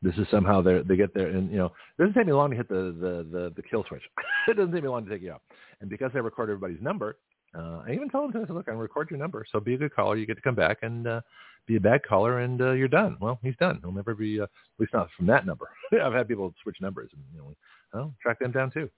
[0.00, 2.50] this is somehow they they get there and you know it doesn't take me long
[2.50, 4.02] to hit the the the, the kill switch.
[4.48, 5.42] it doesn't take me long to take you out.
[5.80, 7.16] And because I record everybody's number,
[7.54, 9.78] uh, I even told them, I said, look, I'm record your number, so be a
[9.78, 10.16] good caller.
[10.16, 11.20] You get to come back and uh,
[11.66, 13.16] be a bad caller, and uh, you're done.
[13.20, 13.80] Well, he's done.
[13.82, 15.68] He'll never be, uh, at least not from that number.
[15.92, 17.56] I've had people switch numbers, and you know,
[17.92, 18.88] well, track them down too.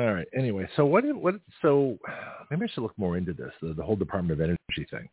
[0.00, 0.26] All right.
[0.36, 1.04] Anyway, so what?
[1.14, 1.36] What?
[1.62, 1.98] So
[2.50, 5.08] maybe I should look more into this, the, the whole Department of Energy thing.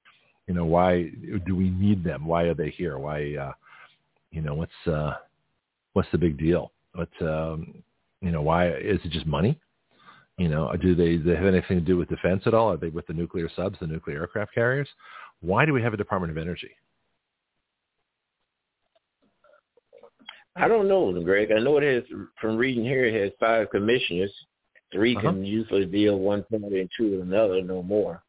[0.47, 1.11] You know, why
[1.45, 2.25] do we need them?
[2.25, 2.97] Why are they here?
[2.97, 3.35] Why?
[3.35, 3.53] Uh,
[4.31, 5.13] you know, what's uh,
[5.93, 6.71] what's the big deal?
[6.93, 7.09] What?
[7.21, 7.83] Um,
[8.21, 9.59] you know, why is it just money?
[10.37, 12.71] You know, do they, they have anything to do with defense at all?
[12.71, 14.87] Are they with the nuclear subs, the nuclear aircraft carriers?
[15.41, 16.71] Why do we have a Department of Energy?
[20.55, 21.51] I don't know, Greg.
[21.51, 22.03] I know it has,
[22.39, 24.31] from reading here, it has five commissioners.
[24.93, 25.31] 3 uh-huh.
[25.31, 28.23] can usually deal one party and two with another, no more.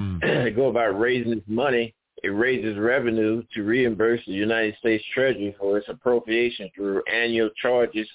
[0.00, 0.20] Mm.
[0.44, 1.94] they go about raising this money.
[2.22, 8.08] It raises revenue to reimburse the United States Treasury for its appropriation through annual charges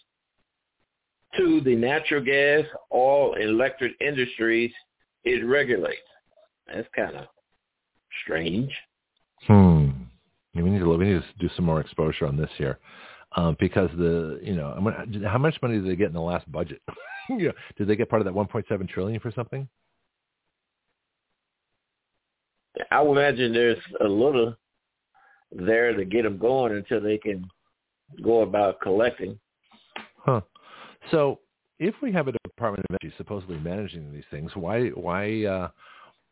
[1.37, 4.71] to the natural gas, oil, and electric industries
[5.23, 5.97] it regulates.
[6.67, 7.25] That's kind of
[8.23, 8.71] strange.
[9.47, 9.89] Hmm.
[10.53, 12.79] We need to we need to do some more exposure on this here,
[13.35, 14.73] um, because the you know
[15.27, 16.81] how much money did they get in the last budget?
[17.29, 19.67] yeah, did they get part of that 1.7 trillion for something?
[22.91, 24.55] I would imagine there's a little
[25.51, 27.45] there to get them going until they can
[28.23, 29.37] go about collecting.
[30.17, 30.41] Huh.
[31.11, 31.39] So
[31.79, 35.69] if we have a Department of Energy supposedly managing these things, why why uh,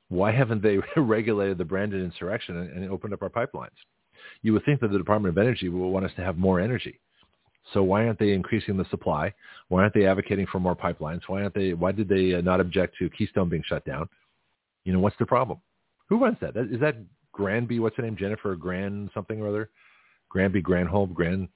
[0.10, 3.69] why haven't they regulated the Brandon insurrection and, and opened up our pipelines?
[4.42, 7.00] You would think that the Department of Energy would want us to have more energy.
[7.74, 9.34] So why aren't they increasing the supply?
[9.69, 11.22] Why aren't they advocating for more pipelines?
[11.27, 11.74] Why aren't they?
[11.74, 14.10] Why did they uh, not object to Keystone being shut down?
[14.84, 15.60] You know, what's the problem?
[16.10, 16.58] Who runs that?
[16.58, 16.98] Is that
[17.32, 17.80] Granby?
[17.80, 18.18] What's her name?
[18.18, 19.69] Jennifer Grand something or other?
[20.30, 21.48] Granby Granholm Grand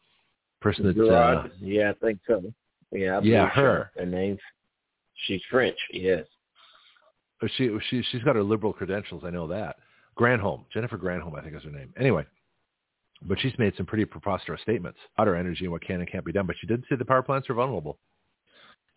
[0.61, 1.13] person that.
[1.13, 2.53] Uh, yeah, I think so.
[2.91, 3.91] Yeah, Yeah, her.
[3.95, 4.01] so.
[4.01, 4.40] Her name's
[5.25, 5.77] she's French.
[5.91, 6.25] Yes.
[7.56, 9.24] She she she's got her liberal credentials.
[9.25, 9.77] I know that.
[10.17, 11.93] Granholm, Jennifer Granholm, I think is her name.
[11.99, 12.25] Anyway,
[13.22, 16.25] but she's made some pretty preposterous statements about her energy and what can and can't
[16.25, 16.48] be done.
[16.48, 17.99] But she did say the power plants are vulnerable.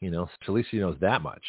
[0.00, 1.42] You know, so at least she knows that much.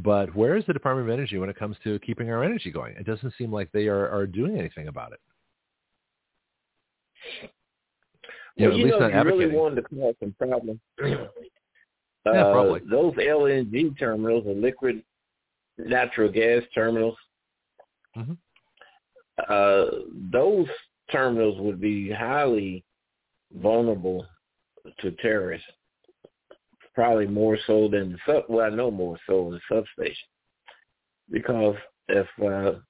[0.00, 2.96] But where is the Department of Energy when it comes to keeping our energy going?
[2.96, 5.20] It doesn't seem like they are, are doing anything about it.
[8.56, 10.34] You know, well, at you least know, not if you really wanted to cause some
[10.38, 10.80] problems.
[12.28, 12.80] uh, Yeah, probably.
[12.90, 15.02] Those LNG terminals are liquid
[15.78, 17.16] natural gas terminals.
[18.16, 18.36] Mhm.
[19.48, 19.86] Uh,
[20.30, 20.68] those
[21.10, 22.84] terminals would be highly
[23.52, 24.26] vulnerable
[25.00, 25.68] to terrorists.
[26.94, 28.44] Probably more so than the sub.
[28.48, 30.28] Well, I know more so than the substation,
[31.30, 31.76] because
[32.08, 32.80] if uh,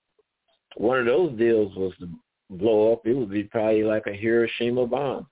[0.76, 2.08] one of those deals was to
[2.48, 5.26] blow up, it would be probably like a Hiroshima bomb.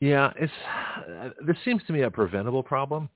[0.00, 0.52] Yeah, it's
[1.08, 3.08] uh, this seems to me a preventable problem.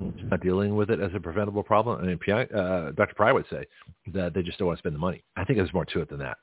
[0.00, 1.98] Not dealing with it as a preventable problem.
[2.00, 2.18] I mean,
[2.54, 3.14] uh, Dr.
[3.16, 3.64] Pry would say
[4.12, 5.24] that they just don't want to spend the money.
[5.36, 6.38] I think there's more to it than that,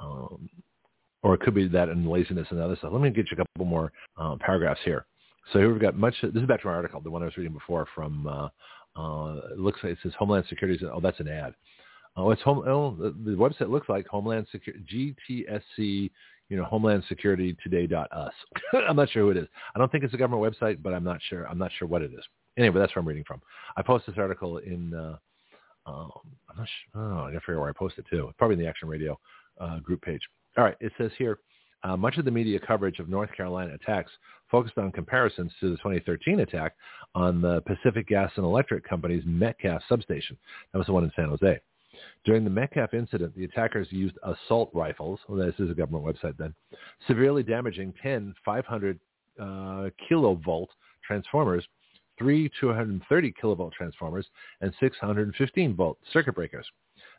[0.00, 0.50] um,
[1.22, 2.92] or it could be that and laziness and other stuff.
[2.92, 5.06] Let me get you a couple more um, paragraphs here.
[5.52, 6.14] So here we've got much.
[6.22, 8.26] This is back to my article, the one I was reading before from.
[8.26, 8.48] Uh,
[8.96, 10.84] uh, it looks like it says Homeland Security.
[10.92, 11.54] Oh, that's an ad.
[12.16, 12.64] Oh, it's home.
[12.66, 16.10] Oh, the, the website looks like Homeland Security, GTSC
[16.50, 18.32] you know, Homeland Security Today.us.
[18.88, 19.46] I'm not sure who it is.
[19.74, 21.46] I don't think it's a government website, but I'm not sure.
[21.48, 22.24] I'm not sure what it is.
[22.58, 23.40] Anyway, that's where I'm reading from.
[23.76, 25.16] I posted this article in, uh,
[25.86, 26.10] um,
[26.50, 28.32] I'm not sure, oh, I out where I posted it too.
[28.36, 29.18] Probably in the Action Radio
[29.60, 30.20] uh, group page.
[30.58, 31.38] All right, it says here,
[31.84, 34.10] uh, much of the media coverage of North Carolina attacks
[34.50, 36.74] focused on comparisons to the 2013 attack
[37.14, 40.36] on the Pacific Gas and Electric Company's Metcalf substation.
[40.72, 41.60] That was the one in San Jose.
[42.24, 46.36] During the Metcalf incident, the attackers used assault rifles, well, this is a government website
[46.36, 46.54] then,
[47.06, 49.00] severely damaging 10 500
[49.38, 50.68] uh, kilovolt
[51.06, 51.64] transformers,
[52.18, 54.26] three 230 kilovolt transformers,
[54.60, 56.66] and 615 volt circuit breakers.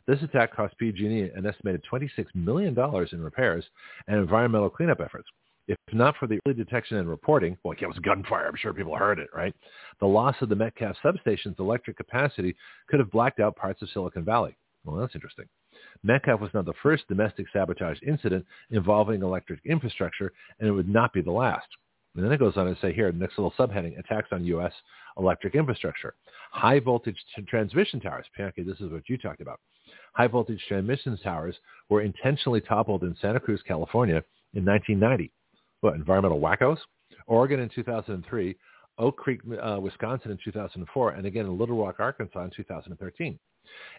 [0.06, 2.76] This attack cost PG&E an estimated $26 million
[3.12, 3.64] in repairs
[4.08, 5.28] and environmental cleanup efforts.
[5.68, 8.46] If not for the early detection and reporting, well, it was gunfire.
[8.48, 9.54] I'm sure people heard it, right?
[10.00, 12.56] The loss of the Metcalf substation's electric capacity
[12.88, 14.56] could have blacked out parts of Silicon Valley.
[14.84, 15.46] Well, that's interesting.
[16.02, 21.12] Metcalf was not the first domestic sabotage incident involving electric infrastructure, and it would not
[21.12, 21.66] be the last.
[22.14, 24.72] And then it goes on to say here, next little subheading, attacks on U.S.
[25.16, 26.14] electric infrastructure.
[26.50, 28.26] High voltage t- transmission towers.
[28.36, 29.60] Bianca, this is what you talked about.
[30.14, 31.56] High voltage transmission towers
[31.88, 35.32] were intentionally toppled in Santa Cruz, California in 1990.
[35.80, 36.78] What, environmental wackos?
[37.26, 38.56] Oregon in 2003,
[38.98, 43.38] Oak Creek, uh, Wisconsin in 2004, and again in Little Rock, Arkansas in 2013.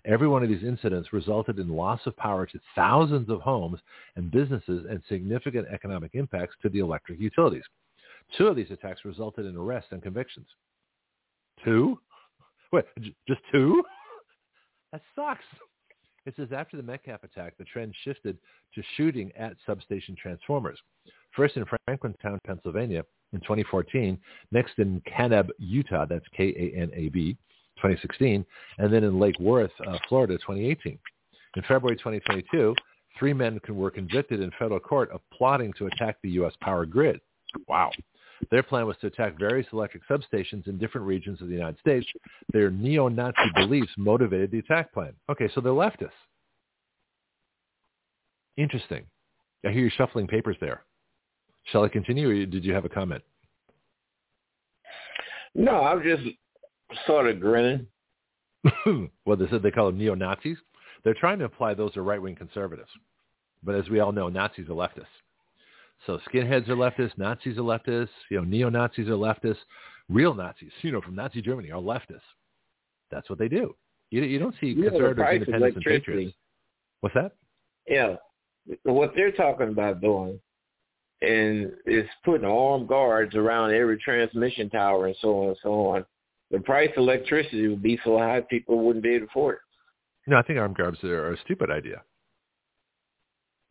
[0.05, 3.79] Every one of these incidents resulted in loss of power to thousands of homes
[4.15, 7.63] and businesses and significant economic impacts to the electric utilities.
[8.37, 10.47] Two of these attacks resulted in arrests and convictions.
[11.63, 11.99] Two?
[12.71, 13.83] Wait, j- just two?
[14.91, 15.43] That sucks.
[16.27, 18.37] It says after the Metcalf attack, the trend shifted
[18.75, 20.77] to shooting at substation transformers.
[21.35, 24.19] First in Franklintown, Pennsylvania in 2014,
[24.51, 27.35] next in Kanab, Utah, that's K-A-N-A-B,
[27.77, 28.45] 2016,
[28.77, 30.97] and then in Lake Worth, uh, Florida, 2018.
[31.55, 32.75] In February 2022,
[33.17, 36.53] three men were convicted in federal court of plotting to attack the U.S.
[36.61, 37.19] power grid.
[37.67, 37.91] Wow.
[38.51, 42.05] Their plan was to attack various electric substations in different regions of the United States.
[42.51, 45.13] Their neo-Nazi beliefs motivated the attack plan.
[45.29, 46.09] Okay, so they're leftists.
[48.57, 49.05] Interesting.
[49.65, 50.83] I hear you shuffling papers there.
[51.65, 53.23] Shall I continue, or did you have a comment?
[55.55, 56.23] No, I'm just
[57.05, 57.87] sort of grinning.
[59.25, 60.57] well, they said they call them neo-Nazis.
[61.03, 62.89] They're trying to imply those are right-wing conservatives.
[63.63, 65.05] But as we all know, Nazis are leftists.
[66.05, 69.57] So skinheads are leftists, Nazis are leftists, you know, neo-Nazis are leftists,
[70.09, 72.19] real Nazis, you know, from Nazi Germany are leftists.
[73.11, 73.75] That's what they do.
[74.11, 76.35] You, you don't see You conservatives, independents, and patriots.
[77.01, 77.31] What's that?
[77.87, 78.15] Yeah,
[78.83, 80.39] what they're talking about doing,
[81.21, 86.05] and is putting armed guards around every transmission tower and so on and so on.
[86.53, 89.61] The price of electricity would be so high people wouldn't be able to afford it.
[90.31, 92.03] No, I think armed guards are, a stupid idea.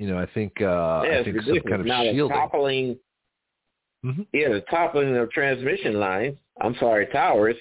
[0.00, 2.36] You know, I think uh, yeah, I think some kind of now shielding.
[2.36, 2.98] toppling,
[4.04, 4.26] Mhm.
[4.32, 6.36] yeah, the toppling of transmission lines.
[6.60, 7.56] I'm sorry, towers.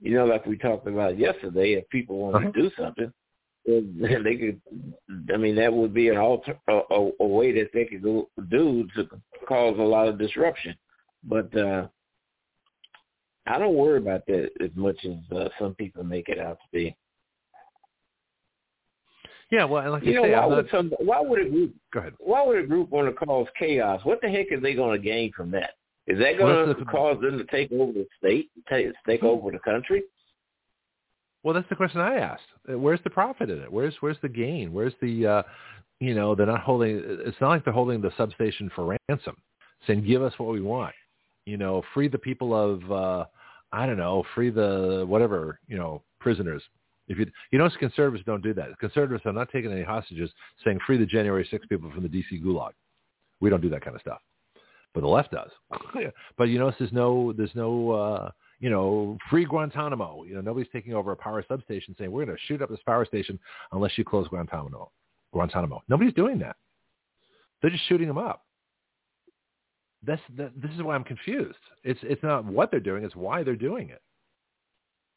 [0.00, 2.52] You know, like we talked about yesterday, if people want Uh-huh.
[2.52, 3.10] to do something,
[3.66, 4.60] then they could.
[5.32, 8.28] I mean, that would be an alter a, a, a way that they could go,
[8.50, 9.08] do to
[9.46, 10.76] cause a lot of disruption.
[11.24, 11.88] But uh
[13.48, 16.66] I don't worry about that as much as uh, some people make it out to
[16.72, 16.96] be.
[19.50, 20.92] Yeah, well, like You I know, say, why I'm would not, some?
[20.98, 21.74] Why would a group?
[21.92, 22.12] go ahead.
[22.18, 24.00] Why would a group want to cause chaos?
[24.04, 25.70] What the heck are they going to gain from that?
[26.06, 29.50] Is that going that's to cause them to take over the state, take, take over
[29.50, 30.02] the country?
[31.42, 32.42] Well, that's the question I asked.
[32.70, 33.72] Uh, Where's the profit in it?
[33.72, 34.72] Where's where's the gain?
[34.72, 35.42] Where's the uh,
[36.00, 37.00] you know they're not holding.
[37.04, 39.36] It's not like they're holding the substation for ransom,
[39.86, 40.94] saying give us what we want.
[41.46, 43.24] You know, free the people of uh,
[43.72, 46.62] I don't know, free the whatever you know prisoners.
[47.08, 48.78] If you you notice conservatives don't do that.
[48.78, 50.30] Conservatives are not taking any hostages,
[50.64, 52.72] saying free the January 6 people from the DC gulag.
[53.40, 54.20] We don't do that kind of stuff,
[54.94, 55.50] but the left does.
[56.36, 58.30] but you notice there's no there's no uh,
[58.60, 60.24] you know, free Guantanamo.
[60.24, 62.80] You know, nobody's taking over a power substation saying we're going to shoot up this
[62.86, 63.38] power station
[63.72, 64.90] unless you close Guantanamo.
[65.32, 65.82] Guantanamo.
[65.88, 66.56] Nobody's doing that.
[67.60, 68.44] They're just shooting them up.
[70.06, 71.58] That, this is why I'm confused.
[71.82, 74.00] It's it's not what they're doing; it's why they're doing it.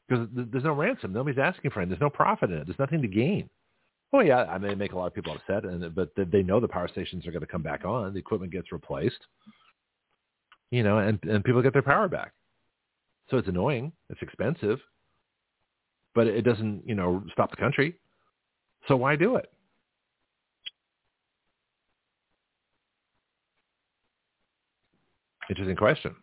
[0.08, 1.14] Because th- there's no ransom.
[1.14, 1.90] Nobody's asking for it.
[1.90, 2.68] There's no profit in it.
[2.68, 3.50] There's nothing to gain.
[4.14, 6.68] Oh yeah, I may make a lot of people upset, and but they know the
[6.68, 8.14] power stations are going to come back on.
[8.14, 9.26] The equipment gets replaced.
[10.72, 12.34] You know, and and people get their power back.
[13.30, 13.94] So it's annoying.
[14.10, 14.80] It's expensive.
[16.14, 17.96] But it doesn't, you know, stop the country.
[18.88, 19.50] So why do it?
[25.52, 26.16] Interesting question.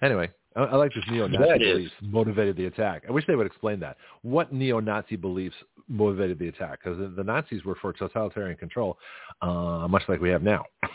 [0.00, 3.02] Anyway, I, I like this neo-Nazi beliefs motivated the attack.
[3.06, 3.98] I wish they would explain that.
[4.22, 5.54] What neo-Nazi beliefs
[5.86, 6.78] motivated the attack?
[6.82, 8.96] Because the, the Nazis were for totalitarian control,
[9.42, 10.64] uh, much like we have now.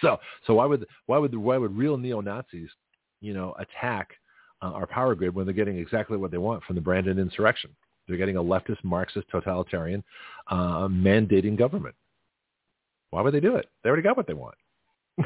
[0.00, 2.70] so, so why would why would why would real neo-Nazis,
[3.20, 4.10] you know, attack
[4.60, 7.70] uh, our power grid when they're getting exactly what they want from the Brandon insurrection?
[8.08, 10.02] They're getting a leftist, Marxist, totalitarian,
[10.48, 11.94] uh, mandating government.
[13.10, 13.66] Why would they do it?
[13.84, 14.56] They already got what they want.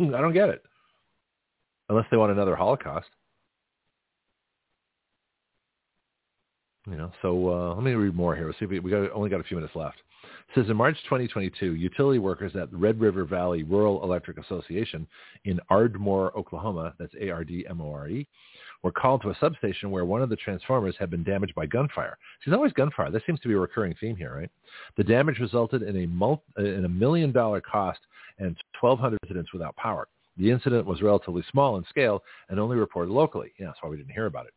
[0.00, 0.62] I don't get it.
[1.88, 3.08] Unless they want another Holocaust.
[6.86, 8.46] You know, so uh, let me read more here.
[8.46, 9.98] We'll see if we, we got, only got a few minutes left.
[10.48, 15.06] It says in March 2022, utility workers at the Red River Valley Rural Electric Association
[15.44, 18.26] in Ardmore, Oklahoma, that's A-R-D-M-O-R-E,
[18.82, 22.16] were called to a substation where one of the transformers had been damaged by gunfire.
[22.38, 23.10] See, There's always gunfire.
[23.10, 24.50] This seems to be a recurring theme here, right?
[24.96, 28.00] The damage resulted in a, mul- in a million dollar cost
[28.38, 30.08] and 1,200 residents without power.
[30.38, 33.52] The incident was relatively small in scale and only reported locally.
[33.58, 34.54] Yeah, that's why we didn't hear about it.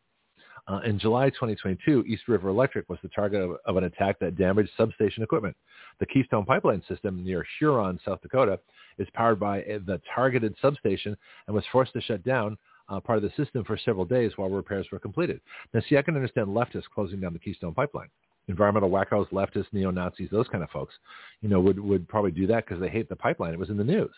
[0.68, 4.36] Uh, in July 2022, East River Electric was the target of, of an attack that
[4.36, 5.56] damaged substation equipment.
[5.98, 8.60] The Keystone Pipeline System near Huron, South Dakota,
[8.98, 12.56] is powered by the targeted substation and was forced to shut down
[12.88, 15.40] uh, part of the system for several days while repairs were completed.
[15.74, 18.08] Now, see, I can understand leftists closing down the Keystone Pipeline.
[18.48, 20.94] Environmental wackos, leftists, neo-Nazis, those kind of folks,
[21.40, 23.52] you know, would, would probably do that because they hate the pipeline.
[23.52, 24.10] It was in the news.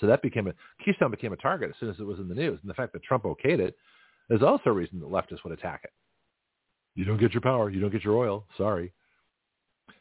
[0.00, 2.34] So that became a, Keystone became a target as soon as it was in the
[2.34, 2.58] news.
[2.62, 3.76] And the fact that Trump okayed it
[4.30, 5.92] is also a reason that leftists would attack it.
[6.94, 7.70] You don't get your power.
[7.70, 8.46] You don't get your oil.
[8.56, 8.92] Sorry.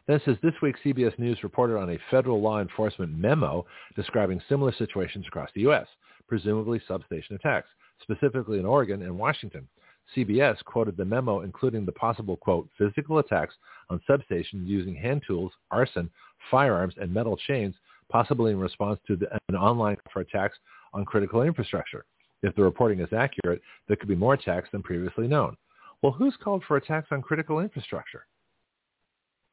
[0.07, 3.65] Then says this week CBS News reported on a federal law enforcement memo
[3.95, 5.87] describing similar situations across the U.S.,
[6.27, 7.69] presumably substation attacks,
[8.01, 9.67] specifically in Oregon and Washington.
[10.15, 13.55] CBS quoted the memo including the possible, quote, physical attacks
[13.89, 16.09] on substations using hand tools, arson,
[16.51, 17.75] firearms, and metal chains,
[18.13, 20.55] possibly in response to the, an online for attacks
[20.93, 22.05] on critical infrastructure.
[22.43, 25.57] If the reporting is accurate, there could be more attacks than previously known.
[26.03, 28.27] Well, who's called for attacks on critical infrastructure?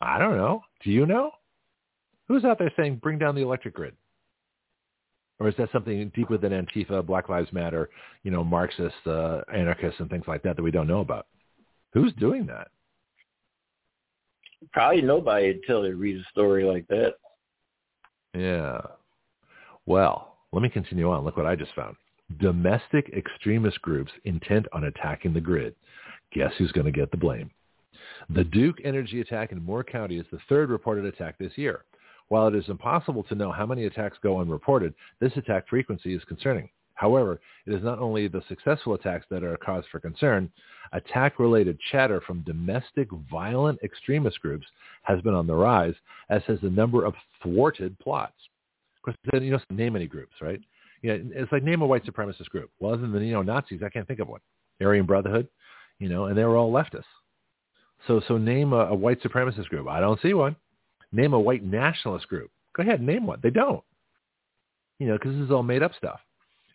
[0.03, 0.61] I don't know.
[0.85, 1.31] Do you know?
[2.29, 3.95] Who's out there saying bring down the electric grid?
[5.39, 7.89] Or is that something deep within Antifa, Black Lives Matter,
[8.25, 11.27] you know, Marxist, uh, anarchists, and things like that that we don't know about?
[11.95, 12.69] Who's doing that?
[14.73, 17.15] Probably nobody until they read a story like that.
[18.35, 18.81] Yeah.
[19.87, 21.25] Well, let me continue on.
[21.25, 21.97] Look what I just found.
[22.39, 25.75] Domestic extremist groups intent on attacking the grid.
[26.33, 27.51] Guess who's going to get the blame?
[28.29, 31.85] The Duke Energy attack in Moore County is the third reported attack this year.
[32.29, 36.23] While it is impossible to know how many attacks go unreported, this attack frequency is
[36.25, 36.69] concerning.
[37.01, 40.53] However, it is not only the successful attacks that are a cause for concern.
[40.93, 44.67] Attack-related chatter from domestic violent extremist groups
[45.05, 45.95] has been on the rise,
[46.29, 48.35] as has the number of thwarted plots.
[48.99, 50.61] Of course, you know, name any groups, right?
[51.01, 52.71] You know, it's like name a white supremacist group.
[52.81, 54.43] Well, other than the neo-Nazis, I can't think of one.
[54.83, 55.49] Aryan Brotherhood,
[56.01, 57.05] you know, and they were all leftists.
[58.09, 59.89] So, so name a, a white supremacist group.
[59.89, 60.55] I don't see one.
[61.13, 62.51] Name a white nationalist group.
[62.77, 63.41] Go ahead, name one.
[63.43, 63.83] They don't.
[64.99, 66.21] You know, because this is all made up stuff.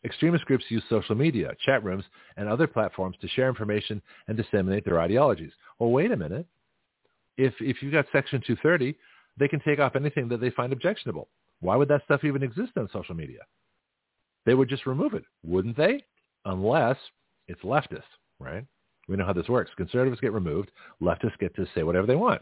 [0.05, 2.03] Extremist groups use social media, chat rooms,
[2.37, 5.51] and other platforms to share information and disseminate their ideologies.
[5.79, 6.45] Well, wait a minute.
[7.37, 8.95] If if you've got Section 230,
[9.37, 11.27] they can take off anything that they find objectionable.
[11.59, 13.39] Why would that stuff even exist on social media?
[14.45, 16.03] They would just remove it, wouldn't they?
[16.45, 16.97] Unless
[17.47, 18.03] it's leftist,
[18.39, 18.63] right?
[19.07, 19.71] We know how this works.
[19.75, 20.71] Conservatives get removed.
[21.01, 22.41] Leftists get to say whatever they want.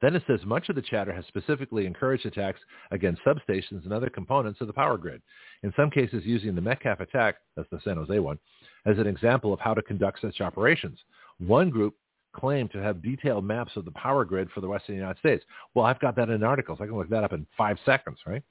[0.00, 2.60] Then it says much of the chatter has specifically encouraged attacks
[2.90, 5.22] against substations and other components of the power grid,
[5.62, 8.38] in some cases using the Metcalf attack, that's the San Jose one,
[8.86, 10.98] as an example of how to conduct such operations.
[11.38, 11.94] One group
[12.32, 15.44] claimed to have detailed maps of the power grid for the western United States.
[15.74, 16.78] Well, I've got that in articles.
[16.80, 18.42] I can look that up in five seconds, right?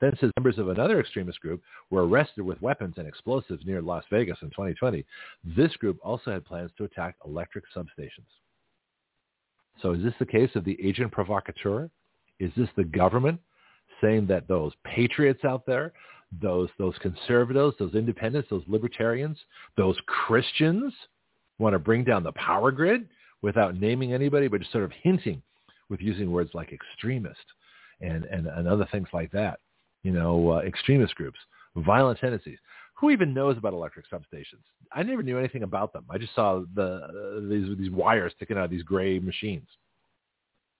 [0.00, 3.82] Then it says members of another extremist group were arrested with weapons and explosives near
[3.82, 5.04] Las Vegas in 2020.
[5.44, 8.26] This group also had plans to attack electric substations.
[9.82, 11.90] So is this the case of the agent provocateur?
[12.40, 13.40] Is this the government
[14.00, 15.92] saying that those patriots out there,
[16.42, 19.38] those those conservatives, those independents, those libertarians,
[19.76, 20.92] those Christians
[21.58, 23.08] want to bring down the power grid
[23.42, 25.42] without naming anybody, but just sort of hinting
[25.88, 27.44] with using words like extremist
[28.00, 29.60] and, and, and other things like that.
[30.02, 31.38] You know, uh, extremist groups,
[31.76, 32.58] violent tendencies.
[32.94, 34.62] Who even knows about electric substations?
[34.92, 36.04] I never knew anything about them.
[36.08, 39.68] I just saw the uh, these these wires sticking out of these gray machines.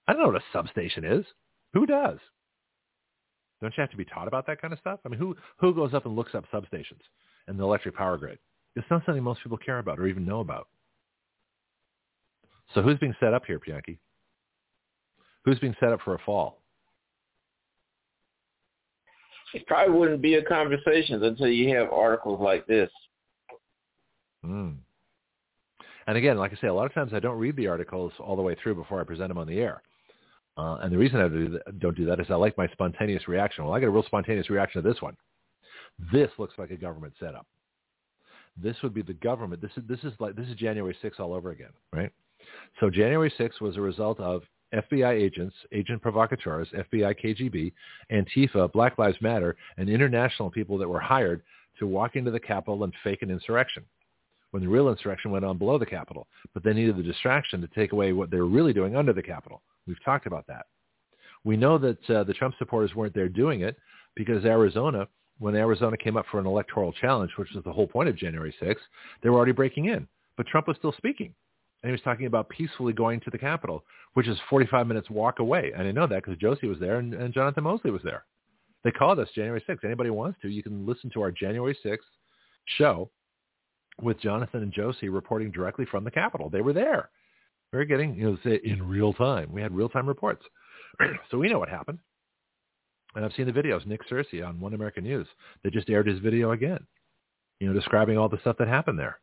[0.07, 1.25] I don't know what a substation is.
[1.73, 2.19] Who does?
[3.61, 4.99] Don't you have to be taught about that kind of stuff?
[5.05, 7.01] I mean, who who goes up and looks up substations
[7.47, 8.39] and the electric power grid?
[8.75, 10.67] It's not something most people care about or even know about.
[12.73, 13.97] So who's being set up here, Pianki?
[15.45, 16.61] Who's being set up for a fall?
[19.55, 22.89] It probably wouldn't be a conversation until you have articles like this.
[24.45, 24.75] Mm.
[26.07, 28.35] And again, like I say, a lot of times I don't read the articles all
[28.35, 29.81] the way through before I present them on the air.
[30.57, 33.29] Uh, and the reason I do that, don't do that is I like my spontaneous
[33.29, 33.63] reaction.
[33.63, 35.15] Well, I get a real spontaneous reaction to this one.
[36.11, 37.47] This looks like a government setup.
[38.61, 39.61] This would be the government.
[39.61, 42.11] This is this is like this is January 6th all over again, right?
[42.81, 44.43] So January 6th was a result of
[44.75, 47.71] FBI agents, agent provocateurs, FBI, KGB,
[48.11, 51.41] Antifa, Black Lives Matter, and international people that were hired
[51.79, 53.83] to walk into the Capitol and fake an insurrection
[54.51, 56.27] when the real insurrection went on below the Capitol.
[56.53, 59.21] But they needed the distraction to take away what they were really doing under the
[59.21, 59.61] Capitol.
[59.85, 60.67] We've talked about that.
[61.43, 63.75] We know that uh, the Trump supporters weren't there doing it
[64.15, 65.07] because Arizona,
[65.39, 68.55] when Arizona came up for an electoral challenge, which was the whole point of January
[68.61, 68.77] 6th,
[69.21, 70.07] they were already breaking in.
[70.37, 71.33] But Trump was still speaking.
[71.85, 73.83] And he was talking about peacefully going to the Capitol,
[74.15, 75.71] which is 45 minutes walk away.
[75.77, 78.25] And I know that because Josie was there and, and Jonathan Mosley was there.
[78.83, 79.85] They called us January 6th.
[79.85, 81.99] Anybody wants to, you can listen to our January 6th
[82.79, 83.11] show
[84.01, 86.49] with Jonathan and Josie reporting directly from the Capitol.
[86.49, 87.11] They were there.
[87.71, 89.51] We were getting, you know, in real time.
[89.51, 90.43] We had real-time reports.
[91.29, 91.99] so we know what happened.
[93.13, 93.85] And I've seen the videos.
[93.85, 95.27] Nick Searcy on One American News.
[95.63, 96.79] They just aired his video again,
[97.59, 99.19] you know, describing all the stuff that happened there.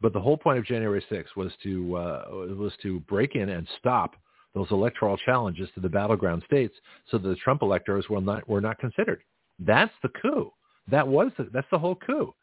[0.00, 2.24] But the whole point of January 6th was to uh,
[2.56, 4.16] was to break in and stop
[4.54, 6.74] those electoral challenges to the battleground states,
[7.10, 9.22] so that the Trump electors were not were not considered.
[9.58, 10.52] That's the coup.
[10.90, 12.34] That was the, that's the whole coup.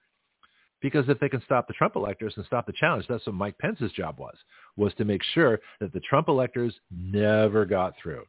[0.82, 3.58] Because if they can stop the Trump electors and stop the challenge, that's what Mike
[3.58, 4.36] Pence's job was,
[4.76, 8.24] was to make sure that the Trump electors never got through.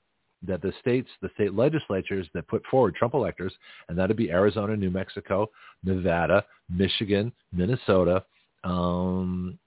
[0.47, 3.53] That the states, the state legislatures that put forward Trump electors,
[3.89, 5.51] and that would be Arizona, New Mexico,
[5.83, 8.25] Nevada, Michigan, Minnesota,
[8.65, 9.59] um,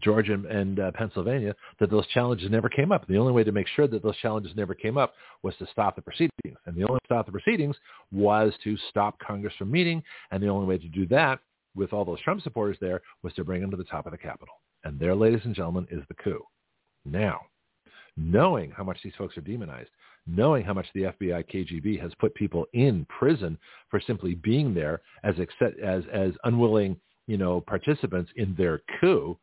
[0.00, 3.06] Georgia and uh, Pennsylvania, that those challenges never came up.
[3.06, 5.96] The only way to make sure that those challenges never came up was to stop
[5.96, 6.30] the proceedings.
[6.66, 7.76] And the only way to stop the proceedings
[8.12, 10.02] was to stop Congress from meeting.
[10.30, 11.40] And the only way to do that
[11.74, 14.18] with all those Trump supporters there was to bring them to the top of the
[14.18, 14.54] Capitol.
[14.84, 16.42] And there, ladies and gentlemen, is the coup.
[17.04, 17.40] Now,
[18.16, 19.90] knowing how much these folks are demonized,
[20.26, 23.58] knowing how much the FBI, KGB has put people in prison
[23.90, 25.34] for simply being there as
[25.82, 29.36] as as unwilling, you know, participants in their coup,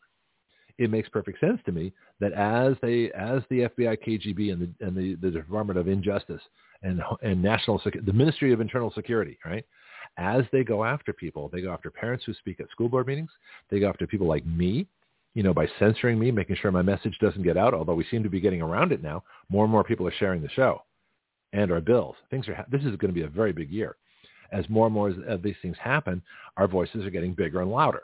[0.77, 4.85] it makes perfect sense to me that as they as the FBI, KGB, and the
[4.85, 6.41] and the, the Department of Injustice
[6.81, 9.65] and and National the Ministry of Internal Security, right,
[10.17, 13.31] as they go after people, they go after parents who speak at school board meetings.
[13.69, 14.87] They go after people like me,
[15.35, 17.73] you know, by censoring me, making sure my message doesn't get out.
[17.73, 20.41] Although we seem to be getting around it now, more and more people are sharing
[20.41, 20.81] the show
[21.53, 22.15] and our bills.
[22.29, 22.65] Things are.
[22.71, 23.95] This is going to be a very big year.
[24.51, 26.21] As more and more of these things happen,
[26.57, 28.03] our voices are getting bigger and louder.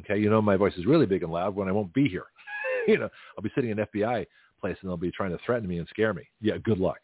[0.00, 2.26] Okay, you know my voice is really big and loud when I won't be here.
[2.88, 4.26] you know, I'll be sitting in an FBI
[4.60, 6.22] place and they'll be trying to threaten me and scare me.
[6.40, 6.98] Yeah, good luck.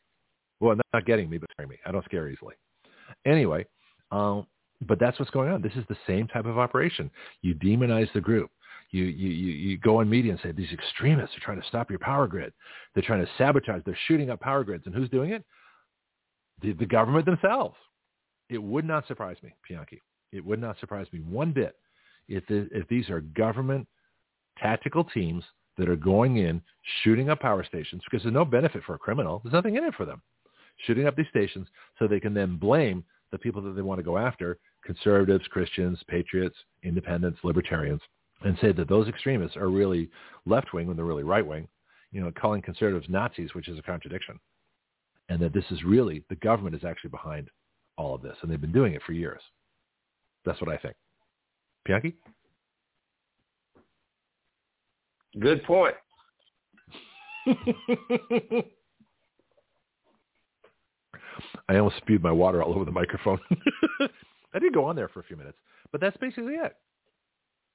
[0.61, 1.78] Well, not getting me, but scaring me.
[1.86, 2.55] I don't scare easily.
[3.27, 3.67] Anyway,
[4.11, 4.47] um,
[4.86, 5.62] but that's what's going on.
[5.62, 7.11] This is the same type of operation.
[7.43, 8.51] You demonize the group.
[8.91, 11.89] You, you, you, you go on media and say these extremists are trying to stop
[11.89, 12.52] your power grid.
[12.94, 13.83] They're trying to sabotage.
[13.86, 14.85] They're shooting up power grids.
[14.86, 15.44] And who's doing it?
[16.61, 17.75] The, the government themselves.
[18.52, 19.98] It would not surprise me, Pianki.
[20.31, 21.76] It would not surprise me one bit
[22.28, 23.89] if, the, if these are government
[24.58, 25.42] tactical teams
[25.78, 26.60] that are going in,
[27.02, 29.40] shooting up power stations because there's no benefit for a criminal.
[29.42, 30.20] There's nothing in it for them.
[30.86, 31.66] Shooting up these stations
[31.98, 35.98] so they can then blame the people that they want to go after, conservatives, Christians,
[36.08, 38.02] patriots, independents, libertarians,
[38.44, 40.10] and say that those extremists are really
[40.44, 41.66] left-wing when they're really right-wing.
[42.10, 44.39] you know, calling conservatives Nazis, which is a contradiction,
[45.31, 47.48] and that this is really the government is actually behind
[47.96, 49.40] all of this, and they've been doing it for years.
[50.44, 50.94] That's what I think.
[51.84, 52.14] Bianchi?
[55.40, 55.94] Good point.
[61.68, 63.40] I almost spewed my water all over the microphone.
[64.54, 65.58] I did go on there for a few minutes,
[65.90, 66.74] but that's basically it.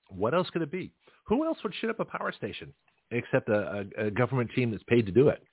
[0.09, 0.91] What else could it be?
[1.25, 2.73] Who else would shut up a power station
[3.11, 5.43] except a, a, a government team that's paid to do it?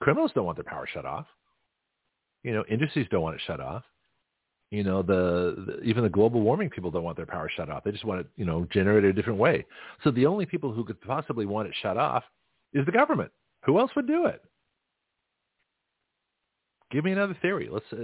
[0.00, 1.26] Criminals don't want their power shut off.
[2.42, 3.84] You know, industries don't want it shut off.
[4.70, 7.84] You know, the, the even the global warming people don't want their power shut off.
[7.84, 9.66] They just want it, you know, generated a different way.
[10.02, 12.24] So the only people who could possibly want it shut off
[12.72, 13.30] is the government.
[13.64, 14.42] Who else would do it?
[16.90, 17.68] Give me another theory.
[17.70, 17.98] Let's uh,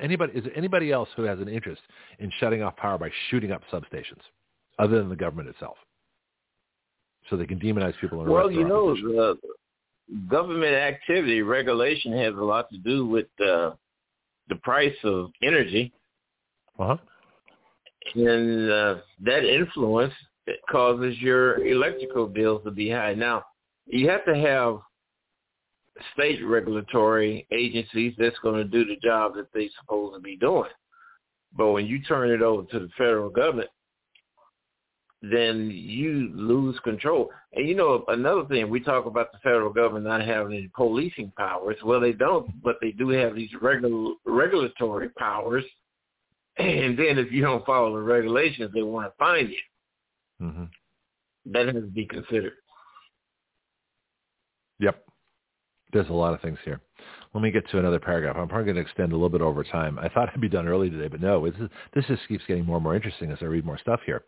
[0.00, 1.82] anybody is there anybody else who has an interest
[2.18, 4.22] in shutting off power by shooting up substations,
[4.78, 5.76] other than the government itself,
[7.30, 8.24] so they can demonize people.
[8.24, 9.38] Well, you know, the
[10.28, 13.70] government activity regulation has a lot to do with uh,
[14.48, 15.92] the price of energy,
[16.78, 16.96] uh-huh.
[18.14, 20.12] and uh, that influence
[20.70, 23.14] causes your electrical bills to be high.
[23.14, 23.44] Now,
[23.86, 24.78] you have to have
[26.12, 30.70] state regulatory agencies that's going to do the job that they're supposed to be doing.
[31.56, 33.70] But when you turn it over to the federal government,
[35.32, 37.30] then you lose control.
[37.52, 41.32] And you know, another thing, we talk about the federal government not having any policing
[41.36, 41.76] powers.
[41.84, 45.64] Well, they don't, but they do have these regular regulatory powers.
[46.56, 50.46] And then if you don't follow the regulations, they want to fine you.
[50.46, 50.64] Mm-hmm.
[51.52, 52.54] That has to be considered.
[54.80, 55.04] Yep.
[55.92, 56.80] There's a lot of things here.
[57.34, 58.36] Let me get to another paragraph.
[58.36, 59.98] I'm probably going to extend a little bit over time.
[59.98, 62.64] I thought I'd be done early today, but no, this, is, this just keeps getting
[62.64, 64.24] more and more interesting as I read more stuff here.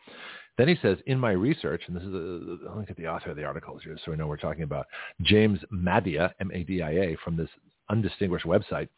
[0.58, 3.30] Then he says, in my research, and this is, a, let me get the author
[3.30, 4.86] of the article here so we know we're talking about,
[5.22, 7.50] James Madia, M-A-D-I-A, from this
[7.90, 8.88] undistinguished website.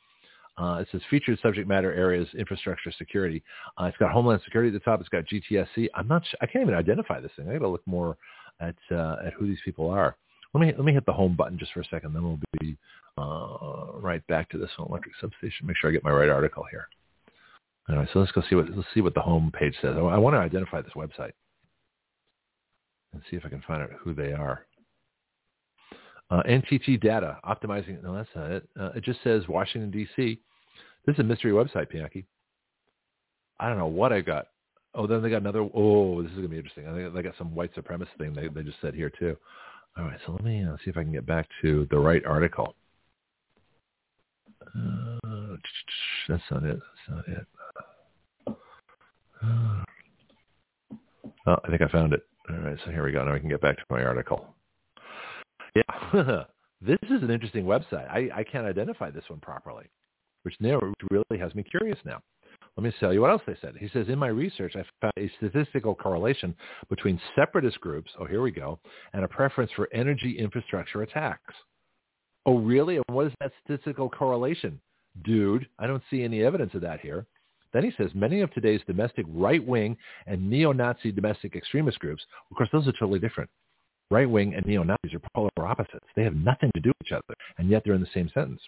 [0.56, 3.42] Uh, it says featured subject matter areas, infrastructure, security.
[3.80, 5.00] Uh, it's got Homeland Security at the top.
[5.00, 5.88] It's got GTSC.
[5.94, 6.22] I'm not.
[6.40, 7.48] I can't even identify this thing.
[7.48, 8.16] I got to look more
[8.60, 10.16] at uh, at who these people are.
[10.54, 12.76] Let me let me hit the home button just for a second, then we'll be
[13.16, 15.66] uh, right back to this electric substation.
[15.66, 16.88] Make sure I get my right article here.
[17.88, 19.94] All right, so let's go see what let's see what the home page says.
[19.96, 21.32] I, I want to identify this website
[23.12, 24.66] and see if I can find out who they are.
[26.30, 28.02] Uh, NTT data optimizing.
[28.02, 28.68] No, that's not it.
[28.78, 30.38] Uh, it just says Washington D.C.
[31.06, 32.26] This is a mystery website, Bianchi.
[33.58, 34.48] I don't know what I got.
[34.94, 35.66] Oh, then they got another.
[35.74, 36.86] Oh, this is gonna be interesting.
[36.86, 39.36] I think they got some white supremacist thing they they just said here too.
[39.96, 42.24] All right, so let me uh, see if I can get back to the right
[42.24, 42.74] article.
[44.66, 45.56] Uh,
[46.28, 46.78] that's not it.
[47.08, 47.46] That's not it.
[49.42, 49.84] Uh,
[51.46, 52.27] oh, I think I found it.
[52.50, 53.24] All right, so here we go.
[53.24, 54.46] Now I can get back to my article.
[55.74, 56.44] Yeah,
[56.80, 58.08] this is an interesting website.
[58.08, 59.84] I, I can't identify this one properly,
[60.42, 62.20] which now really has me curious now.
[62.76, 63.74] Let me tell you what else they said.
[63.78, 66.54] He says, in my research, I found a statistical correlation
[66.88, 68.78] between separatist groups, oh, here we go,
[69.12, 71.54] and a preference for energy infrastructure attacks.
[72.46, 72.96] Oh, really?
[72.96, 74.80] And what is that statistical correlation?
[75.24, 77.26] Dude, I don't see any evidence of that here.
[77.72, 82.70] Then he says, many of today's domestic right-wing and neo-Nazi domestic extremist groups, of course,
[82.72, 83.50] those are totally different.
[84.10, 86.06] Right-wing and neo-Nazis are polar opposites.
[86.16, 88.60] They have nothing to do with each other, and yet they're in the same sentence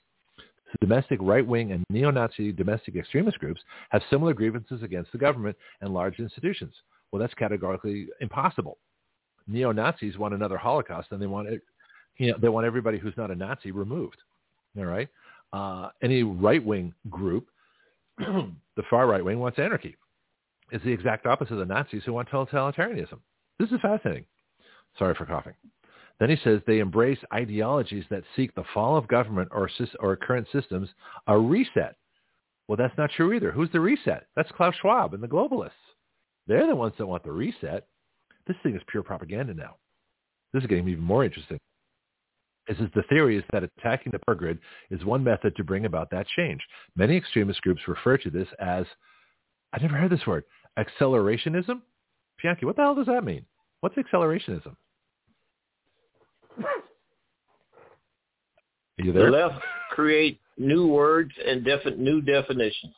[0.81, 6.19] domestic right-wing and neo-Nazi domestic extremist groups have similar grievances against the government and large
[6.19, 6.75] institutions.
[7.11, 8.79] Well, that's categorically impossible.
[9.49, 11.63] Neo-Nazis want another Holocaust, and they want it,
[12.19, 14.19] you know, they want everybody who's not a Nazi removed.
[14.79, 15.09] All right.
[15.53, 17.49] Uh, any right-wing group,
[18.77, 19.97] the far right wing wants anarchy.
[20.71, 23.19] It's the exact opposite of the Nazis who want totalitarianism.
[23.59, 24.25] This is fascinating.
[24.99, 25.55] Sorry for coughing.
[26.19, 29.69] Then he says they embrace ideologies that seek the fall of government or,
[30.01, 30.89] or current systems,
[31.27, 31.97] a reset.
[32.69, 33.51] Well, that's not true either.
[33.51, 34.27] Who's the reset?
[34.37, 35.71] That's Klaus Schwab and the globalists.
[36.47, 37.87] They're the ones that want the reset.
[38.47, 39.77] This thing is pure propaganda now.
[40.53, 41.59] This is getting even more interesting.
[42.71, 44.61] This is the theory is that attacking the power grid
[44.93, 46.61] is one method to bring about that change.
[46.95, 48.87] Many extremist groups refer to this as,
[49.73, 50.45] I never heard this word,
[50.79, 51.83] accelerationism.
[52.41, 53.45] Bianchi, what the hell does that mean?
[53.81, 54.77] What's accelerationism?
[56.61, 56.65] Are
[58.99, 59.25] you there?
[59.25, 62.95] The left create new words and defi- new definitions.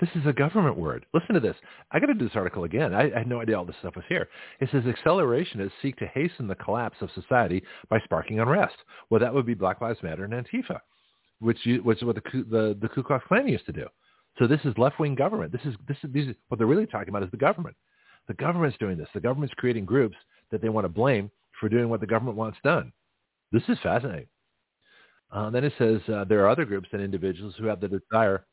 [0.00, 1.04] This is a government word.
[1.12, 1.56] Listen to this.
[1.92, 2.94] I got to do this article again.
[2.94, 4.28] I, I, had no idea all this stuff was here.
[4.60, 8.76] It says accelerationists seek to hasten the collapse of society by sparking unrest.
[9.10, 10.80] Well, that would be Black Lives Matter and Antifa,
[11.40, 13.86] which, you, which is what the, the, the Ku Klux Klan used to do.
[14.38, 15.52] So this is left-wing government.
[15.52, 17.76] This is, this is, these, what they're really talking about is the government.
[18.26, 19.08] The government's doing this.
[19.12, 20.16] The government's creating groups
[20.50, 22.92] that they want to blame for doing what the government wants done.
[23.52, 24.28] This is fascinating.
[25.32, 28.46] Uh, then it says uh, there are other groups and individuals who have the desire,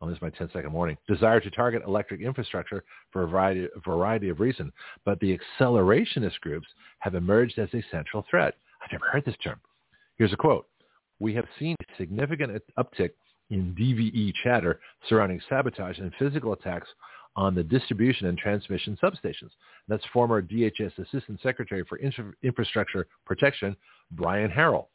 [0.00, 3.80] oh, this is my 10-second warning, desire to target electric infrastructure for a variety, a
[3.80, 4.72] variety of reasons.
[5.04, 6.66] But the accelerationist groups
[7.00, 8.54] have emerged as a central threat.
[8.82, 9.60] I've never heard this term.
[10.16, 10.66] Here's a quote.
[11.18, 13.10] We have seen a significant uptick
[13.50, 16.88] in DVE chatter surrounding sabotage and physical attacks
[17.36, 19.50] on the distribution and transmission substations.
[19.88, 21.98] That's former DHS Assistant Secretary for
[22.42, 23.76] Infrastructure Protection,
[24.12, 24.86] Brian Harrell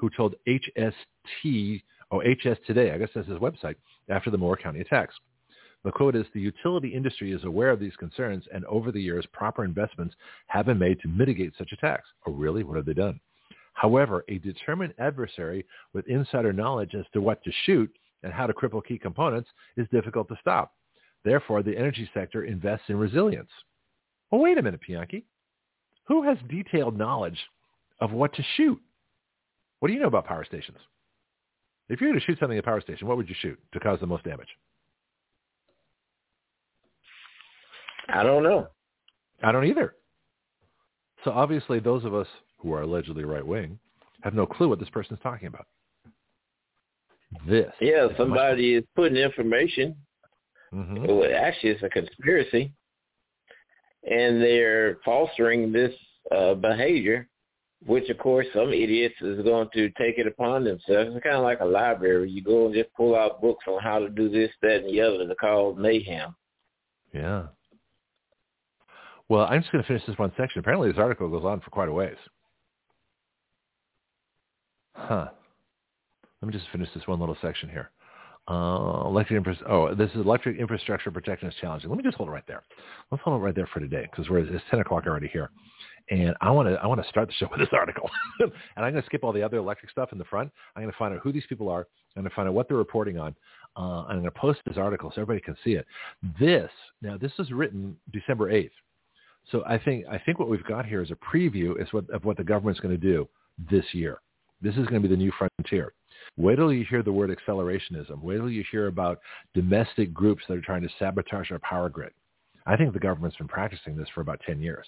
[0.00, 3.76] who told HST, or HS Today, I guess that's his website,
[4.08, 5.14] after the Moore County attacks.
[5.84, 9.24] The quote is, the utility industry is aware of these concerns and over the years
[9.32, 10.14] proper investments
[10.48, 12.06] have been made to mitigate such attacks.
[12.26, 12.64] Oh really?
[12.64, 13.18] What have they done?
[13.72, 15.64] However, a determined adversary
[15.94, 17.90] with insider knowledge as to what to shoot
[18.22, 19.48] and how to cripple key components
[19.78, 20.74] is difficult to stop.
[21.24, 23.50] Therefore, the energy sector invests in resilience.
[24.30, 25.24] Well, wait a minute, Pianki.
[26.08, 27.38] Who has detailed knowledge
[28.00, 28.80] of what to shoot?
[29.78, 30.78] What do you know about power stations?
[31.90, 33.80] If you were to shoot something at a power station, what would you shoot to
[33.80, 34.48] cause the most damage?
[38.08, 38.68] I don't know.
[39.42, 39.96] I don't either.
[41.24, 42.28] So obviously those of us
[42.58, 43.78] who are allegedly right-wing
[44.22, 45.66] have no clue what this person is talking about.
[47.46, 47.72] This.
[47.80, 49.96] Yeah, somebody is putting information.
[50.72, 51.06] Mm-hmm.
[51.06, 52.72] Well, actually, it's a conspiracy.
[54.08, 55.92] And they're fostering this
[56.34, 57.28] uh, behavior
[57.86, 61.10] which of course some idiots is going to take it upon themselves.
[61.14, 62.30] It's kind of like a library.
[62.30, 65.00] You go and just pull out books on how to do this, that, and the
[65.00, 65.26] other.
[65.26, 66.34] They're called mayhem.
[67.12, 67.46] Yeah.
[69.28, 70.58] Well, I'm just going to finish this one section.
[70.58, 72.16] Apparently, this article goes on for quite a ways.
[74.94, 75.28] Huh.
[76.42, 77.90] Let me just finish this one little section here.
[78.48, 81.88] Uh, electric infra- oh, this is electric infrastructure protection is challenging.
[81.88, 82.62] Let me just hold it right there.
[83.10, 85.50] Let's hold it right there for today because we're it's ten o'clock already here
[86.10, 88.10] and I want to I want to start the show with this article,
[88.40, 90.50] and I'm going to skip all the other electric stuff in the front.
[90.74, 91.86] I'm going to find out who these people are.
[92.16, 93.34] I'm going to find out what they're reporting on.
[93.76, 95.86] Uh, I'm going to post this article so everybody can see it.
[96.38, 96.70] This
[97.00, 98.70] now this was written December 8th,
[99.50, 102.24] so I think I think what we've got here is a preview is what, of
[102.24, 103.28] what the government's going to do
[103.70, 104.20] this year.
[104.60, 105.94] This is going to be the new frontier.
[106.36, 108.22] Wait till you hear the word accelerationism.
[108.22, 109.20] Wait till you hear about
[109.54, 112.12] domestic groups that are trying to sabotage our power grid.
[112.66, 114.86] I think the government's been practicing this for about 10 years.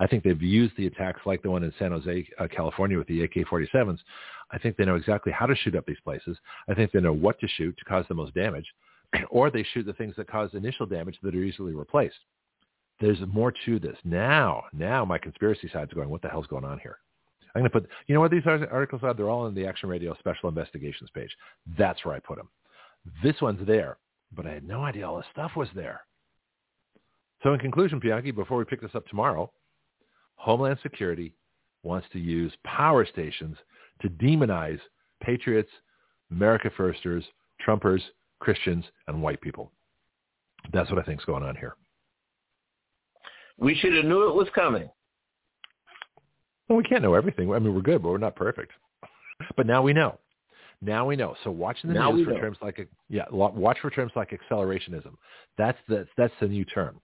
[0.00, 3.06] I think they've used the attacks like the one in San Jose, uh, California with
[3.06, 3.98] the AK-47s.
[4.50, 6.36] I think they know exactly how to shoot up these places.
[6.68, 8.66] I think they know what to shoot to cause the most damage,
[9.30, 12.18] or they shoot the things that cause initial damage that are easily replaced.
[13.00, 13.96] There's more to this.
[14.04, 16.98] Now, now my conspiracy side's going, what the hell's going on here?
[17.54, 19.12] I'm going to put, you know what these articles are?
[19.12, 21.30] They're all in the Action Radio Special Investigations page.
[21.76, 22.48] That's where I put them.
[23.22, 23.98] This one's there,
[24.34, 26.02] but I had no idea all this stuff was there.
[27.42, 29.50] So in conclusion, Pianki, before we pick this up tomorrow,
[30.36, 31.34] Homeland Security
[31.82, 33.56] wants to use power stations
[34.00, 34.80] to demonize
[35.20, 35.70] patriots,
[36.30, 37.24] America Firsters,
[37.66, 38.00] Trumpers,
[38.40, 39.72] Christians, and white people.
[40.72, 41.76] That's what I think is going on here.
[43.58, 44.88] We should have knew it was coming.
[46.72, 47.52] Well, we can't know everything.
[47.52, 48.72] I mean, we're good, but we're not perfect.
[49.58, 50.18] But now we know.
[50.80, 51.36] Now we know.
[51.44, 52.40] So watch the now news for know.
[52.40, 55.12] terms like yeah, watch for terms like accelerationism.
[55.58, 56.98] That's the that's the new term.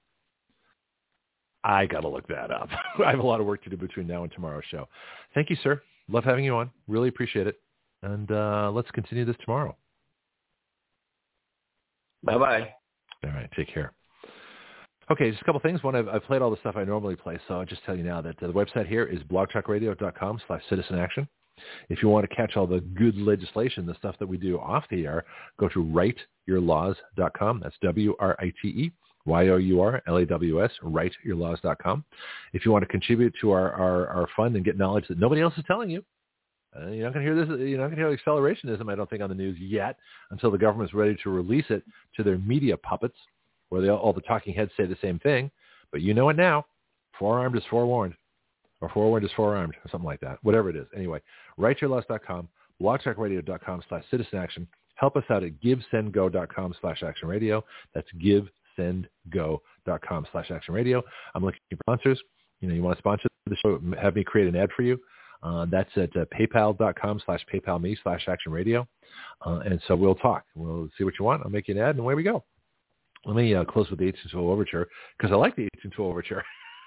[1.65, 2.71] I got to look that up.
[3.05, 4.89] I have a lot of work to do between now and tomorrow's show.
[5.35, 5.83] Thank you, sir.
[6.09, 6.71] Love having you on.
[6.87, 7.61] Really appreciate it.
[8.03, 9.77] And uh, let's continue this tomorrow.
[12.23, 12.73] Bye-bye.
[13.25, 13.51] All right.
[13.55, 13.93] Take care.
[15.11, 15.83] Okay, just a couple things.
[15.83, 18.03] One, I've, I've, played all the stuff I normally play, so I'll just tell you
[18.03, 21.27] now that the website here is blogtalkradio.com slash citizen action.
[21.89, 24.85] If you want to catch all the good legislation, the stuff that we do off
[24.91, 25.25] the air,
[25.59, 25.79] go to
[26.49, 27.61] writeyourlaws.com.
[27.63, 28.93] That's W-R-I-T-E
[29.29, 32.05] Y-O-U-R-L-A-W-S, writeyourlaws.com.
[32.53, 35.43] If you want to contribute to our, our, our fund and get knowledge that nobody
[35.43, 36.03] else is telling you,
[36.77, 37.49] uh, you're not going to hear this.
[37.61, 38.91] You're not going to hear accelerationism.
[38.91, 39.97] I don't think on the news yet
[40.31, 41.83] until the government's ready to release it
[42.17, 43.17] to their media puppets,
[43.69, 45.51] where they, all the talking heads say the same thing.
[45.91, 46.67] But you know it now.
[47.19, 48.15] Forearmed is forewarned,
[48.81, 50.39] or forewarned is forearmed, or something like that.
[50.43, 50.87] Whatever it is.
[50.95, 51.21] Anyway,
[51.59, 52.49] writeyourlaws.com,
[52.81, 54.69] blogtalkradio.com slash citizen action.
[54.95, 57.65] Help us out at givesendgo.com slash action radio.
[57.95, 58.49] That's give
[58.79, 61.03] sendgo.com slash action radio.
[61.35, 62.21] I'm looking for sponsors.
[62.61, 64.99] You know, you want to sponsor the show, have me create an ad for you.
[65.43, 68.87] Uh, that's at uh, paypal.com slash paypal me slash action radio.
[69.47, 70.45] Uh, and so we'll talk.
[70.57, 71.43] We'll see what you want.
[71.45, 72.45] I'll make you an ad and away we go.
[73.25, 74.89] Let me uh, close with the 1812 overture
[75.19, 76.45] because I like the 1812 overture.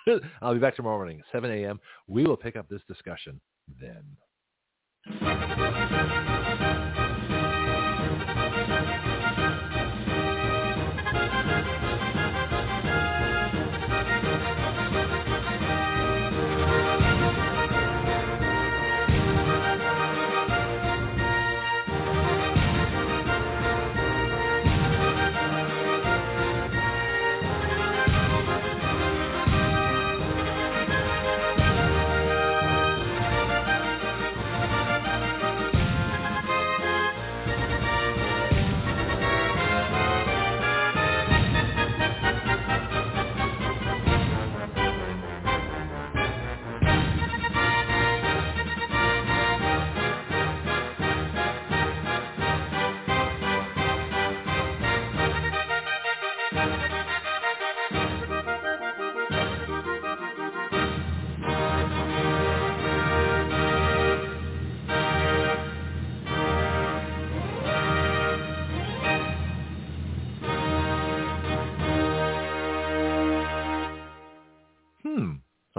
[0.42, 1.80] I'll be back tomorrow morning, 7 a.m.
[2.08, 3.40] We will pick up this discussion
[3.80, 4.04] then.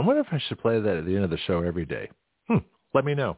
[0.03, 2.11] I wonder if I should play that at the end of the show every day.
[2.49, 2.59] Hmm.
[2.93, 3.37] Let me know.